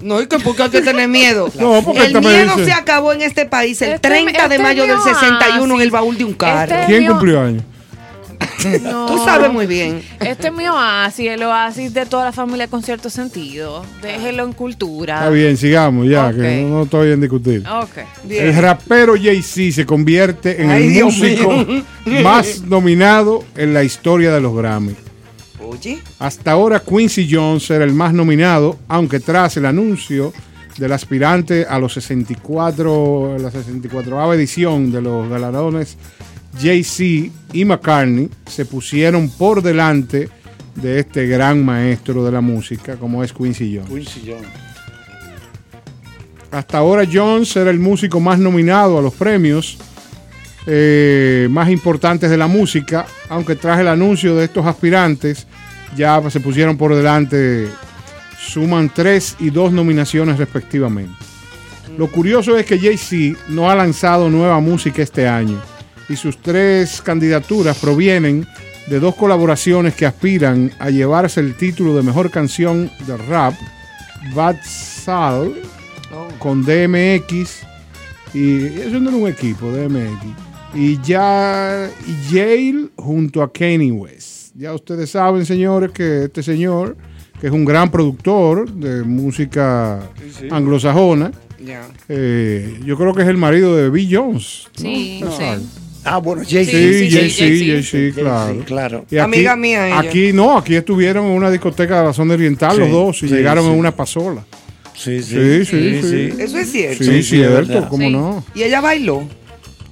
No, 0.00 0.20
y 0.20 0.26
que 0.26 0.38
porque 0.40 0.64
hay 0.64 0.70
que 0.70 0.80
tener 0.82 1.08
miedo. 1.08 1.48
No, 1.60 1.80
porque 1.84 2.06
el 2.06 2.20
miedo 2.20 2.54
dice- 2.56 2.64
se 2.66 2.72
acabó 2.72 3.12
en 3.12 3.22
este 3.22 3.46
país 3.46 3.80
el 3.82 3.92
Este- 3.92 4.08
30 4.08 4.48
de 4.48 4.54
este 4.56 4.62
mayo 4.62 4.82
del 4.86 4.96
mío 4.96 5.04
61 5.04 5.74
en 5.76 5.80
el 5.80 5.90
baúl 5.92 6.18
de 6.18 6.24
un 6.24 6.34
carro. 6.34 6.72
Este- 6.74 6.86
¿Quién 6.86 7.00
mío- 7.04 7.12
cumplió 7.12 7.40
años? 7.40 7.62
No. 8.82 9.06
Tú 9.06 9.18
sabes 9.24 9.52
muy 9.52 9.66
bien. 9.66 10.02
Este 10.20 10.48
es 10.48 10.52
mi 10.52 10.66
oasis, 10.66 11.28
el 11.28 11.42
oasis 11.42 11.92
de 11.94 12.06
toda 12.06 12.24
la 12.24 12.32
familia 12.32 12.68
con 12.68 12.82
cierto 12.82 13.10
sentido. 13.10 13.84
Déjelo 14.00 14.44
en 14.44 14.52
cultura. 14.52 15.16
Está 15.16 15.30
bien, 15.30 15.56
sigamos 15.56 16.08
ya, 16.08 16.32
que 16.32 16.62
no, 16.62 16.68
no 16.68 16.82
estoy 16.84 17.12
en 17.12 17.20
discutir. 17.20 17.64
El 18.28 18.56
rapero 18.56 19.14
Jay-Z 19.20 19.74
se 19.74 19.86
convierte 19.86 20.62
en 20.62 20.70
Ay, 20.70 20.86
el 20.86 20.92
Dios 20.92 21.16
músico 21.16 21.50
mío. 21.52 21.84
más 22.22 22.62
nominado 22.62 23.44
en 23.56 23.74
la 23.74 23.84
historia 23.84 24.32
de 24.32 24.40
los 24.40 24.54
Grammy. 24.54 24.94
Oye, 25.60 26.00
Hasta 26.18 26.52
ahora 26.52 26.80
Quincy 26.80 27.28
Jones 27.30 27.70
era 27.70 27.84
el 27.84 27.92
más 27.92 28.12
nominado, 28.12 28.78
aunque 28.88 29.20
tras 29.20 29.56
el 29.56 29.66
anuncio 29.66 30.32
del 30.76 30.92
aspirante 30.92 31.66
a 31.68 31.78
los 31.78 31.92
64, 31.94 33.38
la 33.38 33.50
64 33.50 34.34
edición 34.34 34.90
de 34.90 35.02
los 35.02 35.28
galardones, 35.28 35.96
Jay-Z 36.60 37.32
y 37.52 37.64
McCartney 37.64 38.28
se 38.46 38.64
pusieron 38.64 39.28
por 39.30 39.62
delante 39.62 40.28
de 40.74 41.00
este 41.00 41.26
gran 41.26 41.64
maestro 41.64 42.24
de 42.24 42.32
la 42.32 42.40
música 42.40 42.96
como 42.96 43.22
es 43.22 43.32
Quincy 43.32 43.76
Jones. 43.76 43.90
Quincy 43.90 44.32
Jones. 44.32 44.48
Hasta 46.50 46.78
ahora 46.78 47.04
Jones 47.10 47.54
era 47.56 47.70
el 47.70 47.78
músico 47.78 48.20
más 48.20 48.38
nominado 48.38 48.98
a 48.98 49.02
los 49.02 49.14
premios 49.14 49.78
eh, 50.66 51.48
más 51.50 51.70
importantes 51.70 52.30
de 52.30 52.36
la 52.36 52.46
música, 52.46 53.06
aunque 53.28 53.56
tras 53.56 53.80
el 53.80 53.88
anuncio 53.88 54.36
de 54.36 54.44
estos 54.44 54.64
aspirantes 54.66 55.46
ya 55.96 56.22
se 56.30 56.40
pusieron 56.40 56.76
por 56.76 56.94
delante 56.94 57.68
suman 58.38 58.90
tres 58.92 59.36
y 59.38 59.50
dos 59.50 59.72
nominaciones 59.72 60.38
respectivamente. 60.38 61.14
Lo 61.96 62.10
curioso 62.10 62.56
es 62.56 62.66
que 62.66 62.78
Jay-Z 62.78 63.38
no 63.48 63.70
ha 63.70 63.74
lanzado 63.74 64.30
nueva 64.30 64.60
música 64.60 65.02
este 65.02 65.28
año 65.28 65.60
y 66.12 66.16
sus 66.16 66.36
tres 66.36 67.00
candidaturas 67.00 67.78
provienen 67.78 68.46
de 68.86 69.00
dos 69.00 69.14
colaboraciones 69.14 69.94
que 69.94 70.04
aspiran 70.04 70.70
a 70.78 70.90
llevarse 70.90 71.40
el 71.40 71.56
título 71.56 71.96
de 71.96 72.02
mejor 72.02 72.30
canción 72.30 72.90
de 73.06 73.16
rap, 73.16 73.54
Bad 74.34 74.56
Sal, 74.62 75.54
con 76.38 76.64
DMX, 76.64 77.62
y 78.34 78.64
eso 78.66 79.00
no 79.00 79.08
es 79.08 79.16
un 79.16 79.28
equipo, 79.28 79.70
DMX, 79.70 80.26
y 80.74 81.00
ya 81.00 81.88
y 82.06 82.34
Yale 82.34 82.88
junto 82.96 83.42
a 83.42 83.50
Kanye 83.50 83.90
West. 83.90 84.54
Ya 84.54 84.74
ustedes 84.74 85.10
saben, 85.10 85.46
señores, 85.46 85.92
que 85.92 86.24
este 86.24 86.42
señor, 86.42 86.94
que 87.40 87.46
es 87.46 87.52
un 87.52 87.64
gran 87.64 87.90
productor 87.90 88.70
de 88.70 89.02
música 89.02 90.00
sí. 90.38 90.48
anglosajona, 90.50 91.32
eh, 92.08 92.80
yo 92.84 92.98
creo 92.98 93.14
que 93.14 93.22
es 93.22 93.28
el 93.28 93.38
marido 93.38 93.74
de 93.76 93.88
Bill 93.88 94.08
Jones. 94.14 94.68
¿no? 94.74 94.82
Sí, 94.82 95.22
Ustedes 95.24 95.62
sí. 95.62 95.82
Ah, 96.04 96.18
bueno, 96.18 96.44
Sí, 96.44 96.54
Jay-Z. 96.56 96.72
Jay-Z, 96.72 97.16
Jay-Z. 97.44 97.66
Jay-Z, 97.90 98.20
claro. 98.20 98.64
claro. 98.64 98.98
Y 99.10 99.16
aquí- 99.16 99.24
Amiga 99.24 99.56
mía 99.56 99.86
ella. 99.86 99.98
Aquí 100.00 100.32
no, 100.32 100.58
aquí 100.58 100.74
estuvieron 100.74 101.26
en 101.26 101.32
una 101.32 101.50
discoteca 101.50 102.00
de 102.00 102.06
la 102.06 102.12
zona 102.12 102.34
oriental 102.34 102.76
los 102.78 102.88
Sí, 102.88 102.92
dos 102.92 103.22
y 103.22 103.28
sí, 103.28 103.34
llegaron 103.34 103.64
sí. 103.64 103.70
en 103.70 103.78
una 103.78 103.94
pasola. 103.94 104.44
Sí, 104.94 105.22
Sí, 105.22 105.64
sí, 105.64 106.00
sí. 106.02 106.32
Eso 106.38 106.58
es 106.58 106.70
cierto. 106.72 107.04
Sí, 107.04 107.10
Sí, 107.10 107.22
sí, 107.22 107.36
cierto. 107.36 107.88
¿cómo 107.88 108.06
Sí. 108.06 108.12
no? 108.12 108.44
Y 108.54 108.62
ella 108.62 108.80
bailó. 108.80 109.22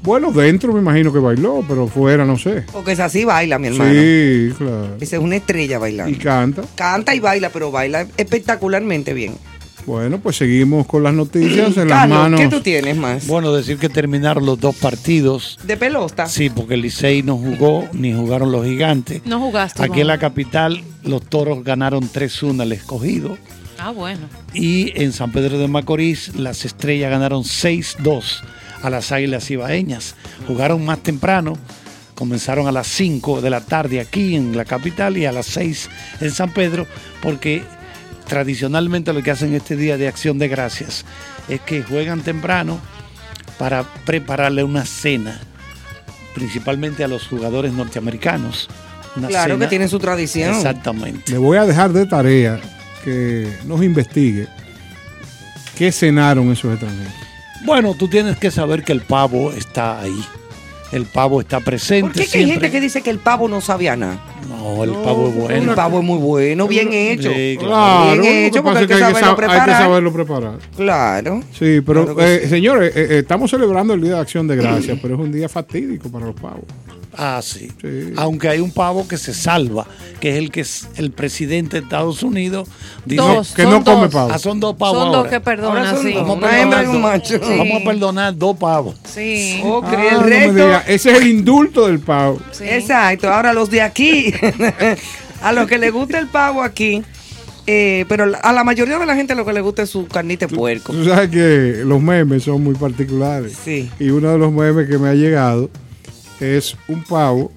Bueno, 0.02 0.32
dentro 0.32 0.72
me 0.72 0.80
imagino 0.80 1.12
que 1.12 1.18
bailó, 1.18 1.62
pero 1.68 1.86
fuera 1.86 2.24
no 2.24 2.38
sé. 2.38 2.64
Porque 2.72 2.92
es 2.92 3.00
así 3.00 3.24
baila, 3.24 3.58
mi 3.58 3.68
hermano. 3.68 3.92
Sí, 3.92 4.50
claro. 4.56 4.96
Esa 5.00 5.16
es 5.16 5.22
una 5.22 5.36
estrella 5.36 5.78
bailando. 5.78 6.10
Y 6.10 6.16
canta. 6.16 6.62
Canta 6.74 7.14
y 7.14 7.20
baila, 7.20 7.50
pero 7.50 7.70
baila 7.70 8.06
espectacularmente 8.16 9.12
bien. 9.14 9.34
Bueno, 9.86 10.18
pues 10.18 10.36
seguimos 10.36 10.86
con 10.86 11.02
las 11.02 11.14
noticias 11.14 11.76
en 11.76 11.88
las 11.88 12.00
Carlos, 12.00 12.18
manos. 12.18 12.40
¿qué 12.40 12.48
tú 12.48 12.60
tienes 12.60 12.96
más? 12.96 13.26
Bueno, 13.26 13.52
decir 13.52 13.78
que 13.78 13.88
terminaron 13.88 14.46
los 14.46 14.60
dos 14.60 14.76
partidos. 14.76 15.58
¿De 15.64 15.76
pelota? 15.76 16.26
Sí, 16.26 16.50
porque 16.50 16.74
el 16.74 16.82
Licey 16.82 17.22
no 17.22 17.36
jugó, 17.36 17.88
ni 17.92 18.12
jugaron 18.12 18.52
los 18.52 18.64
gigantes. 18.64 19.22
No 19.24 19.40
jugaste. 19.40 19.82
Aquí 19.82 20.00
en 20.00 20.06
la 20.06 20.18
capital, 20.18 20.82
los 21.02 21.22
toros 21.22 21.64
ganaron 21.64 22.02
3-1 22.10 22.62
al 22.62 22.72
escogido. 22.72 23.36
Ah, 23.78 23.90
bueno. 23.90 24.28
Y 24.52 24.92
en 25.02 25.12
San 25.12 25.32
Pedro 25.32 25.58
de 25.58 25.66
Macorís, 25.66 26.36
las 26.36 26.64
estrellas 26.64 27.10
ganaron 27.10 27.42
6-2 27.42 28.42
a 28.82 28.90
las 28.90 29.10
águilas 29.10 29.50
ibaeñas. 29.50 30.14
Jugaron 30.46 30.84
más 30.84 31.02
temprano, 31.02 31.54
comenzaron 32.14 32.66
a 32.68 32.72
las 32.72 32.86
5 32.88 33.40
de 33.40 33.50
la 33.50 33.62
tarde 33.62 34.00
aquí 34.00 34.36
en 34.36 34.56
la 34.56 34.66
capital 34.66 35.16
y 35.16 35.24
a 35.24 35.32
las 35.32 35.46
6 35.46 35.88
en 36.20 36.30
San 36.30 36.52
Pedro, 36.52 36.86
porque 37.22 37.62
tradicionalmente 38.30 39.12
lo 39.12 39.24
que 39.24 39.32
hacen 39.32 39.54
este 39.54 39.74
día 39.74 39.98
de 39.98 40.06
acción 40.06 40.38
de 40.38 40.46
gracias 40.46 41.04
es 41.48 41.60
que 41.62 41.82
juegan 41.82 42.20
temprano 42.20 42.78
para 43.58 43.82
prepararle 44.06 44.62
una 44.62 44.86
cena, 44.86 45.40
principalmente 46.32 47.02
a 47.02 47.08
los 47.08 47.26
jugadores 47.26 47.72
norteamericanos. 47.72 48.68
Una 49.16 49.26
Claro 49.26 49.58
que 49.58 49.66
tienen 49.66 49.88
su 49.88 49.98
tradición. 49.98 50.54
Exactamente. 50.54 51.32
Le 51.32 51.38
voy 51.38 51.58
a 51.58 51.66
dejar 51.66 51.92
de 51.92 52.06
tarea 52.06 52.60
que 53.04 53.52
nos 53.66 53.82
investigue 53.82 54.46
qué 55.76 55.90
cenaron 55.90 56.52
esos 56.52 56.70
extranjeros. 56.70 57.12
Bueno, 57.64 57.94
tú 57.94 58.06
tienes 58.06 58.36
que 58.36 58.52
saber 58.52 58.84
que 58.84 58.92
el 58.92 59.00
pavo 59.00 59.50
está 59.50 60.00
ahí. 60.00 60.24
El 60.92 61.04
pavo 61.06 61.40
está 61.40 61.60
presente 61.60 62.02
¿Por 62.02 62.12
qué 62.12 62.18
que 62.18 62.22
hay 62.24 62.28
siempre. 62.28 62.52
gente 62.54 62.70
que 62.72 62.80
dice 62.80 63.00
que 63.02 63.10
el 63.10 63.18
pavo 63.18 63.46
no 63.48 63.60
sabía 63.60 63.94
nada? 63.96 64.18
No, 64.48 64.82
el 64.82 64.90
pavo 64.90 65.28
es 65.28 65.34
bueno. 65.36 65.70
El 65.70 65.76
pavo 65.76 65.98
es 66.00 66.04
muy 66.04 66.18
bueno, 66.18 66.66
bien 66.66 66.92
hecho. 66.92 67.30
Sí, 67.32 67.56
Claro, 67.60 68.06
bien 68.10 68.16
lo 68.16 68.22
que 68.22 68.46
hecho, 68.46 68.64
pasa 68.64 68.78
porque 68.80 68.94
hay 68.94 68.98
que 69.00 69.04
hay 69.06 69.12
saberlo 69.14 69.20
sab- 69.20 69.30
hay 69.30 69.34
que 69.36 69.46
preparar. 69.46 69.82
saberlo 69.82 70.12
preparar. 70.12 70.58
Claro. 70.76 71.40
Sí, 71.52 71.80
pero 71.86 72.04
Claro 72.06 72.16
que 72.16 72.34
eh, 72.34 72.48
señores, 72.48 72.96
eh, 72.96 73.06
eh, 73.10 73.18
estamos 73.20 73.50
celebrando 73.50 73.94
el 73.94 74.00
Día 74.00 74.14
de 74.14 74.20
Acción 74.20 74.48
de 74.48 74.56
Gracias, 74.56 74.98
pero 75.00 75.14
es 75.14 75.20
un 75.20 75.30
día 75.30 75.48
fatídico 75.48 76.08
para 76.08 76.26
los 76.26 76.34
pavos. 76.34 76.64
Ah, 77.16 77.40
sí. 77.42 77.70
Sí. 77.80 78.12
Aunque 78.16 78.48
hay 78.48 78.60
un 78.60 78.70
pavo 78.70 79.06
que 79.08 79.18
se 79.18 79.34
salva, 79.34 79.86
que 80.20 80.30
es 80.30 80.36
el 80.38 80.50
que 80.50 80.60
es 80.60 80.88
el 80.96 81.10
presidente 81.10 81.76
de 81.78 81.82
Estados 81.82 82.22
Unidos. 82.22 82.68
Dice 83.04 83.20
Dos, 83.22 83.52
que 83.52 83.62
son 83.62 83.72
no 83.72 83.84
come 83.84 84.02
dos. 84.04 84.12
pavo. 84.14 84.30
Ah, 84.32 84.38
son 84.38 84.60
dos 84.60 84.76
pavos. 84.76 84.96
Son 84.98 85.06
dos 85.08 85.16
ahora. 85.16 85.30
que 85.30 85.40
perdonan, 85.40 85.78
Ahora 85.86 85.90
son 85.96 86.06
sí. 86.06 86.12
dos. 86.12 86.22
Vamos 86.28 86.30
a 86.30 86.34
un 86.34 86.40
perdonar 86.70 86.86
macho. 87.00 87.40
Vamos 87.40 87.80
a 87.80 87.84
perdonar 87.84 88.36
dos 88.36 88.56
pavos. 88.56 88.94
Sí. 89.04 89.60
Ok, 89.64 89.84
Ah, 89.88 90.04
el 90.08 90.14
no 90.14 90.20
me 90.22 90.26
resto. 90.28 90.52
diga, 90.54 90.84
ese 90.86 91.10
es 91.12 91.18
el 91.20 91.26
indulto 91.26 91.86
del 91.86 91.98
pavo. 92.00 92.40
sí. 92.52 92.64
Exacto. 92.66 93.28
Ahora 93.32 93.52
los 93.52 93.70
de 93.70 93.82
aquí, 93.82 94.32
a 95.42 95.52
los 95.52 95.66
que 95.66 95.78
les 95.78 95.92
gusta 95.92 96.18
el 96.18 96.28
pavo 96.28 96.62
aquí, 96.62 97.02
eh, 97.66 98.04
pero 98.08 98.24
a 98.42 98.52
la 98.52 98.64
mayoría 98.64 98.98
de 98.98 99.06
la 99.06 99.14
gente 99.14 99.34
lo 99.34 99.44
que 99.44 99.52
le 99.52 99.60
gusta 99.60 99.82
es 99.82 99.90
su 99.90 100.06
carnita 100.06 100.46
de 100.46 100.54
puerco. 100.56 100.92
Tú 100.92 101.04
sabes 101.04 101.28
que 101.30 101.82
los 101.84 102.00
memes 102.00 102.42
son 102.44 102.62
muy 102.64 102.74
particulares. 102.74 103.56
Sí. 103.64 103.90
Y 103.98 104.10
uno 104.10 104.30
de 104.32 104.38
los 104.38 104.52
memes 104.52 104.88
que 104.88 104.98
me 104.98 105.08
ha 105.08 105.14
llegado 105.14 105.70
es 106.40 106.76
un 106.88 107.02
pavo 107.04 107.52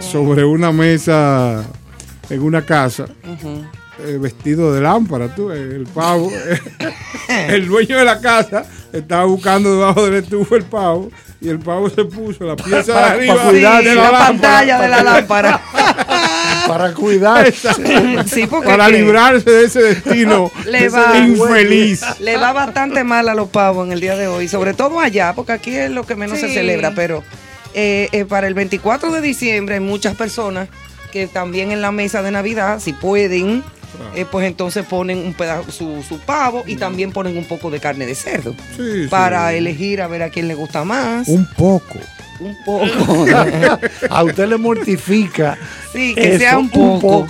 sobre 0.00 0.44
una 0.44 0.72
mesa 0.72 1.64
en 2.30 2.42
una 2.42 2.62
casa 2.62 3.06
eh, 4.04 4.18
vestido 4.20 4.72
de 4.74 4.80
lámpara. 4.80 5.34
Tú, 5.34 5.50
eh, 5.50 5.56
el 5.76 5.86
pavo, 5.86 6.30
el 7.28 7.66
dueño 7.66 7.98
de 7.98 8.04
la 8.04 8.20
casa 8.20 8.64
estaba 8.92 9.24
buscando 9.24 9.72
debajo 9.74 10.04
del 10.06 10.22
estufa 10.22 10.56
el 10.56 10.64
pavo 10.64 11.10
y 11.40 11.48
el 11.48 11.58
pavo 11.58 11.88
se 11.90 12.04
puso 12.04 12.44
la 12.44 12.56
pieza 12.56 12.76
de 12.78 12.92
Para- 12.92 13.10
arriba 13.12 13.34
para 13.36 13.48
cuidar 13.50 13.84
de 13.84 13.90
Sí, 13.90 13.96
la, 13.96 14.02
la, 14.04 14.10
lámpara 14.10 14.26
pantalla 14.26 14.80
de 14.82 14.88
la 14.88 15.02
lámpara. 15.02 15.60
Para 16.66 16.92
cuidar. 16.94 17.52
sí, 18.26 18.46
para 18.48 18.88
librarse 18.88 19.48
de 19.48 19.64
ese 19.66 19.80
destino 19.82 20.50
Le 20.66 20.88
va- 20.88 21.16
infeliz. 21.18 22.02
le 22.18 22.36
va 22.38 22.52
bastante 22.52 23.04
mal 23.04 23.28
a 23.28 23.34
los 23.34 23.48
pavos 23.50 23.86
en 23.86 23.92
el 23.92 24.00
día 24.00 24.16
de 24.16 24.26
hoy, 24.26 24.48
sobre 24.48 24.74
todo 24.74 24.98
allá, 24.98 25.32
porque 25.36 25.52
aquí 25.52 25.76
es 25.76 25.92
lo 25.92 26.04
que 26.04 26.16
menos 26.16 26.40
se 26.40 26.52
celebra, 26.52 26.92
pero 26.96 27.22
eh, 27.76 28.08
eh, 28.12 28.24
para 28.24 28.46
el 28.48 28.54
24 28.54 29.12
de 29.12 29.20
diciembre 29.20 29.74
hay 29.76 29.80
muchas 29.80 30.16
personas 30.16 30.68
que 31.12 31.26
también 31.26 31.70
en 31.72 31.82
la 31.82 31.92
mesa 31.92 32.22
de 32.22 32.30
Navidad, 32.30 32.80
si 32.80 32.92
pueden, 32.94 33.62
eh, 34.14 34.24
pues 34.30 34.46
entonces 34.46 34.84
ponen 34.86 35.18
un 35.18 35.34
pedazo, 35.34 35.70
su, 35.70 36.02
su 36.02 36.18
pavo 36.18 36.64
y 36.66 36.76
también 36.76 37.12
ponen 37.12 37.36
un 37.36 37.44
poco 37.44 37.70
de 37.70 37.78
carne 37.78 38.06
de 38.06 38.14
cerdo 38.14 38.54
Sí, 38.76 39.02
sí. 39.04 39.06
para 39.08 39.52
elegir 39.54 40.00
a 40.02 40.08
ver 40.08 40.22
a 40.22 40.30
quién 40.30 40.48
le 40.48 40.54
gusta 40.54 40.84
más. 40.84 41.28
Un 41.28 41.46
poco. 41.56 41.98
Un 42.40 42.56
poco. 42.64 42.86
A 44.10 44.24
usted 44.24 44.46
le 44.48 44.58
mortifica. 44.58 45.56
sí, 45.92 46.14
que 46.14 46.30
eso, 46.30 46.38
sea 46.38 46.58
un 46.58 46.68
poco. 46.68 47.26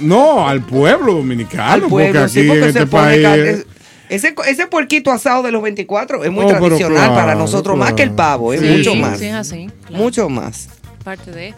No, 0.00 0.48
al 0.48 0.62
pueblo 0.62 1.14
dominicano. 1.14 1.72
Al 1.72 1.82
pueblo, 1.82 2.20
porque 2.20 2.28
sí, 2.32 2.40
aquí 2.40 2.48
porque 2.48 2.62
en 2.62 2.68
este 2.68 2.86
país. 2.86 3.66
Ese, 4.10 4.34
ese 4.48 4.66
puerquito 4.66 5.10
asado 5.10 5.42
de 5.42 5.52
los 5.52 5.62
24 5.62 6.24
es 6.24 6.30
muy 6.30 6.44
Oh, 6.44 6.48
tradicional 6.48 7.08
para 7.10 7.22
claro, 7.24 7.38
nosotros, 7.38 7.78
más 7.78 7.92
que 7.94 8.02
el 8.02 8.10
pavo, 8.10 8.52
es 8.52 8.60
Sí, 8.60 8.66
mucho 8.66 8.94
más. 8.96 9.18
Sí, 9.18 9.26
es 9.26 9.34
así. 9.34 9.68
claro. 9.86 10.02
Mucho 10.04 10.28
más. 10.28 10.68
Parte 11.04 11.30
de. 11.30 11.54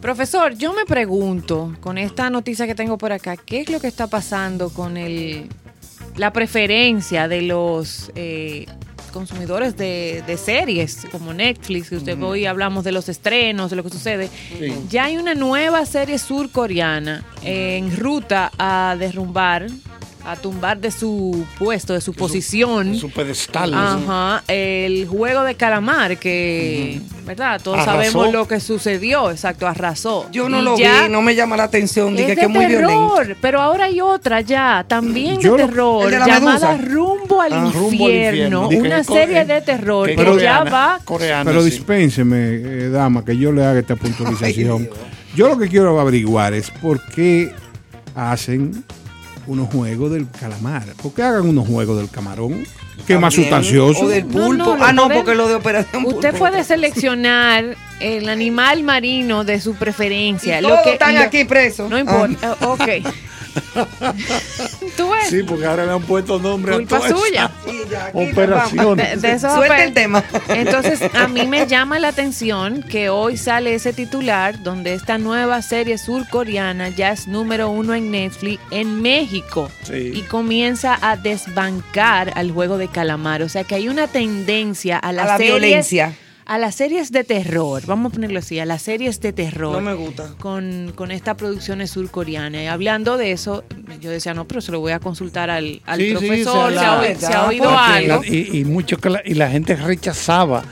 Profesor, 0.00 0.54
yo 0.54 0.72
me 0.72 0.86
pregunto, 0.86 1.76
con 1.80 1.98
esta 1.98 2.30
noticia 2.30 2.66
que 2.66 2.74
tengo 2.74 2.96
por 2.96 3.12
acá, 3.12 3.36
¿qué 3.36 3.60
es 3.60 3.68
lo 3.70 3.78
que 3.80 3.86
está 3.86 4.06
pasando 4.06 4.70
con 4.70 4.96
el 4.96 5.46
la 6.16 6.32
preferencia 6.32 7.28
de 7.28 7.42
los 7.42 8.10
eh, 8.14 8.66
consumidores 9.12 9.76
de, 9.76 10.24
de 10.26 10.36
series 10.38 11.06
como 11.12 11.34
Netflix? 11.34 11.90
Que 11.90 11.96
usted 11.96 12.20
hoy 12.22 12.46
hablamos 12.46 12.82
de 12.82 12.92
los 12.92 13.10
estrenos, 13.10 13.68
de 13.68 13.76
lo 13.76 13.82
que 13.84 13.90
sucede. 13.90 14.30
Ya 14.88 15.04
hay 15.04 15.18
una 15.18 15.34
nueva 15.34 15.84
serie 15.84 16.18
surcoreana 16.18 17.22
en 17.42 17.94
ruta 17.94 18.50
a 18.58 18.96
derrumbar, 18.98 19.66
a 20.32 20.36
tumbar 20.36 20.78
de 20.78 20.90
su 20.90 21.44
puesto, 21.58 21.92
de 21.94 22.00
su 22.00 22.12
posición. 22.14 22.94
Su 22.96 23.10
pedestal. 23.10 23.72
Ajá, 23.74 24.42
el 24.48 25.06
juego 25.06 25.42
de 25.44 25.54
calamar 25.54 26.18
que, 26.18 27.00
¿verdad? 27.26 27.60
Todos 27.62 27.78
Arrasó. 27.80 28.12
sabemos 28.12 28.32
lo 28.32 28.46
que 28.48 28.60
sucedió, 28.60 29.30
exacto, 29.30 29.66
arrasó. 29.66 30.28
Yo 30.30 30.48
no 30.48 30.60
Y 30.60 30.62
lo 30.62 30.78
ya 30.78 31.04
vi, 31.04 31.08
no 31.12 31.22
me 31.22 31.34
llama 31.34 31.56
la 31.56 31.64
atención, 31.64 32.10
Es 32.10 32.16
dije 32.18 32.28
de 32.30 32.36
que 32.36 32.42
es 32.42 32.48
muy 32.48 32.66
violento. 32.66 33.14
terror, 33.16 33.36
pero 33.40 33.60
ahora 33.60 33.84
hay 33.86 34.00
otra 34.00 34.40
ya, 34.40 34.84
también 34.86 35.40
Yo 35.40 35.56
de 35.56 35.64
terror, 35.66 36.04
¿El 36.06 36.10
de 36.12 36.18
la 36.18 36.26
llamada 36.26 36.72
medusa? 36.76 36.90
Rumbo 36.94 37.40
al, 37.40 37.52
Ah, 37.52 37.70
Rumbo 37.74 38.06
al 38.06 38.12
infierno, 38.12 38.68
una 38.68 39.04
serie 39.04 39.44
de 39.44 39.60
terror 39.62 40.08
que 40.08 40.14
Pero- 40.14 40.38
ya 40.38 40.64
va 40.64 41.00
coreana, 41.04 41.50
Pero 41.50 41.62
sí. 41.62 41.70
dispénseme, 41.70 42.36
eh, 42.38 42.88
dama, 42.90 43.24
que 43.24 43.36
yo 43.36 43.52
le 43.52 43.64
haga 43.64 43.80
esta 43.80 43.96
puntualización. 43.96 44.88
yo 45.34 45.48
lo 45.48 45.58
que 45.58 45.68
quiero 45.68 45.98
averiguar 46.00 46.54
es 46.54 46.70
por 46.70 47.04
qué 47.06 47.52
hacen 48.14 48.84
unos 49.50 49.68
juegos 49.68 50.12
del 50.12 50.28
calamar. 50.30 50.84
¿Por 51.02 51.12
qué 51.12 51.22
hagan 51.22 51.48
unos 51.48 51.66
juegos 51.66 51.98
del 51.98 52.08
camarón? 52.08 52.64
Que 53.06 53.18
más 53.18 53.34
sustancioso. 53.34 54.04
O 54.04 54.08
del 54.08 54.24
pulpo. 54.24 54.76
no, 54.76 54.84
ah, 54.84 54.92
no, 54.92 55.08
porque 55.08 55.34
lo 55.34 55.48
de 55.48 55.54
operación 55.56 56.04
Usted 56.04 56.30
pulpo. 56.30 56.38
puede 56.38 56.62
seleccionar 56.64 57.76
el 57.98 58.28
animal 58.28 58.84
marino 58.84 59.42
de 59.42 59.60
su 59.60 59.74
preferencia. 59.74 60.58
Y 60.58 60.62
lo 60.62 60.68
todos 60.68 60.80
que 60.82 60.92
están 60.92 61.14
lo- 61.16 61.20
aquí 61.22 61.44
presos. 61.44 61.90
No 61.90 61.98
importa. 61.98 62.56
eh, 62.60 62.64
Ok. 62.64 62.88
¿Tú 64.96 65.10
ves? 65.10 65.28
Sí, 65.28 65.42
porque 65.42 65.66
ahora 65.66 65.86
le 65.86 65.92
han 65.92 66.02
puesto 66.02 66.38
nombre 66.38 66.74
Culpa 66.74 66.98
a 66.98 67.08
suya. 67.08 67.50
Sí, 67.64 67.82
operaciones. 68.12 69.20
De, 69.22 69.28
de 69.28 69.34
esos 69.34 69.52
Suelta 69.54 69.84
el 69.84 69.94
tema. 69.94 70.24
Entonces, 70.48 71.00
a 71.14 71.28
mí 71.28 71.46
me 71.46 71.66
llama 71.66 71.98
la 71.98 72.08
atención 72.08 72.82
que 72.82 73.08
hoy 73.08 73.36
sale 73.36 73.74
ese 73.74 73.92
titular 73.92 74.62
donde 74.62 74.94
esta 74.94 75.18
nueva 75.18 75.62
serie 75.62 75.98
surcoreana 75.98 76.88
ya 76.90 77.10
es 77.12 77.26
número 77.28 77.70
uno 77.70 77.94
en 77.94 78.10
Netflix 78.10 78.60
en 78.70 79.00
México 79.02 79.70
Sí. 79.82 80.12
y 80.14 80.22
comienza 80.22 80.98
a 81.00 81.16
desbancar 81.16 82.32
al 82.36 82.50
juego 82.50 82.78
de 82.78 82.88
calamar. 82.88 83.42
O 83.42 83.48
sea 83.48 83.64
que 83.64 83.74
hay 83.74 83.88
una 83.88 84.06
tendencia 84.08 84.98
a 84.98 85.12
la 85.12 85.36
series, 85.36 85.50
violencia. 85.60 86.14
A 86.52 86.58
las 86.58 86.74
series 86.74 87.12
de 87.12 87.22
terror, 87.22 87.80
vamos 87.86 88.10
a 88.10 88.14
ponerlo 88.14 88.40
así, 88.40 88.58
a 88.58 88.66
las 88.66 88.82
series 88.82 89.20
de 89.20 89.32
terror. 89.32 89.72
No 89.72 89.80
me 89.80 89.94
gusta. 89.94 90.34
Con, 90.40 90.92
con 90.96 91.12
estas 91.12 91.36
producciones 91.36 91.90
surcoreanas. 91.92 92.62
Y 92.62 92.66
hablando 92.66 93.16
de 93.16 93.30
eso, 93.30 93.62
yo 94.00 94.10
decía, 94.10 94.34
no, 94.34 94.48
pero 94.48 94.60
se 94.60 94.72
lo 94.72 94.80
voy 94.80 94.90
a 94.90 94.98
consultar 94.98 95.48
al, 95.48 95.80
al 95.86 96.00
Sí, 96.00 96.06
sí, 96.08 96.12
profesor, 96.16 96.72
se 96.72 96.78
se, 96.80 97.26
ha, 97.26 97.30
se 97.30 97.36
oído 97.46 97.70
algo. 97.78 98.20
la- 98.22 98.26
y, 98.26 98.58
y 98.58 98.64
mucho 98.64 98.96
que 98.96 99.10
la, 99.10 99.22
y 99.24 99.34
la 99.34 99.48
gente 99.48 99.76
rechazaba 99.76 100.64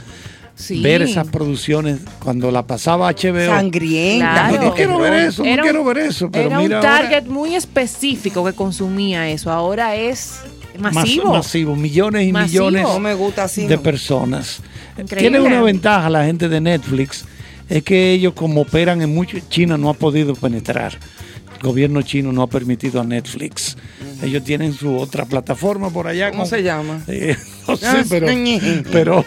Sí. 0.56 0.82
ver 0.82 1.02
esas 1.02 1.28
producciones 1.28 2.00
cuando 2.18 2.50
la 2.50 2.66
pasaba 2.66 3.08
HBO. 3.12 3.46
Sangrienta. 3.46 4.48
Claro. 4.48 4.64
No 4.64 4.74
quiero 4.74 4.98
ver 4.98 5.12
eso, 5.12 5.44
no 5.44 5.48
Era 5.48 5.62
un- 5.62 5.68
quiero 5.68 5.84
ver 5.84 5.98
eso. 5.98 6.28
Pero 6.32 6.48
Era 6.48 6.58
mira 6.58 6.80
un 6.80 6.84
ahora, 6.86 7.02
target 7.08 7.26
muy 7.26 7.54
específico 7.54 8.44
que 8.44 8.52
consumía 8.52 9.28
eso. 9.28 9.52
Ahora 9.52 9.94
es 9.94 10.40
mas- 10.76 10.92
masivo. 10.94 11.32
masivo, 11.34 11.76
millones 11.76 12.26
y 12.26 12.32
Masivo. 12.32 12.64
millones 12.66 12.82
No 12.82 12.98
me 12.98 13.14
gusta 13.14 13.44
así. 13.44 13.66
de 13.68 13.76
no. 13.76 13.82
personas. 13.84 14.60
Increíble. 14.98 15.38
Tiene 15.38 15.40
una 15.40 15.62
ventaja 15.62 16.10
la 16.10 16.24
gente 16.24 16.48
de 16.48 16.60
Netflix, 16.60 17.24
es 17.68 17.82
que 17.82 18.12
ellos 18.12 18.32
como 18.34 18.62
operan 18.62 19.00
en 19.02 19.14
mucho, 19.14 19.38
China 19.48 19.76
no 19.78 19.90
ha 19.90 19.94
podido 19.94 20.34
penetrar. 20.34 20.98
El 21.56 21.62
gobierno 21.62 22.02
chino 22.02 22.32
no 22.32 22.42
ha 22.42 22.46
permitido 22.46 23.00
a 23.00 23.04
Netflix. 23.04 23.76
Ellos 24.22 24.44
tienen 24.44 24.72
su 24.72 24.96
otra 24.96 25.24
plataforma 25.24 25.90
por 25.90 26.06
allá. 26.06 26.30
¿Cómo 26.30 26.42
con- 26.44 26.50
se 26.50 26.62
llama? 26.62 27.02
Eh, 27.08 27.36
no 27.66 27.76
sé, 27.76 27.86
Ah, 27.86 28.04
pero, 28.08 28.26
pero, 28.92 29.24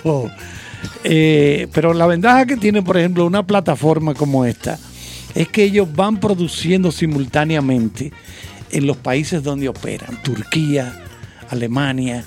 eh, 1.04 1.68
pero 1.74 1.94
la 1.94 2.08
ventaja 2.08 2.46
que 2.46 2.58
tiene, 2.58 2.82
por 2.82 2.98
ejemplo, 2.98 3.26
una 3.26 3.46
plataforma 3.46 4.14
como 4.14 4.46
esta, 4.46 4.80
es 5.36 5.48
que 5.50 5.64
ellos 5.64 5.88
van 5.94 6.20
produciendo 6.20 6.92
simultáneamente 6.92 8.12
en 8.72 8.88
los 8.88 8.98
países 8.98 9.44
donde 9.44 9.70
operan. 9.70 10.22
Turquía, 10.24 10.94
Alemania, 11.50 12.24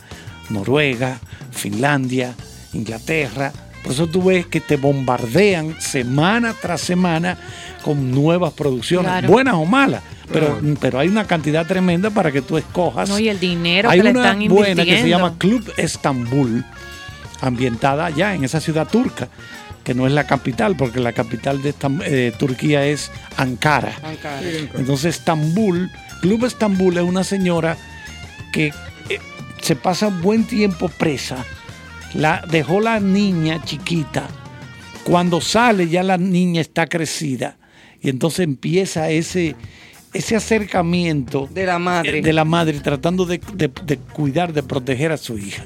Noruega, 0.51 1.19
Finlandia, 1.51 2.35
Inglaterra. 2.75 3.53
Por 3.83 3.93
eso 3.93 4.07
tú 4.07 4.23
ves 4.25 4.47
que 4.47 4.61
te 4.61 4.77
bombardean 4.77 5.77
semana 5.81 6.55
tras 6.61 6.81
semana 6.81 7.37
con 7.83 8.11
nuevas 8.11 8.53
producciones, 8.55 9.11
Claro. 9.11 9.29
buenas 9.29 9.55
o 9.55 9.65
malas. 9.67 10.03
Pero, 10.33 10.59
pero 10.81 10.99
hay 10.99 11.09
una 11.09 11.27
cantidad 11.27 11.67
tremenda 11.67 12.09
para 12.09 12.33
que 12.33 12.41
tú 12.41 12.57
escojas. 12.57 13.11
No, 13.11 13.19
y 13.19 13.29
el 13.29 13.39
dinero 13.39 13.91
Hay 13.91 13.99
que 13.99 14.05
le 14.05 14.11
una 14.13 14.21
están 14.21 14.39
buena 14.49 14.71
invirtiendo. 14.71 14.85
que 14.85 15.03
se 15.03 15.09
llama 15.11 15.35
Club 15.37 15.71
Estambul, 15.77 16.65
ambientada 17.43 18.07
allá 18.07 18.35
en 18.35 18.43
esa 18.45 18.59
ciudad 18.59 18.89
turca, 18.89 19.29
que 19.85 19.93
no 19.93 20.07
es 20.07 20.15
la 20.15 20.27
capital, 20.27 20.77
porque 20.77 20.99
la 21.01 21.13
capital 21.13 21.63
de 21.63 21.75
Estam- 21.75 22.03
eh, 22.07 22.33
Turquía 22.39 22.87
es 22.87 23.11
Ankara. 23.37 23.93
Entonces 24.79 25.17
Estambul, 25.17 25.91
Club 26.23 26.47
Estambul 26.47 26.97
es 26.97 27.05
una 27.05 27.23
señora 27.23 27.77
que 28.51 28.69
eh, 29.11 29.19
se 29.61 29.77
pasa 29.77 30.09
buen 30.09 30.45
tiempo 30.45 30.89
presa, 30.89 31.37
la, 32.15 32.45
dejó 32.51 32.81
la 32.81 33.01
niña 33.01 33.63
chiquita, 33.65 34.29
cuando 35.05 35.41
sale 35.41 35.89
ya 35.89 36.03
la 36.03 36.17
niña 36.19 36.61
está 36.61 36.87
crecida 36.87 37.57
y 38.01 38.09
entonces 38.09 38.41
empieza 38.41 39.11
ese, 39.11 39.55
ese 40.13 40.37
acercamiento 40.37 41.49
De 41.53 41.67
la 41.67 41.79
madre. 41.79 42.23
de 42.23 42.33
la 42.33 42.45
madre 42.45 42.81
tratando 42.81 43.25
de, 43.27 43.41
de- 43.55 43.71
de 43.85 43.97
cuidar, 43.99 44.53
de 44.53 44.63
proteger 44.63 45.13
a 45.13 45.17
su 45.17 45.39
hija. 45.39 45.65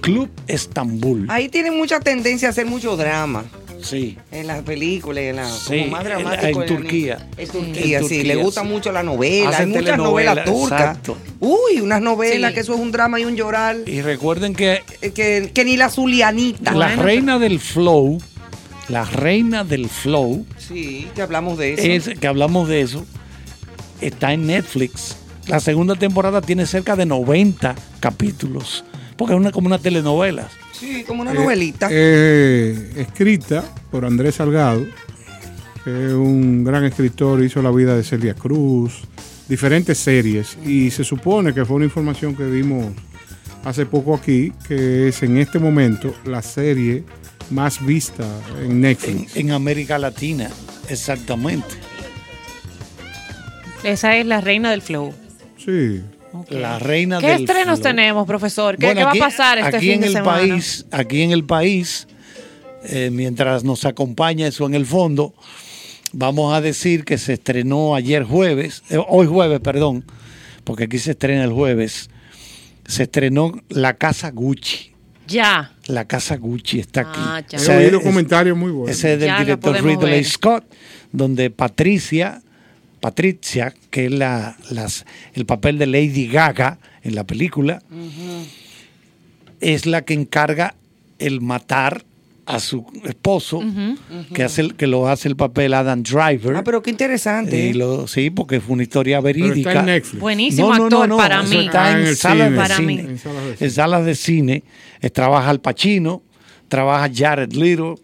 Club 0.00 0.28
Estambul. 0.48 1.26
Ahí 1.28 1.48
tienen 1.48 1.76
mucha 1.76 2.00
tendencia 2.00 2.48
a 2.48 2.50
hacer 2.50 2.66
mucho 2.66 2.96
drama. 2.96 3.44
Sí. 3.88 4.16
En 4.32 4.46
las 4.46 4.62
películas, 4.62 5.22
en 5.24 5.36
la, 5.36 5.48
Sí, 5.48 5.78
como 5.80 5.90
más 5.92 6.00
en- 6.02 6.06
dramático. 6.08 6.62
en 6.62 6.68
Turquía. 6.68 7.28
En 7.36 7.48
Turquía, 7.48 8.02
sí. 8.02 8.22
Le 8.24 8.36
gusta 8.36 8.62
sí. 8.62 8.66
mucho 8.68 8.92
la 8.92 9.02
novela. 9.02 9.50
Hacen 9.50 9.70
Hay 9.72 9.78
muchas 9.80 9.96
novelas 9.98 10.44
turcas. 10.44 10.80
exacto. 10.80 11.16
Uy, 11.40 11.80
unas 11.80 12.00
novelas 12.02 12.50
Sí. 12.50 12.54
que 12.54 12.60
eso 12.60 12.74
es 12.74 12.80
un 12.80 12.92
drama 12.92 13.20
y 13.20 13.24
un 13.24 13.36
llorar. 13.36 13.76
Y 13.86 14.00
recuerden 14.02 14.54
que 14.54 14.82
eh, 15.00 15.10
Que, 15.12 15.50
que 15.54 15.64
ni 15.64 15.76
la 15.76 15.88
Zulianita. 15.90 16.72
la 16.72 16.96
reina 16.96 17.38
del 17.38 17.60
flow, 17.60 18.20
la 18.88 19.04
reina 19.04 19.64
del 19.64 19.88
flow, 19.88 20.44
Sí, 20.58 21.08
que 21.14 21.22
hablamos 21.22 21.58
de 21.58 21.74
eso. 21.74 22.10
es, 22.10 22.18
que 22.18 22.26
hablamos 22.26 22.68
de 22.68 22.80
eso, 22.82 23.04
está 24.00 24.32
en 24.32 24.46
Netflix. 24.46 25.16
La 25.46 25.60
segunda 25.60 25.94
temporada 25.94 26.40
tiene 26.40 26.66
cerca 26.66 26.96
de 26.96 27.06
90 27.06 27.76
capítulos, 28.00 28.84
porque 29.16 29.34
es 29.34 29.38
una, 29.40 29.52
como 29.52 29.66
una 29.68 29.78
telenovela. 29.78 30.48
Sí, 30.78 31.04
como 31.06 31.22
una 31.22 31.32
Eh, 31.32 31.34
novelita. 31.34 31.88
eh, 31.90 32.92
escrita 32.96 33.64
por 33.90 34.04
Andrés 34.04 34.36
Salgado, 34.36 34.84
que 35.84 36.06
es 36.08 36.12
un 36.12 36.64
gran 36.64 36.84
escritor, 36.84 37.42
hizo 37.42 37.62
la 37.62 37.70
vida 37.70 37.96
de 37.96 38.02
Celia 38.04 38.34
Cruz, 38.34 39.02
diferentes 39.48 39.96
series, 39.98 40.58
y 40.64 40.90
se 40.90 41.04
supone 41.04 41.54
que 41.54 41.64
fue 41.64 41.76
una 41.76 41.84
información 41.86 42.34
que 42.34 42.44
dimos 42.46 42.86
hace 43.64 43.86
poco 43.86 44.14
aquí, 44.14 44.52
que 44.68 45.08
es 45.08 45.22
en 45.22 45.38
este 45.38 45.58
momento 45.58 46.14
la 46.24 46.42
serie 46.42 47.04
más 47.50 47.84
vista 47.84 48.24
en 48.62 48.80
Netflix. 48.80 49.36
En 49.36 49.52
América 49.52 49.98
Latina, 49.98 50.50
exactamente. 50.88 51.68
Esa 53.84 54.16
es 54.16 54.26
la 54.26 54.40
reina 54.40 54.70
del 54.72 54.82
flow. 54.82 55.14
Sí. 55.64 56.02
La 56.50 56.78
reina 56.78 57.18
¿Qué 57.18 57.28
del 57.28 57.40
estrenos 57.42 57.78
flow. 57.80 57.90
tenemos, 57.90 58.26
profesor? 58.26 58.76
¿Qué, 58.76 58.86
Bueno, 58.86 59.00
qué 59.00 59.04
va 59.04 59.26
a 59.26 59.28
pasar 59.30 59.58
este 59.58 59.76
aquí 59.76 59.86
fin 59.86 59.94
en 59.94 60.00
de 60.00 60.06
el 60.08 60.12
semana? 60.12 60.38
país, 60.38 60.86
aquí 60.90 61.22
en 61.22 61.32
el 61.32 61.44
país, 61.44 62.06
eh, 62.84 63.10
mientras 63.12 63.64
nos 63.64 63.84
acompaña 63.84 64.46
eso 64.46 64.66
en 64.66 64.74
el 64.74 64.86
fondo, 64.86 65.34
vamos 66.12 66.54
a 66.54 66.60
decir 66.60 67.04
que 67.04 67.18
se 67.18 67.34
estrenó 67.34 67.94
ayer 67.94 68.22
jueves, 68.24 68.82
eh, 68.90 68.98
hoy 69.08 69.26
jueves, 69.26 69.60
perdón, 69.60 70.04
porque 70.64 70.84
aquí 70.84 70.98
se 70.98 71.12
estrena 71.12 71.44
el 71.44 71.52
jueves, 71.52 72.10
se 72.86 73.04
estrenó 73.04 73.52
La 73.68 73.94
Casa 73.94 74.30
Gucci. 74.30 74.92
Ya. 75.28 75.72
La 75.86 76.04
Casa 76.06 76.36
Gucci 76.36 76.78
está 76.78 77.00
aquí. 77.00 77.18
Ah, 77.20 77.42
ya. 77.48 77.58
He 77.58 77.86
oído 77.86 78.00
comentarios 78.00 78.56
muy 78.56 78.70
buenos. 78.70 78.96
Ese 78.96 79.14
es 79.14 79.18
del 79.18 79.28
Ya 79.28 79.40
director 79.40 79.74
Ridley 79.82 80.10
ver. 80.12 80.24
Scott, 80.24 80.64
donde 81.10 81.50
Patricia, 81.50 82.42
Patricia, 83.10 83.72
que 83.90 84.06
es 84.06 84.10
la, 84.12 84.56
las, 84.70 85.06
el 85.34 85.46
papel 85.46 85.78
de 85.78 85.86
Lady 85.86 86.26
Gaga 86.26 86.80
en 87.04 87.14
la 87.14 87.22
película, 87.22 87.80
es 89.60 89.86
la 89.86 90.02
que 90.04 90.12
encarga 90.14 90.74
el 91.20 91.40
matar 91.40 92.04
a 92.46 92.58
su 92.58 92.84
esposo, 93.04 93.62
que, 94.34 94.42
hace 94.42 94.60
el- 94.62 94.74
que 94.74 94.88
lo 94.88 95.06
hace 95.08 95.28
el 95.28 95.36
papel 95.36 95.74
Adam 95.74 96.02
Driver. 96.02 96.56
Ah, 96.56 96.64
pero 96.64 96.82
qué 96.82 96.90
interesante. 96.90 97.56
Y 97.68 97.74
lo- 97.74 98.08
sí, 98.08 98.30
porque 98.30 98.60
fue 98.60 98.72
una 98.74 98.82
historia 98.82 99.22
Pero 99.22 99.38
verídica. 99.38 99.70
está 99.70 99.80
en 99.80 99.86
Netflix. 99.86 100.20
Buenísimo 100.20 100.72
actor 100.72 101.16
para 101.16 101.42
mí. 101.44 101.66
Está 101.66 101.84
Ah, 101.94 102.00
en, 102.00 102.16
salas 102.16 102.50
de 102.50 102.56
Para 102.56 102.76
cine. 102.76 102.86
mí. 102.92 102.98
En 103.08 103.18
salas 103.18 103.44
de 103.44 103.50
En 103.52 103.56
cine. 103.58 103.70
salas 103.70 104.04
de 104.04 104.14
cine. 104.16 104.62
eh, 105.00 105.10
trabaja 105.10 105.48
Al 105.50 105.60
Pacino, 105.60 106.22
trabaja 106.68 107.08
Jared 107.14 107.52
Little, 107.52 107.94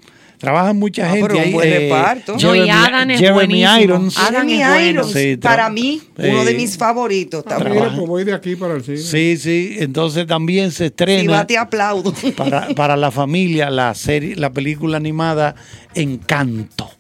trabaja 0.43 0.73
mucha 0.73 1.07
Ah, 1.07 1.11
gente. 1.13 1.23
pero 1.29 1.35
un 1.39 1.41
ahí, 1.45 1.53
buen 1.53 1.69
eh, 1.73 1.79
reparto. 1.79 2.37
No, 2.43 2.55
y 2.57 2.69
Adam 2.69 3.11
es 3.11 3.21
Jeremy 3.21 3.35
buenísimo. 3.37 3.79
Irons. 3.81 4.19
Adam 4.19 4.47
bueno. 4.47 4.81
Irons, 4.81 5.13
Sí, 5.13 5.37
para 5.37 5.71
mí, 5.71 6.03
uno 6.19 6.45
de 6.45 6.55
mis 6.55 6.77
favoritos. 6.77 7.45
Ah, 7.47 7.51
también. 7.51 7.75
mira, 7.77 7.95
pues 7.95 8.07
voy 8.09 8.25
de 8.25 8.35
aquí 8.35 8.57
para 8.57 8.75
el 8.75 8.83
cine. 8.85 8.99
Sí, 8.99 9.37
sí. 9.37 9.77
Entonces 9.79 10.27
también 10.27 10.73
se 10.73 10.87
estrena 10.87 11.33
va, 11.33 11.47
te 11.47 11.57
aplaudo. 11.57 12.13
para, 12.37 12.69
para 12.75 12.97
la 12.97 13.11
familia 13.13 13.71
la 13.71 13.95
serie, 13.95 14.35
la 14.37 14.53
película 14.53 14.97
animada 14.97 15.55
Encanto. 15.95 16.91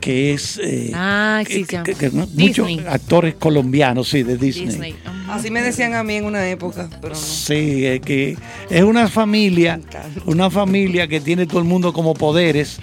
Que 0.00 0.32
es 0.32 0.58
eh, 0.62 0.90
Ah, 0.94 1.42
sí, 1.46 1.64
que- 1.64 1.76
sí. 1.76 1.82
que- 1.84 1.94
que 1.94 2.10
muchos 2.10 2.68
actores 2.88 3.34
colombianos, 3.34 4.08
sí, 4.08 4.22
de 4.22 4.36
Disney. 4.38 4.94
Así 5.28 5.50
me 5.50 5.60
decían 5.62 5.94
a 5.94 6.02
mí 6.02 6.14
en 6.14 6.24
una 6.24 6.48
época, 6.48 6.88
pero 7.02 7.14
no. 7.14 7.20
Sí, 7.20 7.84
es 7.86 8.00
que 8.00 8.36
es 8.70 8.82
una 8.82 9.08
familia, 9.08 9.78
una 10.26 10.50
familia 10.50 11.06
que 11.06 11.20
tiene 11.20 11.46
todo 11.46 11.58
el 11.58 11.66
mundo 11.66 11.92
como 11.92 12.14
poderes, 12.14 12.78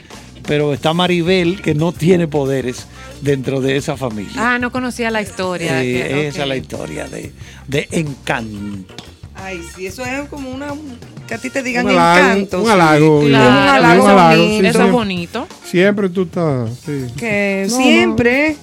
pero 0.48 0.74
está 0.74 0.94
Maribel 0.94 1.62
que 1.62 1.74
no 1.74 1.92
tiene 1.92 2.28
poderes 2.28 2.86
dentro 3.22 3.60
de 3.62 3.78
esa 3.78 3.98
familia. 3.98 4.32
Ah, 4.38 4.60
no 4.60 4.72
conocía 4.72 5.10
la 5.12 5.22
historia. 5.22 5.84
Eh, 5.84 5.92
que- 5.92 6.28
Esa 6.28 6.44
es 6.44 6.48
la 6.48 6.56
historia 6.56 7.08
de, 7.08 7.32
de 7.68 7.88
Encanto. 7.92 8.94
Ay, 9.44 9.62
sí, 9.76 9.86
eso 9.88 10.04
es 10.06 10.28
como 10.30 10.50
una. 10.50 10.68
Que 11.28 11.34
a 11.34 11.38
ti 11.38 11.50
te 11.50 11.62
digan 11.62 11.86
Un 11.86 11.92
halago, 11.92 12.20
encanto. 12.32 12.62
un 12.64 12.70
halago, 12.70 13.22
Claro, 13.26 13.50
un 13.50 13.58
halago 13.68 14.04
un 14.04 14.10
halago, 14.10 14.44
sí, 14.44 14.66
Eso 14.66 14.84
es 14.86 14.92
bonito. 14.92 15.48
Siempre 15.66 16.10
tú 16.10 16.24
estás. 16.24 16.70
sí. 16.86 17.06
Que 17.18 17.66
No, 17.70 17.76
siempre. 17.78 18.56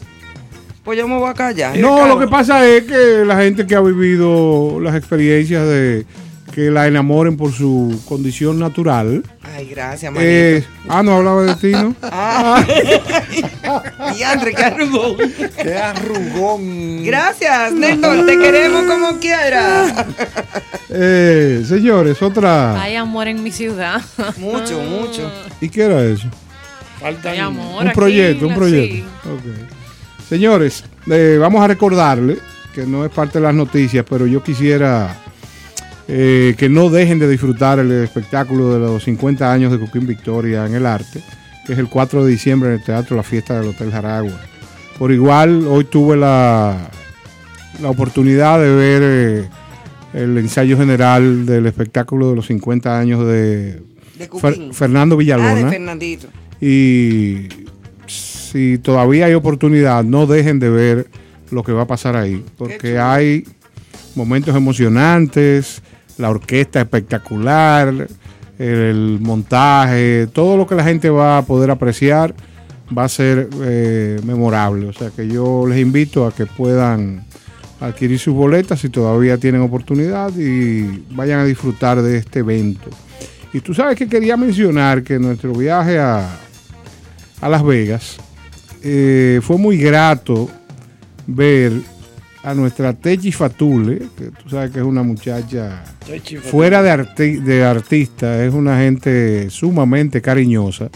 Pues 0.82 0.98
yo 0.98 1.08
me 1.08 1.16
voy 1.18 1.30
a 1.30 1.34
callar. 1.34 1.76
No, 1.78 2.06
lo 2.06 2.18
que 2.18 2.26
pasa 2.26 2.66
es 2.66 2.84
que 2.84 3.24
la 3.26 3.36
gente 3.38 3.66
que 3.66 3.74
ha 3.74 3.80
vivido 3.80 4.78
las 4.80 4.94
experiencias 4.94 5.66
de 5.66 6.04
que 6.54 6.70
la 6.70 6.86
enamoren 6.86 7.36
por 7.36 7.52
su 7.52 8.00
condición 8.06 8.60
natural. 8.60 9.24
Ay, 9.42 9.66
gracias, 9.66 10.12
manito. 10.12 10.30
Eh, 10.30 10.64
ah, 10.88 11.02
no 11.02 11.16
hablaba 11.16 11.42
de 11.42 11.54
ti, 11.56 11.72
¿no? 11.72 11.96
Ah. 12.02 12.64
Diandre, 14.14 14.54
qué 14.56 14.62
arrugón. 14.62 15.16
Qué 15.60 15.74
arrugón. 15.74 17.04
Gracias, 17.04 17.72
Néstor. 17.72 18.24
Te 18.24 18.38
queremos 18.38 18.84
como 18.84 19.18
quieras. 19.18 20.06
Eh, 20.96 21.64
señores, 21.66 22.22
otra. 22.22 22.80
Hay 22.80 22.94
amor 22.94 23.26
en 23.26 23.42
mi 23.42 23.50
ciudad. 23.50 24.00
Mucho, 24.36 24.80
mucho. 24.80 25.28
¿Y 25.60 25.68
qué 25.68 25.82
era 25.82 26.04
eso? 26.04 26.28
Hay 27.24 27.38
amor. 27.38 27.82
Un 27.82 27.88
aquí, 27.88 27.96
proyecto, 27.96 28.46
un 28.46 28.54
proyecto. 28.54 29.08
sí. 29.24 30.24
Señores, 30.28 30.84
eh, 31.10 31.36
vamos 31.40 31.64
a 31.64 31.66
recordarle 31.66 32.38
que 32.72 32.86
no 32.86 33.04
es 33.04 33.10
parte 33.10 33.38
de 33.38 33.44
las 33.44 33.54
noticias, 33.54 34.04
pero 34.08 34.26
yo 34.26 34.40
quisiera 34.40 35.16
eh, 36.08 36.54
que 36.58 36.68
no 36.68 36.90
dejen 36.90 37.18
de 37.18 37.28
disfrutar 37.28 37.78
el 37.78 37.90
espectáculo 37.92 38.72
de 38.74 38.78
los 38.80 39.04
50 39.04 39.50
años 39.52 39.72
de 39.72 39.78
Coquín 39.78 40.06
Victoria 40.06 40.66
en 40.66 40.74
el 40.74 40.86
arte, 40.86 41.20
que 41.66 41.72
es 41.72 41.78
el 41.78 41.88
4 41.88 42.24
de 42.24 42.30
diciembre 42.30 42.68
en 42.70 42.74
el 42.76 42.82
Teatro 42.84 43.16
La 43.16 43.22
Fiesta 43.22 43.58
del 43.58 43.70
Hotel 43.70 43.90
Jaragua. 43.90 44.38
Por 44.98 45.10
igual, 45.12 45.66
hoy 45.66 45.84
tuve 45.84 46.16
la, 46.16 46.90
la 47.82 47.90
oportunidad 47.90 48.60
de 48.60 48.74
ver 48.74 49.02
eh, 49.04 49.48
el 50.12 50.38
ensayo 50.38 50.76
general 50.76 51.46
del 51.46 51.66
espectáculo 51.66 52.30
de 52.30 52.36
los 52.36 52.46
50 52.46 52.98
años 52.98 53.26
de, 53.26 53.80
De 54.18 54.28
Fer- 54.28 54.28
Coquín. 54.28 54.74
Fernando 54.74 55.14
Ah, 55.14 55.18
de 55.18 55.24
Villalona. 55.24 55.70
Fernandito. 55.70 56.28
Y 56.60 57.48
si 58.06 58.78
todavía 58.78 59.26
hay 59.26 59.34
oportunidad, 59.34 60.04
no 60.04 60.26
dejen 60.26 60.60
de 60.60 60.70
ver 60.70 61.06
lo 61.50 61.62
que 61.64 61.72
va 61.72 61.82
a 61.82 61.86
pasar 61.86 62.14
ahí, 62.16 62.44
porque 62.56 62.98
hay 62.98 63.44
momentos 64.14 64.54
emocionantes, 64.54 65.82
la 66.18 66.30
orquesta 66.30 66.80
espectacular, 66.80 68.08
el 68.58 69.18
montaje, 69.20 70.28
todo 70.32 70.56
lo 70.56 70.66
que 70.66 70.74
la 70.74 70.84
gente 70.84 71.10
va 71.10 71.38
a 71.38 71.42
poder 71.42 71.70
apreciar 71.70 72.34
va 72.96 73.04
a 73.04 73.08
ser 73.08 73.48
eh, 73.62 74.20
memorable. 74.24 74.86
O 74.86 74.92
sea 74.92 75.10
que 75.10 75.26
yo 75.28 75.66
les 75.66 75.80
invito 75.80 76.26
a 76.26 76.32
que 76.32 76.46
puedan 76.46 77.24
adquirir 77.80 78.18
sus 78.18 78.34
boletas 78.34 78.80
si 78.80 78.88
todavía 78.88 79.38
tienen 79.38 79.60
oportunidad 79.62 80.32
y 80.36 81.04
vayan 81.10 81.40
a 81.40 81.44
disfrutar 81.44 82.00
de 82.02 82.18
este 82.18 82.40
evento. 82.40 82.90
Y 83.52 83.60
tú 83.60 83.74
sabes 83.74 83.96
que 83.96 84.08
quería 84.08 84.36
mencionar 84.36 85.02
que 85.02 85.18
nuestro 85.18 85.52
viaje 85.52 85.98
a, 85.98 86.28
a 87.40 87.48
Las 87.48 87.64
Vegas 87.64 88.16
eh, 88.82 89.40
fue 89.42 89.58
muy 89.58 89.78
grato 89.78 90.48
ver 91.26 91.72
a 92.44 92.54
nuestra 92.54 92.92
Techi 92.92 93.32
Fatule, 93.32 93.98
que 94.16 94.24
tú 94.30 94.50
sabes 94.50 94.70
que 94.70 94.78
es 94.80 94.84
una 94.84 95.02
muchacha 95.02 95.82
fuera 96.50 96.82
de, 96.82 96.90
arti- 96.92 97.40
de 97.42 97.64
artista, 97.64 98.44
es 98.44 98.52
una 98.52 98.78
gente 98.78 99.48
sumamente 99.50 100.20
cariñosa. 100.20 100.90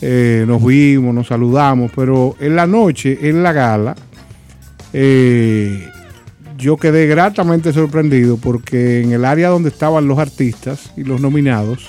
Eh, 0.00 0.44
nos 0.46 0.64
vimos, 0.64 1.14
nos 1.14 1.26
saludamos, 1.26 1.90
pero 1.94 2.36
en 2.40 2.56
la 2.56 2.66
noche, 2.66 3.18
en 3.28 3.42
la 3.42 3.52
gala, 3.52 3.96
eh, 4.92 5.88
yo 6.56 6.76
quedé 6.76 7.06
gratamente 7.06 7.72
sorprendido 7.72 8.36
porque 8.36 9.02
en 9.02 9.12
el 9.12 9.24
área 9.24 9.48
donde 9.48 9.70
estaban 9.70 10.06
los 10.06 10.18
artistas 10.18 10.90
y 10.96 11.04
los 11.04 11.20
nominados, 11.20 11.88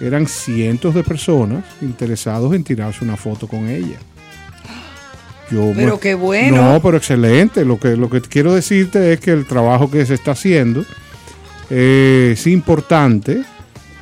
eran 0.00 0.26
cientos 0.28 0.94
de 0.94 1.02
personas 1.02 1.64
interesados 1.82 2.54
en 2.54 2.62
tirarse 2.64 3.04
una 3.04 3.16
foto 3.16 3.48
con 3.48 3.68
ella. 3.68 3.98
Yo 5.50 5.72
Pero 5.74 5.98
qué 5.98 6.14
bueno. 6.14 6.56
No, 6.74 6.82
pero 6.82 6.96
excelente. 6.98 7.64
Lo 7.64 7.78
que, 7.78 7.96
lo 7.96 8.10
que 8.10 8.20
quiero 8.20 8.54
decirte 8.54 9.12
es 9.12 9.20
que 9.20 9.30
el 9.32 9.46
trabajo 9.46 9.90
que 9.90 10.04
se 10.04 10.14
está 10.14 10.32
haciendo 10.32 10.84
eh, 11.70 12.30
es 12.34 12.46
importante 12.46 13.42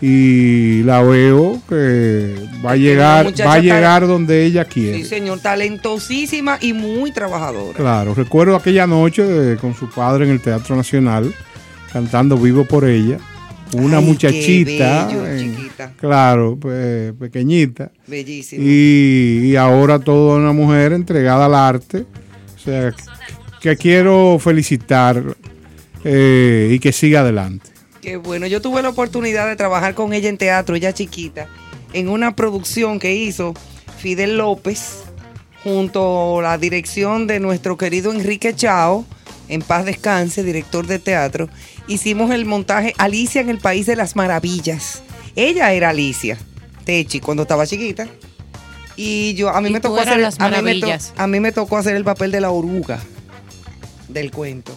y 0.00 0.82
la 0.82 1.02
veo 1.02 1.60
que 1.68 2.34
va 2.64 2.72
a 2.72 2.76
llegar, 2.76 3.26
va 3.46 3.54
a 3.54 3.58
llegar 3.60 4.06
donde 4.06 4.44
ella 4.44 4.64
quiere. 4.64 4.98
Sí, 4.98 5.04
señor, 5.04 5.40
talentosísima 5.40 6.58
y 6.60 6.72
muy 6.74 7.12
trabajadora. 7.12 7.76
Claro, 7.76 8.14
recuerdo 8.14 8.56
aquella 8.56 8.86
noche 8.86 9.22
de- 9.22 9.56
con 9.56 9.74
su 9.74 9.88
padre 9.88 10.24
en 10.26 10.32
el 10.32 10.40
Teatro 10.40 10.76
Nacional 10.76 11.32
cantando 11.92 12.36
Vivo 12.36 12.64
por 12.64 12.84
ella. 12.84 13.18
Una 13.72 13.98
Ay, 13.98 14.04
muchachita, 14.04 15.08
bello, 15.08 15.38
chiquita. 15.56 15.92
claro, 15.98 16.56
pe- 16.58 17.12
pequeñita. 17.18 17.90
Bellísima. 18.06 18.62
Y, 18.64 19.40
y 19.50 19.56
ahora 19.56 19.98
toda 19.98 20.36
una 20.38 20.52
mujer 20.52 20.92
entregada 20.92 21.46
al 21.46 21.54
arte. 21.54 22.04
O 22.54 22.58
sea, 22.58 22.94
que 23.60 23.76
quiero 23.76 24.38
felicitar 24.40 25.22
eh, 26.04 26.70
y 26.72 26.78
que 26.78 26.92
siga 26.92 27.20
adelante. 27.20 27.70
Qué 28.00 28.16
bueno, 28.16 28.46
yo 28.46 28.60
tuve 28.62 28.82
la 28.82 28.90
oportunidad 28.90 29.48
de 29.48 29.56
trabajar 29.56 29.94
con 29.94 30.12
ella 30.12 30.28
en 30.28 30.38
teatro, 30.38 30.76
ella 30.76 30.92
chiquita, 30.92 31.48
en 31.92 32.08
una 32.08 32.36
producción 32.36 33.00
que 33.00 33.16
hizo 33.16 33.52
Fidel 33.98 34.36
López 34.38 35.02
junto 35.64 36.38
a 36.38 36.42
la 36.42 36.58
dirección 36.58 37.26
de 37.26 37.40
nuestro 37.40 37.76
querido 37.76 38.12
Enrique 38.12 38.54
Chao, 38.54 39.04
en 39.48 39.62
paz 39.62 39.84
descanse, 39.84 40.44
director 40.44 40.86
de 40.86 41.00
teatro. 41.00 41.48
Hicimos 41.88 42.30
el 42.32 42.44
montaje 42.46 42.94
Alicia 42.98 43.40
en 43.40 43.48
el 43.48 43.58
País 43.58 43.86
de 43.86 43.96
las 43.96 44.16
Maravillas. 44.16 45.02
Ella 45.36 45.72
era 45.72 45.90
Alicia, 45.90 46.38
Techi, 46.84 47.20
cuando 47.20 47.42
estaba 47.42 47.66
chiquita. 47.66 48.08
Y 48.96 49.34
yo 49.34 49.50
a 49.50 49.60
mí 49.60 49.70
me 49.70 49.80
tocó 49.80 49.98
hacer 50.00 50.14
a 50.14 50.16
mí 50.16 50.22
me 50.24 50.30
to- 50.32 50.38
maravillas. 50.40 51.12
a 51.16 51.26
mí 51.26 51.38
me 51.40 51.52
tocó 51.52 51.76
hacer 51.76 51.94
el 51.96 52.04
papel 52.04 52.30
de 52.32 52.40
la 52.40 52.50
oruga 52.50 52.98
del 54.08 54.30
cuento 54.30 54.74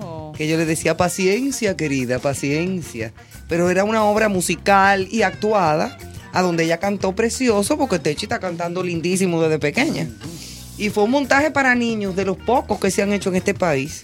Oh. 0.00 0.32
que 0.36 0.46
yo 0.46 0.56
le 0.58 0.66
decía 0.66 0.96
paciencia, 0.96 1.76
querida, 1.76 2.18
paciencia. 2.18 3.12
Pero 3.48 3.70
era 3.70 3.84
una 3.84 4.04
obra 4.04 4.28
musical 4.28 5.08
y 5.10 5.22
actuada, 5.22 5.96
a 6.34 6.42
donde 6.42 6.64
ella 6.64 6.78
cantó 6.78 7.14
precioso, 7.14 7.78
porque 7.78 7.98
Techi 7.98 8.26
está 8.26 8.38
cantando 8.38 8.82
lindísimo 8.82 9.40
desde 9.42 9.58
pequeña. 9.58 10.06
Y 10.76 10.90
fue 10.90 11.04
un 11.04 11.10
montaje 11.10 11.50
para 11.50 11.74
niños 11.74 12.14
de 12.14 12.26
los 12.26 12.36
pocos 12.36 12.78
que 12.78 12.90
se 12.90 13.02
han 13.02 13.12
hecho 13.14 13.30
en 13.30 13.36
este 13.36 13.54
país. 13.54 14.02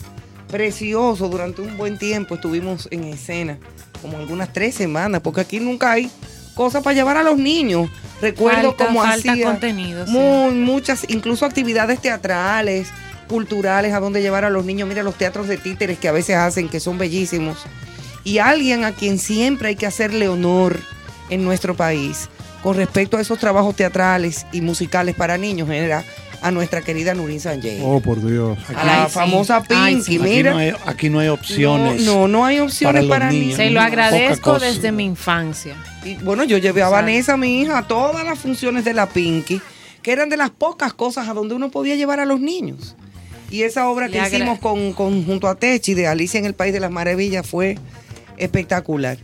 Precioso, 0.51 1.29
durante 1.29 1.63
un 1.63 1.77
buen 1.77 1.99
tiempo 1.99 2.37
estuvimos 2.37 2.87
en 2.91 3.05
escena, 3.05 3.59
como 4.03 4.19
algunas 4.19 4.53
tres 4.53 4.75
semanas, 4.75 5.21
porque 5.23 5.41
aquí 5.41 5.59
nunca 5.59 5.93
hay 5.93 6.11
cosas 6.55 6.83
para 6.83 6.95
llevar 6.95 7.17
a 7.17 7.23
los 7.23 7.37
niños. 7.37 7.91
Recuerdo 8.21 8.69
Falta- 8.73 8.87
como 8.87 9.03
falta 9.03 9.33
hacía 9.33 9.47
contenido, 9.47 10.07
sí. 10.07 10.13
muy- 10.13 10.55
muchas, 10.55 11.05
incluso 11.09 11.45
actividades 11.45 12.01
teatrales, 12.01 12.89
culturales, 13.29 13.93
a 13.93 14.01
donde 14.01 14.23
llevar 14.23 14.45
a 14.45 14.51
los 14.51 14.65
niños. 14.65 14.89
Mira 14.89 15.03
los 15.03 15.17
teatros 15.17 15.49
de 15.49 15.57
títeres 15.57 15.99
que 15.99 16.09
a 16.09 16.13
veces 16.13 16.37
hacen, 16.37 16.69
que 16.69 16.79
son 16.79 16.99
bellísimos. 16.99 17.59
Y 18.23 18.39
alguien 18.39 18.85
a 18.85 18.93
quien 18.93 19.19
siempre 19.19 19.69
hay 19.71 19.77
que 19.77 19.87
hacerle 19.87 20.29
honor 20.29 20.79
en 21.31 21.43
nuestro 21.45 21.75
país 21.75 22.29
con 22.63 22.77
respecto 22.77 23.17
a 23.17 23.21
esos 23.21 23.39
trabajos 23.39 23.75
teatrales 23.77 24.47
y 24.53 24.61
musicales 24.61 25.15
para 25.15 25.37
niños 25.37 25.69
era 25.71 26.05
a 26.45 26.51
nuestra 26.51 26.83
querida 26.83 27.15
Nurin 27.15 27.41
Sanjay. 27.41 27.81
Oh, 27.83 28.01
por 28.01 28.23
Dios. 28.25 28.59
a 28.77 28.85
la 28.85 29.09
famosa 29.09 29.63
Pinky, 29.63 30.17
Aquí 30.17 30.19
mira. 30.19 30.53
no, 30.53 30.59
hay, 30.59 30.73
aquí 30.85 31.09
no 31.09 31.19
hay 31.21 31.29
opciones. 31.29 32.03
No, 32.05 32.23
no, 32.23 32.29
no 32.29 32.45
hay 32.45 32.59
opciones 32.61 33.05
los 33.05 33.11
para 33.11 33.31
niños. 33.31 33.57
Se 33.57 33.71
lo 33.71 33.81
agradezco 33.81 34.59
desde 34.59 34.93
mi 34.93 35.05
infancia. 35.05 35.75
Y 36.05 36.17
bueno, 36.17 36.45
yo 36.45 36.59
llevé 36.59 36.83
a 36.83 36.87
Exacto. 36.89 37.07
Vanessa, 37.07 37.37
mi 37.39 37.63
hija, 37.63 37.79
a 37.79 37.87
todas 37.89 38.25
las 38.27 38.39
funciones 38.39 38.85
de 38.85 38.93
la 38.93 39.09
Pinky, 39.09 39.61
que 40.03 40.13
eran 40.13 40.29
de 40.29 40.37
las 40.37 40.51
pocas 40.51 40.93
cosas 40.93 41.29
a 41.29 41.33
donde 41.33 41.55
uno 41.55 41.71
podía 41.71 41.95
llevar 41.97 42.21
a 42.21 42.27
los 42.27 42.41
niños. 42.41 42.95
Y 43.51 43.63
esa 43.63 43.89
obra 43.89 44.09
que 44.09 44.21
Le 44.21 44.27
hicimos 44.29 44.59
con, 44.59 44.93
con- 44.93 45.25
junto 45.25 45.49
a 45.49 45.55
Techi 45.55 45.95
de 45.95 46.07
Alicia 46.09 46.39
en 46.39 46.45
el 46.45 46.55
País 46.55 46.75
de 46.75 46.81
las 46.81 46.91
Maravillas 46.91 47.47
fue 47.47 47.79
espectacular. 48.37 49.17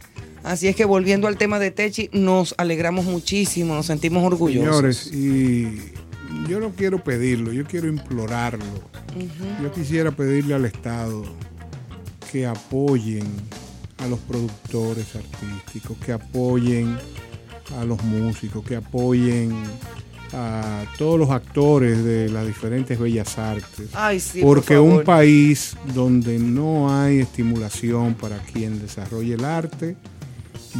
Así 0.42 0.68
es 0.68 0.76
que 0.76 0.86
volviendo 0.86 1.26
al 1.28 1.36
tema 1.36 1.58
de 1.58 1.70
Techi, 1.70 2.08
nos 2.12 2.54
alegramos 2.56 3.04
muchísimo, 3.04 3.74
nos 3.74 3.86
sentimos 3.86 4.24
orgullosos. 4.24 4.96
Señores, 4.96 5.10
y 5.12 5.92
yo 6.48 6.60
no 6.60 6.70
quiero 6.70 7.02
pedirlo, 7.02 7.52
yo 7.52 7.64
quiero 7.64 7.88
implorarlo. 7.88 8.64
Yo 9.62 9.72
quisiera 9.72 10.10
pedirle 10.10 10.54
al 10.54 10.64
Estado 10.64 11.24
que 12.30 12.46
apoyen 12.46 13.26
a 13.98 14.06
los 14.06 14.18
productores 14.20 15.14
artísticos, 15.16 15.96
que 15.98 16.12
apoyen 16.12 16.96
a 17.78 17.84
los 17.84 18.02
músicos, 18.04 18.64
que 18.64 18.76
apoyen 18.76 19.52
a 20.32 20.84
todos 20.96 21.18
los 21.18 21.30
actores 21.30 22.04
de 22.04 22.28
las 22.28 22.46
diferentes 22.46 22.98
bellas 22.98 23.36
artes. 23.38 23.88
Ay, 23.92 24.20
sí, 24.20 24.40
por 24.40 24.58
Porque 24.58 24.78
un 24.78 25.02
país 25.02 25.76
donde 25.94 26.38
no 26.38 26.96
hay 26.96 27.18
estimulación 27.18 28.14
para 28.14 28.38
quien 28.38 28.80
desarrolle 28.80 29.34
el 29.34 29.44
arte 29.44 29.96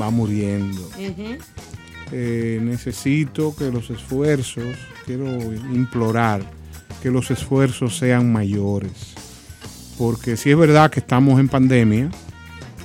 va 0.00 0.10
muriendo. 0.10 0.88
Eh, 2.12 2.58
necesito 2.62 3.54
que 3.56 3.70
los 3.70 3.90
esfuerzos, 3.90 4.64
quiero 5.06 5.26
implorar 5.72 6.42
que 7.02 7.10
los 7.10 7.30
esfuerzos 7.30 7.96
sean 7.96 8.32
mayores. 8.32 9.14
Porque 9.96 10.36
si 10.36 10.50
es 10.50 10.56
verdad 10.56 10.90
que 10.90 11.00
estamos 11.00 11.38
en 11.38 11.48
pandemia, 11.48 12.10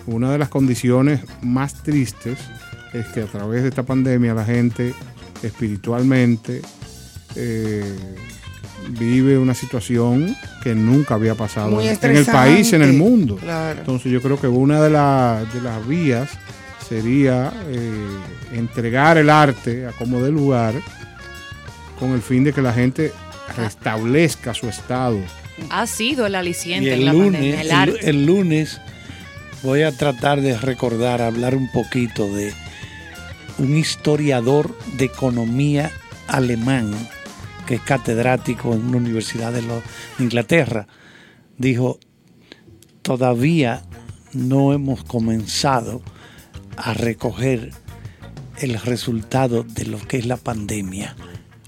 una 0.06 0.32
de 0.32 0.38
las 0.38 0.50
condiciones 0.50 1.22
más 1.42 1.82
tristes 1.82 2.38
es 2.94 3.06
que 3.08 3.22
a 3.22 3.26
través 3.26 3.64
de 3.64 3.70
esta 3.70 3.84
pandemia 3.84 4.34
la 4.34 4.46
gente 4.46 4.94
espiritualmente 5.42 6.62
eh, 7.36 7.84
vive 9.00 9.38
una 9.38 9.54
situación 9.54 10.36
que 10.64 10.76
nunca 10.76 11.16
había 11.16 11.36
pasado 11.36 11.70
en 11.82 12.16
el 12.18 12.26
país, 12.26 12.74
en 12.74 12.82
el 12.84 12.94
mundo. 12.94 13.38
Claro. 13.38 13.80
Entonces 13.80 14.12
yo 14.12 14.22
creo 14.22 14.40
que 14.40 14.48
una 14.48 14.82
de, 14.82 14.90
la- 14.92 15.44
de 15.54 15.62
las 15.62 15.86
vías 15.88 16.30
sería 16.88 17.52
eh, 17.68 18.08
entregar 18.54 19.18
el 19.18 19.30
arte 19.30 19.88
a 19.88 19.92
como 19.94 20.22
de 20.22 20.32
lugar 20.32 20.74
con 22.00 22.12
el 22.12 22.22
fin 22.22 22.44
de 22.44 22.54
que 22.54 22.62
la 22.62 22.74
gente 22.74 23.12
restablezca 23.58 24.54
su 24.54 24.68
estado. 24.68 25.18
Ha 25.70 25.88
sido 25.88 26.26
el 26.26 26.36
aliciente 26.36 26.90
Y 26.90 26.94
en 26.94 27.00
el 27.00 27.06
la 27.06 27.14
lunes, 27.14 27.32
pandemia, 27.32 27.62
el 27.62 27.68
el, 27.68 27.72
arte. 27.72 28.10
el 28.10 28.26
lunes 28.26 28.82
voy 29.64 29.82
a 29.84 29.92
tratar 29.92 30.42
de 30.42 30.58
recordar, 30.58 31.22
hablar 31.22 31.56
un 31.56 31.72
poquito 31.72 32.28
de 32.36 32.54
un 33.58 33.78
historiador 33.78 34.78
de 34.98 35.06
economía 35.06 35.90
alemán 36.28 36.92
que 37.66 37.76
es 37.76 37.82
catedrático 37.82 38.74
en 38.74 38.86
una 38.86 38.98
universidad 38.98 39.52
de, 39.54 39.62
lo- 39.62 39.82
de 40.18 40.24
Inglaterra. 40.24 40.88
Dijo, 41.58 42.00
todavía 43.02 43.84
no 44.34 44.74
hemos 44.74 45.04
comenzado 45.04 46.02
a 46.78 46.94
recoger 46.94 47.72
el 48.60 48.80
resultado 48.80 49.64
de 49.64 49.86
lo 49.86 49.98
que 50.00 50.18
es 50.18 50.26
la 50.26 50.38
pandemia. 50.38 51.16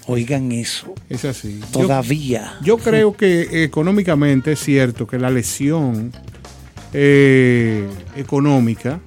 Oigan 0.07 0.51
eso. 0.53 0.93
Es 1.09 1.25
así. 1.25 1.59
Yo- 1.59 1.81
Todavía. 1.81 2.55
Yo, 2.63 2.77
creo 2.77 3.15
que 3.17 3.63
económicamente 3.63 4.53
es 4.53 4.59
cierto 4.59 5.05
que 5.05 5.19
la 5.19 5.29
lesión 5.29 6.13
eh, 6.93 7.85
económica 8.15 9.01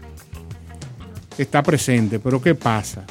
está 1.39 1.63
presente, 1.63 2.19
pero 2.19 2.43
¿qué 2.43 2.55
pasa? 2.55 3.05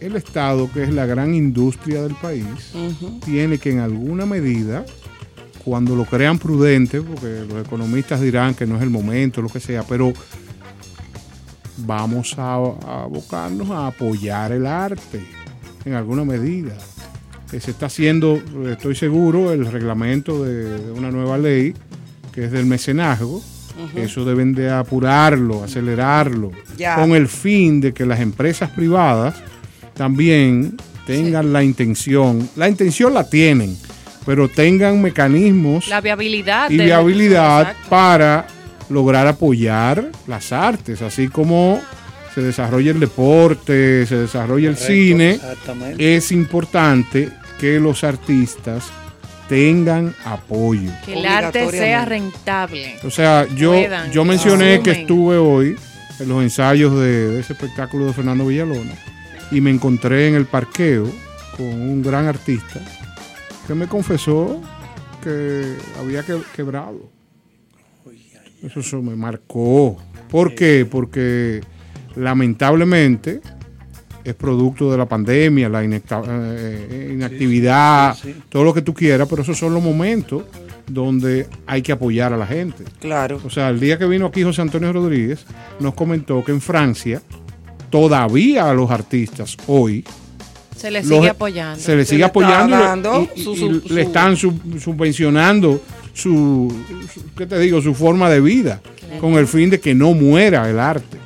El 0.00 0.16
Estado, 0.16 0.70
que 0.72 0.82
es 0.82 0.88
la 0.94 1.04
gran 1.04 1.34
industria 1.34 2.02
del 2.02 2.14
país, 2.14 2.46
tiene 3.24 3.58
que 3.58 3.70
en 3.70 3.80
alguna 3.80 4.24
medida, 4.24 4.84
cuando 5.64 5.94
lo 5.94 6.04
crean 6.04 6.38
prudente, 6.38 7.00
porque 7.00 7.44
los 7.48 7.66
economistas 7.66 8.20
dirán 8.20 8.54
que 8.54 8.66
no 8.66 8.76
es 8.76 8.82
el 8.82 8.90
momento, 8.90 9.42
lo 9.42 9.48
que 9.48 9.60
sea, 9.60 9.82
pero 9.82 10.12
vamos 11.78 12.34
a, 12.38 12.54
a 12.54 13.02
abocarnos 13.04 13.70
a 13.70 13.86
apoyar 13.88 14.52
el 14.52 14.66
arte 14.66 15.24
en 15.84 15.94
alguna 15.94 16.24
medida. 16.24 16.76
Que 17.50 17.60
se 17.60 17.72
está 17.72 17.86
haciendo, 17.86 18.40
estoy 18.70 18.94
seguro, 18.94 19.52
el 19.52 19.66
reglamento 19.66 20.44
de, 20.44 20.78
de 20.78 20.92
una 20.92 21.10
nueva 21.10 21.36
ley 21.36 21.74
que 22.32 22.44
es 22.44 22.52
del 22.52 22.66
mecenazgo. 22.66 23.42
Eso 23.96 24.24
deben 24.26 24.54
de 24.54 24.70
apurarlo, 24.70 25.64
acelerarlo, 25.64 26.50
con 26.96 27.12
el 27.12 27.28
fin 27.28 27.80
de 27.80 27.94
que 27.94 28.04
las 28.04 28.20
empresas 28.20 28.68
privadas 28.70 29.36
también 29.94 30.76
tengan 31.06 31.52
la 31.52 31.64
intención, 31.64 32.46
la 32.56 32.68
intención 32.68 33.14
la 33.14 33.28
tienen, 33.28 33.74
pero 34.26 34.48
tengan 34.48 35.00
mecanismos 35.02 35.88
La 35.88 36.00
viabilidad. 36.00 36.70
y 36.70 36.76
de- 36.76 36.84
viabilidad 36.84 37.74
para 37.88 38.46
lograr 38.88 39.26
apoyar 39.26 40.10
las 40.26 40.52
artes, 40.52 41.00
así 41.02 41.28
como 41.28 41.80
se 42.34 42.42
desarrolla 42.42 42.90
el 42.92 43.00
deporte, 43.00 44.06
se 44.06 44.16
desarrolla 44.16 44.68
el 44.68 44.74
Correcto, 44.74 44.92
cine, 44.92 45.30
exactamente. 45.32 46.16
es 46.16 46.32
importante 46.32 47.28
que 47.58 47.80
los 47.80 48.04
artistas 48.04 48.84
tengan 49.48 50.14
apoyo. 50.24 50.90
Que 51.04 51.14
el 51.14 51.26
arte 51.26 51.68
sea 51.70 52.04
rentable. 52.04 52.96
O 53.04 53.10
sea, 53.10 53.46
yo, 53.56 53.72
Puedan, 53.72 54.12
yo 54.12 54.24
mencioné 54.24 54.80
que 54.80 54.92
estuve 54.92 55.36
hoy 55.38 55.76
en 56.20 56.28
los 56.28 56.42
ensayos 56.42 56.94
de, 57.00 57.28
de 57.32 57.40
ese 57.40 57.54
espectáculo 57.54 58.06
de 58.06 58.12
Fernando 58.12 58.46
Villalona 58.46 58.92
y 59.50 59.60
me 59.60 59.70
encontré 59.70 60.28
en 60.28 60.34
el 60.36 60.46
parqueo 60.46 61.10
con 61.56 61.66
un 61.66 62.02
gran 62.02 62.26
artista 62.26 62.80
que 63.66 63.74
me 63.74 63.86
confesó 63.86 64.60
que 65.22 65.76
había 65.98 66.22
que- 66.24 66.40
quebrado. 66.54 67.10
Eso, 68.62 68.80
eso 68.80 69.00
me 69.02 69.16
marcó. 69.16 69.96
¿Por 70.30 70.54
qué? 70.54 70.86
Porque 70.90 71.60
lamentablemente 72.16 73.40
es 74.22 74.34
producto 74.34 74.90
de 74.92 74.98
la 74.98 75.06
pandemia, 75.06 75.68
la 75.68 75.82
inacta- 75.82 76.22
eh, 76.28 77.10
inactividad, 77.14 78.14
sí, 78.16 78.32
sí. 78.34 78.42
todo 78.50 78.64
lo 78.64 78.74
que 78.74 78.82
tú 78.82 78.92
quieras, 78.92 79.26
pero 79.28 79.42
esos 79.42 79.56
son 79.58 79.72
los 79.72 79.82
momentos 79.82 80.44
donde 80.86 81.46
hay 81.66 81.80
que 81.82 81.92
apoyar 81.92 82.32
a 82.32 82.36
la 82.36 82.46
gente. 82.46 82.84
Claro. 83.00 83.40
O 83.44 83.48
sea, 83.50 83.70
el 83.70 83.80
día 83.80 83.96
que 83.98 84.06
vino 84.06 84.26
aquí 84.26 84.42
José 84.42 84.60
Antonio 84.60 84.92
Rodríguez, 84.92 85.46
nos 85.78 85.94
comentó 85.94 86.44
que 86.44 86.52
en 86.52 86.60
Francia 86.60 87.22
todavía 87.88 88.68
a 88.70 88.74
los 88.74 88.90
artistas 88.90 89.56
hoy 89.68 90.04
Se 90.80 90.90
le 90.90 91.00
los- 91.00 91.08
sigue 91.08 91.28
apoyando. 91.28 91.78
se 91.82 91.94
le 91.96 92.04
sigue 92.04 92.24
apoyando 92.24 92.76
le- 92.76 92.82
dando 92.82 93.28
y, 93.36 93.40
y- 93.40 93.44
su- 93.44 93.54
y 93.54 93.58
su- 93.58 93.82
le 93.94 94.02
están 94.02 94.36
sub- 94.36 94.80
subvencionando 94.80 95.80
su, 96.14 96.72
su- 97.12 97.22
¿qué 97.36 97.46
te 97.46 97.58
digo? 97.58 97.80
su 97.82 97.94
forma 97.94 98.30
de 98.30 98.40
vida 98.40 98.80
con 99.20 99.34
el 99.34 99.46
fin 99.46 99.68
de 99.70 99.78
que 99.80 99.94
no 99.94 100.12
muera 100.14 100.68
el 100.70 100.78
arte. 100.78 101.18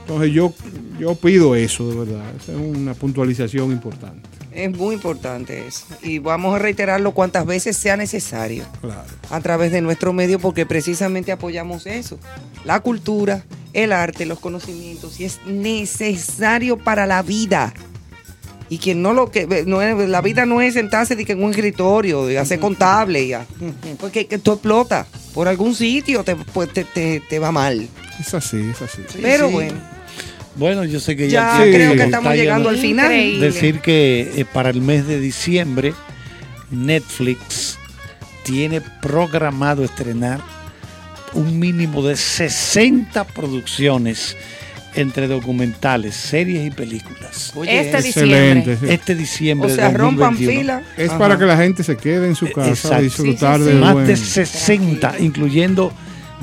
Entonces 0.00 0.32
yo, 0.32 0.52
yo 0.98 1.14
pido 1.14 1.54
eso, 1.54 1.88
de 1.88 1.96
verdad. 1.96 2.22
Esa 2.40 2.52
es 2.52 2.58
una 2.58 2.92
puntualización 2.94 3.70
importante. 3.72 4.28
Es 4.52 4.70
muy 4.76 4.94
importante 4.96 5.66
eso. 5.66 5.86
Y 6.02 6.18
vamos 6.18 6.54
a 6.54 6.58
reiterarlo 6.58 7.12
cuantas 7.12 7.46
veces 7.46 7.74
sea 7.76 7.96
necesario 7.96 8.64
Claro. 8.82 9.04
a 9.30 9.40
través 9.40 9.72
de 9.72 9.80
nuestro 9.80 10.12
medio 10.12 10.38
porque 10.38 10.66
precisamente 10.66 11.32
apoyamos 11.32 11.86
eso. 11.86 12.18
La 12.66 12.80
cultura, 12.80 13.44
el 13.72 13.92
arte, 13.92 14.26
los 14.26 14.40
conocimientos 14.40 15.18
y 15.20 15.24
es 15.24 15.38
necesario 15.46 16.76
para 16.76 17.06
la 17.06 17.22
vida. 17.22 17.72
Y 18.72 18.78
quien 18.78 19.02
no 19.02 19.12
lo 19.12 19.30
que 19.30 19.64
no 19.66 19.82
es, 19.82 20.08
la 20.08 20.22
vida 20.22 20.46
no 20.46 20.62
es 20.62 20.72
sentarse 20.72 21.14
de 21.14 21.26
que 21.26 21.32
en 21.32 21.44
un 21.44 21.50
escritorio 21.50 22.30
y 22.30 22.36
hacer 22.36 22.58
contable 22.58 23.26
ya. 23.26 23.44
Porque 24.00 24.26
que 24.26 24.38
tú 24.38 24.52
explotas 24.52 25.06
por 25.34 25.46
algún 25.46 25.74
sitio 25.74 26.24
te, 26.24 26.36
pues, 26.36 26.72
te, 26.72 26.84
te- 26.84 27.20
te 27.28 27.38
va 27.38 27.52
mal. 27.52 27.86
Es 28.18 28.32
así, 28.32 28.58
es 28.70 28.80
así. 28.80 29.02
Pero 29.20 29.48
sí. 29.48 29.52
bueno, 29.52 29.74
Bueno, 30.56 30.84
yo 30.84 31.00
sé 31.00 31.16
que 31.16 31.28
ya 31.28 31.58
ya, 31.58 31.64
creo 31.70 31.92
que 31.96 32.04
estamos 32.04 32.34
llegando 32.34 32.70
al 32.70 32.78
final. 32.78 33.06
Increíble. 33.12 33.46
Decir 33.46 33.80
que 33.80 34.32
eh, 34.36 34.44
para 34.50 34.70
el 34.70 34.80
mes 34.80 35.06
de 35.06 35.20
diciembre 35.20 35.92
Netflix 36.70 37.78
tiene 38.44 38.80
programado 39.02 39.84
estrenar 39.84 40.40
un 41.34 41.58
mínimo 41.58 42.02
de 42.02 42.16
60 42.16 43.24
producciones 43.24 44.36
entre 44.94 45.26
documentales, 45.28 46.14
series 46.14 46.66
y 46.66 46.70
películas. 46.70 47.52
Oye, 47.54 47.80
Este 47.80 47.98
Excelente. 48.08 48.70
diciembre. 48.72 48.94
Este 48.94 49.14
diciembre 49.14 49.72
o 49.72 49.74
sea, 49.74 49.88
de 49.90 49.96
rompan 49.98 50.30
2021. 50.34 50.60
fila. 50.60 50.82
Es 50.96 51.10
Ajá. 51.10 51.18
para 51.18 51.38
que 51.38 51.44
la 51.44 51.56
gente 51.56 51.82
se 51.82 51.96
quede 51.96 52.26
en 52.26 52.34
su 52.34 52.50
casa 52.50 52.62
a 52.62 52.68
Exacto. 52.68 53.02
disfrutar 53.02 53.58
Sí, 53.58 53.64
sí, 53.66 53.70
de. 53.72 53.74
Más 53.80 53.92
buen- 53.94 54.06
de 54.06 54.16
60, 54.16 55.14
incluyendo 55.20 55.92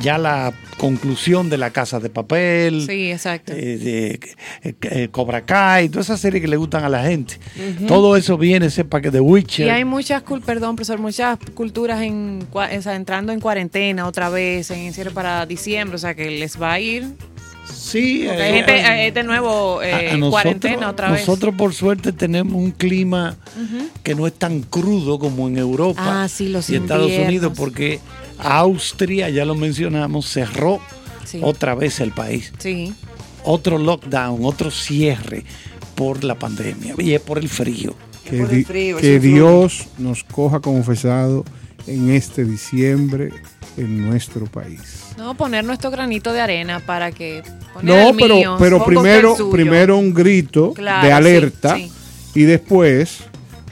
ya 0.02 0.18
la 0.18 0.54
conclusión 0.78 1.50
de 1.50 1.58
la 1.58 1.72
Casa 1.72 2.00
de 2.00 2.10
Papel. 2.10 2.86
Sí, 2.88 3.12
exacto. 3.12 3.52
eh, 3.54 3.78
de 3.78 4.20
eh, 4.64 4.74
eh, 4.82 5.10
Cobra 5.12 5.42
Kai, 5.46 5.90
todas 5.90 6.06
esas 6.08 6.22
series 6.22 6.42
que 6.42 6.48
le 6.48 6.56
gustan 6.56 6.86
a 6.86 6.90
la 6.90 7.04
gente. 7.04 7.38
Todo 7.86 8.16
eso 8.16 8.38
viene, 8.38 8.70
sepa 8.70 9.02
que 9.02 9.12
The 9.12 9.20
Witcher. 9.20 9.68
Y 9.68 9.70
hay 9.70 9.84
muchas, 9.84 10.24
cul- 10.24 10.42
perdón, 10.42 10.78
profesor, 10.78 11.00
muchas 11.00 11.38
culturas 11.54 12.02
en, 12.02 12.48
cua- 12.50 12.76
o 12.78 12.82
sea, 12.82 12.96
entrando 12.96 13.34
en 13.34 13.42
cuarentena 13.42 14.08
otra 14.08 14.30
vez, 14.30 14.72
en 14.72 14.80
encierro 14.80 15.12
para 15.12 15.46
diciembre, 15.46 15.98
o 15.98 16.00
sea 16.00 16.14
que 16.16 16.32
les 16.32 16.60
va 16.60 16.72
a 16.74 16.80
ir. 16.80 17.06
Sí, 17.90 18.24
Porque 18.28 18.40
eh, 18.42 18.44
hay 18.44 18.54
gente, 18.54 18.78
eh, 18.78 18.84
hay 18.86 19.12
de 19.12 19.24
nuevo 19.24 19.82
eh, 19.84 19.94
a 19.94 20.02
nosotros- 20.18 20.32
cuarentena 20.32 20.90
otra 20.90 21.12
vez. 21.12 21.22
Nosotros 21.28 21.56
por 21.56 21.74
suerte 21.74 22.12
tenemos 22.14 22.54
un 22.54 22.72
clima 22.72 23.38
que 24.04 24.16
no 24.16 24.28
es 24.28 24.34
tan 24.34 24.62
crudo 24.62 25.20
como 25.20 25.48
en 25.48 25.58
Europa 25.58 26.24
Ah, 26.24 26.28
sí, 26.30 26.50
los 26.50 26.70
y 26.70 26.76
Estados 26.76 27.04
inviernos. 27.06 27.28
Unidos, 27.30 27.54
porque 27.58 28.00
Austria, 28.38 29.30
ya 29.30 29.46
lo 29.46 29.56
mencionamos, 29.56 30.26
cerró 30.28 30.80
Sí. 31.26 31.40
otra 31.44 31.76
vez 31.76 32.00
el 32.00 32.12
país. 32.12 32.52
Sí. 32.58 32.94
Otro 33.44 33.78
lockdown, 33.78 34.44
otro 34.44 34.72
cierre 34.72 35.44
por 35.96 36.24
la 36.24 36.36
pandemia 36.36 36.96
y 36.98 37.14
es 37.14 37.22
por 37.22 37.38
el 37.38 37.50
frío. 37.50 37.96
Que, 38.26 38.40
el 38.42 38.66
frío, 38.66 38.98
que 38.98 39.20
Dios 39.20 39.88
nos 39.98 40.24
coja 40.24 40.60
confesado 40.60 41.46
en 41.88 42.10
este 42.12 42.46
diciembre 42.46 43.30
en 43.78 44.08
nuestro 44.08 44.46
país. 44.46 45.08
No, 45.18 45.36
poner 45.36 45.64
nuestro 45.64 45.92
granito 45.92 46.34
de 46.34 46.42
arena 46.42 46.80
para 46.86 47.12
que... 47.12 47.44
No, 47.82 48.10
el 48.10 48.16
pero, 48.18 48.36
mío, 48.36 48.56
pero 48.60 48.84
primero, 48.84 49.36
primero 49.52 49.98
un 49.98 50.14
grito 50.14 50.74
Claro, 50.74 51.08
de 51.08 51.14
alerta 51.14 51.76
sí. 51.76 51.92
y 52.36 52.44
después 52.44 53.20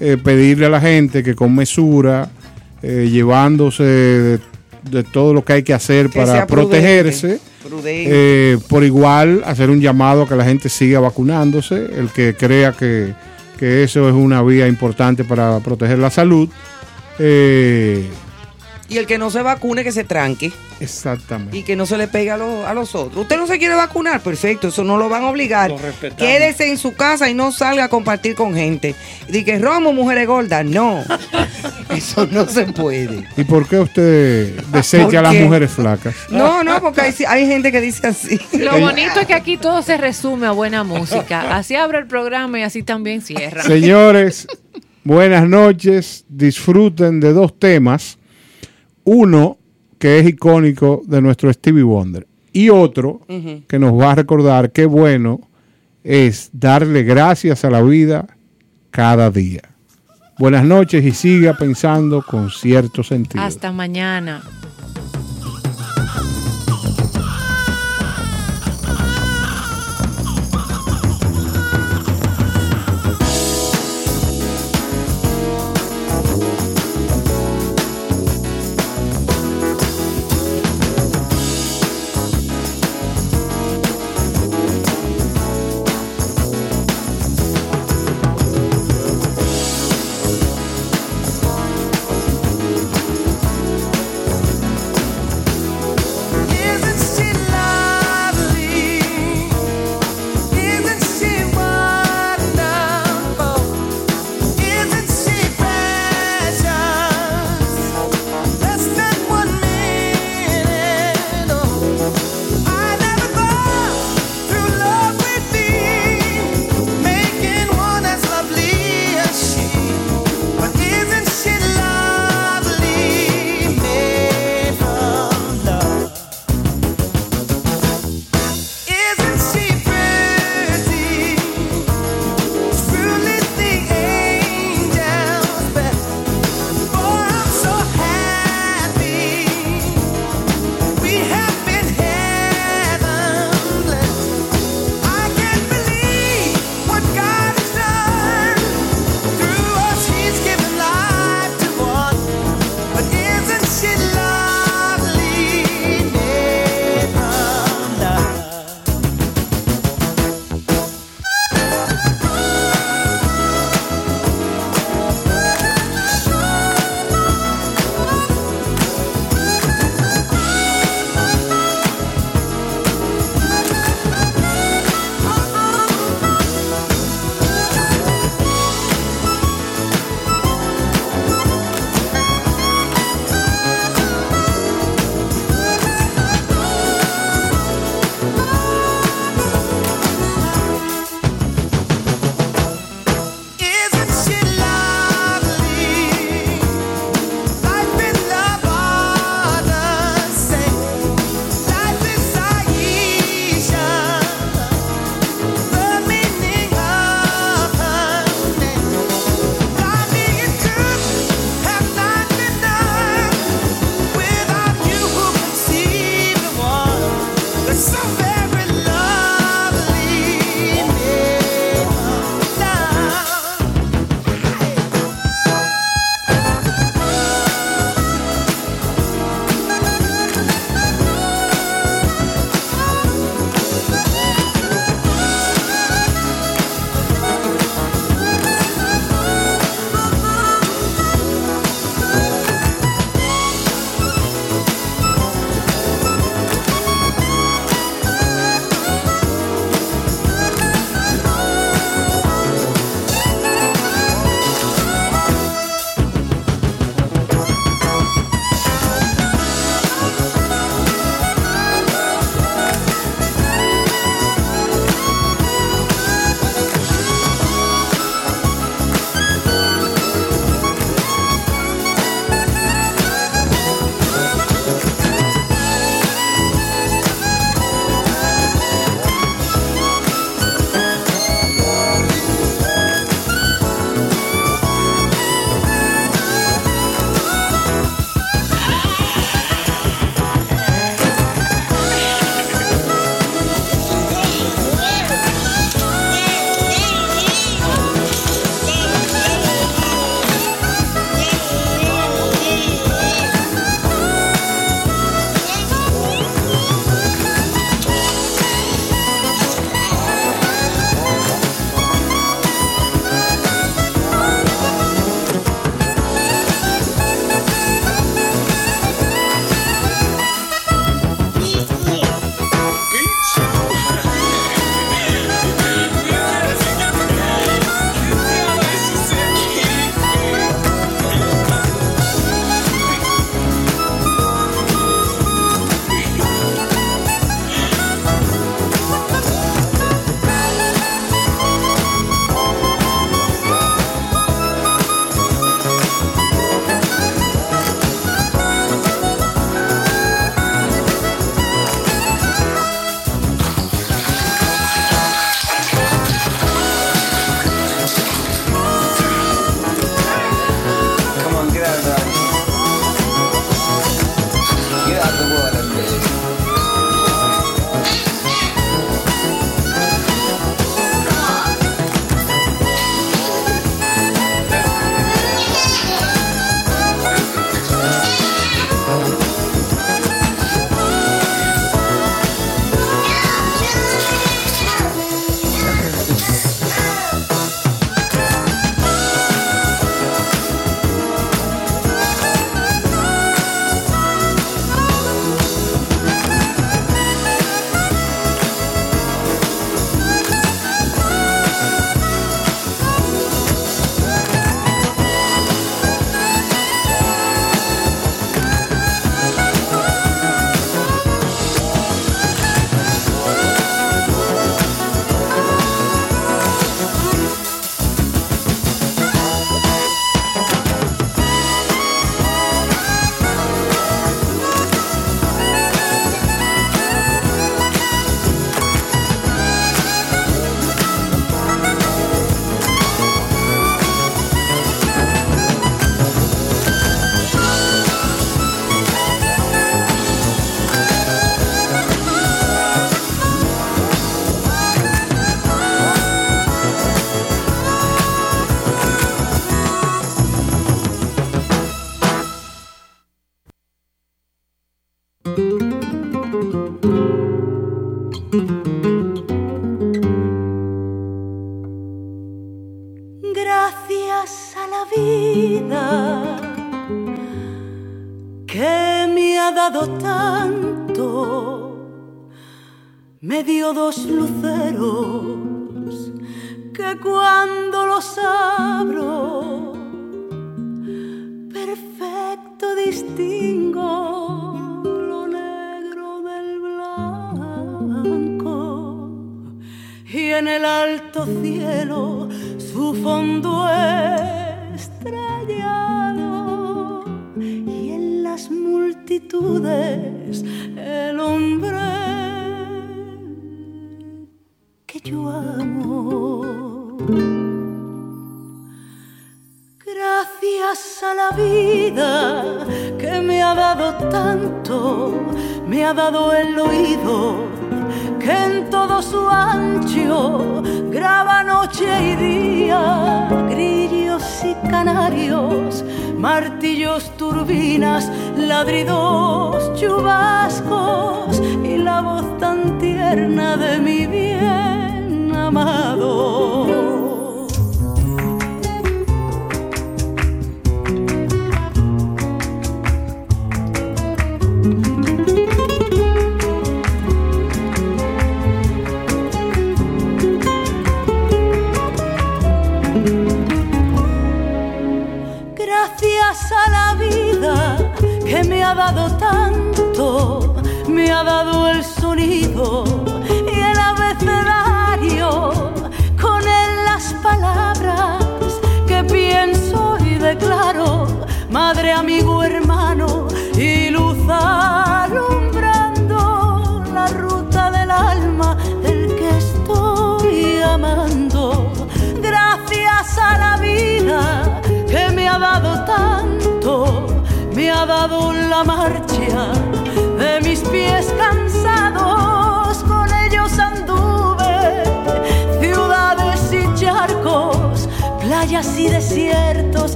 eh, 0.00 0.16
pedirle 0.22 0.66
a 0.66 0.68
la 0.68 0.80
gente 0.80 1.22
que 1.22 1.34
con 1.34 1.54
mesura, 1.54 2.28
eh, 2.82 3.08
llevándose 3.10 3.82
de, 3.84 4.40
de 4.90 5.04
todo 5.04 5.32
lo 5.32 5.44
que 5.44 5.54
hay 5.54 5.62
que 5.62 5.72
hacer 5.72 6.10
Que 6.10 6.18
para 6.20 6.46
prudente, 6.46 6.76
protegerse, 6.78 7.40
prudente. 7.62 8.04
eh, 8.54 8.58
por 8.68 8.84
igual 8.84 9.42
hacer 9.46 9.70
un 9.70 9.80
llamado 9.80 10.24
a 10.24 10.28
que 10.28 10.34
la 10.36 10.44
gente 10.44 10.68
siga 10.68 11.00
vacunándose, 11.00 11.76
el 11.96 12.10
que 12.10 12.34
crea 12.34 12.72
que, 12.72 13.14
que 13.58 13.84
eso 13.84 14.06
es 14.08 14.14
una 14.14 14.42
vía 14.42 14.66
importante 14.68 15.24
para 15.24 15.60
proteger 15.60 15.98
la 15.98 16.10
salud. 16.10 16.48
eh, 17.18 18.06
Y 18.86 18.98
el 18.98 19.06
que 19.06 19.16
no 19.16 19.30
se 19.30 19.40
vacune, 19.40 19.82
que 19.82 19.92
se 19.92 20.04
tranque 20.04 20.52
Exactamente. 20.78 21.56
y 21.56 21.62
que 21.62 21.74
no 21.74 21.86
se 21.86 21.96
le 21.96 22.06
pegue 22.06 22.30
a, 22.30 22.36
los- 22.36 22.66
a 22.66 22.74
los 22.74 22.94
otros. 22.94 23.22
Usted 23.22 23.38
no 23.38 23.46
se 23.46 23.58
quiere 23.58 23.74
vacunar, 23.74 24.20
perfecto, 24.20 24.68
eso 24.68 24.84
no 24.84 24.98
lo 24.98 25.08
van 25.08 25.24
a 25.24 25.28
obligar. 25.30 25.70
Lo. 25.70 25.78
Quédese 26.18 26.68
en 26.68 26.76
su 26.76 26.92
casa 26.94 27.30
y 27.30 27.34
no 27.34 27.50
salga 27.50 27.84
a 27.84 27.88
compartir 27.88 28.34
con 28.34 28.54
gente. 28.54 28.94
Y 29.28 29.42
que 29.42 29.58
Romo, 29.58 29.92
mujeres 29.94 30.26
gordas, 30.26 30.64
no. 30.66 31.02
Eso 31.90 32.26
no 32.30 32.46
se 32.46 32.64
puede. 32.66 33.24
¿Y 33.36 33.44
por 33.44 33.68
qué 33.68 33.78
usted 33.78 34.60
desecha 34.72 35.04
¿Por 35.06 35.16
a 35.16 35.22
las 35.22 35.34
mujeres 35.36 35.70
flacas? 35.70 36.14
No, 36.30 36.64
no, 36.64 36.80
porque 36.80 37.02
hay, 37.02 37.14
hay 37.28 37.46
gente 37.46 37.70
que 37.70 37.80
dice 37.80 38.06
así. 38.08 38.38
Lo 38.58 38.78
bonito 38.80 39.20
es 39.20 39.26
que 39.26 39.34
aquí 39.34 39.56
todo 39.56 39.80
se 39.82 39.96
resume 39.96 40.46
a 40.46 40.50
buena 40.50 40.82
música. 40.82 41.56
Así 41.56 41.76
abre 41.76 41.98
el 41.98 42.06
programa 42.06 42.58
y 42.58 42.62
así 42.62 42.82
también 42.82 43.22
cierra. 43.22 43.62
Señores, 43.62 44.46
buenas 45.04 45.48
noches. 45.48 46.24
Disfruten 46.28 47.20
de 47.20 47.32
dos 47.32 47.58
temas. 47.58 48.18
Uno 49.04 49.58
que 49.98 50.18
es 50.18 50.26
icónico 50.26 51.02
de 51.06 51.20
nuestro 51.20 51.52
Stevie 51.52 51.82
Wonder. 51.82 52.26
Y 52.52 52.68
otro 52.68 53.20
que 53.66 53.78
nos 53.78 53.98
va 53.98 54.12
a 54.12 54.14
recordar 54.14 54.70
qué 54.70 54.86
bueno 54.86 55.40
es 56.04 56.50
darle 56.52 57.02
gracias 57.02 57.64
a 57.64 57.70
la 57.70 57.82
vida 57.82 58.26
cada 58.90 59.30
día. 59.30 59.62
Buenas 60.38 60.64
noches 60.64 61.04
y 61.04 61.12
siga 61.12 61.54
pensando 61.54 62.22
con 62.22 62.50
cierto 62.50 63.02
sentido. 63.02 63.42
Hasta 63.42 63.72
mañana. 63.72 64.42